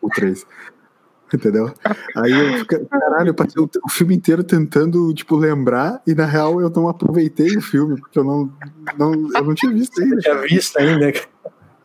o 0.00 0.08
3. 0.08 0.46
Entendeu? 1.34 1.74
Aí 2.16 2.30
eu 2.30 2.58
fiquei, 2.60 2.84
caralho, 2.84 3.30
eu 3.30 3.34
passei 3.34 3.60
o, 3.60 3.68
o, 3.84 3.90
filme 3.90 4.14
inteiro 4.14 4.44
tentando, 4.44 5.12
tipo, 5.12 5.34
lembrar, 5.34 6.00
e 6.06 6.14
na 6.14 6.24
real 6.24 6.60
eu 6.60 6.70
não 6.70 6.88
aproveitei 6.88 7.56
o 7.56 7.60
filme, 7.60 8.00
porque 8.00 8.16
eu 8.16 8.22
não, 8.22 8.52
não, 8.96 9.12
eu 9.12 9.44
não 9.44 9.52
tinha 9.52 9.72
visto 9.72 10.00
ainda. 10.00 10.18
tinha 10.18 10.40
visto 10.42 10.76
ainda, 10.78 11.12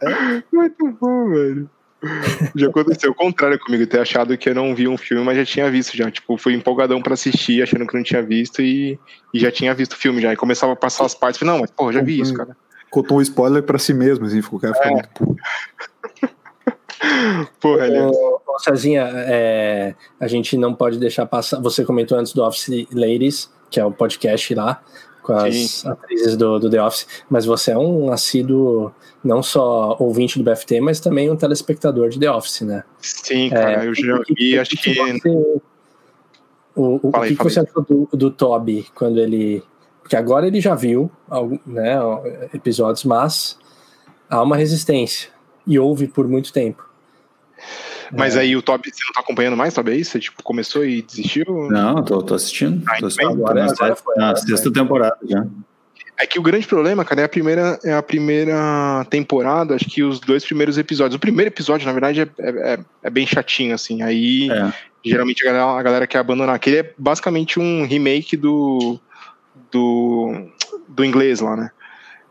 É 0.01 0.43
muito 0.51 0.91
bom, 0.99 1.29
velho. 1.29 1.69
Já 2.55 2.67
aconteceu 2.67 3.11
o 3.11 3.15
contrário 3.15 3.59
comigo, 3.59 3.85
ter 3.85 3.99
achado 3.99 4.35
que 4.35 4.49
eu 4.49 4.55
não 4.55 4.73
vi 4.73 4.87
um 4.87 4.97
filme, 4.97 5.23
mas 5.23 5.37
já 5.37 5.45
tinha 5.45 5.69
visto 5.69 5.95
já. 5.95 6.09
Tipo, 6.09 6.35
fui 6.35 6.53
empolgadão 6.53 7.01
pra 7.01 7.13
assistir, 7.13 7.61
achando 7.61 7.85
que 7.85 7.95
não 7.95 8.03
tinha 8.03 8.23
visto 8.23 8.61
e, 8.61 8.99
e 9.33 9.39
já 9.39 9.51
tinha 9.51 9.73
visto 9.73 9.93
o 9.93 9.97
filme 9.97 10.19
já. 10.21 10.33
E 10.33 10.35
começava 10.35 10.73
a 10.73 10.75
passar 10.75 11.05
as 11.05 11.13
partes, 11.13 11.39
falei, 11.39 11.53
não, 11.53 11.61
mas 11.61 11.69
porra, 11.69 11.93
já 11.93 12.01
vi 12.01 12.19
isso, 12.19 12.33
cara. 12.33 12.57
Contou 12.89 13.19
um 13.19 13.21
spoiler 13.21 13.63
pra 13.63 13.77
si 13.77 13.93
mesmo, 13.93 14.25
assim, 14.25 14.41
ficou, 14.41 14.59
cara, 14.59 14.73
ficou 14.73 14.89
é. 14.89 14.93
muito 14.93 15.09
puro. 15.09 15.35
Porra, 17.59 17.87
Ô, 17.87 18.41
ô 18.47 18.59
Cezinha, 18.59 19.09
é, 19.13 19.95
a 20.19 20.27
gente 20.27 20.57
não 20.57 20.73
pode 20.73 20.99
deixar 20.99 21.25
passar. 21.25 21.59
Você 21.61 21.83
comentou 21.85 22.17
antes 22.17 22.33
do 22.33 22.43
Office 22.43 22.87
Ladies, 22.91 23.51
que 23.69 23.79
é 23.79 23.85
o 23.85 23.91
podcast 23.91 24.53
lá, 24.53 24.83
com 25.21 25.33
as 25.33 25.55
Sim. 25.55 25.89
atrizes 25.89 26.35
do, 26.35 26.59
do 26.59 26.69
The 26.69 26.81
Office, 26.83 27.07
mas 27.29 27.45
você 27.45 27.71
é 27.71 27.77
um 27.77 28.11
assíduo, 28.11 28.93
não 29.23 29.41
só 29.43 29.95
ouvinte 29.99 30.41
do 30.41 30.43
BFT, 30.43 30.81
mas 30.81 30.99
também 30.99 31.29
um 31.29 31.35
telespectador 31.35 32.09
de 32.09 32.19
The 32.19 32.31
Office, 32.31 32.61
né? 32.61 32.83
Sim, 33.01 33.49
cara, 33.49 33.83
é, 33.83 33.87
eu 33.87 33.93
já 33.95 34.21
vi, 34.29 34.57
acho 34.57 34.75
que. 34.77 34.93
Você, 34.93 35.29
o, 36.75 36.99
o, 37.07 37.11
falei, 37.11 37.31
o 37.31 37.33
que, 37.33 37.37
que, 37.37 37.43
você 37.43 37.59
achou 37.59 37.83
do, 37.83 38.09
do 38.11 38.31
Toby 38.31 38.87
quando 38.95 39.19
ele. 39.19 39.63
Porque 40.01 40.15
agora 40.15 40.47
ele 40.47 40.59
já 40.59 40.75
viu 40.75 41.11
né, 41.65 41.97
episódios, 42.53 43.03
mas 43.03 43.57
há 44.29 44.41
uma 44.41 44.57
resistência 44.57 45.29
e 45.65 45.77
houve 45.77 46.07
por 46.07 46.27
muito 46.27 46.51
tempo. 46.51 46.89
Mas 48.11 48.35
é. 48.35 48.41
aí 48.41 48.55
o 48.55 48.61
Top, 48.61 48.89
você 48.89 49.03
não 49.05 49.13
tá 49.13 49.21
acompanhando 49.21 49.57
mais, 49.57 49.73
Top, 49.73 49.89
é? 49.89 50.03
Você 50.03 50.19
tipo, 50.19 50.41
começou 50.43 50.85
e 50.85 51.01
desistiu? 51.01 51.45
Não, 51.69 52.03
tô, 52.03 52.21
tô 52.21 52.35
assistindo. 52.35 52.83
Ah, 52.87 52.97
tô 52.99 53.07
assistindo. 53.07 53.31
Agora, 53.31 53.65
agora, 53.65 53.95
foi, 53.95 54.15
na 54.15 54.35
sexta 54.35 54.71
temporada 54.71 55.17
já. 55.27 55.45
É 56.19 56.27
que 56.27 56.37
o 56.37 56.43
grande 56.43 56.67
problema, 56.67 57.03
cara, 57.03 57.21
é 57.21 57.23
a 57.23 57.29
primeira, 57.29 57.79
é 57.83 57.93
a 57.93 58.03
primeira 58.03 59.05
temporada, 59.09 59.73
acho 59.73 59.85
que 59.85 60.03
os 60.03 60.19
dois 60.19 60.45
primeiros 60.45 60.77
episódios. 60.77 61.15
O 61.15 61.19
primeiro 61.19 61.49
episódio, 61.49 61.87
na 61.87 61.93
verdade, 61.93 62.21
é, 62.21 62.29
é, 62.37 62.79
é 63.01 63.09
bem 63.09 63.25
chatinho, 63.25 63.73
assim. 63.73 64.03
Aí, 64.03 64.47
é. 64.51 64.71
geralmente, 65.03 65.41
a 65.41 65.51
galera, 65.51 65.79
a 65.79 65.81
galera 65.81 66.07
quer 66.07 66.19
abandonar. 66.19 66.53
Aquele 66.53 66.77
é 66.77 66.93
basicamente 66.95 67.59
um 67.59 67.87
remake 67.87 68.37
do, 68.37 68.99
do, 69.71 70.47
do 70.87 71.03
inglês 71.03 71.39
lá, 71.39 71.55
né? 71.55 71.71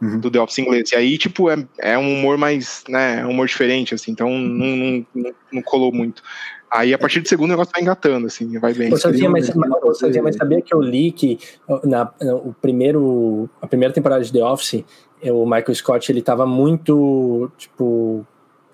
Uhum. 0.01 0.19
do 0.19 0.31
The 0.31 0.41
Office 0.41 0.59
inglês. 0.59 0.93
E 0.93 0.97
aí, 0.97 1.19
tipo, 1.19 1.51
é, 1.51 1.57
é 1.79 1.99
um 1.99 2.19
humor 2.19 2.37
mais, 2.37 2.85
né, 2.89 3.21
é 3.21 3.27
um 3.27 3.31
humor 3.31 3.47
diferente, 3.47 3.95
assim, 3.95 4.13
então 4.13 4.31
não, 4.31 5.05
não, 5.15 5.33
não 5.53 5.63
colou 5.63 5.93
muito. 5.93 6.23
Aí, 6.71 6.95
a 6.95 6.99
partir 6.99 7.21
do 7.21 7.29
segundo, 7.29 7.49
o 7.49 7.51
negócio 7.51 7.73
vai 7.73 7.83
engatando, 7.83 8.29
assim, 8.29 8.57
vai 8.59 8.73
bem. 8.73 8.91
Você 8.91 9.13
tinha, 9.13 9.29
mas, 9.29 9.51
você 9.83 10.23
mas 10.23 10.37
sabia 10.37 10.63
que 10.63 10.73
eu 10.73 10.81
li 10.81 11.11
que 11.11 11.39
na, 11.83 12.13
o 12.45 12.55
primeiro, 12.63 13.51
a 13.61 13.67
primeira 13.67 13.93
temporada 13.93 14.23
de 14.23 14.33
The 14.33 14.45
Office, 14.45 14.85
o 15.25 15.45
Michael 15.45 15.75
Scott, 15.75 16.13
ele 16.13 16.23
tava 16.23 16.47
muito, 16.47 17.51
tipo, 17.59 18.25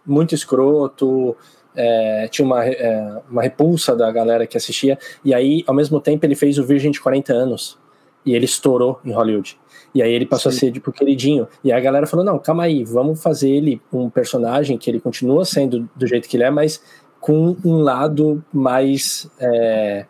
muito 0.05 0.35
escroto, 0.35 1.35
é, 1.75 2.29
tinha 2.31 2.45
uma, 2.45 2.67
é, 2.67 3.23
uma 3.31 3.43
repulsa 3.43 3.97
da 3.97 4.11
galera 4.13 4.47
que 4.47 4.59
assistia, 4.59 4.99
e 5.25 5.33
aí, 5.33 5.65
ao 5.67 5.75
mesmo 5.75 5.99
tempo, 5.99 6.27
ele 6.27 6.35
fez 6.35 6.59
o 6.59 6.65
Virgem 6.65 6.91
de 6.91 7.01
40 7.01 7.33
anos, 7.33 7.79
e 8.27 8.35
ele 8.35 8.45
estourou 8.45 9.01
em 9.07 9.13
Hollywood. 9.13 9.59
E 9.95 10.03
aí 10.03 10.13
ele 10.13 10.27
passou 10.27 10.51
Sim. 10.53 10.57
a 10.57 10.61
ser, 10.61 10.73
tipo, 10.73 10.93
queridinho. 10.93 11.49
E 11.65 11.73
aí 11.73 11.79
a 11.79 11.83
galera 11.83 12.07
falou: 12.07 12.25
não, 12.25 12.39
calma 12.39 12.65
aí, 12.65 12.85
vamos 12.85 13.23
fazer 13.23 13.51
ele 13.51 13.81
um 13.93 14.11
personagem 14.11 14.77
que 14.79 14.91
ele 14.91 15.01
continua 15.01 15.45
sendo 15.45 15.89
do 15.95 16.07
jeito 16.07 16.29
que 16.29 16.37
ele 16.37 16.45
é, 16.45 16.51
mas 16.51 16.83
com 17.21 17.57
um 17.65 17.79
lado 17.79 18.45
mais. 18.53 19.29
É, 19.39 20.07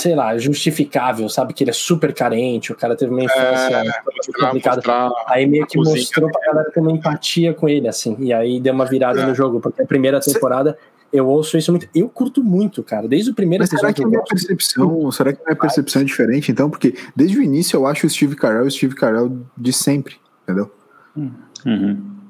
sei 0.00 0.14
lá, 0.14 0.36
justificável, 0.38 1.28
sabe? 1.28 1.52
Que 1.52 1.62
ele 1.62 1.70
é 1.70 1.74
super 1.74 2.14
carente, 2.14 2.72
o 2.72 2.76
cara 2.76 2.96
teve 2.96 3.12
uma 3.12 3.22
infância 3.22 3.82
é, 3.84 4.32
complicada. 4.40 4.82
Aí 5.26 5.46
meio 5.46 5.66
que 5.66 5.76
mostrou 5.76 6.30
pra 6.30 6.40
galera 6.46 6.70
ter 6.70 6.80
uma 6.80 6.92
empatia 6.92 7.52
com 7.52 7.68
ele, 7.68 7.86
assim. 7.86 8.16
E 8.18 8.32
aí 8.32 8.58
deu 8.60 8.72
uma 8.72 8.86
virada 8.86 9.20
é. 9.20 9.26
no 9.26 9.34
jogo, 9.34 9.60
porque 9.60 9.82
a 9.82 9.86
primeira 9.86 10.20
temporada. 10.20 10.76
Eu 11.12 11.26
ouço 11.26 11.58
isso 11.58 11.72
muito. 11.72 11.88
Eu 11.94 12.08
curto 12.08 12.42
muito, 12.42 12.82
cara. 12.82 13.08
Desde 13.08 13.30
o 13.30 13.34
primeiro 13.34 13.62
Mas 13.62 13.72
episódio. 13.72 13.94
Será 13.94 13.94
que 13.94 14.04
a 14.04 14.08
minha 14.08 14.22
percepção, 14.22 15.12
será 15.12 15.32
que 15.32 15.42
a 15.42 15.44
minha 15.44 15.56
percepção 15.56 16.02
é 16.02 16.04
diferente, 16.04 16.52
então? 16.52 16.70
Porque 16.70 16.94
desde 17.16 17.38
o 17.38 17.42
início 17.42 17.76
eu 17.76 17.86
acho 17.86 18.06
o 18.06 18.10
Steve 18.10 18.36
Carell 18.36 18.66
o 18.66 18.70
Steve 18.70 18.94
Carell 18.94 19.40
de 19.56 19.72
sempre, 19.72 20.16
entendeu? 20.44 20.70
Uhum. 21.16 22.20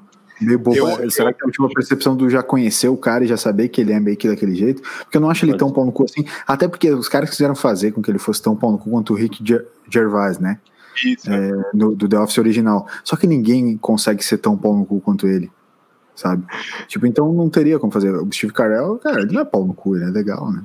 Meio 0.41 0.57
bobo. 0.57 0.75
Eu, 0.75 1.11
será 1.11 1.29
eu, 1.29 1.33
que 1.35 1.45
eu 1.45 1.51
tive 1.51 1.63
uma 1.63 1.73
percepção 1.73 2.15
do 2.15 2.27
já 2.27 2.41
conhecer 2.41 2.87
o 2.87 2.97
cara 2.97 3.23
e 3.23 3.27
já 3.27 3.37
saber 3.37 3.69
que 3.69 3.79
ele 3.79 3.93
é 3.93 3.99
meio 3.99 4.17
que 4.17 4.27
daquele 4.27 4.55
jeito? 4.55 4.81
Porque 4.81 5.17
eu 5.17 5.21
não 5.21 5.29
acho 5.29 5.45
ele 5.45 5.55
tão 5.55 5.71
pau 5.71 5.85
no 5.85 5.91
cu 5.91 6.05
assim. 6.05 6.25
Até 6.47 6.67
porque 6.67 6.89
os 6.91 7.07
caras 7.07 7.29
quiseram 7.29 7.53
fazer 7.53 7.91
com 7.91 8.01
que 8.01 8.09
ele 8.09 8.17
fosse 8.17 8.41
tão 8.41 8.55
pau 8.55 8.71
no 8.71 8.79
cu 8.79 8.89
quanto 8.89 9.13
o 9.13 9.15
Rick 9.15 9.43
Gervais, 9.87 10.39
né? 10.39 10.57
Isso. 11.05 11.31
É, 11.31 11.51
no, 11.73 11.95
do 11.95 12.09
The 12.09 12.19
Office 12.19 12.39
original. 12.39 12.87
Só 13.03 13.15
que 13.15 13.27
ninguém 13.27 13.77
consegue 13.77 14.23
ser 14.25 14.39
tão 14.39 14.57
pau 14.57 14.75
no 14.75 14.85
cu 14.85 14.99
quanto 14.99 15.27
ele 15.27 15.51
sabe? 16.15 16.45
Tipo, 16.87 17.05
então 17.07 17.31
não 17.31 17.49
teria 17.49 17.79
como 17.79 17.91
fazer. 17.91 18.13
O 18.13 18.31
Steve 18.31 18.53
Carell, 18.53 18.97
cara, 18.97 19.21
ele 19.21 19.33
não 19.33 19.41
é 19.41 19.45
pau 19.45 19.65
no 19.65 19.73
cu, 19.73 19.95
ele 19.95 20.05
é 20.05 20.09
legal, 20.09 20.51
né? 20.51 20.63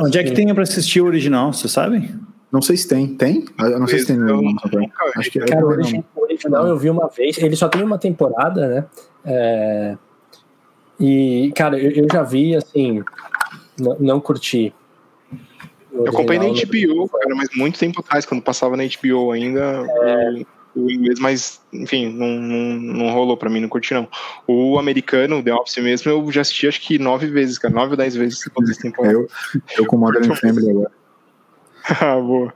Onde 0.00 0.18
é 0.18 0.24
que 0.24 0.32
tem 0.32 0.52
pra 0.54 0.62
assistir 0.62 1.00
o 1.00 1.06
original, 1.06 1.52
você 1.52 1.68
sabe? 1.68 2.14
Não 2.50 2.62
sei 2.62 2.76
se 2.76 2.88
tem. 2.88 3.14
Tem? 3.14 3.44
Eu 3.58 3.78
não 3.78 3.86
sei 3.86 3.98
se 3.98 4.06
tem 4.06 4.16
no, 4.16 4.40
Acho 5.16 5.30
que 5.30 5.40
é 5.40 5.44
Cara, 5.44 5.66
o 5.66 6.22
original 6.22 6.66
eu 6.66 6.78
vi 6.78 6.88
uma 6.88 7.08
vez. 7.08 7.36
Ele 7.38 7.56
só 7.56 7.68
tem 7.68 7.82
uma 7.82 7.98
temporada, 7.98 8.68
né? 8.68 8.84
É... 9.24 9.96
E, 10.98 11.52
cara, 11.54 11.78
eu, 11.78 11.90
eu 11.90 12.06
já 12.10 12.22
vi, 12.22 12.56
assim, 12.56 13.04
não, 13.78 13.96
não 13.98 14.20
curti. 14.20 14.72
Eu 15.92 16.08
acompanhei 16.08 16.52
na 16.52 16.60
HBO, 16.60 17.08
cara, 17.08 17.34
mas 17.34 17.48
muito 17.54 17.78
tempo 17.78 18.00
atrás, 18.00 18.24
quando 18.24 18.42
passava 18.42 18.76
na 18.76 18.84
HBO 18.84 19.32
ainda. 19.32 19.84
É 20.02 20.55
o 20.76 20.90
inglês, 20.90 21.18
mas 21.18 21.60
enfim, 21.72 22.12
não, 22.12 22.28
não, 22.28 22.76
não 22.76 23.10
rolou 23.10 23.36
pra 23.36 23.48
mim, 23.48 23.60
não 23.60 23.68
curti 23.68 23.94
não. 23.94 24.06
O 24.46 24.78
americano, 24.78 25.42
The 25.42 25.54
Office 25.54 25.78
mesmo, 25.78 26.10
eu 26.10 26.30
já 26.30 26.42
assisti 26.42 26.68
acho 26.68 26.80
que 26.82 26.98
nove 26.98 27.26
vezes, 27.28 27.58
cara, 27.58 27.74
nove 27.74 27.92
ou 27.92 27.96
dez 27.96 28.14
vezes 28.14 28.48
todas 28.54 28.70
as 28.70 28.76
temporadas. 28.76 29.14
Eu, 29.16 29.28
eu 29.78 29.86
com 29.86 29.96
Modern 29.96 30.34
Family 30.34 30.70
agora. 30.70 30.90
ah, 32.00 32.20
boa. 32.20 32.54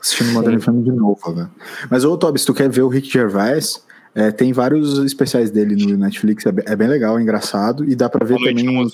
Assistindo 0.00 0.32
Modern 0.32 0.60
Family 0.60 0.84
de 0.84 0.92
novo, 0.92 1.34
velho. 1.34 1.50
Mas, 1.90 2.04
ô, 2.04 2.16
Toby, 2.16 2.38
se 2.38 2.46
tu 2.46 2.54
quer 2.54 2.70
ver 2.70 2.82
o 2.82 2.88
Rick 2.88 3.10
Gervais, 3.10 3.84
é, 4.14 4.30
tem 4.30 4.52
vários 4.52 4.98
especiais 4.98 5.50
dele 5.50 5.76
no 5.76 5.96
Netflix, 5.98 6.46
é 6.46 6.52
bem, 6.52 6.64
é 6.66 6.74
bem 6.74 6.88
legal, 6.88 7.18
é 7.18 7.22
engraçado, 7.22 7.84
e 7.84 7.94
dá 7.94 8.08
pra 8.08 8.26
ver 8.26 8.34
Boa 8.38 8.48
também 8.48 8.68
uns, 8.68 8.92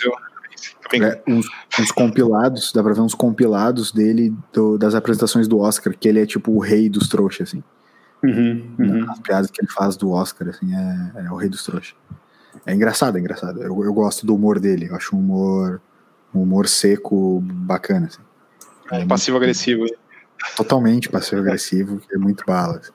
é, 0.95 1.23
uns, 1.27 1.47
uns, 1.79 1.93
compilados, 1.93 2.73
dá 2.73 2.83
pra 2.83 2.93
ver 2.93 3.01
uns 3.01 3.15
compilados 3.15 3.93
dele 3.93 4.35
do, 4.53 4.77
das 4.77 4.95
apresentações 4.95 5.47
do 5.47 5.59
Oscar, 5.61 5.95
que 5.99 6.09
ele 6.09 6.21
é 6.21 6.27
tipo 6.27 6.53
o 6.53 6.59
rei 6.59 6.89
dos 6.89 7.09
trouxas, 7.09 7.49
assim. 7.49 7.63
Uhum, 8.25 8.75
uhum. 8.79 9.11
As 9.11 9.21
piadas 9.21 9.51
que 9.51 9.61
ele 9.61 9.71
faz 9.71 9.97
do 9.97 10.11
Oscar, 10.11 10.49
assim, 10.49 10.75
é, 10.75 11.27
é 11.27 11.31
o 11.31 11.37
rei 11.37 11.49
dos 11.49 11.63
trouxas. 11.63 11.95
É 12.65 12.73
engraçado, 12.73 13.19
é 13.19 13.21
engraçado. 13.21 13.63
Eu, 13.63 13.85
eu 13.85 13.93
gosto 13.93 14.27
do 14.27 14.35
humor 14.35 14.59
dele. 14.59 14.89
Eu 14.89 14.97
acho 14.97 15.15
um 15.15 15.19
humor, 15.19 15.83
um 16.35 16.41
humor 16.41 16.67
seco 16.67 17.41
bacana. 17.43 18.07
Assim. 18.07 18.23
É 18.91 19.05
passivo-agressivo. 19.05 19.85
Totalmente 20.57 21.09
passivo-agressivo, 21.11 22.01
é 22.11 22.17
muito 22.17 22.45
bala. 22.47 22.79
Assim. 22.79 22.93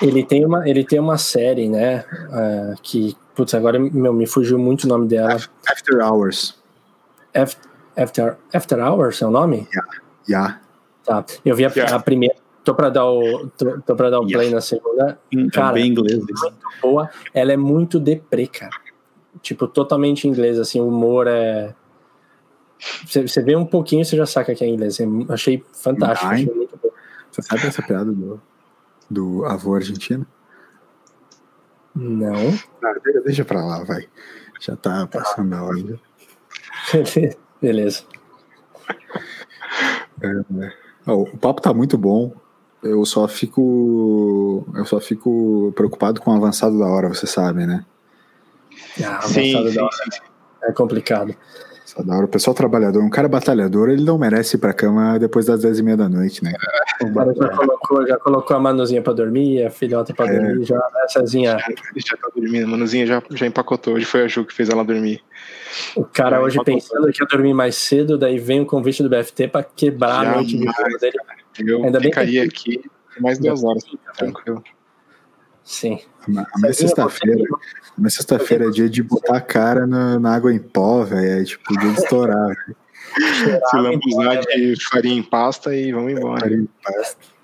Ele 0.00 0.24
tem 0.24 0.46
uma, 0.46 0.68
ele 0.68 0.84
tem 0.84 1.00
uma 1.00 1.18
série, 1.18 1.68
né? 1.68 2.04
Uh, 2.28 2.80
que, 2.80 3.16
putz, 3.34 3.54
agora 3.54 3.78
meu, 3.78 4.12
me 4.12 4.26
fugiu 4.26 4.58
muito 4.58 4.84
o 4.84 4.88
nome 4.88 5.08
dela. 5.08 5.36
After 5.68 6.00
Hours. 6.00 6.62
After, 7.96 8.36
After 8.52 8.78
Hours 8.78 9.20
é 9.20 9.26
o 9.26 9.30
nome? 9.30 9.68
Yeah. 9.72 10.00
yeah. 10.28 10.60
Tá. 11.04 11.24
Eu 11.44 11.56
vi 11.56 11.64
a, 11.64 11.68
yeah. 11.68 11.96
a 11.96 12.00
primeira 12.00 12.43
Tô 12.64 12.74
pra 12.74 12.88
dar 12.88 13.06
o, 13.06 13.48
tô, 13.50 13.80
tô 13.82 13.94
pra 13.94 14.08
dar 14.08 14.20
o 14.20 14.26
play 14.26 14.50
na 14.50 14.60
segunda. 14.60 15.18
Cara, 15.52 15.78
é 15.78 15.82
bem 15.82 15.90
inglês. 15.90 16.18
Muito 16.18 16.56
boa. 16.80 17.10
Ela 17.34 17.52
é 17.52 17.56
muito 17.56 18.00
deprê, 18.00 18.46
cara. 18.46 18.74
Tipo, 19.42 19.68
totalmente 19.68 20.26
inglês, 20.26 20.58
assim, 20.58 20.80
o 20.80 20.88
humor 20.88 21.26
é. 21.26 21.74
Você 23.06 23.42
vê 23.42 23.54
um 23.54 23.66
pouquinho, 23.66 24.04
você 24.04 24.16
já 24.16 24.24
saca 24.24 24.54
que 24.54 24.64
é 24.64 24.66
inglês. 24.66 24.98
Eu 24.98 25.26
achei 25.28 25.62
fantástico. 25.72 26.32
Achei. 26.32 26.46
Você 27.30 27.42
sabe 27.42 27.66
essa 27.66 27.82
piada 27.82 28.12
do, 28.12 28.40
do 29.10 29.44
avô 29.44 29.74
argentino? 29.74 30.26
Não. 31.94 32.50
Ah, 32.82 32.94
deixa 33.24 33.44
pra 33.44 33.64
lá, 33.64 33.84
vai. 33.84 34.08
Já 34.60 34.74
tá 34.76 35.06
passando 35.06 35.54
a 35.54 35.62
hora. 35.62 36.00
Beleza. 37.60 38.04
É, 40.22 40.32
né? 40.50 40.72
o 41.06 41.36
papo 41.36 41.60
tá 41.60 41.74
muito 41.74 41.98
bom. 41.98 42.34
Eu 42.84 43.04
só 43.06 43.26
fico. 43.26 44.66
Eu 44.74 44.84
só 44.84 45.00
fico 45.00 45.72
preocupado 45.74 46.20
com 46.20 46.30
o 46.30 46.36
avançado 46.36 46.78
da 46.78 46.86
hora, 46.86 47.08
você 47.08 47.26
sabe, 47.26 47.66
né? 47.66 47.84
Ah, 49.02 49.22
sim, 49.22 49.68
sim, 49.70 49.74
da 49.74 49.84
hora 49.84 49.92
sim. 50.12 50.20
É 50.64 50.72
complicado. 50.72 51.34
Só 51.84 52.02
da 52.02 52.14
hora. 52.14 52.26
O 52.26 52.28
pessoal 52.28 52.54
trabalhador, 52.54 53.02
um 53.02 53.10
cara 53.10 53.28
batalhador, 53.28 53.88
ele 53.88 54.04
não 54.04 54.18
merece 54.18 54.56
ir 54.56 54.58
pra 54.58 54.72
cama 54.72 55.18
depois 55.18 55.46
das 55.46 55.62
dez 55.62 55.78
e 55.78 55.82
meia 55.82 55.96
da 55.96 56.08
noite, 56.08 56.44
né? 56.44 56.52
O 57.02 57.12
cara 57.12 57.34
já 57.34 57.48
colocou, 57.48 58.06
já 58.06 58.18
colocou 58.18 58.56
a 58.56 58.60
Manuzinha 58.60 59.02
pra 59.02 59.12
dormir, 59.12 59.64
a 59.64 59.70
filhota 59.70 60.12
pra 60.14 60.26
é. 60.26 60.38
dormir, 60.38 60.64
já, 60.64 60.76
né, 60.76 61.08
Cezinha? 61.08 61.58
Já, 61.58 61.66
já 61.96 62.16
tá 62.16 62.28
dormindo, 62.34 62.64
a 62.64 62.68
Manuzinha 62.68 63.06
já, 63.06 63.22
já 63.30 63.46
empacotou. 63.46 63.94
Hoje 63.94 64.04
foi 64.04 64.24
a 64.24 64.28
Ju 64.28 64.44
que 64.44 64.54
fez 64.54 64.68
ela 64.68 64.84
dormir. 64.84 65.22
O 65.96 66.04
cara 66.04 66.40
hoje 66.40 66.62
pensando 66.64 67.10
que 67.10 67.22
ia 67.22 67.26
dormir 67.26 67.54
mais 67.54 67.76
cedo, 67.76 68.16
daí 68.16 68.38
vem 68.38 68.60
o 68.60 68.66
convite 68.66 69.02
do 69.02 69.08
BFT 69.08 69.48
pra 69.48 69.62
quebrar 69.62 70.26
a 70.26 70.34
noite 70.36 70.56
de 70.56 70.98
dele. 70.98 71.18
Eu 71.58 71.84
Ainda 71.84 72.00
ficaria 72.00 72.42
bem 72.42 72.50
que... 72.50 72.78
aqui 72.78 72.90
mais 73.20 73.38
duas 73.38 73.62
horas, 73.62 73.84
tranquilo. 74.16 74.62
Sim. 75.62 75.98
Mas 76.60 76.76
sexta-feira, 76.76 77.42
mas 77.96 78.14
sexta-feira 78.14 78.66
é 78.66 78.70
dia 78.70 78.88
de 78.88 79.02
botar 79.02 79.36
a 79.36 79.40
cara 79.40 79.86
na, 79.86 80.18
na 80.18 80.34
água 80.34 80.52
em 80.52 80.58
pó, 80.58 81.04
velho. 81.04 81.40
É 81.40 81.44
tipo 81.44 81.78
dia 81.78 81.90
de 81.90 82.00
estourar. 82.00 82.54
Se 83.70 83.76
lambuzar 83.76 84.40
de 84.40 84.74
farinha 84.90 85.16
em 85.16 85.22
pasta 85.22 85.74
e 85.74 85.92
vamos 85.92 86.12
embora. 86.12 86.40
Farinha 86.40 86.62
em 86.62 86.68
pasta. 86.82 87.34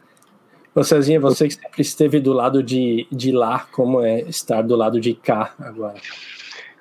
Ô 0.75 0.85
Cezinha, 0.85 1.19
você 1.19 1.49
que 1.49 1.55
sempre 1.55 1.83
esteve 1.83 2.21
do 2.21 2.33
lado 2.33 2.63
de, 2.63 3.07
de 3.11 3.33
lá, 3.33 3.67
como 3.73 4.03
é 4.03 4.21
estar 4.23 4.63
do 4.63 4.77
lado 4.77 5.01
de 5.01 5.15
cá 5.15 5.53
agora? 5.59 6.01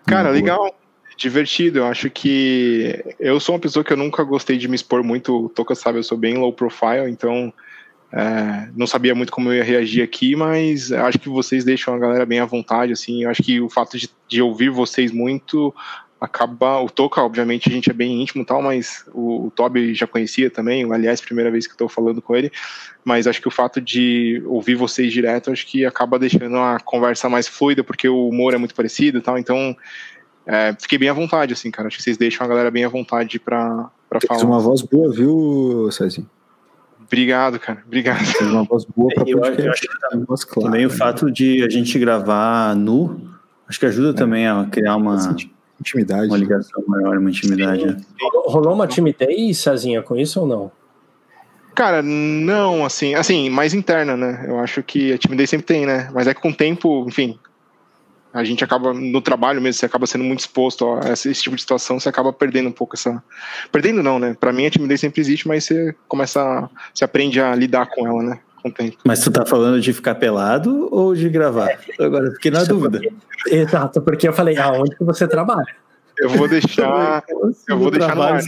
Cara, 0.05 0.29
legal, 0.29 0.75
divertido. 1.19 1.79
Eu 1.79 1.85
acho 1.85 2.09
que 2.09 3.03
eu 3.19 3.39
sou 3.39 3.55
uma 3.55 3.61
pessoa 3.61 3.83
que 3.83 3.91
eu 3.91 3.97
nunca 3.97 4.23
gostei 4.23 4.57
de 4.57 4.67
me 4.67 4.75
expor 4.75 5.03
muito. 5.03 5.45
O 5.45 5.49
Toca 5.49 5.75
sabe, 5.75 5.99
eu 5.99 6.03
sou 6.03 6.17
bem 6.17 6.37
low 6.37 6.53
profile, 6.53 7.09
então 7.09 7.53
é, 8.11 8.69
não 8.75 8.87
sabia 8.87 9.13
muito 9.13 9.31
como 9.31 9.49
eu 9.49 9.57
ia 9.57 9.63
reagir 9.63 10.01
aqui, 10.01 10.35
mas 10.35 10.91
acho 10.91 11.19
que 11.19 11.29
vocês 11.29 11.63
deixam 11.63 11.93
a 11.93 11.99
galera 11.99 12.25
bem 12.25 12.39
à 12.39 12.45
vontade, 12.45 12.93
assim. 12.93 13.23
Eu 13.23 13.29
acho 13.29 13.43
que 13.43 13.59
o 13.59 13.69
fato 13.69 13.97
de, 13.97 14.09
de 14.27 14.41
ouvir 14.41 14.69
vocês 14.69 15.11
muito 15.11 15.73
acaba. 16.19 16.79
O 16.81 16.89
Toca, 16.89 17.21
obviamente, 17.21 17.69
a 17.69 17.71
gente 17.71 17.89
é 17.89 17.93
bem 17.93 18.21
íntimo 18.21 18.43
tal, 18.45 18.61
mas 18.61 19.05
o, 19.13 19.47
o 19.47 19.51
Toby 19.51 19.93
já 19.93 20.07
conhecia 20.07 20.49
também. 20.49 20.91
Aliás, 20.91 21.21
primeira 21.21 21.51
vez 21.51 21.67
que 21.67 21.73
estou 21.73 21.87
falando 21.87 22.21
com 22.21 22.35
ele. 22.35 22.51
Mas 23.03 23.27
acho 23.27 23.41
que 23.41 23.47
o 23.47 23.51
fato 23.51 23.79
de 23.79 24.41
ouvir 24.45 24.75
vocês 24.75 25.11
direto, 25.11 25.51
acho 25.51 25.65
que 25.67 25.85
acaba 25.85 26.19
deixando 26.19 26.57
a 26.57 26.79
conversa 26.79 27.29
mais 27.29 27.47
fluida, 27.47 27.83
porque 27.83 28.07
o 28.07 28.27
humor 28.27 28.53
é 28.53 28.57
muito 28.57 28.75
parecido 28.75 29.21
tal. 29.21 29.37
Então, 29.37 29.75
é, 30.51 30.75
fiquei 30.79 30.97
bem 30.97 31.09
à 31.09 31.13
vontade, 31.13 31.53
assim, 31.53 31.69
cara. 31.69 31.87
Acho 31.87 31.97
que 31.97 32.03
vocês 32.03 32.17
deixam 32.17 32.43
a 32.43 32.49
galera 32.49 32.71
bem 32.71 32.83
à 32.83 32.89
vontade 32.89 33.37
para 33.37 33.91
falar. 34.27 34.43
uma 34.43 34.59
voz 34.59 34.81
boa, 34.81 35.13
viu, 35.13 35.91
Cezinho? 35.91 36.27
Obrigado, 37.05 37.59
cara. 37.59 37.83
Obrigado. 37.85 38.19
uma 38.41 38.63
voz 38.63 38.83
boa 38.83 39.13
pra 39.13 39.25
eu, 39.27 39.37
eu 39.37 39.71
acho 39.71 39.81
que 39.81 40.17
voz 40.27 40.43
clara, 40.43 40.71
também 40.71 40.87
o 40.87 40.89
fato 40.89 41.31
de 41.31 41.63
a 41.63 41.69
gente 41.69 41.99
gravar 41.99 42.75
nu, 42.75 43.29
acho 43.67 43.79
que 43.79 43.85
ajuda 43.85 44.09
é. 44.09 44.13
também 44.13 44.47
a 44.47 44.67
criar 44.71 44.95
uma 44.95 45.35
intimidade. 45.79 46.27
Uma 46.27 46.37
ligação 46.37 46.83
maior, 46.87 47.19
uma 47.19 47.29
intimidade. 47.29 47.85
Né? 47.85 47.97
Rolou 48.47 48.73
uma 48.73 48.87
timidez, 48.87 49.59
Cezinha, 49.59 50.01
com 50.01 50.15
isso 50.15 50.41
ou 50.41 50.47
não? 50.47 50.71
Cara, 51.75 52.01
não, 52.01 52.83
assim, 52.83 53.13
assim, 53.13 53.51
mais 53.51 53.75
interna, 53.75 54.17
né? 54.17 54.45
Eu 54.47 54.59
acho 54.59 54.81
que 54.81 55.13
a 55.13 55.17
timidez 55.19 55.47
sempre 55.51 55.67
tem, 55.67 55.85
né? 55.85 56.09
Mas 56.11 56.25
é 56.25 56.33
que 56.33 56.41
com 56.41 56.49
o 56.49 56.55
tempo, 56.55 57.05
enfim, 57.07 57.37
a 58.33 58.43
gente 58.43 58.63
acaba 58.63 58.93
no 58.93 59.21
trabalho 59.21 59.61
mesmo, 59.61 59.79
você 59.79 59.85
acaba 59.85 60.05
sendo 60.05 60.23
muito 60.23 60.39
exposto 60.39 60.99
a 61.03 61.11
esse, 61.11 61.31
esse, 61.31 61.41
tipo 61.41 61.55
de 61.55 61.61
situação, 61.61 61.99
você 61.99 62.09
acaba 62.09 62.31
perdendo 62.31 62.69
um 62.69 62.71
pouco 62.71 62.95
essa. 62.95 63.23
Perdendo 63.71 64.03
não, 64.03 64.19
né? 64.19 64.35
Para 64.39 64.53
mim 64.53 64.65
a 64.65 64.69
timidez 64.69 64.99
sempre 64.99 65.21
existe, 65.21 65.47
mas 65.47 65.63
você 65.63 65.95
começa, 66.07 66.69
você 66.93 67.03
aprende 67.03 67.41
a 67.41 67.55
lidar 67.55 67.87
com 67.87 68.07
ela, 68.07 68.21
né? 68.21 68.39
Com 68.61 68.69
o 68.69 68.71
tempo. 68.71 68.97
Mas 69.05 69.21
tu 69.21 69.31
tá 69.31 69.45
falando 69.45 69.79
de 69.81 69.93
ficar 69.93 70.15
pelado 70.15 70.89
ou 70.91 71.15
de 71.15 71.29
gravar? 71.29 71.79
Agora 71.99 72.31
fiquei 72.31 72.51
na 72.51 72.63
dúvida. 72.63 73.01
Exato, 73.47 74.01
porque 74.01 74.27
eu 74.27 74.33
falei, 74.33 74.57
aonde 74.57 74.95
que 74.95 75.03
você 75.03 75.27
trabalha? 75.27 75.75
Eu 76.19 76.29
vou 76.29 76.47
deixar, 76.49 77.23
eu 77.67 77.77
vou 77.77 77.89
deixar 77.89 78.15
no 78.15 78.21
ar 78.21 78.41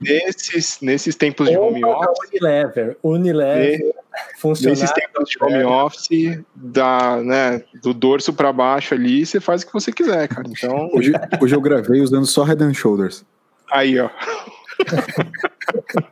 nesses, 0.00 0.78
nesses 0.82 1.14
tempos 1.14 1.48
de 1.48 1.56
home 1.56 1.82
office. 1.82 2.28
Unilever, 2.30 2.96
Unilever, 3.02 3.94
funcionário. 4.38 4.80
Nesses 4.80 4.92
tempos 4.92 5.30
de 5.30 5.42
home 5.42 5.64
office, 5.64 6.40
da, 6.54 7.16
né, 7.22 7.62
do 7.82 7.94
dorso 7.94 8.32
para 8.32 8.52
baixo 8.52 8.92
ali, 8.92 9.24
você 9.24 9.40
faz 9.40 9.62
o 9.62 9.66
que 9.66 9.72
você 9.72 9.90
quiser, 9.90 10.28
cara. 10.28 10.46
Então... 10.48 10.90
Hoje, 10.92 11.12
hoje 11.40 11.54
eu 11.54 11.60
gravei 11.60 12.00
usando 12.00 12.26
só 12.26 12.42
Head 12.42 12.62
and 12.62 12.74
Shoulders. 12.74 13.24
Aí, 13.70 13.98
ó. 13.98 14.10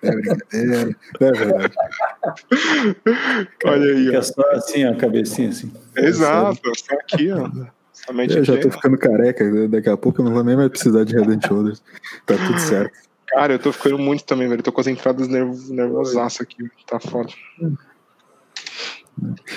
É, 0.03 0.09
é, 0.09 1.29
é 1.29 1.33
verdade. 1.33 1.75
Olha 3.65 3.95
aí. 3.95 4.07
Fica 4.07 4.19
ó. 4.19 4.23
só 4.23 4.51
assim, 4.53 4.85
ó, 4.87 4.93
a 4.93 4.97
cabecinha 4.97 5.49
assim. 5.51 5.73
Exato, 5.97 6.61
só 6.77 6.95
aqui, 6.95 7.31
ó. 7.33 7.49
Eu 8.09 8.45
já 8.45 8.61
tô 8.61 8.71
ficando 8.71 8.97
careca, 8.99 9.69
daqui 9.69 9.89
a 9.89 9.97
pouco 9.97 10.21
eu 10.21 10.25
não 10.25 10.33
vou 10.33 10.45
nem 10.45 10.57
mais 10.57 10.69
precisar 10.69 11.05
de 11.05 11.15
Head 11.15 11.31
and 11.31 11.41
Shoulders. 11.47 11.83
Tá 12.25 12.37
tudo 12.37 12.59
certo. 12.59 13.07
Cara, 13.27 13.55
eu 13.55 13.59
tô 13.59 13.73
ficando 13.73 13.99
muito 13.99 14.25
também, 14.25 14.49
velho. 14.49 14.61
Eu 14.61 14.65
tô 14.65 14.73
com 14.73 14.81
as 14.81 14.87
entradas 14.87 15.29
nerv 15.29 15.71
nervosaço 15.71 16.43
aqui, 16.43 16.71
tá 16.87 17.01
foda. 17.01 17.33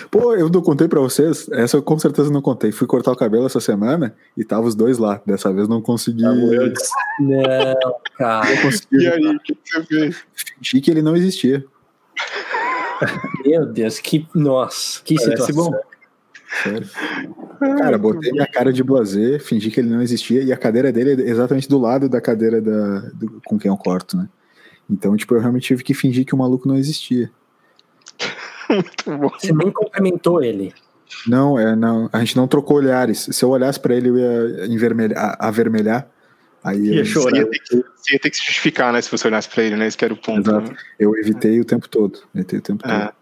Pô, 0.09 0.33
eu 0.35 0.49
não 0.49 0.61
contei 0.61 0.87
pra 0.87 1.01
vocês, 1.01 1.49
essa 1.51 1.77
eu 1.77 1.83
com 1.83 1.99
certeza 1.99 2.31
não 2.31 2.41
contei. 2.41 2.71
Fui 2.71 2.87
cortar 2.87 3.11
o 3.11 3.15
cabelo 3.15 3.45
essa 3.45 3.59
semana 3.59 4.15
e 4.35 4.43
tava 4.43 4.65
os 4.65 4.73
dois 4.73 4.97
lá. 4.97 5.21
Dessa 5.25 5.51
vez 5.51 5.67
não 5.67 5.81
consegui. 5.81 6.23
Tá 6.23 6.33
não, 7.19 7.95
cara. 8.17 8.49
Não 8.49 8.61
consegui. 8.61 9.03
E 9.03 9.07
aí, 9.07 9.27
o 9.27 9.39
que 9.39 9.57
você 9.63 9.83
fez? 9.83 10.25
Fingi 10.33 10.81
que 10.81 10.89
ele 10.89 11.01
não 11.01 11.15
existia. 11.15 11.65
Meu 13.45 13.65
Deus, 13.65 13.99
que. 13.99 14.27
Nossa, 14.33 15.01
que 15.03 15.15
Parece 15.15 15.31
situação. 15.31 15.71
Bom. 15.71 15.79
Sério. 16.63 16.89
Cara, 17.59 17.97
botei 17.97 18.31
minha 18.31 18.47
cara 18.47 18.71
de 18.71 18.83
blazer, 18.83 19.41
fingi 19.43 19.69
que 19.69 19.79
ele 19.79 19.89
não 19.89 20.01
existia, 20.01 20.41
e 20.41 20.53
a 20.53 20.57
cadeira 20.57 20.91
dele 20.91 21.21
é 21.21 21.29
exatamente 21.29 21.67
do 21.67 21.77
lado 21.77 22.07
da 22.07 22.21
cadeira 22.21 22.61
da, 22.61 22.99
do, 23.13 23.41
com 23.45 23.59
quem 23.59 23.69
eu 23.69 23.77
corto, 23.77 24.17
né? 24.17 24.29
Então, 24.89 25.15
tipo, 25.15 25.35
eu 25.35 25.39
realmente 25.39 25.67
tive 25.67 25.83
que 25.83 25.93
fingir 25.93 26.25
que 26.25 26.33
o 26.33 26.37
maluco 26.37 26.67
não 26.67 26.75
existia. 26.75 27.29
Você 29.31 29.53
nem 29.53 29.71
cumprimentou 29.71 30.43
ele. 30.43 30.73
Não, 31.27 31.59
é, 31.59 31.75
não, 31.75 32.09
a 32.11 32.19
gente 32.19 32.35
não 32.35 32.47
trocou 32.47 32.77
olhares. 32.77 33.27
Se 33.31 33.43
eu 33.43 33.49
olhasse 33.49 33.79
para 33.79 33.95
ele, 33.95 34.09
eu 34.09 34.17
ia 34.17 34.65
envermelhar, 34.67 35.35
avermelhar. 35.39 36.09
Aí 36.63 36.79
ia 36.79 36.99
eu, 36.99 37.05
chorar. 37.05 37.31
Você 37.31 37.39
ia, 37.39 37.49
ter 37.49 37.59
que, 37.59 37.75
você 37.95 38.13
ia 38.13 38.19
ter 38.19 38.29
que 38.29 38.37
se 38.37 38.45
justificar, 38.45 38.93
né? 38.93 39.01
Se 39.01 39.11
você 39.11 39.27
olhasse 39.27 39.49
para 39.49 39.63
ele, 39.63 39.75
né? 39.75 39.87
Esse 39.87 39.97
que 39.97 40.05
era 40.05 40.13
o 40.13 40.17
ponto. 40.17 40.51
Né? 40.51 40.75
Eu 40.99 41.15
evitei 41.17 41.59
o 41.59 41.65
tempo 41.65 41.87
todo. 41.87 42.19
Evitei 42.33 42.59
o 42.59 42.61
tempo 42.61 42.87
é. 42.87 42.99
todo. 42.99 43.13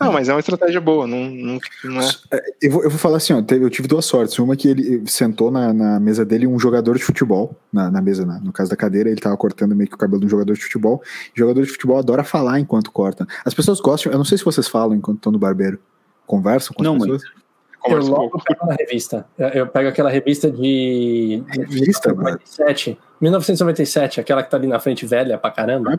Não, 0.00 0.12
mas 0.12 0.28
é 0.28 0.32
uma 0.32 0.40
estratégia 0.40 0.80
boa, 0.80 1.06
não, 1.06 1.28
não, 1.28 1.58
não 1.84 2.00
é. 2.00 2.08
é 2.30 2.42
eu 2.62 2.70
vou, 2.70 2.84
eu 2.84 2.90
vou 2.90 2.98
falar 2.98 3.16
assim, 3.16 3.32
ó, 3.32 3.42
eu 3.50 3.68
tive 3.70 3.88
duas 3.88 4.04
sortes. 4.04 4.38
Uma 4.38 4.56
que 4.56 4.68
ele 4.68 5.02
sentou 5.06 5.50
na, 5.50 5.72
na 5.72 5.98
mesa 5.98 6.24
dele 6.24 6.46
um 6.46 6.58
jogador 6.58 6.96
de 6.96 7.02
futebol, 7.02 7.56
na, 7.72 7.90
na 7.90 8.00
mesa, 8.00 8.24
na, 8.24 8.38
no 8.38 8.52
caso 8.52 8.70
da 8.70 8.76
cadeira, 8.76 9.10
ele 9.10 9.20
tava 9.20 9.36
cortando 9.36 9.74
meio 9.74 9.88
que 9.88 9.96
o 9.96 9.98
cabelo 9.98 10.20
de 10.20 10.26
um 10.26 10.30
jogador 10.30 10.52
de 10.52 10.62
futebol. 10.62 11.02
O 11.34 11.38
jogador 11.38 11.62
de 11.62 11.70
futebol 11.70 11.98
adora 11.98 12.22
falar 12.22 12.60
enquanto 12.60 12.92
corta. 12.92 13.26
As 13.44 13.54
pessoas 13.54 13.80
gostam, 13.80 14.12
eu 14.12 14.18
não 14.18 14.24
sei 14.24 14.38
se 14.38 14.44
vocês 14.44 14.68
falam 14.68 14.94
enquanto 14.96 15.18
estão 15.18 15.32
no 15.32 15.38
barbeiro. 15.38 15.80
Conversam 16.26 16.74
com 16.74 16.82
as 16.82 16.86
não, 16.86 16.98
pessoas? 16.98 17.22
Mas... 17.24 17.48
Eu 17.86 18.02
logo 18.02 18.42
pego 18.42 18.64
uma 18.64 18.74
revista. 18.74 19.24
Eu 19.38 19.66
pego 19.66 19.88
aquela 19.88 20.10
revista 20.10 20.50
de. 20.50 21.42
Revista, 21.48 22.12
1997. 22.12 22.98
1997, 23.20 24.20
aquela 24.20 24.42
que 24.42 24.50
tá 24.50 24.56
ali 24.56 24.66
na 24.66 24.78
frente 24.78 25.06
velha 25.06 25.38
pra 25.38 25.50
caramba. 25.50 25.98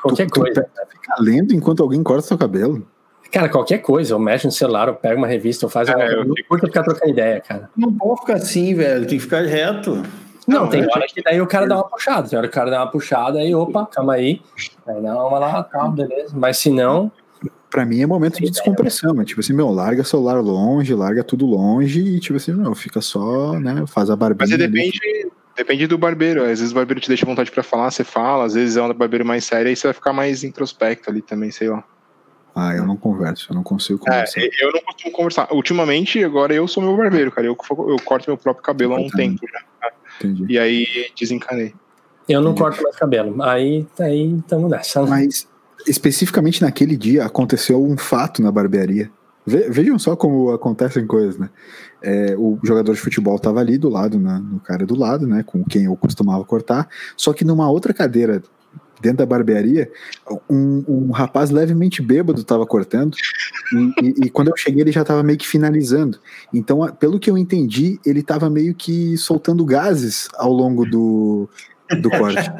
Qualquer 0.00 0.28
tu, 0.28 0.40
coisa. 0.40 0.62
Tu 0.62 0.92
fica 0.92 1.14
lendo 1.18 1.52
enquanto 1.52 1.82
alguém 1.82 2.02
corta 2.02 2.26
seu 2.26 2.38
cabelo. 2.38 2.86
Cara, 3.30 3.48
qualquer 3.48 3.78
coisa, 3.78 4.14
eu 4.14 4.18
mexo 4.18 4.46
no 4.46 4.52
celular, 4.52 4.88
eu 4.88 4.94
pego 4.94 5.18
uma 5.18 5.26
revista, 5.26 5.64
eu 5.64 5.68
faço. 5.68 5.90
É. 5.90 6.14
Eu 6.14 6.24
não 6.24 6.34
curto 6.48 6.66
ficar 6.66 6.82
trocando 6.82 7.10
ideia, 7.10 7.40
cara. 7.40 7.70
Não 7.76 7.92
pode 7.92 8.20
ficar 8.20 8.34
assim, 8.34 8.74
velho, 8.74 9.06
tem 9.06 9.18
que 9.18 9.24
ficar 9.24 9.44
reto. 9.44 10.02
Não, 10.46 10.60
não 10.60 10.68
tem 10.68 10.82
é, 10.82 10.86
hora 10.86 11.06
que 11.08 11.20
daí 11.22 11.40
o 11.40 11.46
cara 11.46 11.66
dá 11.66 11.76
uma 11.76 11.88
puxada, 11.88 12.28
tem 12.28 12.38
hora 12.38 12.46
que 12.46 12.52
o 12.52 12.54
cara 12.54 12.70
dá 12.70 12.78
uma 12.80 12.90
puxada, 12.90 13.40
aí 13.40 13.52
opa, 13.54 13.86
calma 13.86 14.14
aí. 14.14 14.40
Aí 14.86 15.02
dá 15.02 15.26
uma 15.26 15.38
lá, 15.38 15.64
calma, 15.64 15.96
beleza. 15.96 16.32
Mas 16.36 16.58
se 16.58 16.70
não. 16.70 17.10
Pra 17.68 17.84
mim 17.84 18.00
é 18.00 18.06
momento 18.06 18.40
de 18.40 18.48
descompressão, 18.48 19.20
é 19.20 19.24
tipo 19.24 19.40
assim, 19.40 19.52
meu, 19.52 19.70
larga 19.70 20.04
celular 20.04 20.40
longe, 20.40 20.94
larga 20.94 21.24
tudo 21.24 21.44
longe 21.44 22.00
e 22.00 22.20
tipo 22.20 22.36
assim, 22.36 22.52
meu, 22.52 22.74
fica 22.74 23.00
só, 23.00 23.58
né, 23.58 23.84
faz 23.88 24.08
a 24.08 24.16
barbinha. 24.16 24.56
Mas 24.56 24.58
depende, 24.58 24.98
ali. 25.02 25.32
depende 25.56 25.86
do 25.88 25.98
barbeiro, 25.98 26.42
às 26.42 26.60
vezes 26.60 26.70
o 26.70 26.74
barbeiro 26.74 27.00
te 27.00 27.08
deixa 27.08 27.26
vontade 27.26 27.50
pra 27.50 27.64
falar, 27.64 27.90
você 27.90 28.04
fala, 28.04 28.44
às 28.44 28.54
vezes 28.54 28.76
é 28.76 28.82
um 28.82 28.94
barbeiro 28.94 29.26
mais 29.26 29.44
sério, 29.44 29.68
aí 29.68 29.76
você 29.76 29.88
vai 29.88 29.94
ficar 29.94 30.12
mais 30.12 30.44
introspecto 30.44 31.10
ali 31.10 31.20
também, 31.20 31.50
sei 31.50 31.68
lá. 31.68 31.84
Ah, 32.58 32.74
eu 32.74 32.86
não 32.86 32.96
converso, 32.96 33.48
eu 33.50 33.54
não 33.54 33.62
consigo 33.62 34.00
é, 34.06 34.10
conversar. 34.10 34.40
É, 34.40 34.48
eu 34.62 34.72
não 34.72 34.80
costumo 34.80 35.12
conversar. 35.12 35.48
Ultimamente, 35.52 36.24
agora 36.24 36.54
eu 36.54 36.66
sou 36.66 36.82
meu 36.82 36.96
barbeiro, 36.96 37.30
cara. 37.30 37.46
Eu, 37.46 37.54
eu 37.70 37.96
corto 38.02 38.30
meu 38.30 38.38
próprio 38.38 38.64
cabelo 38.64 38.94
há 38.94 38.98
um 38.98 39.10
tempo 39.10 39.46
já. 39.46 39.90
Entendi. 40.18 40.46
E 40.48 40.58
aí 40.58 40.86
desencanei. 41.14 41.74
Eu 42.26 42.40
não 42.40 42.52
Entendi. 42.52 42.62
corto 42.62 42.82
mais 42.82 42.96
cabelo. 42.96 43.42
Aí, 43.42 43.86
aí 44.00 44.38
estamos 44.38 44.70
nessa. 44.70 45.04
Mas 45.04 45.46
especificamente 45.86 46.62
naquele 46.62 46.96
dia 46.96 47.26
aconteceu 47.26 47.84
um 47.84 47.98
fato 47.98 48.40
na 48.40 48.50
barbearia. 48.50 49.10
vejam 49.46 49.98
só 49.98 50.16
como 50.16 50.50
acontecem 50.50 51.06
coisas, 51.06 51.36
né? 51.38 51.50
É, 52.02 52.34
o 52.38 52.58
jogador 52.64 52.94
de 52.94 53.00
futebol 53.00 53.36
estava 53.36 53.60
ali 53.60 53.76
do 53.76 53.90
lado, 53.90 54.18
né, 54.18 54.42
no 54.42 54.60
cara 54.60 54.86
do 54.86 54.98
lado, 54.98 55.26
né? 55.26 55.42
Com 55.42 55.62
quem 55.62 55.84
eu 55.84 55.96
costumava 55.96 56.42
cortar. 56.42 56.88
Só 57.18 57.34
que 57.34 57.44
numa 57.44 57.70
outra 57.70 57.92
cadeira 57.92 58.42
dentro 59.00 59.18
da 59.18 59.26
barbearia, 59.26 59.90
um, 60.48 60.84
um 60.88 61.10
rapaz 61.10 61.50
levemente 61.50 62.02
bêbado 62.02 62.40
estava 62.40 62.66
cortando, 62.66 63.16
e, 63.72 63.76
e, 64.02 64.26
e, 64.26 64.30
quando 64.30 64.48
eu 64.48 64.56
cheguei 64.56 64.82
ele 64.82 64.92
já 64.92 65.02
estava 65.02 65.22
meio 65.22 65.38
que 65.38 65.46
finalizando. 65.46 66.18
Então, 66.52 66.80
pelo 66.98 67.18
que 67.18 67.30
eu 67.30 67.36
entendi, 67.36 68.00
ele 68.04 68.20
estava 68.20 68.48
meio 68.48 68.74
que 68.74 69.16
soltando 69.16 69.64
gases 69.64 70.28
ao 70.34 70.52
longo 70.52 70.84
do, 70.84 71.48
do 72.00 72.10
corte. 72.10 72.50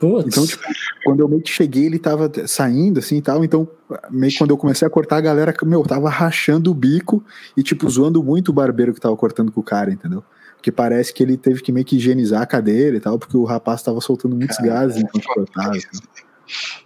Putz. 0.00 0.28
Então, 0.28 0.46
tipo, 0.46 0.62
quando 1.04 1.20
eu 1.20 1.28
meio 1.28 1.42
que 1.42 1.50
cheguei, 1.50 1.84
ele 1.84 1.98
tava 1.98 2.32
saindo 2.46 2.98
assim 2.98 3.18
e 3.18 3.22
tal. 3.22 3.44
Então, 3.44 3.68
meio 4.10 4.32
que 4.32 4.38
quando 4.38 4.50
eu 4.50 4.56
comecei 4.56 4.88
a 4.88 4.90
cortar, 4.90 5.18
a 5.18 5.20
galera, 5.20 5.54
meu, 5.62 5.82
tava 5.82 6.08
rachando 6.08 6.70
o 6.70 6.74
bico 6.74 7.22
e, 7.54 7.62
tipo, 7.62 7.88
zoando 7.88 8.22
muito 8.22 8.48
o 8.48 8.52
barbeiro 8.52 8.94
que 8.94 9.00
tava 9.00 9.14
cortando 9.14 9.52
com 9.52 9.60
o 9.60 9.64
cara, 9.64 9.92
entendeu? 9.92 10.24
Porque 10.60 10.70
parece 10.70 11.14
que 11.14 11.22
ele 11.22 11.38
teve 11.38 11.62
que 11.62 11.72
meio 11.72 11.86
que 11.86 11.96
higienizar 11.96 12.42
a 12.42 12.46
cadeira 12.46 12.94
e 12.94 13.00
tal, 13.00 13.18
porque 13.18 13.34
o 13.34 13.44
rapaz 13.44 13.82
tava 13.82 13.98
soltando 14.02 14.36
muitos 14.36 14.58
Caramba, 14.58 14.74
gases 14.74 15.02
enquanto 15.02 15.24
cortava. 15.24 15.70
Assim. 15.70 15.88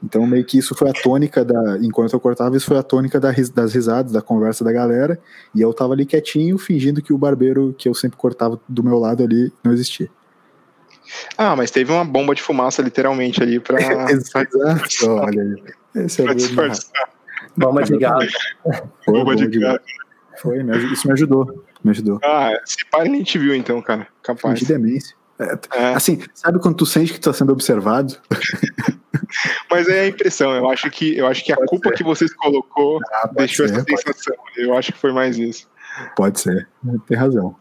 Então, 0.03 0.25
meio 0.29 0.45
que 0.45 0.59
isso 0.59 0.77
foi 0.77 0.91
a 0.91 0.93
tônica 0.93 1.45
da. 1.45 1.79
Enquanto 1.79 2.13
eu 2.13 2.21
cortava, 2.21 2.57
isso 2.57 2.67
foi 2.67 2.79
a 2.79 2.85
tônica 2.85 3.19
da, 3.19 3.33
das 3.53 3.75
risadas, 3.75 4.13
da 4.13 4.23
conversa 4.23 4.63
da 4.63 4.71
galera. 4.71 5.19
E 5.53 5.61
eu 5.61 5.75
tava 5.75 5.93
ali 5.93 6.07
quietinho, 6.07 6.57
fingindo 6.57 7.03
que 7.03 7.13
o 7.13 7.19
barbeiro 7.19 7.75
que 7.77 7.89
eu 7.89 7.95
sempre 7.95 8.17
cortava 8.17 8.61
do 8.69 8.85
meu 8.85 8.99
lado 9.01 9.25
ali 9.25 9.53
não 9.65 9.73
existia. 9.73 10.09
Ah, 11.37 11.57
mas 11.57 11.73
teve 11.73 11.91
uma 11.91 12.05
bomba 12.05 12.33
de 12.33 12.43
fumaça 12.43 12.81
literalmente 12.81 13.43
ali 13.43 13.59
para. 13.59 13.79
Exato, 14.09 14.57
olha 15.09 15.43
aí. 15.43 16.05
Esse 16.05 16.23
é 16.23 16.27
Bomba 17.57 17.83
de 17.83 17.99
gás. 17.99 18.33
Bomba 19.05 19.35
de 19.35 19.49
gás. 19.59 19.81
Foi, 20.41 20.59
isso 20.93 21.07
me 21.07 21.13
ajudou. 21.13 21.65
Me 21.83 21.91
ajudou. 21.91 22.19
Ah, 22.25 22.53
se 22.65 22.85
pai 22.91 23.09
nem 23.09 23.23
te 23.23 23.39
viu 23.39 23.55
então, 23.55 23.81
cara. 23.83 24.07
Capaz. 24.23 24.59
De 24.59 24.67
demência. 24.67 25.15
É, 25.39 25.59
é. 25.73 25.95
Assim, 25.95 26.21
sabe 26.33 26.61
quando 26.61 26.77
tu 26.77 26.87
sente 26.87 27.13
que 27.13 27.19
tu 27.19 27.31
tá 27.31 27.33
sendo 27.33 27.53
observado? 27.53 28.17
Mas 29.71 29.89
é 29.89 30.01
a 30.01 30.07
impressão, 30.07 30.53
eu 30.53 30.69
acho 30.71 30.89
que, 30.91 31.17
eu 31.17 31.27
acho 31.27 31.45
que 31.45 31.53
a 31.53 31.57
pode 31.57 31.69
culpa 31.69 31.89
ser. 31.89 31.97
que 31.97 32.05
vocês 32.05 32.33
colocou 32.35 33.01
ah, 33.13 33.29
deixou 33.33 33.67
ser, 33.67 33.75
essa 33.75 33.85
sensação. 33.85 34.35
Eu 34.57 34.77
acho 34.77 34.93
que 34.93 34.99
foi 34.99 35.13
mais 35.13 35.37
isso. 35.37 35.69
Pode 36.17 36.41
ser, 36.41 36.69
tem 37.09 37.17
razão. 37.17 37.57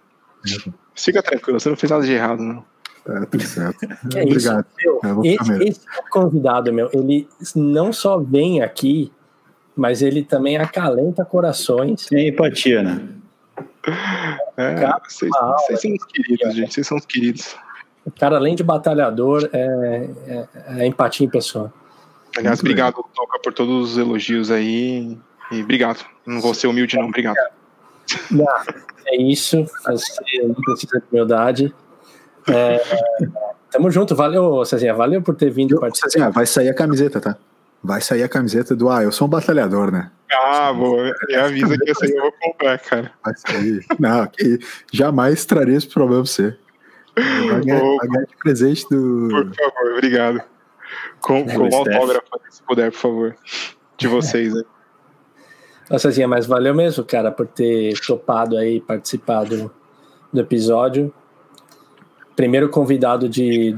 Fica 0.95 1.23
tranquilo, 1.23 1.59
você 1.59 1.69
não 1.69 1.75
fez 1.75 1.89
nada 1.89 2.05
de 2.05 2.11
errado, 2.11 2.43
não. 2.43 2.63
É, 3.07 3.25
tudo 3.25 3.43
certo. 3.43 3.79
É 4.15 4.23
Obrigado. 4.23 4.65
Isso, 4.77 5.03
meu, 5.03 5.21
esse, 5.23 5.63
esse 5.63 5.81
convidado, 6.09 6.71
meu, 6.71 6.89
ele 6.93 7.27
não 7.55 7.91
só 7.91 8.19
vem 8.19 8.61
aqui, 8.61 9.11
mas 9.75 10.01
ele 10.01 10.23
também 10.23 10.57
acalenta 10.57 11.25
corações. 11.25 12.05
Tem 12.05 12.29
empatia, 12.29 12.83
né? 12.83 13.01
É, 14.57 14.75
vocês, 15.07 15.31
vocês 15.31 15.81
são 15.81 15.93
os 15.93 16.05
queridos, 16.05 16.55
gente. 16.55 16.73
Vocês 16.73 16.87
são 16.87 16.97
os 16.97 17.05
queridos. 17.05 17.55
O 18.05 18.11
cara, 18.11 18.37
além 18.37 18.55
de 18.55 18.63
batalhador, 18.63 19.49
é, 19.51 20.09
é, 20.27 20.47
é 20.79 20.85
empatia 20.85 21.25
em 21.25 21.29
pessoa. 21.29 21.73
Aliás, 22.37 22.59
Muito 22.59 22.71
obrigado, 22.71 22.95
bem. 22.95 23.03
Toca, 23.15 23.39
por 23.39 23.53
todos 23.53 23.91
os 23.91 23.97
elogios 23.97 24.51
aí. 24.51 25.17
E 25.51 25.61
obrigado. 25.61 26.05
Não 26.25 26.41
vou 26.41 26.53
ser 26.53 26.67
humilde, 26.67 26.97
não. 26.97 27.07
Obrigado. 27.07 27.35
Não, 28.31 28.45
é 29.07 29.21
isso. 29.21 29.65
Você 29.85 30.43
não 30.43 30.53
precisa 30.55 30.99
de 30.99 31.05
humildade. 31.11 31.73
É, 32.49 32.81
tamo 33.71 33.89
junto, 33.89 34.15
valeu, 34.15 34.65
Cezinha, 34.65 34.93
valeu 34.93 35.21
por 35.21 35.35
ter 35.35 35.49
vindo 35.49 35.79
participar. 35.79 36.09
Cezinha, 36.09 36.29
vai 36.29 36.45
sair 36.45 36.69
a 36.69 36.73
camiseta, 36.73 37.21
tá? 37.21 37.37
Vai 37.83 38.01
sair 38.01 38.23
a 38.23 38.29
camiseta 38.29 38.75
do, 38.75 38.89
ah, 38.89 39.03
eu 39.03 39.11
sou 39.11 39.27
um 39.27 39.29
batalhador, 39.29 39.91
né? 39.91 40.09
Ah, 40.31 40.71
boa, 40.73 41.13
me 41.27 41.35
avisa 41.35 41.77
que 41.77 41.91
essa 41.91 42.05
aí 42.05 42.11
eu 42.11 42.21
vou 42.21 42.33
comprar, 42.41 42.79
cara. 42.79 43.11
Vai 43.23 43.33
sair. 43.35 43.85
Não, 43.99 44.25
que 44.27 44.59
jamais 44.91 45.45
traria 45.45 45.77
esse 45.77 45.87
problema 45.87 46.23
pra 46.23 46.31
você. 46.31 46.57
Vai 47.15 47.61
ganhar, 47.61 47.81
vai 47.81 48.07
ganhar 48.07 48.25
de 48.25 48.37
presente 48.37 48.87
do. 48.89 49.27
Por 49.29 49.55
favor, 49.55 49.91
obrigado. 49.91 50.41
Com, 51.19 51.45
com 51.45 51.75
autógrafo, 51.75 52.27
se 52.49 52.63
puder, 52.63 52.91
por 52.91 52.97
favor. 52.97 53.35
De 53.97 54.07
vocês, 54.07 54.53
né? 54.53 54.63
Nossa, 55.89 56.09
Cezinha, 56.09 56.27
mas 56.27 56.45
valeu 56.45 56.73
mesmo, 56.73 57.03
cara, 57.03 57.31
por 57.31 57.45
ter 57.45 57.99
topado 57.99 58.57
aí, 58.57 58.79
participado 58.79 59.71
do 60.31 60.39
episódio 60.39 61.13
primeiro 62.35 62.69
convidado 62.69 63.29
de 63.29 63.73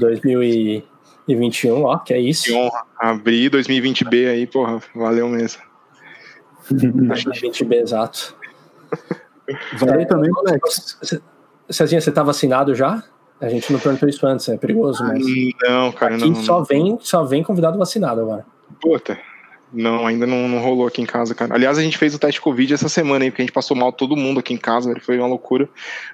2021, 1.26 1.84
ó, 1.84 1.98
que 1.98 2.14
é 2.14 2.20
isso. 2.20 2.44
Que 2.44 2.54
honra. 2.54 2.84
Abrir 2.98 3.50
2020B 3.50 4.28
aí, 4.28 4.46
porra, 4.46 4.80
valeu 4.94 5.28
mesmo. 5.28 5.62
2020B, 6.72 7.74
exato. 7.74 8.36
Valeu 9.78 10.00
é, 10.00 10.04
também, 10.04 10.30
Alex. 10.36 10.98
Cezinha, 11.70 12.00
você 12.00 12.12
tá 12.12 12.22
vacinado 12.22 12.74
já? 12.74 13.02
A 13.40 13.48
gente 13.48 13.72
não 13.72 13.78
perguntou 13.78 14.08
isso 14.08 14.26
antes, 14.26 14.48
é 14.48 14.56
perigoso, 14.56 15.04
mas. 15.04 15.22
Não, 15.62 15.92
cara, 15.92 16.16
aqui 16.16 16.28
não. 16.28 16.34
Só 16.36 16.62
vem, 16.62 16.98
só 17.00 17.24
vem 17.24 17.42
convidado 17.42 17.78
vacinado 17.78 18.20
agora. 18.20 18.46
Puta. 18.80 19.18
Não, 19.72 20.06
ainda 20.06 20.26
não, 20.26 20.48
não, 20.48 20.60
rolou 20.60 20.86
aqui 20.86 21.02
em 21.02 21.06
casa, 21.06 21.34
cara. 21.34 21.54
Aliás, 21.54 21.76
a 21.76 21.82
gente 21.82 21.98
fez 21.98 22.14
o 22.14 22.18
teste 22.18 22.40
Covid 22.40 22.72
essa 22.72 22.88
semana 22.88 23.24
aí, 23.24 23.30
porque 23.30 23.42
a 23.42 23.44
gente 23.44 23.52
passou 23.52 23.76
mal 23.76 23.92
todo 23.92 24.16
mundo 24.16 24.40
aqui 24.40 24.54
em 24.54 24.58
casa, 24.58 24.94
foi 25.00 25.18
uma 25.18 25.26
loucura. 25.26 25.68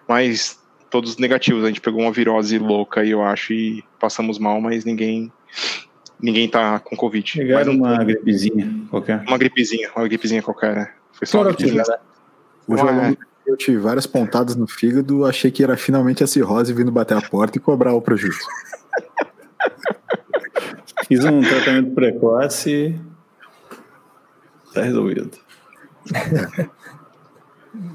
Mas 0.08 0.58
todos 0.92 1.16
negativos. 1.16 1.64
A 1.64 1.68
gente 1.68 1.80
pegou 1.80 2.02
uma 2.02 2.12
virose 2.12 2.58
louca 2.58 3.00
aí, 3.00 3.10
eu 3.10 3.22
acho, 3.22 3.54
e 3.54 3.82
passamos 3.98 4.38
mal, 4.38 4.60
mas 4.60 4.84
ninguém 4.84 5.32
ninguém 6.20 6.48
tá 6.48 6.78
com 6.78 6.94
Covid. 6.94 7.38
Pegaram 7.38 7.72
uma 7.72 8.04
gripezinha 8.04 8.70
qualquer. 8.90 9.24
Uma 9.26 9.38
gripezinha, 9.38 9.90
uma 9.96 10.06
gripezinha 10.06 10.42
qualquer, 10.42 10.76
né? 10.76 10.92
Foi 11.12 11.26
só 11.26 11.38
uma 11.38 11.46
gripezinha. 11.46 11.82
Né? 11.82 11.96
Hoje 12.68 12.84
é. 12.84 13.16
eu 13.50 13.56
tive 13.56 13.78
várias 13.78 14.06
pontadas 14.06 14.54
no 14.54 14.68
fígado, 14.68 15.24
achei 15.24 15.50
que 15.50 15.64
era 15.64 15.76
finalmente 15.76 16.22
a 16.22 16.26
cirrose 16.26 16.72
vindo 16.72 16.92
bater 16.92 17.16
a 17.16 17.22
porta 17.22 17.58
e 17.58 17.60
cobrar 17.60 17.94
o 17.94 18.02
prejuízo. 18.02 18.38
Fiz 21.08 21.24
um 21.24 21.40
tratamento 21.40 21.94
precoce 21.94 23.00
tá 24.72 24.82
resolvido. 24.82 25.30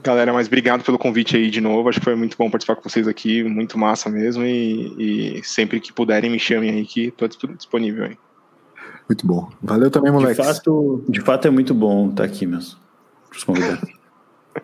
Galera, 0.04 0.34
mas 0.34 0.48
obrigado 0.48 0.84
pelo 0.84 0.98
convite 0.98 1.38
aí 1.38 1.50
de 1.50 1.62
novo. 1.62 1.90
Acho 1.90 2.00
que 2.00 2.06
foi 2.06 2.16
muito 2.16 2.38
bom 2.38 2.50
participar 2.50 2.76
com 2.76 2.88
vocês 2.88 3.08
aqui, 3.08 3.44
muito 3.44 3.78
massa 3.78 4.10
mesmo. 4.10 4.44
E, 4.44 5.38
e 5.38 5.44
sempre 5.44 5.80
que 5.80 5.94
puderem, 5.94 6.30
me 6.30 6.40
chamem 6.40 6.72
aí 6.72 6.86
que 6.86 7.08
estou 7.08 7.28
disponível 7.56 8.06
aí. 8.06 8.18
Muito 9.08 9.26
bom. 9.26 9.50
Valeu 9.62 9.90
também, 9.90 10.12
moleque. 10.12 10.42
De 10.42 10.48
fato, 10.48 11.04
de 11.08 11.22
fato 11.22 11.48
é 11.48 11.52
muito 11.52 11.74
bom 11.74 12.10
estar 12.10 12.26
aqui 12.26 12.46
mesmo. 12.46 12.78
Os 13.32 13.44
convidados. 13.44 13.90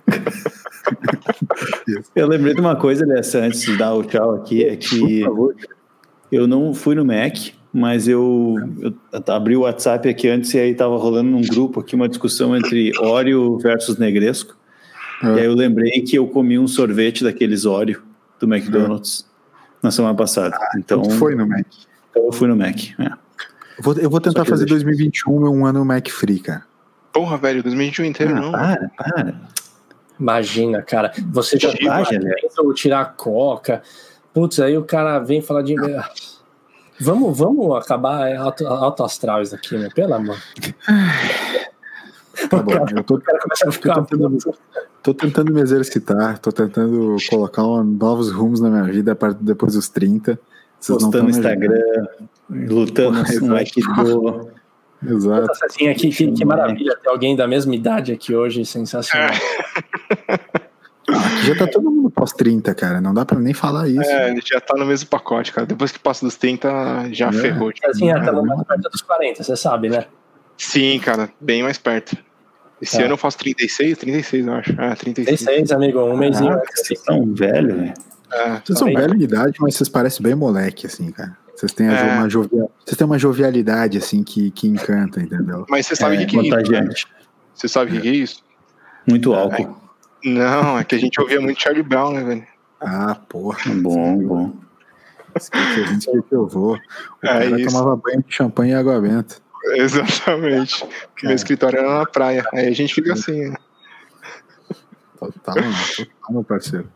eu 2.15 2.27
lembrei 2.27 2.53
de 2.53 2.59
uma 2.59 2.75
coisa 2.75 3.05
dessa 3.05 3.39
antes 3.39 3.61
de 3.61 3.77
dar 3.77 3.93
o 3.93 4.03
tchau 4.03 4.35
aqui, 4.35 4.63
é 4.63 4.75
que 4.75 5.23
eu 6.31 6.47
não 6.47 6.73
fui 6.73 6.95
no 6.95 7.05
Mac, 7.05 7.37
mas 7.71 8.07
eu, 8.07 8.55
eu 8.81 8.93
abri 9.27 9.55
o 9.55 9.61
WhatsApp 9.61 10.09
aqui 10.09 10.27
antes 10.27 10.53
e 10.53 10.59
aí 10.59 10.75
tava 10.75 10.97
rolando 10.97 11.29
num 11.29 11.41
grupo 11.41 11.79
aqui 11.79 11.95
uma 11.95 12.09
discussão 12.09 12.55
entre 12.55 12.91
Oreo 12.99 13.57
versus 13.59 13.97
Negresco. 13.97 14.57
É. 15.21 15.27
E 15.27 15.39
aí 15.39 15.45
eu 15.45 15.53
lembrei 15.53 16.01
que 16.01 16.15
eu 16.15 16.27
comi 16.27 16.57
um 16.57 16.67
sorvete 16.67 17.23
daqueles 17.23 17.65
Oreo 17.65 18.01
do 18.39 18.53
McDonald's 18.53 19.25
na 19.81 19.91
semana 19.91 20.15
passada. 20.15 20.55
Ah, 20.59 20.77
então, 20.77 21.01
então 21.03 21.17
foi 21.17 21.35
no 21.35 21.47
Mac. 21.47 21.65
Então 22.09 22.25
eu 22.25 22.31
fui 22.31 22.47
no 22.47 22.55
Mac. 22.55 22.77
É. 22.99 23.05
Eu, 23.05 23.83
vou, 23.83 23.93
eu 23.95 24.09
vou 24.09 24.21
tentar 24.21 24.45
fazer 24.45 24.65
2021 24.65 25.31
um 25.31 25.65
ano 25.65 25.83
Mac 25.83 26.09
Free, 26.09 26.39
cara. 26.39 26.63
Porra, 27.11 27.37
velho, 27.37 27.61
2021 27.61 28.05
inteiro 28.05 28.35
ah, 28.35 28.39
não. 28.39 28.51
Para, 28.51 28.91
para. 28.97 29.35
Imagina, 30.19 30.81
cara. 30.81 31.11
Você 31.31 31.57
já 31.59 31.71
tá 31.71 32.05
tentando 32.05 32.73
tirar 32.73 33.01
a 33.01 33.05
coca. 33.05 33.81
Putz, 34.33 34.59
aí 34.59 34.77
o 34.77 34.83
cara 34.83 35.19
vem 35.19 35.41
falar 35.41 35.61
de. 35.61 35.75
Vamos, 36.99 37.37
vamos 37.37 37.75
acabar 37.75 38.35
alto, 38.35 38.65
alto 38.65 39.03
astral 39.03 39.41
isso 39.41 39.53
aqui, 39.53 39.77
né? 39.77 39.89
Pelo 39.93 40.13
amor. 40.13 40.37
Tá 42.49 42.57
bom, 42.57 42.73
eu 42.73 43.03
tô, 43.03 43.21
a 43.67 43.71
ficar 43.71 43.93
tô, 43.93 44.05
tentando, 44.05 44.37
tô 45.03 45.13
tentando 45.13 45.53
me 45.53 45.61
exercitar, 45.61 46.39
tô 46.39 46.51
tentando 46.51 47.17
colocar 47.29 47.61
novos 47.83 48.31
rumos 48.31 48.61
na 48.61 48.69
minha 48.69 48.85
vida 48.85 49.17
depois 49.41 49.73
dos 49.73 49.89
30. 49.89 50.39
Vocês 50.79 50.97
Postando 50.97 51.23
no 51.25 51.29
Instagram, 51.29 52.07
lutando 52.49 53.23
no 53.41 53.55
Aikido. 53.55 54.51
Exato. 55.05 55.51
Assim, 55.65 55.89
aqui, 55.89 56.09
que, 56.09 56.31
que 56.31 56.45
maravilha 56.45 56.95
ter 56.95 57.09
alguém 57.09 57.35
da 57.35 57.45
mesma 57.45 57.75
idade 57.75 58.13
aqui 58.13 58.33
hoje, 58.33 58.65
sensacional. 58.65 59.31
Ah, 61.09 61.43
já 61.43 61.55
tá 61.57 61.67
todo 61.67 61.91
mundo 61.91 62.09
pós-30, 62.09 62.73
cara. 62.73 63.01
Não 63.01 63.13
dá 63.13 63.25
pra 63.25 63.37
nem 63.37 63.53
falar 63.53 63.89
isso. 63.89 64.09
É, 64.09 64.31
ele 64.31 64.41
já 64.41 64.61
tá 64.61 64.77
no 64.77 64.85
mesmo 64.85 65.09
pacote, 65.09 65.51
cara. 65.51 65.67
Depois 65.67 65.91
que 65.91 65.99
passa 65.99 66.25
dos 66.25 66.37
30, 66.37 67.09
já 67.11 67.27
é. 67.27 67.33
ferrou. 67.33 67.71
Assim, 67.85 68.09
é, 68.09 68.17
tá 68.21 68.31
mais 68.31 68.63
perto 68.63 68.89
dos 68.89 69.01
40, 69.01 69.43
você 69.43 69.55
sabe, 69.57 69.89
né? 69.89 70.05
Sim, 70.57 70.97
cara, 70.99 71.29
bem 71.41 71.61
mais 71.61 71.77
perto. 71.77 72.15
Esse 72.81 73.01
é. 73.01 73.05
ano 73.05 73.13
eu 73.13 73.17
faço 73.17 73.37
36, 73.37 73.97
36, 73.97 74.47
eu 74.47 74.53
acho. 74.53 74.71
Ah, 74.77 74.95
36. 74.95 75.39
36, 75.43 75.71
amigo, 75.71 75.99
um 76.01 76.17
mêsinho. 76.17 76.53
Ah, 76.53 76.61
vocês 76.73 76.99
são 76.99 77.33
velhos, 77.33 77.75
velho. 77.75 77.93
É, 78.31 78.61
vocês 78.65 78.79
são 78.79 78.87
velhos 78.93 79.17
de 79.17 79.23
idade, 79.23 79.57
mas 79.59 79.75
vocês 79.75 79.89
parecem 79.89 80.23
bem 80.23 80.35
moleque, 80.35 80.87
assim, 80.87 81.11
cara. 81.11 81.37
Vocês 81.55 81.71
têm, 81.71 81.87
é. 81.87 82.01
uma, 82.01 82.27
jovial... 82.27 82.71
vocês 82.83 82.97
têm 82.97 83.05
uma 83.05 83.19
jovialidade, 83.19 83.97
assim, 83.97 84.23
que, 84.23 84.51
que 84.51 84.67
encanta, 84.67 85.21
entendeu? 85.21 85.65
Mas 85.69 85.85
você 85.85 85.95
sabe 85.95 86.17
o 86.17 86.21
é, 86.21 86.25
que, 86.25 86.37
que 86.41 86.75
é 86.75 86.83
isso? 86.83 87.07
Você 87.53 87.67
sabe 87.67 87.97
o 87.97 88.01
que 88.01 88.07
é 88.07 88.11
isso? 88.11 88.43
Muito 89.07 89.33
álcool. 89.33 89.77
Não, 90.25 90.79
é 90.79 90.83
que 90.83 90.95
a 90.95 90.97
gente 90.97 91.19
ouvia 91.21 91.39
muito 91.39 91.61
Charlie 91.61 91.83
Brown, 91.83 92.13
né, 92.13 92.23
velho? 92.23 92.47
Ah, 92.81 93.15
porra. 93.15 93.59
Bom, 93.75 94.17
bom. 94.17 94.53
A 95.35 95.91
gente 95.91 96.05
que 96.05 96.35
eu 96.35 96.47
vou. 96.47 96.73
O 96.73 96.77
é 97.23 97.27
cara 97.27 97.61
isso. 97.61 97.69
tomava 97.69 97.95
banho 97.95 98.23
de 98.27 98.35
champanhe 98.35 98.71
e 98.71 98.75
água 98.75 98.99
benta. 99.01 99.35
Exatamente. 99.75 100.85
Meu 101.21 101.31
é. 101.31 101.35
escritório 101.35 101.79
era 101.79 101.99
na 101.99 102.05
praia. 102.05 102.45
Aí 102.53 102.67
a 102.67 102.71
gente 102.71 102.93
fica 102.93 103.13
assim, 103.13 103.49
né? 103.49 103.55
Total, 105.17 105.55
total, 105.55 106.31
meu 106.31 106.43
parceiro. 106.43 106.87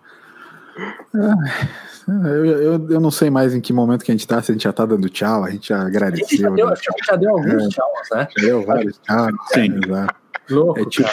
Eu, 2.08 2.46
eu, 2.46 2.90
eu, 2.92 3.00
não 3.00 3.12
sei 3.12 3.30
mais 3.30 3.54
em 3.54 3.60
que 3.60 3.74
momento 3.74 4.04
que 4.04 4.12
a 4.12 4.14
gente 4.14 4.28
tá, 4.28 4.42
se 4.42 4.52
a 4.52 4.54
gente 4.54 4.64
já 4.64 4.72
tá 4.72 4.86
dando 4.86 5.10
tchau, 5.10 5.44
a 5.44 5.50
gente 5.50 5.70
já 5.70 5.82
agradeceu. 5.82 6.26
A 6.26 6.30
gente 6.30 6.42
já 6.42 6.50
deu, 6.50 6.70
né? 6.70 6.76
já 7.06 7.16
deu 7.16 7.30
alguns 7.32 7.66
é, 7.66 7.70
tchau, 7.70 7.92
né? 8.12 8.28
Já 8.38 8.46
deu 8.46 8.66
vários 8.66 8.98
tchau. 9.00 9.28
Sim. 9.54 9.80
Exato. 9.84 10.16
Louco, 10.50 10.80
é 10.80 10.86
tipo, 10.86 11.10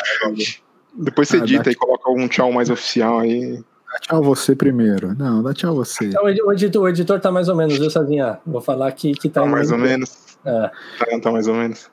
Depois 0.95 1.29
você 1.29 1.39
ah, 1.39 1.41
edita 1.41 1.71
e 1.71 1.75
coloca 1.75 2.09
algum 2.09 2.29
tchau 2.29 2.53
mais 2.53 2.71
oficial 2.71 3.21
aí. 3.21 3.63
Dá 3.93 3.99
tchau 4.01 4.23
você 4.23 4.55
primeiro. 4.55 5.15
Não, 5.17 5.43
dá 5.43 5.53
tchau 5.53 5.75
você. 5.75 6.07
Então, 6.07 6.25
o, 6.25 6.53
editor, 6.53 6.83
o 6.83 6.89
editor 6.89 7.21
tá 7.21 7.33
mais 7.33 7.49
ou 7.49 7.57
menos, 7.57 7.79
viu, 7.79 7.91
Sazinha? 7.91 8.39
Vou 8.47 8.61
falar 8.61 8.93
que, 8.93 9.13
que 9.13 9.29
tá. 9.29 9.43
Tá 9.43 9.47
mais 9.47 9.73
ou 9.73 9.79
menos. 9.79 10.34
É. 10.45 10.71
Tá, 10.99 11.21
tá 11.23 11.33
mais 11.33 11.47
ou 11.47 11.55
menos. 11.55 11.91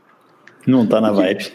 Não 0.68 0.86
tá 0.86 1.00
na 1.02 1.12
vibe. 1.12 1.52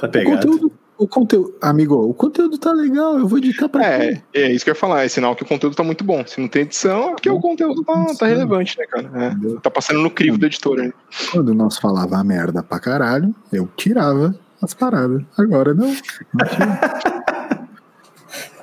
Tá 0.00 0.08
pegado. 0.08 0.36
O 0.36 0.50
conteúdo, 0.50 0.72
o 0.96 1.06
conteúdo, 1.08 1.54
amigo, 1.60 1.94
o 1.94 2.12
conteúdo 2.14 2.58
tá 2.58 2.72
legal, 2.72 3.18
eu 3.18 3.26
vou 3.28 3.38
editar 3.38 3.68
pra 3.68 3.84
É, 3.84 4.14
quê? 4.14 4.22
é 4.34 4.52
isso 4.52 4.64
que 4.64 4.70
eu 4.70 4.74
ia 4.74 4.80
falar, 4.80 5.04
é 5.04 5.08
sinal 5.08 5.36
que 5.36 5.44
o 5.44 5.46
conteúdo 5.46 5.76
tá 5.76 5.84
muito 5.84 6.02
bom. 6.02 6.26
Se 6.26 6.40
não 6.40 6.48
tem 6.48 6.62
edição, 6.62 7.10
é 7.10 7.12
porque 7.12 7.30
o 7.30 7.40
conteúdo 7.40 7.84
tá, 7.84 8.06
tá 8.18 8.26
relevante, 8.26 8.76
né, 8.78 8.86
cara? 8.86 9.10
É, 9.14 9.60
tá 9.60 9.70
passando 9.70 10.00
no 10.00 10.10
crivo 10.10 10.36
do 10.38 10.46
editor 10.46 10.80
aí. 10.80 10.92
Quando 11.30 11.54
nós 11.54 11.78
falava 11.78 12.22
merda 12.24 12.62
pra 12.62 12.80
caralho, 12.80 13.34
eu 13.52 13.68
tirava 13.76 14.34
as 14.60 14.74
paradas. 14.74 15.22
Agora 15.38 15.72
não. 15.72 15.86
não 16.34 17.58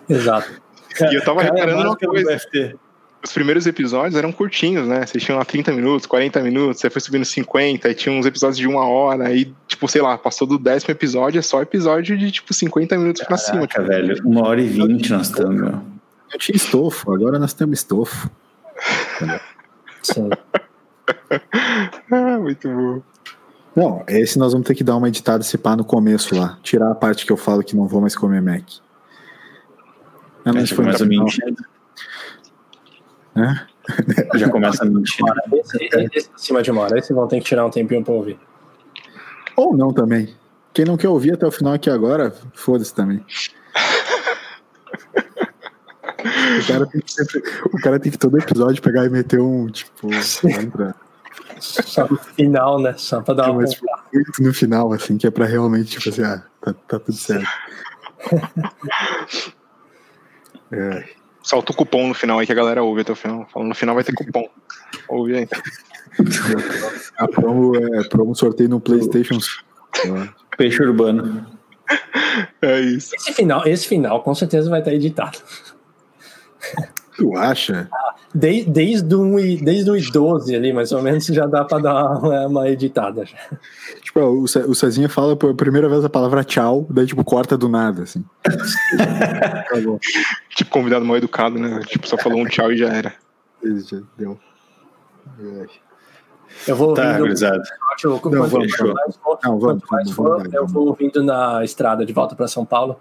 Exato. 0.10 0.62
E 1.00 1.16
eu 1.16 1.24
tava 1.24 1.42
cara, 1.42 1.54
reparando 1.54 1.90
uma 1.90 1.98
coisa 1.98 2.34
os 3.26 3.34
primeiros 3.34 3.66
episódios 3.66 4.16
eram 4.16 4.32
curtinhos, 4.32 4.88
né? 4.88 5.06
Vocês 5.06 5.24
tinham 5.24 5.38
lá 5.38 5.46
30 5.46 5.72
minutos, 5.72 6.06
40 6.06 6.42
minutos, 6.42 6.80
você 6.80 6.90
foi 6.90 7.02
subindo 7.02 7.26
50, 7.26 7.88
aí 7.88 7.96
tinha 7.96 8.14
uns 8.14 8.26
episódios 8.26 8.58
de 8.58 8.68
uma 8.68 8.88
hora, 8.88 9.28
aí, 9.28 9.54
tipo, 9.68 9.88
sei 9.88 10.02
lá, 10.02 10.18
passou 10.18 10.48
do 10.48 10.58
décimo 10.58 10.92
episódio, 10.92 11.40
é 11.40 11.42
só 11.42 11.62
episódio 11.62 12.18
de, 12.18 12.32
tipo, 12.32 12.54
50 12.54 12.98
minutos 12.98 13.22
Caraca, 13.22 13.44
pra 13.44 13.52
cima. 13.52 13.68
Tipo. 13.68 13.84
velho, 13.84 14.16
uma 14.26 14.48
hora 14.48 14.62
e 14.62 14.68
vinte 14.68 15.12
nós 15.12 15.28
estamos, 15.28 15.60
meu. 15.60 15.82
Eu 16.32 16.40
tinha 16.40 16.56
estofo, 16.56 17.12
agora 17.12 17.40
nós 17.40 17.54
temos 17.54 17.80
estofo. 17.80 18.30
Sim. 20.04 20.30
ah, 22.12 22.38
muito 22.40 22.68
bom. 22.68 23.02
Não, 23.76 24.04
esse 24.08 24.40
nós 24.40 24.54
vamos 24.54 24.68
ter 24.68 24.76
que 24.76 24.84
dar 24.84 24.96
uma 24.96 25.08
editada 25.08 25.44
se 25.44 25.58
pá 25.58 25.76
no 25.76 25.84
começo 25.84 26.36
lá. 26.36 26.58
Tirar 26.64 26.92
a 26.92 26.96
parte 26.96 27.26
que 27.26 27.32
eu 27.32 27.38
falo 27.38 27.62
que 27.62 27.76
não 27.76 27.88
vou 27.88 28.00
mais 28.00 28.16
comer 28.16 28.42
Mac. 28.42 28.64
Não, 30.46 30.54
mas 30.54 30.70
foi 30.70 30.86
mais 30.86 31.02
ou 31.02 31.08
menos. 31.08 31.38
Né? 33.36 33.68
Já 34.36 34.50
começa 34.50 34.84
a 34.84 34.88
mentir. 34.88 35.26
Esse, 35.54 35.90
esse, 36.14 36.30
acima 36.34 36.62
de 36.62 36.72
uma 36.72 36.82
hora, 36.82 36.98
esse 36.98 37.14
vão 37.14 37.28
ter 37.28 37.40
que 37.40 37.46
tirar 37.46 37.66
um 37.66 37.70
tempinho 37.70 38.04
pra 38.04 38.14
ouvir. 38.14 38.40
Ou 39.56 39.76
não 39.76 39.94
também. 39.94 40.36
Quem 40.74 40.86
não 40.86 40.98
quer 40.98 41.10
ouvir 41.10 41.34
até 41.34 41.46
o 41.46 41.52
final 41.52 41.74
aqui 41.74 41.90
agora, 41.90 42.34
foda-se 42.54 42.94
também. 42.94 43.24
O 46.26 46.68
cara, 46.68 46.86
tem 46.88 47.02
que 47.02 47.12
sempre, 47.12 47.44
o 47.66 47.78
cara 47.82 48.00
tem 48.00 48.12
que 48.12 48.18
todo 48.18 48.38
episódio 48.38 48.82
pegar 48.82 49.06
e 49.06 49.10
meter 49.10 49.40
um, 49.40 49.68
tipo, 49.68 50.10
Só 51.60 52.08
no 52.08 52.18
final, 52.18 52.80
né? 52.80 52.96
Só 52.98 53.22
pra 53.22 53.34
dar 53.34 53.52
uma. 53.52 53.62
Muito 53.62 54.42
no 54.42 54.54
final, 54.54 54.92
assim, 54.94 55.18
que 55.18 55.28
é 55.28 55.32
pra 55.32 55.46
realmente, 55.46 55.92
tipo 55.98 56.10
assim, 56.10 56.24
ah, 56.24 56.44
tá, 56.62 56.74
tá 56.74 57.00
tudo 57.00 57.18
certo. 57.18 57.48
é. 60.72 61.15
Solta 61.46 61.72
o 61.72 61.76
cupom 61.76 62.08
no 62.08 62.16
final 62.16 62.40
aí 62.40 62.46
que 62.48 62.52
a 62.52 62.56
galera 62.56 62.82
ouve 62.82 63.02
até 63.02 63.12
o 63.12 63.16
final. 63.16 63.48
Falando 63.54 63.70
no 63.70 63.76
final 63.76 63.94
vai 63.94 64.04
ter 64.04 64.16
cupom. 64.16 64.50
Ouve 65.08 65.38
aí. 65.38 65.48
A 67.20 67.28
promo 67.28 67.76
é 67.78 68.04
promo 68.10 68.36
sorteio 68.36 68.68
no 68.68 68.80
PlayStation. 68.80 69.38
Peixe 70.58 70.82
urbano. 70.82 71.46
É 72.64 72.82
isso. 72.82 73.16
Esse 73.16 73.32
final, 73.32 73.68
esse 73.68 73.88
final 73.88 74.24
com 74.24 74.34
certeza 74.34 74.72
vai 74.72 74.80
estar 74.80 74.92
editado. 74.92 75.38
Tu 77.18 77.38
acha? 77.38 77.90
Desde, 78.34 78.70
desde, 78.70 79.16
um, 79.16 79.36
desde 79.64 79.90
o 79.90 80.12
12 80.12 80.56
ali, 80.56 80.74
mais 80.74 80.92
ou 80.92 81.02
menos, 81.02 81.26
já 81.26 81.46
dá 81.46 81.64
pra 81.64 81.80
dar 81.80 82.18
uma, 82.18 82.48
uma 82.48 82.70
editada. 82.70 83.26
Já. 83.26 83.38
Tipo, 84.02 84.20
o, 84.20 84.44
o 84.44 84.76
Cezinha 84.76 85.08
fala 85.08 85.36
por 85.36 85.54
primeira 85.56 85.88
vez 85.88 86.04
a 86.04 86.10
palavra 86.10 86.44
tchau, 86.44 86.86
daí, 86.90 87.06
tipo, 87.06 87.24
corta 87.24 87.58
do 87.58 87.70
nada, 87.70 88.04
assim. 88.04 88.26
tipo, 90.50 90.72
convidado 90.72 91.06
mal 91.06 91.18
educado, 91.18 91.58
né? 91.58 91.80
Tipo, 91.88 92.08
só 92.08 92.18
falou 92.18 92.40
um 92.40 92.46
tchau 92.46 92.72
e 92.72 92.78
já 92.78 92.90
era. 92.90 93.14
Já 93.64 94.02
deu. 94.18 94.38
Eu 96.68 96.76
vou 96.76 96.94
tá, 96.94 97.18
ouvindo. 97.20 97.44
Eu, 97.44 98.32
não, 98.32 98.48
vamos, 98.48 98.78
não, 99.44 99.60
vamos, 99.60 99.84
vamos, 99.90 100.12
vamos, 100.12 100.54
eu 100.54 100.68
vou 100.68 100.88
ouvindo 100.88 101.24
na 101.24 101.64
estrada 101.64 102.06
de 102.06 102.12
volta 102.12 102.36
para 102.36 102.48
São 102.48 102.66
Paulo, 102.66 103.00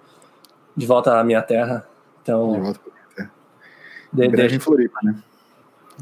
de 0.77 0.87
volta 0.87 1.19
à 1.19 1.25
minha 1.25 1.43
terra. 1.43 1.87
Então, 2.23 2.75
de 4.15 4.23
volta 4.23 4.49
de, 4.49 4.57
em 4.57 4.59
Floripa, 4.59 4.99
né? 5.03 5.17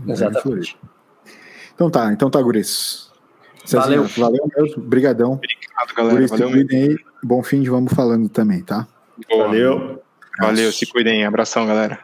Exatamente. 0.06 0.42
Floripa. 0.42 0.78
Então 1.74 1.90
tá, 1.90 2.12
então 2.12 2.30
tá, 2.30 2.40
Guris. 2.40 3.10
Valeu. 3.70 4.04
Valeu 4.04 4.48
mesmo, 4.56 4.82
brigadão. 4.82 5.32
Obrigado, 5.32 5.94
galera. 5.96 6.14
Guris, 6.14 6.30
Valeu, 6.30 6.50
cuidem 6.50 6.82
aí. 6.82 6.98
Bom 7.22 7.42
fim 7.42 7.62
de 7.62 7.70
vamos 7.70 7.92
falando 7.92 8.28
também, 8.28 8.62
tá? 8.62 8.86
Boa. 9.28 9.46
Valeu. 9.46 10.02
Valeu, 10.38 10.72
se 10.72 10.86
cuidem. 10.86 11.24
Abração, 11.24 11.66
galera. 11.66 12.00